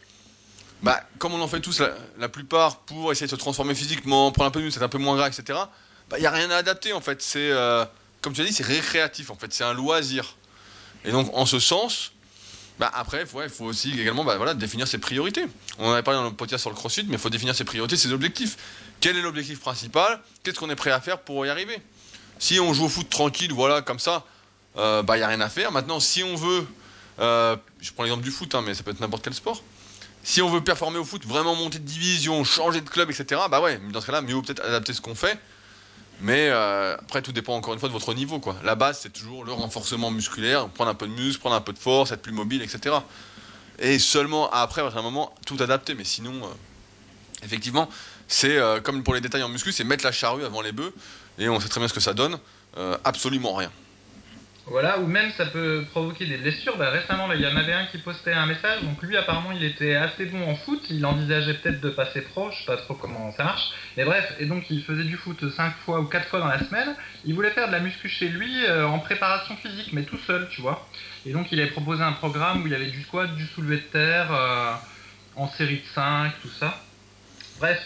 bah, 0.83 1.01
comme 1.17 1.33
on 1.33 1.41
en 1.41 1.47
fait 1.47 1.61
tous 1.61 1.81
la, 2.17 2.29
plupart 2.29 2.77
pour 2.81 3.11
essayer 3.11 3.27
de 3.27 3.31
se 3.31 3.35
transformer 3.35 3.75
physiquement, 3.75 4.31
prendre 4.31 4.49
un 4.49 4.51
peu 4.51 4.59
de 4.59 4.65
muscle, 4.65 4.79
c'est 4.79 4.85
un 4.85 4.89
peu 4.89 4.97
moins 4.97 5.15
gras, 5.15 5.27
etc., 5.27 5.59
bah, 6.09 6.17
il 6.17 6.21
n'y 6.21 6.27
a 6.27 6.31
rien 6.31 6.51
à 6.51 6.57
adapter, 6.57 6.93
en 6.93 7.01
fait. 7.01 7.21
C'est, 7.21 7.51
comme 8.21 8.33
tu 8.33 8.41
as 8.41 8.45
dit, 8.45 8.53
c'est 8.53 8.65
récréatif, 8.65 9.31
en 9.31 9.35
fait. 9.35 9.53
C'est 9.53 9.63
un 9.63 9.73
loisir. 9.73 10.35
Et 11.05 11.11
donc, 11.11 11.29
en 11.33 11.45
ce 11.45 11.59
sens, 11.59 12.11
bah 12.81 12.89
après, 12.95 13.25
il 13.43 13.49
faut 13.49 13.65
aussi 13.65 13.91
également 13.99 14.23
bah, 14.23 14.37
voilà, 14.37 14.53
définir 14.53 14.87
ses 14.87 14.97
priorités. 14.97 15.45
On 15.77 15.89
en 15.89 15.93
avait 15.93 16.01
parlé 16.01 16.19
dans 16.19 16.25
le 16.25 16.35
podcast 16.35 16.61
sur 16.61 16.71
le 16.71 16.75
crossfit, 16.75 17.03
mais 17.03 17.13
il 17.13 17.19
faut 17.19 17.29
définir 17.29 17.55
ses 17.55 17.63
priorités, 17.63 17.95
ses 17.95 18.11
objectifs. 18.11 18.57
Quel 18.99 19.17
est 19.17 19.21
l'objectif 19.21 19.59
principal? 19.59 20.19
Qu'est-ce 20.43 20.59
qu'on 20.59 20.69
est 20.71 20.75
prêt 20.75 20.91
à 20.91 20.99
faire 20.99 21.19
pour 21.19 21.45
y 21.45 21.49
arriver? 21.49 21.79
Si 22.39 22.59
on 22.59 22.73
joue 22.73 22.85
au 22.85 22.89
foot 22.89 23.07
tranquille, 23.07 23.53
voilà, 23.53 23.83
comme 23.83 23.99
ça, 23.99 24.25
il 24.75 24.79
euh, 24.79 25.01
n'y 25.01 25.05
bah, 25.05 25.13
a 25.13 25.27
rien 25.27 25.41
à 25.41 25.49
faire. 25.49 25.71
Maintenant, 25.71 25.99
si 25.99 26.23
on 26.23 26.35
veut, 26.35 26.65
euh, 27.19 27.55
je 27.81 27.91
prends 27.91 28.03
l'exemple 28.03 28.23
du 28.23 28.31
foot, 28.31 28.55
hein, 28.55 28.63
mais 28.65 28.73
ça 28.73 28.83
peut 28.83 28.91
être 28.91 28.99
n'importe 28.99 29.23
quel 29.23 29.33
sport. 29.33 29.61
Si 30.23 30.41
on 30.41 30.49
veut 30.49 30.63
performer 30.63 30.99
au 30.99 31.03
foot, 31.03 31.25
vraiment 31.25 31.55
monter 31.55 31.79
de 31.79 31.83
division, 31.83 32.43
changer 32.43 32.81
de 32.81 32.89
club, 32.89 33.09
etc., 33.09 33.41
bah 33.49 33.59
ouais, 33.59 33.79
dans 33.91 34.01
ce 34.01 34.05
cas-là, 34.05 34.21
mieux 34.21 34.39
peut-être 34.41 34.63
adapter 34.63 34.93
ce 34.93 35.01
qu'on 35.01 35.15
fait 35.15 35.37
Mais 36.21 36.49
euh, 36.49 36.95
après, 36.95 37.21
tout 37.23 37.31
dépend 37.31 37.55
encore 37.55 37.73
une 37.73 37.79
fois 37.79 37.89
de 37.89 37.93
votre 37.93 38.13
niveau. 38.13 38.39
La 38.63 38.75
base, 38.75 38.99
c'est 39.01 39.11
toujours 39.11 39.43
le 39.43 39.51
renforcement 39.51 40.11
musculaire, 40.11 40.69
prendre 40.69 40.91
un 40.91 40.95
peu 40.95 41.07
de 41.07 41.13
muscle, 41.13 41.39
prendre 41.39 41.55
un 41.55 41.61
peu 41.61 41.73
de 41.73 41.79
force, 41.79 42.11
être 42.11 42.21
plus 42.21 42.31
mobile, 42.31 42.61
etc. 42.61 42.95
Et 43.79 43.97
seulement 43.99 44.49
après, 44.51 44.81
à 44.81 44.85
un 44.85 45.01
moment, 45.01 45.33
tout 45.45 45.57
adapter. 45.59 45.95
Mais 45.95 46.03
sinon, 46.03 46.33
effectivement, 47.43 47.89
c'est 48.27 48.59
comme 48.83 49.01
pour 49.01 49.15
les 49.15 49.21
détails 49.21 49.41
en 49.41 49.49
muscu, 49.49 49.71
c'est 49.71 49.83
mettre 49.83 50.05
la 50.05 50.11
charrue 50.11 50.45
avant 50.45 50.61
les 50.61 50.71
bœufs. 50.71 50.93
Et 51.39 51.49
on 51.49 51.59
sait 51.59 51.67
très 51.67 51.79
bien 51.79 51.87
ce 51.87 51.93
que 51.93 51.99
ça 51.99 52.13
donne. 52.13 52.37
Absolument 53.03 53.55
rien. 53.55 53.71
Voilà, 54.67 54.99
ou 54.99 55.07
même 55.07 55.31
ça 55.31 55.47
peut 55.47 55.83
provoquer 55.89 56.27
des 56.27 56.37
blessures. 56.37 56.77
Bah, 56.77 56.91
récemment, 56.91 57.31
il 57.33 57.41
y 57.41 57.47
en 57.47 57.55
avait 57.57 57.73
un 57.73 57.87
qui 57.87 57.97
postait 57.97 58.33
un 58.33 58.45
message. 58.45 58.83
Donc 58.83 59.01
lui, 59.01 59.17
apparemment, 59.17 59.51
il 59.51 59.63
était 59.63 59.95
assez 59.95 60.25
bon 60.25 60.47
en 60.47 60.55
foot. 60.55 60.81
Il 60.89 61.05
envisageait 61.05 61.55
peut-être 61.55 61.81
de 61.81 61.89
passer 61.89 62.21
pro. 62.21 62.51
Je 62.51 62.59
sais 62.59 62.65
pas 62.65 62.77
trop 62.77 62.93
comment 62.93 63.31
ça 63.31 63.43
marche. 63.43 63.71
Mais 63.97 64.05
bref, 64.05 64.35
et 64.39 64.45
donc 64.45 64.69
il 64.69 64.83
faisait 64.83 65.03
du 65.03 65.17
foot 65.17 65.49
5 65.49 65.73
fois 65.85 65.99
ou 65.99 66.05
4 66.05 66.27
fois 66.27 66.39
dans 66.39 66.47
la 66.47 66.59
semaine. 66.59 66.95
Il 67.25 67.33
voulait 67.33 67.51
faire 67.51 67.67
de 67.67 67.71
la 67.71 67.79
muscu 67.79 68.07
chez 68.07 68.29
lui 68.29 68.65
euh, 68.65 68.85
en 68.85 68.99
préparation 68.99 69.55
physique, 69.57 69.93
mais 69.93 70.03
tout 70.03 70.19
seul, 70.27 70.47
tu 70.51 70.61
vois. 70.61 70.87
Et 71.25 71.33
donc 71.33 71.51
il 71.51 71.59
avait 71.59 71.71
proposé 71.71 72.03
un 72.03 72.13
programme 72.13 72.61
où 72.61 72.67
il 72.67 72.71
y 72.71 72.75
avait 72.75 72.91
du 72.91 73.01
squat, 73.01 73.33
du 73.35 73.47
soulevé 73.47 73.77
de 73.77 73.81
terre, 73.81 74.31
euh, 74.31 74.73
en 75.35 75.47
série 75.47 75.77
de 75.77 75.87
5, 75.95 76.33
tout 76.41 76.49
ça. 76.59 76.81
Bref, 77.61 77.79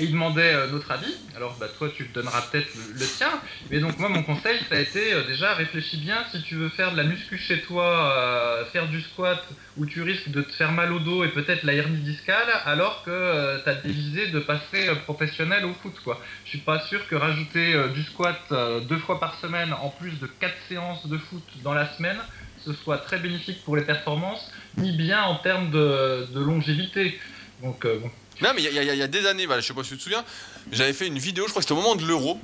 et 0.00 0.04
il 0.04 0.10
demandait 0.10 0.54
euh, 0.54 0.66
notre 0.72 0.90
avis. 0.90 1.14
Alors, 1.36 1.56
bah, 1.60 1.68
toi, 1.78 1.88
tu 1.96 2.08
te 2.08 2.14
donneras 2.14 2.42
peut-être 2.50 2.66
le, 2.74 3.06
tien. 3.06 3.30
Mais 3.70 3.78
donc, 3.78 3.96
moi, 4.00 4.08
mon 4.08 4.24
conseil, 4.24 4.58
ça 4.68 4.74
a 4.74 4.80
été 4.80 5.12
euh, 5.12 5.22
déjà 5.22 5.54
réfléchis 5.54 5.98
bien 5.98 6.16
si 6.32 6.42
tu 6.42 6.56
veux 6.56 6.68
faire 6.70 6.90
de 6.90 6.96
la 6.96 7.04
muscu 7.04 7.38
chez 7.38 7.60
toi, 7.60 8.12
euh, 8.12 8.64
faire 8.72 8.88
du 8.88 9.00
squat 9.00 9.40
où 9.76 9.86
tu 9.86 10.02
risques 10.02 10.30
de 10.30 10.42
te 10.42 10.52
faire 10.54 10.72
mal 10.72 10.92
au 10.92 10.98
dos 10.98 11.22
et 11.22 11.28
peut-être 11.28 11.62
la 11.62 11.74
hernie 11.74 12.00
discale, 12.00 12.48
alors 12.64 13.04
que 13.04 13.62
tu 13.62 13.70
as 13.70 13.74
dévisé 13.74 14.26
de 14.26 14.40
passer 14.40 14.90
professionnel 15.04 15.64
au 15.64 15.74
foot. 15.74 15.94
Quoi. 16.02 16.20
Je 16.44 16.50
suis 16.50 16.58
pas 16.58 16.80
sûr 16.80 17.06
que 17.06 17.14
rajouter 17.14 17.80
du 17.94 18.02
squat 18.02 18.52
deux 18.88 18.98
fois 18.98 19.20
par 19.20 19.38
semaine 19.38 19.72
en 19.72 19.90
plus 19.90 20.18
de 20.18 20.26
quatre 20.26 20.58
séances 20.68 21.06
de 21.06 21.18
foot 21.18 21.44
dans 21.62 21.72
la 21.72 21.86
semaine, 21.94 22.18
ce 22.64 22.72
soit 22.72 22.98
très 22.98 23.18
bénéfique 23.18 23.64
pour 23.64 23.76
les 23.76 23.84
performances, 23.84 24.50
ni 24.76 24.92
bien 24.96 25.22
en 25.22 25.36
termes 25.36 25.70
de, 25.70 26.26
longévité. 26.34 27.18
Non, 28.42 28.52
mais 28.54 28.62
il 28.62 28.72
y, 28.72 29.02
a 29.02 29.06
des 29.06 29.26
années, 29.26 29.46
je 29.48 29.60
sais 29.60 29.74
pas 29.74 29.82
si 29.82 29.90
tu 29.90 29.98
te 29.98 30.02
souviens, 30.02 30.24
j'avais 30.72 30.94
fait 30.94 31.06
une 31.06 31.18
vidéo, 31.18 31.44
je 31.44 31.50
crois 31.50 31.60
que 31.60 31.68
c'était 31.68 31.78
au 31.78 31.82
moment 31.82 31.96
de 31.96 32.06
l'Euro. 32.06 32.40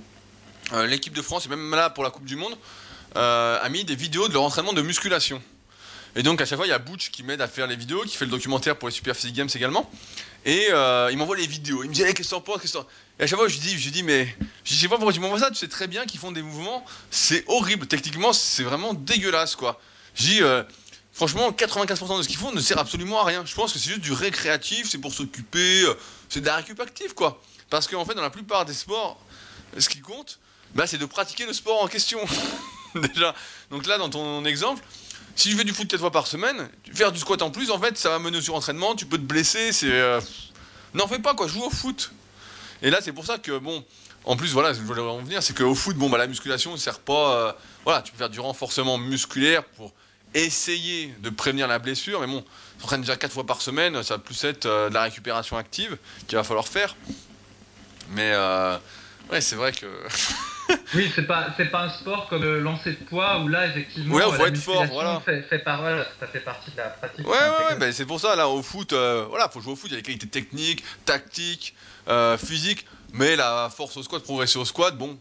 Euh, 0.73 0.87
L'équipe 0.87 1.15
de 1.15 1.23
France, 1.23 1.47
et 1.47 1.49
même 1.49 1.71
là 1.71 1.91
pour 1.91 2.05
la 2.05 2.11
Coupe 2.11 2.25
du 2.25 2.37
Monde, 2.37 2.57
euh, 3.17 3.59
a 3.63 3.69
mis 3.69 3.85
des 3.85 3.95
vidéos 3.95 4.29
de 4.29 4.35
leur 4.35 4.43
entraînement 4.43 4.73
de 4.73 4.83
musculation. 4.83 5.41
Et 6.17 6.23
donc 6.23 6.41
à 6.41 6.47
chaque 6.47 6.59
fois, 6.59 6.67
il 6.67 6.71
y 6.71 6.73
a 6.73 6.79
Butch 6.79 7.11
qui 7.11 7.23
m'aide 7.23 7.41
à 7.41 7.49
faire 7.49 7.67
les 7.67 7.77
vidéos, 7.77 8.03
qui 8.03 8.17
fait 8.17 8.25
le 8.25 8.31
documentaire 8.31 8.77
pour 8.77 8.89
les 8.89 8.95
Super 8.95 9.15
Physique 9.15 9.37
Games 9.37 9.49
également. 9.55 9.91
Et 10.45 10.69
euh, 10.71 11.09
il 11.11 11.19
m'envoie 11.19 11.37
les 11.37 11.47
vidéos. 11.47 11.83
Il 11.85 11.91
me 11.91 11.95
dit, 11.95 12.03
hey, 12.03 12.15
qu'est-ce 12.15 12.31
que 12.31 12.35
t'en 12.35 12.41
penses 12.41 12.65
Et 13.19 13.23
à 13.23 13.27
chaque 13.27 13.39
fois, 13.39 13.49
je 13.49 13.55
lui 13.55 13.61
dis, 13.61 13.79
je 13.79 13.85
lui 13.85 13.91
dis 13.91 14.03
mais 14.03 14.35
je 14.65 14.75
sais 14.75 14.89
pas 14.89 14.97
pourquoi 14.97 15.13
tu 15.13 15.21
m'envoies 15.21 15.39
ça, 15.39 15.51
tu 15.51 15.57
sais 15.57 15.69
très 15.69 15.87
bien 15.87 16.05
qu'ils 16.05 16.21
font 16.21 16.33
des 16.33 16.43
mouvements, 16.43 16.85
c'est 17.11 17.45
horrible. 17.47 17.87
Techniquement, 17.87 18.33
c'est 18.33 18.65
vraiment 18.65 18.93
dégueulasse, 18.93 19.57
quoi. 19.57 19.81
Je 20.15 20.23
dis, 20.23 20.41
Franchement, 21.17 21.51
95% 21.51 22.19
de 22.19 22.23
ce 22.23 22.29
qu'ils 22.29 22.37
font 22.37 22.53
ne 22.53 22.61
sert 22.61 22.79
absolument 22.79 23.23
à 23.23 23.25
rien. 23.25 23.43
Je 23.47 23.55
pense 23.55 23.73
que 23.73 23.79
c'est 23.79 23.89
juste 23.89 24.03
du 24.03 24.13
récréatif, 24.13 24.87
c'est 24.87 24.99
pour 24.99 25.15
s'occuper, 25.15 25.81
euh, 25.81 25.95
c'est 26.29 26.43
de 26.43 26.47
la 26.47 26.57
récup 26.57 26.79
quoi. 27.15 27.41
Parce 27.71 27.89
qu'en 27.89 28.05
fait, 28.05 28.13
dans 28.13 28.21
la 28.21 28.29
plupart 28.29 28.67
des 28.67 28.75
sports, 28.75 29.19
ce 29.79 29.89
qui 29.89 30.01
compte, 30.01 30.39
bah, 30.75 30.87
c'est 30.87 30.99
de 30.99 31.07
pratiquer 31.07 31.47
le 31.47 31.55
sport 31.55 31.83
en 31.83 31.87
question. 31.87 32.21
Déjà. 32.95 33.35
Donc 33.71 33.87
là, 33.87 33.97
dans 33.97 34.11
ton 34.11 34.45
exemple, 34.45 34.85
si 35.37 35.51
je 35.51 35.57
fais 35.57 35.65
du 35.65 35.73
foot 35.73 35.89
4 35.89 36.01
fois 36.01 36.11
par 36.11 36.27
semaine, 36.27 36.69
faire 36.93 37.13
du 37.13 37.19
squat 37.19 37.41
en 37.41 37.51
plus, 37.51 37.71
en 37.71 37.81
fait, 37.81 37.97
ça 37.97 38.11
va 38.11 38.19
mener 38.19 38.37
au 38.37 38.43
surentraînement, 38.43 38.95
tu 38.95 39.07
peux 39.07 39.17
te 39.17 39.23
blesser, 39.23 39.73
c'est. 39.73 39.91
Euh... 39.91 40.21
N'en 40.93 41.09
fais 41.09 41.19
pas, 41.19 41.33
quoi, 41.33 41.49
joue 41.49 41.63
au 41.63 41.71
foot. 41.71 42.13
Et 42.83 42.91
là, 42.91 42.99
c'est 43.01 43.13
pour 43.13 43.25
ça 43.25 43.39
que, 43.39 43.57
bon, 43.57 43.83
en 44.27 44.37
plus, 44.37 44.53
voilà, 44.53 44.75
je 44.75 44.83
voulais 44.83 45.01
en 45.01 45.23
venir, 45.23 45.43
c'est 45.43 45.57
qu'au 45.57 45.75
foot, 45.75 45.97
bon, 45.97 46.11
bah, 46.11 46.19
la 46.19 46.27
musculation 46.27 46.73
ne 46.73 46.77
sert 46.77 47.01
pas. 47.01 47.37
Euh... 47.37 47.53
voilà, 47.85 48.03
tu 48.03 48.13
peux 48.13 48.19
faire 48.19 48.29
du 48.29 48.41
renforcement 48.41 48.99
musculaire 48.99 49.65
pour 49.65 49.95
essayer 50.45 51.15
de 51.21 51.31
prévenir 51.31 51.67
la 51.69 51.79
blessure, 51.79 52.21
mais 52.21 52.27
bon, 52.27 52.45
s'entraîne 52.79 53.01
déjà 53.01 53.17
4 53.17 53.33
fois 53.33 53.47
par 53.47 53.61
semaine, 53.61 54.03
ça 54.03 54.15
va 54.15 54.19
plus 54.19 54.45
être 54.45 54.67
euh, 54.67 54.89
de 54.89 54.95
la 54.95 55.03
récupération 55.03 55.57
active 55.57 55.97
qu'il 56.27 56.37
va 56.37 56.45
falloir 56.45 56.69
faire. 56.69 56.95
Mais 58.11 58.33
euh, 58.33 58.77
ouais, 59.31 59.41
c'est 59.41 59.57
vrai 59.57 59.73
que. 59.73 59.87
oui, 60.95 61.11
c'est 61.15 61.27
pas 61.27 61.49
c'est 61.57 61.71
pas 61.71 61.85
un 61.85 61.91
sport 61.91 62.29
comme 62.29 62.43
le 62.43 62.61
lancer 62.61 62.91
de 62.93 63.05
poids 63.05 63.41
où 63.41 63.49
là 63.49 63.67
effectivement 63.67 64.15
ouais, 64.15 64.23
faut 64.25 64.47
être 64.47 64.57
fort, 64.57 64.85
voilà. 64.87 65.21
Fait, 65.25 65.43
fait 65.43 65.59
parole, 65.61 66.05
ça 66.21 66.27
fait 66.27 66.41
partie 66.41 66.71
de 66.73 66.77
la 66.77 66.89
pratique. 66.89 67.27
Ouais, 67.27 67.35
ouais, 67.35 67.67
ouais 67.69 67.77
ben 67.79 67.93
c'est 67.93 68.07
pour 68.07 68.21
ça 68.21 68.37
là 68.37 68.49
au 68.49 68.63
foot, 68.63 68.93
euh, 68.93 69.27
voilà, 69.29 69.49
faut 69.49 69.61
jouer 69.61 69.73
au 69.73 69.77
foot, 69.77 69.91
il 69.91 69.95
y 69.95 69.97
a 69.97 70.01
des 70.01 70.03
qualités 70.03 70.29
techniques, 70.29 70.85
tactiques, 71.05 71.75
euh, 72.09 72.37
physiques, 72.37 72.87
mais 73.13 73.37
la 73.37 73.71
force 73.75 73.97
au 73.97 74.03
squat, 74.03 74.23
progresser 74.23 74.59
au 74.59 74.65
squat, 74.65 74.97
bon, 74.97 75.19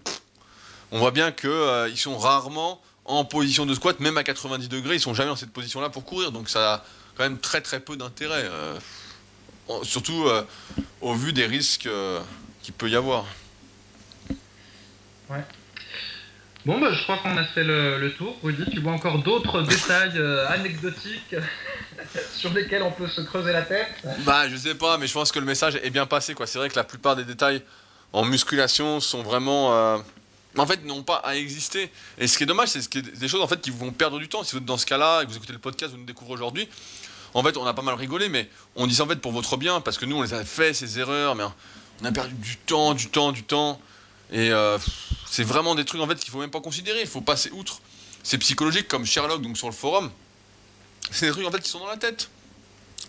on 0.91 0.99
voit 0.99 1.11
bien 1.11 1.32
que 1.32 1.47
euh, 1.47 1.89
ils 1.89 1.97
sont 1.97 2.18
rarement 2.18 2.82
en 3.05 3.23
position 3.23 3.65
de 3.65 3.73
squat, 3.73 3.99
même 3.99 4.17
à 4.17 4.23
90 4.23 4.67
degrés, 4.67 4.95
ils 4.95 4.99
sont 4.99 5.13
jamais 5.13 5.29
dans 5.29 5.35
cette 5.35 5.53
position-là 5.53 5.89
pour 5.89 6.03
courir, 6.03 6.31
donc 6.31 6.49
ça 6.49 6.73
a 6.73 6.85
quand 7.15 7.23
même 7.23 7.37
très 7.37 7.61
très 7.61 7.79
peu 7.79 7.95
d'intérêt, 7.95 8.43
euh, 8.43 8.77
surtout 9.83 10.25
euh, 10.25 10.43
au 11.01 11.13
vu 11.13 11.31
des 11.31 11.45
risques 11.45 11.85
euh, 11.85 12.19
qu'il 12.63 12.73
peut 12.73 12.89
y 12.89 12.95
avoir. 12.95 13.25
Ouais. 15.29 15.43
Bon, 16.65 16.79
bah, 16.79 16.91
je 16.91 17.03
crois 17.03 17.17
qu'on 17.17 17.37
a 17.37 17.45
fait 17.45 17.63
le, 17.63 17.99
le, 17.99 18.11
tour. 18.13 18.35
Rudy, 18.43 18.65
tu 18.71 18.79
vois 18.79 18.93
encore 18.93 19.19
d'autres 19.19 19.61
détails 19.67 20.19
anecdotiques 20.49 21.35
sur 22.35 22.51
lesquels 22.53 22.81
on 22.81 22.91
peut 22.91 23.07
se 23.07 23.21
creuser 23.21 23.53
la 23.53 23.61
tête? 23.61 23.87
Bah, 24.25 24.49
je 24.49 24.55
sais 24.55 24.73
pas, 24.73 24.97
mais 24.97 25.05
je 25.05 25.13
pense 25.13 25.31
que 25.31 25.37
le 25.37 25.45
message 25.45 25.79
est 25.83 25.91
bien 25.91 26.07
passé, 26.07 26.33
quoi. 26.33 26.47
C'est 26.47 26.57
vrai 26.57 26.69
que 26.69 26.75
la 26.75 26.83
plupart 26.83 27.15
des 27.15 27.23
détails 27.23 27.61
en 28.13 28.25
musculation 28.25 28.99
sont 28.99 29.21
vraiment 29.21 30.01
en 30.57 30.65
fait, 30.65 30.83
n'ont 30.85 31.03
pas 31.03 31.15
à 31.17 31.35
exister. 31.35 31.91
Et 32.17 32.27
ce 32.27 32.37
qui 32.37 32.43
est 32.43 32.47
dommage, 32.47 32.69
c'est 32.69 32.87
que 32.89 32.99
des 32.99 33.27
choses 33.27 33.41
en 33.41 33.47
fait 33.47 33.61
qui 33.61 33.71
vont 33.71 33.91
perdre 33.91 34.19
du 34.19 34.27
temps. 34.27 34.43
Si 34.43 34.53
vous 34.53 34.59
êtes 34.59 34.65
dans 34.65 34.77
ce 34.77 34.85
cas-là 34.85 35.21
et 35.21 35.25
que 35.25 35.31
vous 35.31 35.37
écoutez 35.37 35.53
le 35.53 35.59
podcast, 35.59 35.91
vous 35.91 35.99
nous 35.99 36.05
découvrez 36.05 36.33
aujourd'hui. 36.33 36.67
En 37.33 37.43
fait, 37.43 37.57
on 37.57 37.65
a 37.65 37.73
pas 37.73 37.81
mal 37.81 37.95
rigolé, 37.95 38.29
mais 38.29 38.49
on 38.75 38.87
dit 38.87 38.95
ça 38.95 39.03
en 39.03 39.07
fait 39.07 39.17
pour 39.17 39.33
votre 39.33 39.57
bien, 39.57 39.81
parce 39.81 39.97
que 39.97 40.05
nous, 40.05 40.15
on 40.15 40.21
les 40.21 40.33
a 40.33 40.45
fait 40.45 40.73
ces 40.73 40.99
erreurs, 40.99 41.35
mais 41.35 41.43
on 42.01 42.05
a 42.05 42.11
perdu 42.11 42.33
du 42.35 42.55
temps, 42.57 42.93
du 42.93 43.07
temps, 43.07 43.31
du 43.31 43.43
temps. 43.43 43.79
Et 44.31 44.51
euh, 44.51 44.77
c'est 45.29 45.43
vraiment 45.43 45.75
des 45.75 45.85
trucs 45.85 46.01
en 46.01 46.07
fait 46.07 46.15
qu'il 46.15 46.31
faut 46.31 46.39
même 46.39 46.51
pas 46.51 46.61
considérer. 46.61 47.01
Il 47.01 47.07
faut 47.07 47.21
passer 47.21 47.51
outre. 47.51 47.81
C'est 48.23 48.37
psychologique, 48.37 48.87
comme 48.87 49.05
Sherlock, 49.05 49.41
donc 49.41 49.57
sur 49.57 49.67
le 49.67 49.73
forum. 49.73 50.11
C'est 51.11 51.27
des 51.27 51.31
trucs 51.31 51.45
en 51.45 51.51
fait 51.51 51.59
qui 51.59 51.69
sont 51.69 51.79
dans 51.79 51.87
la 51.87 51.97
tête. 51.97 52.29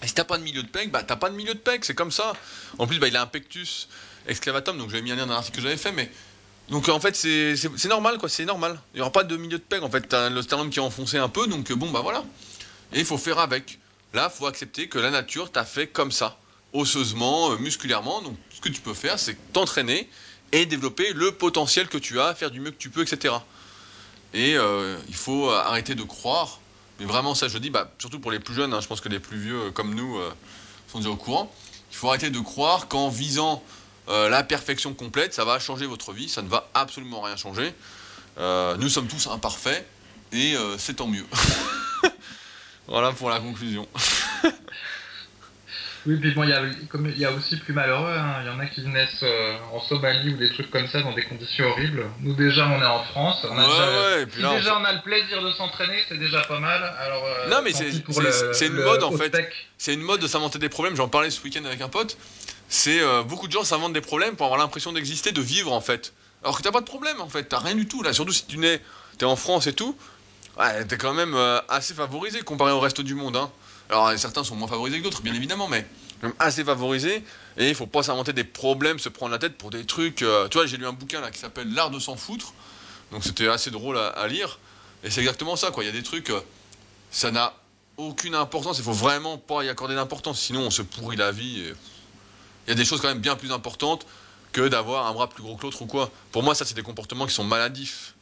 Et 0.03 0.09
si 0.09 0.15
t'as 0.15 0.25
pas 0.25 0.39
de 0.39 0.43
milieu 0.43 0.63
de 0.63 0.69
pec, 0.69 0.91
bah 0.91 1.03
t'as 1.03 1.17
pas 1.17 1.31
de 1.31 1.37
milieu 1.37 1.55
de 1.55 1.59
pec, 1.59 1.85
c'est 1.85 1.95
comme 1.95 2.11
ça. 2.11 2.35
En 2.79 2.87
plus, 2.87 2.99
bah, 2.99 3.09
il 3.09 3.17
a 3.17 3.23
un 3.23 3.27
pectus 3.27 3.89
exclavatum, 4.27 4.77
donc 4.77 4.91
j'avais 4.91 5.03
mis 5.03 5.13
un 5.13 5.17
lien 5.17 5.27
dans 5.27 5.35
l'article 5.35 5.57
que 5.57 5.63
j'avais 5.63 5.77
fait, 5.77 5.93
mais 5.93 6.11
donc 6.69 6.89
en 6.89 7.01
fait 7.01 7.15
c'est 7.15 7.89
normal 7.89 8.19
quoi, 8.19 8.29
c'est 8.29 8.45
normal. 8.45 8.81
Il 8.95 8.97
n'y 8.97 9.01
aura 9.03 9.13
pas 9.13 9.25
de 9.25 9.37
milieu 9.37 9.59
de 9.59 9.63
peg 9.63 9.83
en 9.83 9.91
fait, 9.91 10.03
t'as 10.03 10.31
le 10.31 10.43
sternum 10.43 10.71
qui 10.71 10.79
est 10.79 10.83
enfoncé 10.83 11.19
un 11.19 11.29
peu, 11.29 11.47
donc 11.47 11.73
bon 11.73 11.91
bah 11.91 12.01
voilà. 12.03 12.25
Et 12.93 13.01
il 13.01 13.05
faut 13.05 13.19
faire 13.19 13.39
avec. 13.39 13.79
Là, 14.15 14.31
faut 14.31 14.47
accepter 14.47 14.89
que 14.89 14.99
la 14.99 15.11
nature 15.11 15.51
t'a 15.51 15.65
fait 15.65 15.89
comme 15.89 16.11
ça, 16.11 16.39
osseusement, 16.73 17.53
euh, 17.53 17.59
musculairement. 17.59 18.23
Donc 18.23 18.37
ce 18.51 18.61
que 18.61 18.69
tu 18.69 18.81
peux 18.81 18.95
faire, 18.95 19.19
c'est 19.19 19.37
t'entraîner 19.53 20.09
et 20.53 20.65
développer 20.65 21.13
le 21.13 21.33
potentiel 21.33 21.89
que 21.89 21.99
tu 21.99 22.21
as, 22.21 22.35
faire 22.35 22.51
du 22.51 22.61
mieux 22.61 22.71
que 22.71 22.79
tu 22.79 22.89
peux, 22.89 23.03
etc. 23.03 23.35
Et 24.33 24.57
euh, 24.57 24.97
il 25.09 25.15
faut 25.15 25.51
arrêter 25.51 25.95
de 25.95 26.03
croire, 26.03 26.61
mais 26.99 27.07
vraiment 27.07 27.35
ça 27.35 27.49
je 27.49 27.59
dis, 27.59 27.71
bah, 27.71 27.93
surtout 27.99 28.21
pour 28.21 28.31
les 28.31 28.39
plus 28.39 28.55
jeunes, 28.55 28.73
hein, 28.73 28.81
je 28.81 28.87
pense 28.87 29.01
que 29.01 29.09
les 29.09 29.21
plus 29.21 29.39
vieux 29.39 29.71
comme 29.73 29.95
nous 29.95 30.17
euh, 30.19 30.31
sont 30.89 30.99
déjà 30.99 31.11
au 31.11 31.17
courant, 31.17 31.53
il 31.91 31.97
faut 31.97 32.09
arrêter 32.09 32.31
de 32.31 32.41
croire 32.41 32.89
qu'en 32.89 33.09
visant 33.09 33.63
euh, 34.09 34.29
la 34.29 34.45
perfection 34.45 34.95
complète, 34.95 35.35
ça 35.35 35.45
va 35.45 35.59
changer 35.59 35.87
votre 35.87 36.13
vie, 36.13 36.29
ça 36.29 36.43
ne 36.43 36.49
va 36.49 36.69
absolument 36.75 37.21
rien 37.21 37.37
changer. 37.37 37.75
Euh, 38.39 38.77
nous 38.77 38.89
sommes 38.89 39.09
tous 39.09 39.27
imparfaits 39.27 39.85
et 40.33 40.55
euh, 40.55 40.77
c'est 40.79 40.95
tant 40.95 41.09
mieux. 41.09 41.27
voilà 42.87 43.11
pour 43.13 43.31
la 43.31 43.41
conclusion. 43.41 43.89
oui, 46.07 46.19
puis 46.21 46.35
bon, 46.35 46.45
il 46.45 46.51
y, 46.51 46.53
a, 46.53 46.63
comme, 46.89 47.09
il 47.09 47.19
y 47.19 47.25
a 47.25 47.33
aussi 47.33 47.57
plus 47.57 47.73
malheureux, 47.73 48.15
hein. 48.17 48.43
il 48.43 48.47
y 48.47 48.51
en 48.51 48.61
a 48.61 48.67
qui 48.67 48.83
naissent 48.83 49.25
en 49.73 49.81
Somalie 49.81 50.35
ou 50.35 50.37
des 50.37 50.51
trucs 50.51 50.71
comme 50.71 50.87
ça 50.87 51.03
dans 51.03 51.13
des 51.13 51.25
conditions 51.25 51.67
horribles. 51.69 52.07
Nous 52.21 52.35
déjà, 52.35 52.69
on 52.69 52.81
est 52.81 52.87
en 52.87 53.03
France. 53.07 53.45
On 53.51 53.59
a 53.59 53.63
ouais, 53.63 53.67
déjà, 53.67 53.87
ouais, 53.87 54.27
si 54.33 54.41
là, 54.41 54.57
déjà 54.57 54.77
on... 54.77 54.83
on 54.83 54.85
a 54.85 54.93
le 54.93 55.03
plaisir 55.03 55.43
de 55.43 55.51
s'entraîner, 55.51 55.99
c'est 56.09 56.19
déjà 56.19 56.43
pas 56.43 56.61
mal. 56.61 56.95
Alors, 57.01 57.25
non, 57.51 57.57
mais 57.65 57.73
c'est 57.73 58.67
une 58.67 58.75
mode 58.75 59.03
en 59.03 59.11
fait. 59.11 59.37
C'est 59.79 59.95
une 59.95 60.03
mode 60.03 60.21
de 60.21 60.29
s'inventer 60.29 60.61
des 60.61 60.69
problèmes. 60.69 60.95
J'en 60.95 61.09
parlais 61.09 61.31
ce 61.31 61.43
week-end 61.43 61.65
avec 61.65 61.81
un 61.81 61.89
pote 61.89 62.17
c'est 62.69 63.01
euh, 63.01 63.23
beaucoup 63.23 63.47
de 63.47 63.53
gens 63.53 63.65
s'inventent 63.65 63.93
des 63.93 64.01
problèmes 64.01 64.37
pour 64.37 64.47
avoir 64.47 64.59
l'impression 64.59 64.93
d'exister, 64.93 65.33
de 65.33 65.41
vivre 65.41 65.73
en 65.73 65.81
fait. 65.81 66.13
Alors 66.43 66.59
que 66.59 66.63
t'as 66.63 66.73
pas 66.73 66.81
de 66.81 66.87
problème 66.87 67.21
en 67.21 67.29
fait, 67.29 67.45
t'as 67.45 67.59
rien 67.59 67.75
du 67.75 67.87
tout 67.87 68.03
là. 68.03 68.13
Surtout 68.13 68.33
si 68.33 68.47
tu 68.47 68.59
nais, 68.59 68.81
t'es 69.19 69.25
en 69.25 69.37
France 69.37 69.67
et 69.67 69.73
tout, 69.73 69.97
ouais, 70.59 70.85
t'es 70.87 70.99
quand 70.99 71.15
même 71.15 71.35
euh, 71.35 71.61
assez 71.69 71.95
favorisé 71.95 72.41
comparé 72.41 72.73
au 72.73 72.81
reste 72.81 73.01
du 73.01 73.15
monde. 73.15 73.37
Hein. 73.37 73.51
Alors 73.89 74.11
certains 74.19 74.45
sont 74.45 74.57
moins 74.57 74.69
favorisés 74.69 74.99
que 74.99 75.05
d'autres, 75.05 75.23
bien 75.23 75.35
évidemment, 75.35 75.69
mais 75.69 75.87
assez 76.39 76.65
favorisé. 76.65 77.25
Et 77.57 77.69
il 77.69 77.75
faut 77.75 77.87
pas 77.87 78.03
s'inventer 78.03 78.33
des 78.33 78.45
problèmes, 78.45 78.99
se 78.99 79.09
prendre 79.09 79.33
la 79.33 79.39
tête 79.39 79.57
pour 79.57 79.71
des 79.71 79.85
trucs. 79.85 80.23
Euh, 80.23 80.49
tu 80.49 80.59
vois, 80.59 80.67
j'ai 80.67 80.77
lu 80.77 80.87
un 80.87 80.93
bouquin 80.93 81.21
là 81.21 81.31
qui 81.31 81.39
s'appelle 81.39 81.73
L'art 81.73 81.91
de 81.91 81.99
s'en 81.99 82.17
foutre, 82.17 82.53
donc 83.13 83.23
c'était 83.25 83.49
assez 83.49 83.71
drôle 83.71 83.97
à, 83.97 84.09
à 84.09 84.27
lire. 84.27 84.59
Et 85.05 85.11
c'est 85.11 85.21
exactement 85.21 85.57
ça, 85.57 85.71
quoi. 85.71 85.85
Il 85.85 85.87
y 85.87 85.91
a 85.91 85.93
des 85.93 86.03
trucs, 86.03 86.33
ça 87.11 87.31
n'a 87.31 87.55
aucune 87.97 88.35
importance. 88.35 88.79
Il 88.79 88.85
faut 88.85 88.93
vraiment 88.93 89.39
pas 89.39 89.63
y 89.63 89.69
accorder 89.69 89.95
d'importance, 89.95 90.41
sinon 90.41 90.63
on 90.63 90.71
se 90.71 90.83
pourrit 90.83 91.17
la 91.17 91.31
vie. 91.31 91.61
Et... 91.61 91.73
Il 92.67 92.71
y 92.71 92.73
a 92.73 92.75
des 92.75 92.85
choses 92.85 93.01
quand 93.01 93.09
même 93.09 93.21
bien 93.21 93.37
plus 93.37 93.53
importantes, 93.53 94.07
que 94.53 94.69
d'avoir 94.69 95.07
un 95.07 95.13
bras 95.13 95.29
plus 95.29 95.43
gros 95.43 95.57
que 95.57 95.63
l'autre 95.63 95.83
ou 95.83 95.87
quoi. 95.87 96.11
Pour 96.33 96.43
moi, 96.43 96.55
ça, 96.55 96.65
c'est 96.65 96.75
des 96.75 96.83
comportements 96.83 97.27
qui 97.27 97.35
sont 97.35 97.45
maladifs. 97.45 98.15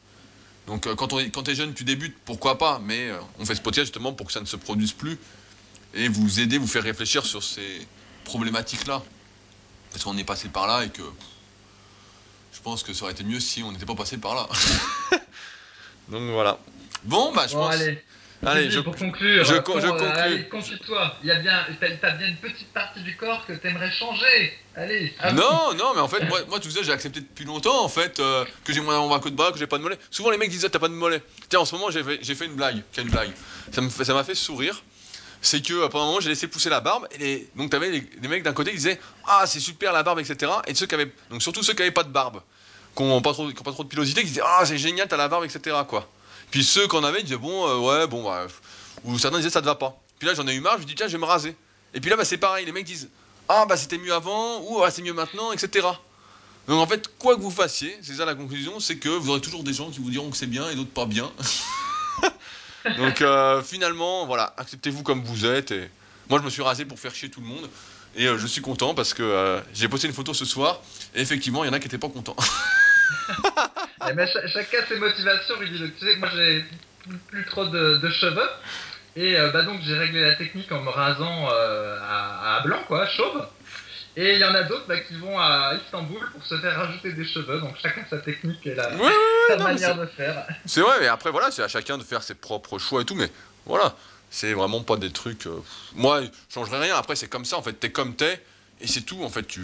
Donc, 0.67 0.87
euh, 0.87 0.95
quand, 0.95 1.13
on 1.13 1.17
quand 1.29 1.43
t'es 1.43 1.55
jeune, 1.55 1.73
tu 1.73 1.83
débutes, 1.83 2.15
pourquoi 2.25 2.57
pas, 2.57 2.79
mais 2.83 3.09
euh, 3.09 3.17
on 3.39 3.45
fait 3.45 3.55
ce 3.55 3.61
podcast 3.61 3.85
justement 3.87 4.13
pour 4.13 4.27
que 4.27 4.33
ça 4.33 4.41
ne 4.41 4.45
se 4.45 4.55
produise 4.55 4.91
plus 4.93 5.17
et 5.93 6.07
vous 6.07 6.39
aider, 6.39 6.57
vous 6.57 6.67
faire 6.67 6.83
réfléchir 6.83 7.25
sur 7.25 7.43
ces 7.43 7.87
problématiques-là. 8.25 9.01
Parce 9.91 10.03
qu'on 10.03 10.17
est 10.17 10.23
passé 10.23 10.49
par 10.49 10.67
là 10.67 10.83
et 10.83 10.89
que 10.89 11.03
je 12.53 12.59
pense 12.61 12.83
que 12.83 12.93
ça 12.93 13.03
aurait 13.03 13.13
été 13.13 13.23
mieux 13.23 13.39
si 13.39 13.63
on 13.63 13.71
n'était 13.71 13.85
pas 13.85 13.95
passé 13.95 14.17
par 14.17 14.35
là. 14.35 14.49
Donc 16.09 16.29
voilà. 16.31 16.59
Bon, 17.03 17.31
bah 17.33 17.47
je 17.47 17.53
Bon, 17.53 17.61
pense. 17.61 17.73
allez. 17.75 18.03
Allez, 18.45 18.69
je- 18.71 18.79
pour 18.79 18.95
conclure, 18.95 19.43
je 19.43 19.53
euh, 19.55 19.59
con- 19.61 19.79
je 19.79 19.87
allez, 19.87 20.47
confie-toi. 20.49 21.15
Il 21.23 21.27
y 21.27 21.31
a 21.31 21.39
bien, 21.39 21.65
t'as, 22.01 22.11
bien 22.11 22.27
une 22.27 22.37
petite 22.37 22.71
partie 22.73 23.01
du 23.01 23.15
corps 23.17 23.45
que 23.45 23.53
t'aimerais 23.53 23.91
changer. 23.91 24.53
Allez. 24.75 25.13
Non, 25.33 25.73
non, 25.73 25.93
mais 25.95 26.01
en 26.01 26.07
fait, 26.07 26.23
moi, 26.27 26.39
moi 26.49 26.59
tu 26.59 26.69
sais, 26.69 26.83
j'ai 26.83 26.91
accepté 26.91 27.21
depuis 27.21 27.45
longtemps, 27.45 27.83
en 27.83 27.89
fait, 27.89 28.19
euh, 28.19 28.45
que 28.63 28.73
j'ai 28.73 28.81
moins 28.81 29.11
un 29.11 29.19
coup 29.19 29.29
de 29.29 29.35
bras, 29.35 29.51
que 29.51 29.57
j'ai 29.57 29.67
pas 29.67 29.77
de 29.77 29.83
mollet. 29.83 29.97
Souvent, 30.11 30.29
les 30.29 30.37
mecs 30.37 30.49
disent, 30.49 30.65
ah, 30.65 30.69
t'as 30.69 30.79
pas 30.79 30.87
de 30.89 30.93
mollet. 30.93 31.21
Tiens, 31.49 31.59
en 31.61 31.65
ce 31.65 31.75
moment, 31.75 31.89
j'ai 31.89 32.03
fait, 32.03 32.45
une 32.45 32.55
blague. 32.55 32.81
Quelle 32.91 33.09
blague 33.09 33.31
Ça 33.71 33.81
fait- 33.81 34.13
m'a 34.13 34.23
fait 34.23 34.35
sourire. 34.35 34.83
C'est 35.41 35.61
que, 35.65 35.73
euh, 35.73 35.87
pendant 35.89 36.05
un 36.05 36.07
moment, 36.07 36.19
j'ai 36.19 36.29
laissé 36.29 36.47
pousser 36.47 36.69
la 36.69 36.79
barbe. 36.81 37.07
Et 37.11 37.17
les- 37.19 37.49
donc, 37.55 37.69
t'avais 37.69 37.89
les, 37.89 38.03
les 38.21 38.27
mecs 38.27 38.43
d'un 38.43 38.53
côté 38.53 38.71
qui 38.71 38.77
disaient, 38.77 38.99
ah, 39.27 39.43
c'est 39.45 39.59
super 39.59 39.93
la 39.93 40.01
barbe, 40.03 40.19
etc. 40.19 40.51
Et 40.67 40.73
ceux 40.75 40.87
qui 40.87 40.95
avaient, 40.95 41.11
donc 41.29 41.41
surtout 41.41 41.61
ceux 41.63 41.73
qui 41.73 41.81
avaient 41.83 41.91
pas 41.91 42.03
de 42.03 42.09
barbe, 42.09 42.41
qui 42.95 43.03
ont 43.03 43.21
pas 43.21 43.31
trop, 43.33 43.51
qui 43.51 43.59
ont 43.59 43.63
pas 43.63 43.71
trop 43.71 43.83
de 43.83 43.89
pilosité, 43.89 44.21
qui 44.21 44.27
disaient, 44.29 44.41
ah, 44.43 44.63
c'est 44.65 44.77
génial, 44.77 45.07
t'as 45.07 45.17
la 45.17 45.27
barbe, 45.27 45.45
etc. 45.45 45.75
Quoi. 45.87 46.09
Puis 46.51 46.63
ceux 46.63 46.87
avaient, 47.03 47.19
ils 47.19 47.23
disaient, 47.23 47.37
bon, 47.37 47.67
euh, 47.67 47.77
ouais, 47.77 48.07
bon, 48.07 48.23
bah, 48.23 48.47
ou 49.03 49.17
certains 49.19 49.37
disaient, 49.37 49.49
ça 49.49 49.61
te 49.61 49.65
va 49.65 49.75
pas. 49.75 49.99
Puis 50.19 50.27
là, 50.27 50.33
j'en 50.33 50.47
ai 50.47 50.53
eu 50.53 50.61
marre, 50.61 50.79
je 50.79 50.85
dis, 50.85 50.95
tiens, 50.95 51.07
je 51.07 51.13
vais 51.13 51.17
me 51.17 51.25
raser. 51.25 51.55
Et 51.93 51.99
puis 51.99 52.09
là, 52.09 52.15
bah, 52.15 52.25
c'est 52.25 52.37
pareil, 52.37 52.65
les 52.65 52.71
mecs 52.71 52.85
disent, 52.85 53.09
ah 53.47 53.65
bah 53.67 53.77
c'était 53.77 53.97
mieux 53.97 54.13
avant, 54.13 54.61
ou 54.61 54.83
ah, 54.83 54.91
c'est 54.91 55.01
mieux 55.01 55.13
maintenant, 55.13 55.51
etc. 55.51 55.87
Donc 56.67 56.79
en 56.79 56.87
fait, 56.87 57.09
quoi 57.19 57.35
que 57.35 57.41
vous 57.41 57.51
fassiez, 57.51 57.95
c'est 58.01 58.15
ça 58.15 58.25
la 58.25 58.35
conclusion, 58.35 58.79
c'est 58.79 58.97
que 58.97 59.09
vous 59.09 59.29
aurez 59.29 59.41
toujours 59.41 59.63
des 59.63 59.73
gens 59.73 59.91
qui 59.91 59.99
vous 59.99 60.09
diront 60.09 60.31
que 60.31 60.37
c'est 60.37 60.47
bien 60.47 60.69
et 60.69 60.75
d'autres 60.75 60.89
pas 60.89 61.05
bien. 61.05 61.31
Donc 62.97 63.21
euh, 63.21 63.61
finalement, 63.61 64.25
voilà, 64.25 64.53
acceptez-vous 64.57 65.03
comme 65.03 65.23
vous 65.23 65.45
êtes. 65.45 65.71
Et 65.71 65.89
moi, 66.29 66.39
je 66.39 66.45
me 66.45 66.49
suis 66.49 66.61
rasé 66.61 66.85
pour 66.85 66.99
faire 66.99 67.13
chier 67.13 67.29
tout 67.29 67.41
le 67.41 67.47
monde. 67.47 67.69
Et 68.15 68.27
euh, 68.27 68.37
je 68.37 68.47
suis 68.47 68.61
content 68.61 68.95
parce 68.95 69.13
que 69.13 69.23
euh, 69.23 69.61
j'ai 69.73 69.89
posté 69.89 70.07
une 70.07 70.13
photo 70.13 70.33
ce 70.33 70.45
soir. 70.45 70.81
Et 71.13 71.21
effectivement, 71.21 71.63
il 71.63 71.67
y 71.67 71.69
en 71.69 71.73
a 71.73 71.79
qui 71.79 71.87
étaient 71.87 71.97
pas 71.97 72.09
contents. 72.09 72.35
Cha- 74.27 74.47
chacun 74.47 74.79
ses 74.87 74.97
motivations. 74.97 75.55
Il 75.61 75.71
dit, 75.71 75.93
tu 75.99 76.05
sais, 76.05 76.15
moi 76.17 76.29
j'ai 76.35 76.63
plus, 77.03 77.17
plus 77.29 77.45
trop 77.45 77.65
de, 77.65 77.97
de 77.97 78.09
cheveux. 78.09 78.49
Et 79.15 79.37
euh, 79.37 79.49
bah 79.51 79.63
donc 79.63 79.81
j'ai 79.83 79.97
réglé 79.97 80.21
la 80.21 80.35
technique 80.35 80.71
en 80.71 80.81
me 80.81 80.89
rasant 80.89 81.49
euh, 81.51 81.97
à, 82.01 82.57
à 82.57 82.59
blanc, 82.61 82.79
quoi, 82.87 83.07
chauve. 83.07 83.47
Et 84.17 84.33
il 84.33 84.39
y 84.39 84.45
en 84.45 84.55
a 84.55 84.63
d'autres 84.63 84.85
bah, 84.87 84.99
qui 84.99 85.15
vont 85.17 85.37
à 85.37 85.73
Istanbul 85.83 86.19
pour 86.31 86.45
se 86.45 86.57
faire 86.57 86.75
rajouter 86.77 87.11
des 87.13 87.25
cheveux. 87.25 87.59
Donc 87.59 87.75
chacun 87.81 88.05
sa 88.09 88.17
technique 88.19 88.65
et 88.65 88.75
la, 88.75 88.89
Ouais, 88.95 89.01
ouais, 89.03 89.11
sa 89.49 89.57
non, 89.57 89.65
mais 89.65 89.73
manière 89.73 89.97
de 89.97 90.05
faire. 90.05 90.45
C'est 90.65 90.81
vrai, 90.81 90.99
mais 91.01 91.07
après, 91.07 91.31
voilà, 91.31 91.51
c'est 91.51 91.63
à 91.63 91.67
chacun 91.67 91.97
de 91.97 92.03
faire 92.03 92.23
ses 92.23 92.35
propres 92.35 92.77
choix 92.79 93.01
et 93.01 93.05
tout, 93.05 93.15
mais 93.15 93.29
voilà, 93.65 93.95
c'est 94.29 94.53
vraiment 94.53 94.81
pas 94.83 94.97
des 94.97 95.11
trucs. 95.11 95.47
euh, 95.47 95.61
Moi, 95.95 96.21
je 96.23 96.27
changerais 96.53 96.79
rien. 96.79 96.95
Après, 96.95 97.15
c'est 97.15 97.27
comme 97.27 97.45
ça, 97.45 97.57
en 97.57 97.61
fait, 97.61 97.73
t'es 97.73 97.91
comme 97.91 98.15
t'es, 98.15 98.41
et 98.79 98.87
c'est 98.87 99.01
tout, 99.01 99.23
en 99.23 99.29
fait. 99.29 99.43
Tu, 99.47 99.61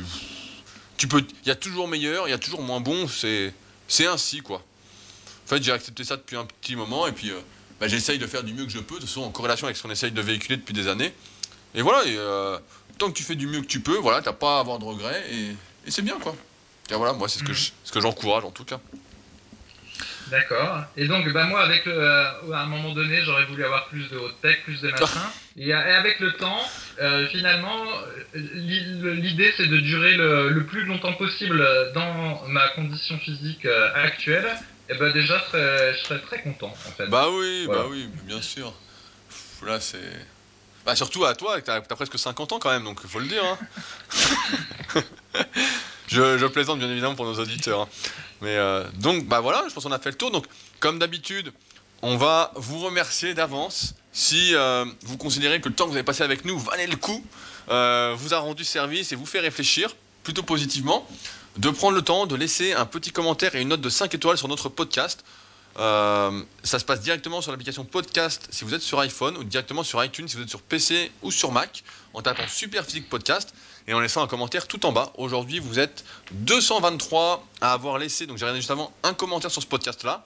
tu 0.97 1.07
peux. 1.07 1.23
Il 1.43 1.47
y 1.47 1.51
a 1.51 1.55
toujours 1.55 1.87
meilleur, 1.87 2.27
il 2.27 2.31
y 2.31 2.33
a 2.33 2.37
toujours 2.37 2.61
moins 2.61 2.79
bon, 2.81 3.07
c'est, 3.07 3.53
c'est 3.91 4.07
ainsi, 4.07 4.39
quoi. 4.41 4.57
En 5.45 5.49
fait, 5.49 5.61
j'ai 5.61 5.71
accepté 5.73 6.03
ça 6.05 6.15
depuis 6.15 6.37
un 6.37 6.45
petit 6.45 6.75
moment, 6.77 7.07
et 7.07 7.11
puis 7.11 7.29
euh, 7.29 7.39
bah, 7.79 7.87
j'essaye 7.89 8.17
de 8.19 8.25
faire 8.25 8.43
du 8.43 8.53
mieux 8.53 8.65
que 8.65 8.71
je 8.71 8.79
peux, 8.79 8.95
de 8.95 8.99
toute 9.01 9.09
façon, 9.09 9.21
en 9.23 9.31
corrélation 9.31 9.65
avec 9.67 9.75
ce 9.75 9.83
qu'on 9.83 9.91
essaye 9.91 10.11
de 10.11 10.21
véhiculer 10.21 10.55
depuis 10.57 10.73
des 10.73 10.87
années. 10.87 11.13
Et 11.75 11.81
voilà, 11.81 12.05
et, 12.05 12.15
euh, 12.17 12.57
tant 12.97 13.09
que 13.09 13.17
tu 13.17 13.23
fais 13.23 13.35
du 13.35 13.47
mieux 13.47 13.61
que 13.61 13.67
tu 13.67 13.81
peux, 13.81 13.97
voilà, 13.97 14.21
t'as 14.21 14.33
pas 14.33 14.57
à 14.57 14.59
avoir 14.61 14.79
de 14.79 14.85
regrets, 14.85 15.25
et, 15.33 15.49
et 15.85 15.91
c'est 15.91 16.01
bien, 16.03 16.17
quoi. 16.19 16.35
Et 16.89 16.95
voilà, 16.95 17.13
moi, 17.13 17.27
c'est 17.27 17.39
ce 17.39 17.43
que, 17.43 17.53
je- 17.53 17.71
que 17.91 17.99
j'encourage, 18.01 18.45
en 18.45 18.51
tout 18.51 18.65
cas. 18.65 18.79
D'accord. 20.27 20.85
Et 20.95 21.07
donc, 21.07 21.27
bah, 21.33 21.45
moi, 21.45 21.61
avec 21.61 21.87
euh, 21.87 22.51
à 22.53 22.61
un 22.61 22.65
moment 22.67 22.93
donné, 22.93 23.21
j'aurais 23.23 23.45
voulu 23.45 23.63
avoir 23.65 23.87
plus 23.87 24.09
de 24.09 24.17
haute 24.17 24.39
tech, 24.41 24.63
plus 24.63 24.81
de 24.81 24.89
machin. 24.91 25.33
et, 25.57 25.73
euh, 25.73 25.77
et 25.79 25.91
avec 25.93 26.19
le 26.19 26.31
temps, 26.33 26.71
euh, 26.99 27.27
finalement, 27.27 27.85
l'i- 28.33 29.21
l'idée, 29.21 29.51
c'est 29.57 29.67
de 29.67 29.77
durer 29.79 30.15
le, 30.15 30.49
le 30.49 30.65
plus 30.65 30.85
longtemps 30.85 31.13
possible 31.13 31.65
dans 31.93 32.47
ma 32.47 32.67
condition 32.69 33.17
physique 33.19 33.65
euh, 33.65 33.89
actuelle. 33.93 34.47
Et 34.89 34.95
ben 34.95 35.11
déjà, 35.13 35.37
je 35.39 35.43
serais, 35.45 35.93
je 35.93 35.99
serais 35.99 36.21
très 36.21 36.41
content, 36.41 36.77
en 36.85 36.91
fait. 36.91 37.07
Bah 37.07 37.29
oui, 37.31 37.63
Voilà. 37.65 37.83
bah 37.83 37.87
oui, 37.89 38.07
bien 38.25 38.41
sûr. 38.41 38.73
Là, 39.65 39.79
c'est. 39.79 39.99
Bah, 40.85 40.95
surtout 40.95 41.25
à 41.25 41.35
toi, 41.35 41.61
t'as 41.61 41.75
as 41.75 41.81
presque 41.81 42.17
50 42.17 42.53
ans 42.53 42.59
quand 42.59 42.71
même, 42.71 42.83
donc 42.83 43.05
faut 43.05 43.19
le 43.19 43.27
dire. 43.27 43.43
Hein. 43.45 43.57
je, 46.07 46.37
je 46.37 46.45
plaisante 46.47 46.79
bien 46.79 46.89
évidemment 46.89 47.15
pour 47.15 47.25
nos 47.25 47.39
auditeurs. 47.39 47.81
hein. 47.81 47.87
Mais 48.41 48.55
euh, 48.57 48.83
donc, 48.95 49.25
bah 49.27 49.39
voilà, 49.39 49.63
je 49.69 49.73
pense 49.73 49.83
qu'on 49.83 49.91
a 49.91 49.99
fait 49.99 50.09
le 50.09 50.17
tour. 50.17 50.31
Donc, 50.31 50.45
comme 50.79 50.97
d'habitude, 50.97 51.53
on 52.01 52.17
va 52.17 52.51
vous 52.55 52.79
remercier 52.79 53.33
d'avance 53.35 53.93
si 54.11 54.55
euh, 54.55 54.85
vous 55.03 55.17
considérez 55.17 55.61
que 55.61 55.69
le 55.69 55.75
temps 55.75 55.85
que 55.85 55.91
vous 55.91 55.95
avez 55.95 56.03
passé 56.03 56.23
avec 56.23 56.43
nous 56.43 56.57
valait 56.59 56.87
le 56.87 56.95
coup, 56.95 57.23
euh, 57.69 58.13
vous 58.17 58.33
a 58.33 58.39
rendu 58.39 58.65
service 58.65 59.11
et 59.11 59.15
vous 59.15 59.27
fait 59.27 59.39
réfléchir 59.39 59.95
plutôt 60.23 60.43
positivement, 60.43 61.07
de 61.57 61.69
prendre 61.69 61.95
le 61.95 62.01
temps 62.01 62.25
de 62.25 62.35
laisser 62.35 62.73
un 62.73 62.85
petit 62.85 63.11
commentaire 63.11 63.55
et 63.55 63.61
une 63.61 63.69
note 63.69 63.81
de 63.81 63.89
5 63.89 64.13
étoiles 64.15 64.37
sur 64.37 64.47
notre 64.47 64.69
podcast. 64.69 65.23
Euh, 65.77 66.43
ça 66.63 66.79
se 66.79 66.85
passe 66.85 66.99
directement 66.99 67.41
sur 67.41 67.51
l'application 67.51 67.85
podcast 67.85 68.47
si 68.51 68.65
vous 68.65 68.73
êtes 68.73 68.81
sur 68.81 68.99
iPhone 68.99 69.37
ou 69.37 69.45
directement 69.45 69.83
sur 69.83 70.03
iTunes 70.03 70.27
si 70.27 70.35
vous 70.35 70.43
êtes 70.43 70.49
sur 70.49 70.61
PC 70.61 71.11
ou 71.21 71.31
sur 71.31 71.53
Mac 71.53 71.83
en 72.13 72.21
tapant 72.21 72.45
Super 72.49 72.83
Physique 72.83 73.09
Podcast 73.09 73.53
et 73.87 73.93
en 73.93 74.01
laissant 74.01 74.21
un 74.21 74.27
commentaire 74.27 74.67
tout 74.67 74.85
en 74.85 74.91
bas. 74.91 75.13
Aujourd'hui, 75.17 75.59
vous 75.59 75.79
êtes 75.79 76.03
223 76.31 77.45
à 77.61 77.71
avoir 77.71 77.97
laissé, 77.99 78.27
donc 78.27 78.37
j'ai 78.37 78.43
regardé 78.43 78.59
juste 78.59 78.71
avant, 78.71 78.91
un 79.03 79.13
commentaire 79.13 79.49
sur 79.49 79.61
ce 79.61 79.67
podcast 79.67 80.03
là. 80.03 80.25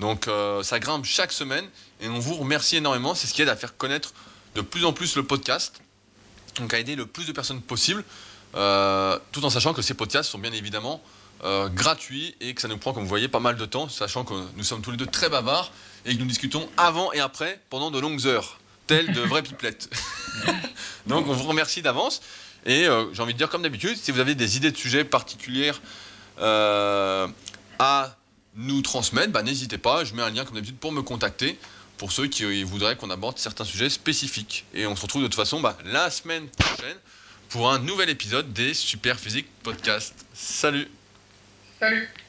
Donc 0.00 0.28
euh, 0.28 0.62
ça 0.62 0.78
grimpe 0.78 1.06
chaque 1.06 1.32
semaine 1.32 1.66
et 2.00 2.08
on 2.08 2.18
vous 2.18 2.34
remercie 2.34 2.76
énormément. 2.76 3.14
C'est 3.14 3.26
ce 3.26 3.32
qui 3.32 3.42
aide 3.42 3.48
à 3.48 3.56
faire 3.56 3.76
connaître 3.76 4.12
de 4.54 4.60
plus 4.60 4.84
en 4.84 4.92
plus 4.92 5.16
le 5.16 5.24
podcast, 5.24 5.80
donc 6.56 6.74
à 6.74 6.78
aider 6.78 6.94
le 6.94 7.06
plus 7.06 7.26
de 7.26 7.32
personnes 7.32 7.62
possible, 7.62 8.04
euh, 8.54 9.18
tout 9.32 9.44
en 9.44 9.50
sachant 9.50 9.72
que 9.72 9.82
ces 9.82 9.94
podcasts 9.94 10.30
sont 10.30 10.38
bien 10.38 10.52
évidemment 10.52 11.02
euh, 11.44 11.68
gratuit 11.68 12.34
et 12.40 12.54
que 12.54 12.60
ça 12.62 12.68
nous 12.68 12.78
prend, 12.78 12.92
comme 12.92 13.02
vous 13.02 13.08
voyez, 13.08 13.28
pas 13.28 13.40
mal 13.40 13.56
de 13.56 13.66
temps, 13.66 13.88
sachant 13.88 14.24
que 14.24 14.32
nous 14.56 14.64
sommes 14.64 14.80
tous 14.80 14.90
les 14.90 14.96
deux 14.96 15.06
très 15.06 15.28
bavards 15.28 15.72
et 16.06 16.14
que 16.14 16.18
nous 16.18 16.26
discutons 16.26 16.66
avant 16.76 17.12
et 17.12 17.20
après 17.20 17.60
pendant 17.68 17.90
de 17.90 17.98
longues 17.98 18.26
heures, 18.26 18.58
telles 18.86 19.12
de 19.12 19.20
vraies 19.20 19.42
pipelettes. 19.42 19.90
Donc 21.06 21.28
on 21.28 21.34
vous 21.34 21.46
remercie 21.46 21.82
d'avance 21.82 22.22
et 22.64 22.86
euh, 22.86 23.12
j'ai 23.12 23.22
envie 23.22 23.34
de 23.34 23.38
dire 23.38 23.50
comme 23.50 23.62
d'habitude, 23.62 23.96
si 23.96 24.10
vous 24.10 24.20
avez 24.20 24.34
des 24.34 24.56
idées 24.56 24.70
de 24.70 24.76
sujets 24.76 25.04
particulières 25.04 25.82
euh, 26.40 27.28
à 27.78 28.16
nous 28.56 28.80
transmettre, 28.80 29.30
bah, 29.30 29.42
n'hésitez 29.42 29.78
pas, 29.78 30.04
je 30.04 30.14
mets 30.14 30.22
un 30.22 30.30
lien 30.30 30.46
comme 30.46 30.54
d'habitude 30.54 30.78
pour 30.78 30.92
me 30.92 31.02
contacter 31.02 31.58
pour 31.98 32.10
ceux 32.10 32.26
qui 32.26 32.62
voudraient 32.64 32.96
qu'on 32.96 33.10
aborde 33.10 33.38
certains 33.38 33.64
sujets 33.64 33.90
spécifiques. 33.90 34.64
Et 34.72 34.86
on 34.86 34.96
se 34.96 35.02
retrouve 35.02 35.22
de 35.22 35.26
toute 35.26 35.36
façon 35.36 35.60
bah, 35.60 35.76
la 35.84 36.10
semaine 36.10 36.48
prochaine 36.48 36.96
pour 37.50 37.70
un 37.70 37.78
nouvel 37.78 38.08
épisode 38.08 38.52
des 38.52 38.72
Super 38.72 39.18
Physique 39.20 39.46
Podcast. 39.62 40.14
Salut 40.32 40.88
Salut 41.84 42.23